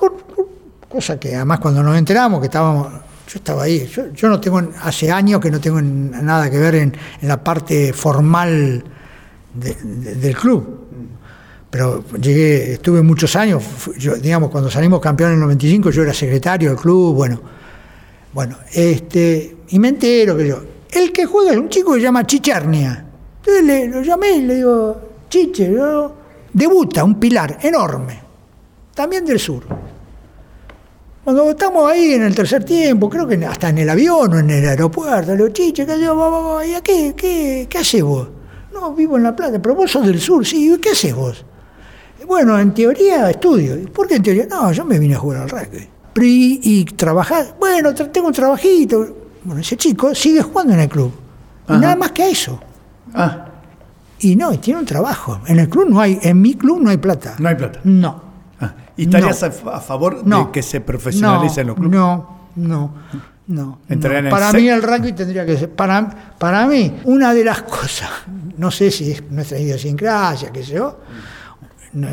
cosa 0.89 1.19
que 1.19 1.35
además 1.37 1.61
cuando 1.61 1.83
nos 1.83 1.97
enteramos 1.97 2.41
que 2.41 2.47
estábamos, 2.47 2.89
yo 2.93 3.37
estaba 3.37 3.65
ahí, 3.65 3.89
yo, 4.15 4.29
no 4.29 4.41
tengo, 4.41 4.63
hace 4.83 5.11
años 5.11 5.41
que 5.41 5.51
no 5.51 5.61
tengo 5.61 5.81
nada 5.83 6.51
que 6.51 6.59
ver 6.59 6.75
en, 6.77 6.93
en 7.21 7.29
la 7.29 7.43
parte 7.43 7.93
formal 7.93 8.85
de- 9.55 9.75
de- 9.83 10.15
del 10.17 10.37
club. 10.37 10.81
Pero 11.71 12.05
llegué, 12.21 12.75
estuve 12.75 13.03
muchos 13.03 13.35
años, 13.37 13.63
yo, 13.99 14.15
digamos, 14.17 14.51
cuando 14.51 14.71
salimos 14.71 15.01
campeones 15.01 15.35
en 15.35 15.41
el 15.43 15.47
95, 15.49 15.91
yo 15.91 16.03
era 16.03 16.15
secretario 16.15 16.71
del 16.71 16.79
club, 16.79 17.15
bueno, 17.15 17.41
bueno, 18.33 18.57
este, 18.73 19.57
y 19.69 19.79
me 19.79 19.89
entero 19.89 20.37
que 20.37 20.47
yo, 20.49 20.63
el 20.91 21.13
que 21.13 21.27
juega 21.27 21.51
es 21.53 21.57
un 21.59 21.69
chico 21.69 21.93
que 21.93 21.99
se 21.99 22.05
llama 22.05 22.25
Chicharnia. 22.27 23.05
Entonces 23.39 23.65
le, 23.65 23.89
lo 23.89 24.03
llamé 24.03 24.31
y 24.37 24.43
le 24.43 24.55
digo, 24.57 25.01
Chiche, 25.29 25.73
yo- 25.73 26.15
debuta 26.53 27.03
un 27.05 27.19
pilar 27.19 27.59
enorme, 27.63 28.21
también 28.97 29.25
del 29.27 29.39
sur. 29.39 29.63
Cuando 31.23 31.51
estamos 31.51 31.91
ahí 31.91 32.15
en 32.15 32.23
el 32.23 32.35
tercer 32.35 32.65
tiempo, 32.65 33.11
creo 33.11 33.27
que 33.27 33.35
hasta 33.45 33.69
en 33.69 33.79
el 33.79 33.91
avión 33.91 34.33
o 34.33 34.39
en 34.39 34.49
el 34.51 34.67
aeropuerto, 34.69 35.33
le 35.33 35.37
digo, 35.37 35.49
Chiche, 35.51 35.85
¿qué, 35.85 36.01
yo, 36.01 36.17
va, 36.17 36.31
va, 36.31 36.41
va, 36.55 36.67
¿y 36.67 36.75
a 36.75 36.81
qué, 36.81 37.15
qué, 37.17 37.67
qué 37.69 37.79
haces 37.79 38.03
vos? 38.03 38.29
No, 38.73 38.95
vivo 38.95 39.17
en 39.17 39.25
La 39.25 39.35
Plata, 39.35 39.61
pero 39.61 39.75
vos 39.75 39.91
sos 39.91 40.07
del 40.07 40.21
sur, 40.21 40.47
sí, 40.47 40.73
¿y 40.73 40.79
qué 40.79 40.91
haces 40.91 41.15
vos? 41.15 41.45
Bueno, 42.27 42.59
en 42.59 42.73
teoría 42.75 43.29
estudio. 43.31 43.77
¿Y 43.79 43.87
¿Por 43.87 44.07
qué 44.09 44.17
en 44.17 44.23
teoría? 44.23 44.47
No, 44.47 44.73
yo 44.73 44.85
me 44.85 44.99
vine 44.99 45.15
a 45.15 45.19
jugar 45.19 45.43
al 45.43 45.51
rugby. 45.51 45.87
Pero 46.13 46.27
¿Y, 46.27 46.61
y 46.63 46.85
trabajar? 46.85 47.55
Bueno, 47.59 47.95
tengo 47.95 48.29
un 48.29 48.33
trabajito. 48.33 49.17
Bueno, 49.45 49.61
ese 49.61 49.77
chico 49.77 50.15
sigue 50.15 50.43
jugando 50.43 50.75
en 50.75 50.81
el 50.81 50.89
club. 50.89 51.13
Y 51.69 51.73
Ajá. 51.73 51.81
nada 51.81 51.97
más 51.97 52.13
que 52.13 52.29
eso. 52.31 52.59
Ah, 53.15 53.47
Y 54.19 54.35
no, 54.35 54.53
y 54.53 54.59
tiene 54.59 54.81
un 54.81 54.87
trabajo. 54.87 55.41
En 55.47 55.59
el 55.61 55.69
club 55.69 55.89
no 55.91 56.01
hay, 56.01 56.19
en 56.23 56.41
mi 56.41 56.55
club 56.55 56.81
no 56.83 56.91
hay 56.91 56.97
plata. 56.97 57.35
no 57.39 57.49
hay 57.49 57.55
plata. 57.55 57.81
No. 57.85 58.23
¿Y 58.97 59.05
estarías 59.05 59.41
No. 59.43 59.49
a, 59.49 59.51
fa- 59.51 59.77
a 59.77 59.81
favor 59.81 60.23
No. 60.27 60.47
de 60.47 60.51
que 60.53 60.63
se 60.63 60.81
profesionalicen 60.81 61.67
no, 61.67 61.73
los 61.73 61.79
clubes? 61.81 61.99
No, 61.99 62.39
no, 62.57 62.95
no. 63.49 63.79
Para 64.31 64.53
mí 64.53 64.69
el 64.69 64.83
rugby 64.83 65.13
tendría 65.13 65.45
que 65.47 65.57
ser, 65.57 65.71
para, 65.71 66.35
para 66.39 66.67
mí, 66.67 66.97
una 67.05 67.33
de 67.35 67.45
las 67.45 67.63
cosas, 67.65 68.11
no 68.57 68.71
sé 68.71 68.91
si 68.91 69.13
es 69.13 69.31
nuestra 69.31 69.59
idiosincrasia, 69.59 70.51
qué 70.51 70.65
sé 70.65 70.73
yo, 70.75 70.99
no, 71.93 72.09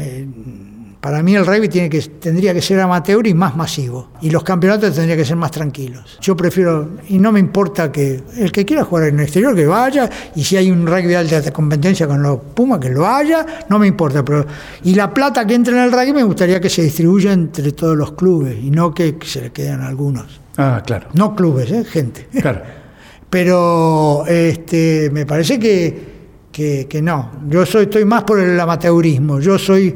para 1.03 1.21
mí 1.21 1.35
el 1.35 1.45
rugby 1.45 1.67
tiene 1.67 1.89
que, 1.89 1.99
tendría 1.99 2.53
que 2.53 2.61
ser 2.61 2.79
amateur 2.79 3.27
y 3.27 3.33
más 3.33 3.57
masivo. 3.57 4.11
Y 4.21 4.29
los 4.29 4.41
campeonatos 4.41 4.95
tendrían 4.95 5.17
que 5.17 5.25
ser 5.25 5.35
más 5.35 5.51
tranquilos. 5.51 6.17
Yo 6.21 6.33
prefiero, 6.37 6.91
y 7.09 7.19
no 7.19 7.33
me 7.33 7.41
importa 7.41 7.91
que 7.91 8.23
el 8.37 8.53
que 8.53 8.63
quiera 8.63 8.85
jugar 8.85 9.09
en 9.09 9.15
el 9.15 9.25
exterior, 9.25 9.53
que 9.53 9.65
vaya, 9.65 10.09
y 10.33 10.45
si 10.45 10.55
hay 10.55 10.71
un 10.71 10.87
rugby 10.87 11.07
de 11.07 11.17
alta 11.17 11.51
competencia 11.51 12.07
con 12.07 12.23
los 12.23 12.39
Pumas, 12.53 12.79
que 12.79 12.87
lo 12.87 13.05
haya, 13.05 13.45
no 13.67 13.79
me 13.79 13.87
importa. 13.87 14.23
Pero, 14.23 14.45
y 14.85 14.95
la 14.95 15.13
plata 15.13 15.45
que 15.45 15.55
entra 15.55 15.73
en 15.73 15.83
el 15.83 15.91
rugby 15.91 16.13
me 16.13 16.23
gustaría 16.23 16.61
que 16.61 16.69
se 16.69 16.83
distribuya 16.83 17.33
entre 17.33 17.73
todos 17.73 17.97
los 17.97 18.13
clubes 18.13 18.55
y 18.63 18.71
no 18.71 18.93
que, 18.93 19.17
se 19.25 19.41
le 19.41 19.51
queden 19.51 19.81
algunos. 19.81 20.39
Ah, 20.55 20.81
claro. 20.85 21.07
No 21.15 21.35
clubes, 21.35 21.69
¿eh? 21.69 21.83
gente. 21.83 22.29
Claro. 22.39 22.61
Pero 23.29 24.25
este, 24.25 25.09
me 25.11 25.25
parece 25.25 25.59
que, 25.59 26.13
que, 26.49 26.87
que 26.87 27.01
no. 27.01 27.29
Yo 27.49 27.65
soy, 27.65 27.83
estoy 27.83 28.05
más 28.05 28.23
por 28.23 28.39
el 28.39 28.57
amateurismo. 28.57 29.41
Yo 29.41 29.59
soy 29.59 29.93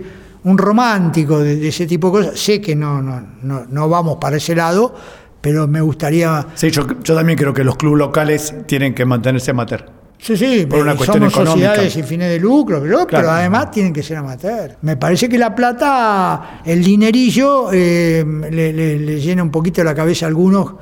un 0.47 0.57
romántico 0.57 1.39
de, 1.39 1.55
de 1.57 1.67
ese 1.67 1.85
tipo 1.85 2.07
de 2.11 2.25
cosas. 2.25 2.39
Sé 2.39 2.59
que 2.61 2.75
no, 2.75 3.01
no, 3.01 3.21
no, 3.43 3.65
no 3.69 3.89
vamos 3.89 4.17
para 4.19 4.37
ese 4.37 4.55
lado, 4.55 4.93
pero 5.41 5.67
me 5.67 5.81
gustaría. 5.81 6.45
Sí, 6.55 6.69
yo, 6.71 6.85
yo 7.03 7.15
también 7.15 7.37
creo 7.37 7.53
que 7.53 7.63
los 7.63 7.75
clubes 7.77 7.99
locales 7.99 8.53
tienen 8.65 8.93
que 8.93 9.05
mantenerse 9.05 9.51
amateur. 9.51 9.85
Sí, 10.19 10.35
sí, 10.35 10.65
Por 10.65 10.79
una 10.79 10.95
cuestión 10.95 11.19
somos 11.19 11.31
económica. 11.33 11.67
sociedades 11.69 11.93
sin 11.93 12.03
fines 12.03 12.29
de 12.29 12.39
lucro, 12.39 12.81
pero, 13.07 13.29
además 13.29 13.69
tienen 13.69 13.93
que 13.93 14.01
ser 14.01 14.17
amateur. 14.17 14.75
Me 14.81 14.97
parece 14.97 15.29
que 15.29 15.37
la 15.37 15.53
plata, 15.53 16.61
el 16.65 16.83
dinerillo, 16.83 17.69
eh, 17.71 18.25
le, 18.49 18.73
le- 18.73 18.97
le 18.99 19.21
llena 19.21 19.43
un 19.43 19.51
poquito 19.51 19.83
la 19.83 19.93
cabeza 19.93 20.25
a 20.25 20.29
algunos 20.29 20.73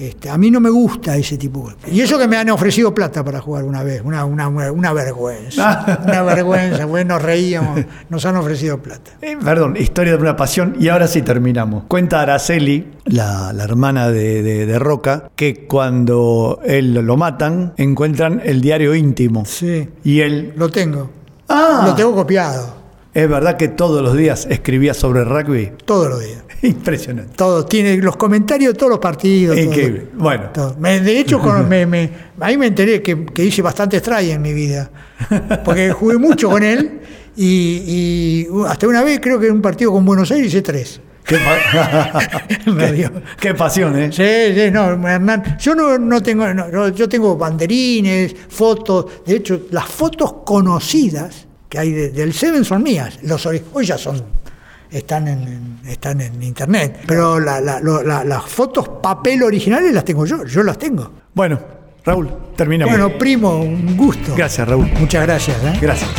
Este, 0.00 0.30
a 0.30 0.38
mí 0.38 0.50
no 0.50 0.60
me 0.60 0.70
gusta 0.70 1.14
ese 1.16 1.36
tipo. 1.36 1.70
de- 1.84 1.92
Y 1.92 2.00
eso 2.00 2.18
que 2.18 2.26
me 2.26 2.38
han 2.38 2.48
ofrecido 2.48 2.94
plata 2.94 3.22
para 3.22 3.40
jugar 3.40 3.64
una 3.64 3.82
vez, 3.82 4.00
una, 4.02 4.24
una, 4.24 4.48
una 4.48 4.92
vergüenza. 4.94 6.00
Una 6.04 6.22
vergüenza, 6.22 6.86
pues 6.86 7.04
nos 7.04 7.20
reíamos, 7.20 7.80
nos 8.08 8.24
han 8.24 8.36
ofrecido 8.36 8.78
plata. 8.80 9.10
Eh, 9.20 9.36
perdón, 9.44 9.76
historia 9.76 10.12
de 10.16 10.18
una 10.22 10.36
pasión. 10.36 10.76
Y 10.80 10.88
ahora 10.88 11.06
sí 11.06 11.20
terminamos. 11.20 11.84
Cuenta 11.88 12.22
Araceli, 12.22 12.90
la, 13.04 13.52
la 13.52 13.64
hermana 13.64 14.08
de, 14.08 14.42
de- 14.42 14.64
de 14.64 14.78
Roca, 14.78 15.28
que 15.36 15.66
cuando 15.66 16.60
él 16.64 16.94
lo 16.94 17.16
matan, 17.18 17.74
encuentran 17.76 18.40
el 18.44 18.60
diario 18.62 18.94
íntimo. 18.94 19.44
Sí. 19.44 19.88
Y 20.02 20.20
él. 20.20 20.54
Lo 20.56 20.70
tengo. 20.70 21.10
Ah. 21.48 21.82
Lo 21.84 21.94
tengo 21.94 22.14
copiado. 22.14 22.74
¿Es 23.12 23.28
verdad 23.28 23.56
que 23.56 23.68
todos 23.68 24.02
los 24.02 24.16
días 24.16 24.46
escribía 24.48 24.94
sobre 24.94 25.24
rugby? 25.24 25.72
Todos 25.84 26.08
los 26.08 26.20
días. 26.20 26.42
Impresionante. 26.68 27.32
Todo, 27.36 27.64
tiene 27.66 27.96
los 27.98 28.16
comentarios 28.16 28.72
de 28.74 28.78
todos 28.78 28.90
los 28.90 28.98
partidos. 28.98 29.56
todo. 29.56 29.64
Increíble. 29.64 30.06
Bueno. 30.14 30.50
Todo. 30.52 30.76
Me- 30.78 31.00
de 31.00 31.18
hecho, 31.18 31.38
con- 31.42 31.68
me, 31.68 31.86
me- 31.86 32.10
ahí 32.40 32.56
me 32.56 32.66
enteré 32.66 33.02
que, 33.02 33.24
que 33.26 33.44
hice 33.44 33.62
bastante 33.62 34.00
try 34.00 34.30
en 34.30 34.42
mi 34.42 34.52
vida. 34.52 34.90
Porque 35.64 35.92
jugué 35.92 36.16
mucho 36.18 36.48
con 36.50 36.62
él 36.62 37.00
y, 37.36 38.44
y, 38.46 38.48
uh, 38.50 38.64
hasta 38.66 38.88
una 38.88 39.02
vez 39.04 39.20
creo 39.20 39.38
que 39.38 39.46
en 39.46 39.52
un 39.54 39.62
partido 39.62 39.92
con 39.92 40.04
Buenos 40.04 40.30
Aires 40.30 40.48
hice 40.48 40.62
tres. 40.62 41.00
Qué, 41.24 41.36
pa- 41.36 42.18
qué, 42.64 43.10
qué 43.38 43.54
pasión, 43.54 43.96
¿eh? 43.98 44.10
Sí, 44.10 44.54
sí, 44.58 44.70
no, 44.72 44.90
Hernán. 45.06 45.58
Yo 45.60 45.74
no, 45.74 45.96
no 45.98 46.22
tengo, 46.22 46.52
no, 46.52 46.88
yo 46.88 47.08
tengo 47.08 47.36
banderines, 47.36 48.34
fotos. 48.48 49.06
De 49.26 49.36
hecho, 49.36 49.62
las 49.70 49.84
fotos 49.86 50.34
conocidas 50.44 51.46
que 51.68 51.78
hay 51.78 51.92
de- 51.92 52.10
del 52.10 52.32
Seven 52.32 52.64
son 52.64 52.82
mías. 52.82 53.18
Los 53.22 53.46
hoy 53.46 53.62
ya 53.82 53.96
son, 53.98 54.22
están 54.90 55.28
en, 55.28 55.78
están 55.86 56.20
en 56.20 56.42
internet. 56.42 57.02
Pero 57.06 57.38
la- 57.40 57.60
la- 57.60 57.80
la- 57.80 58.24
las 58.24 58.44
fotos 58.46 58.88
papel 59.02 59.42
originales 59.42 59.92
las 59.92 60.04
tengo 60.04 60.26
yo, 60.26 60.44
yo 60.44 60.62
las 60.62 60.78
tengo. 60.78 61.10
Bueno, 61.34 61.58
Raúl, 62.04 62.28
terminamos. 62.56 62.96
Bueno, 62.98 63.18
primo, 63.18 63.58
un 63.60 63.96
gusto. 63.96 64.34
Gracias, 64.36 64.66
Raúl. 64.68 64.86
Muchas 64.98 65.22
gracias. 65.26 65.56
¿eh? 65.64 65.78
Gracias. 65.80 66.10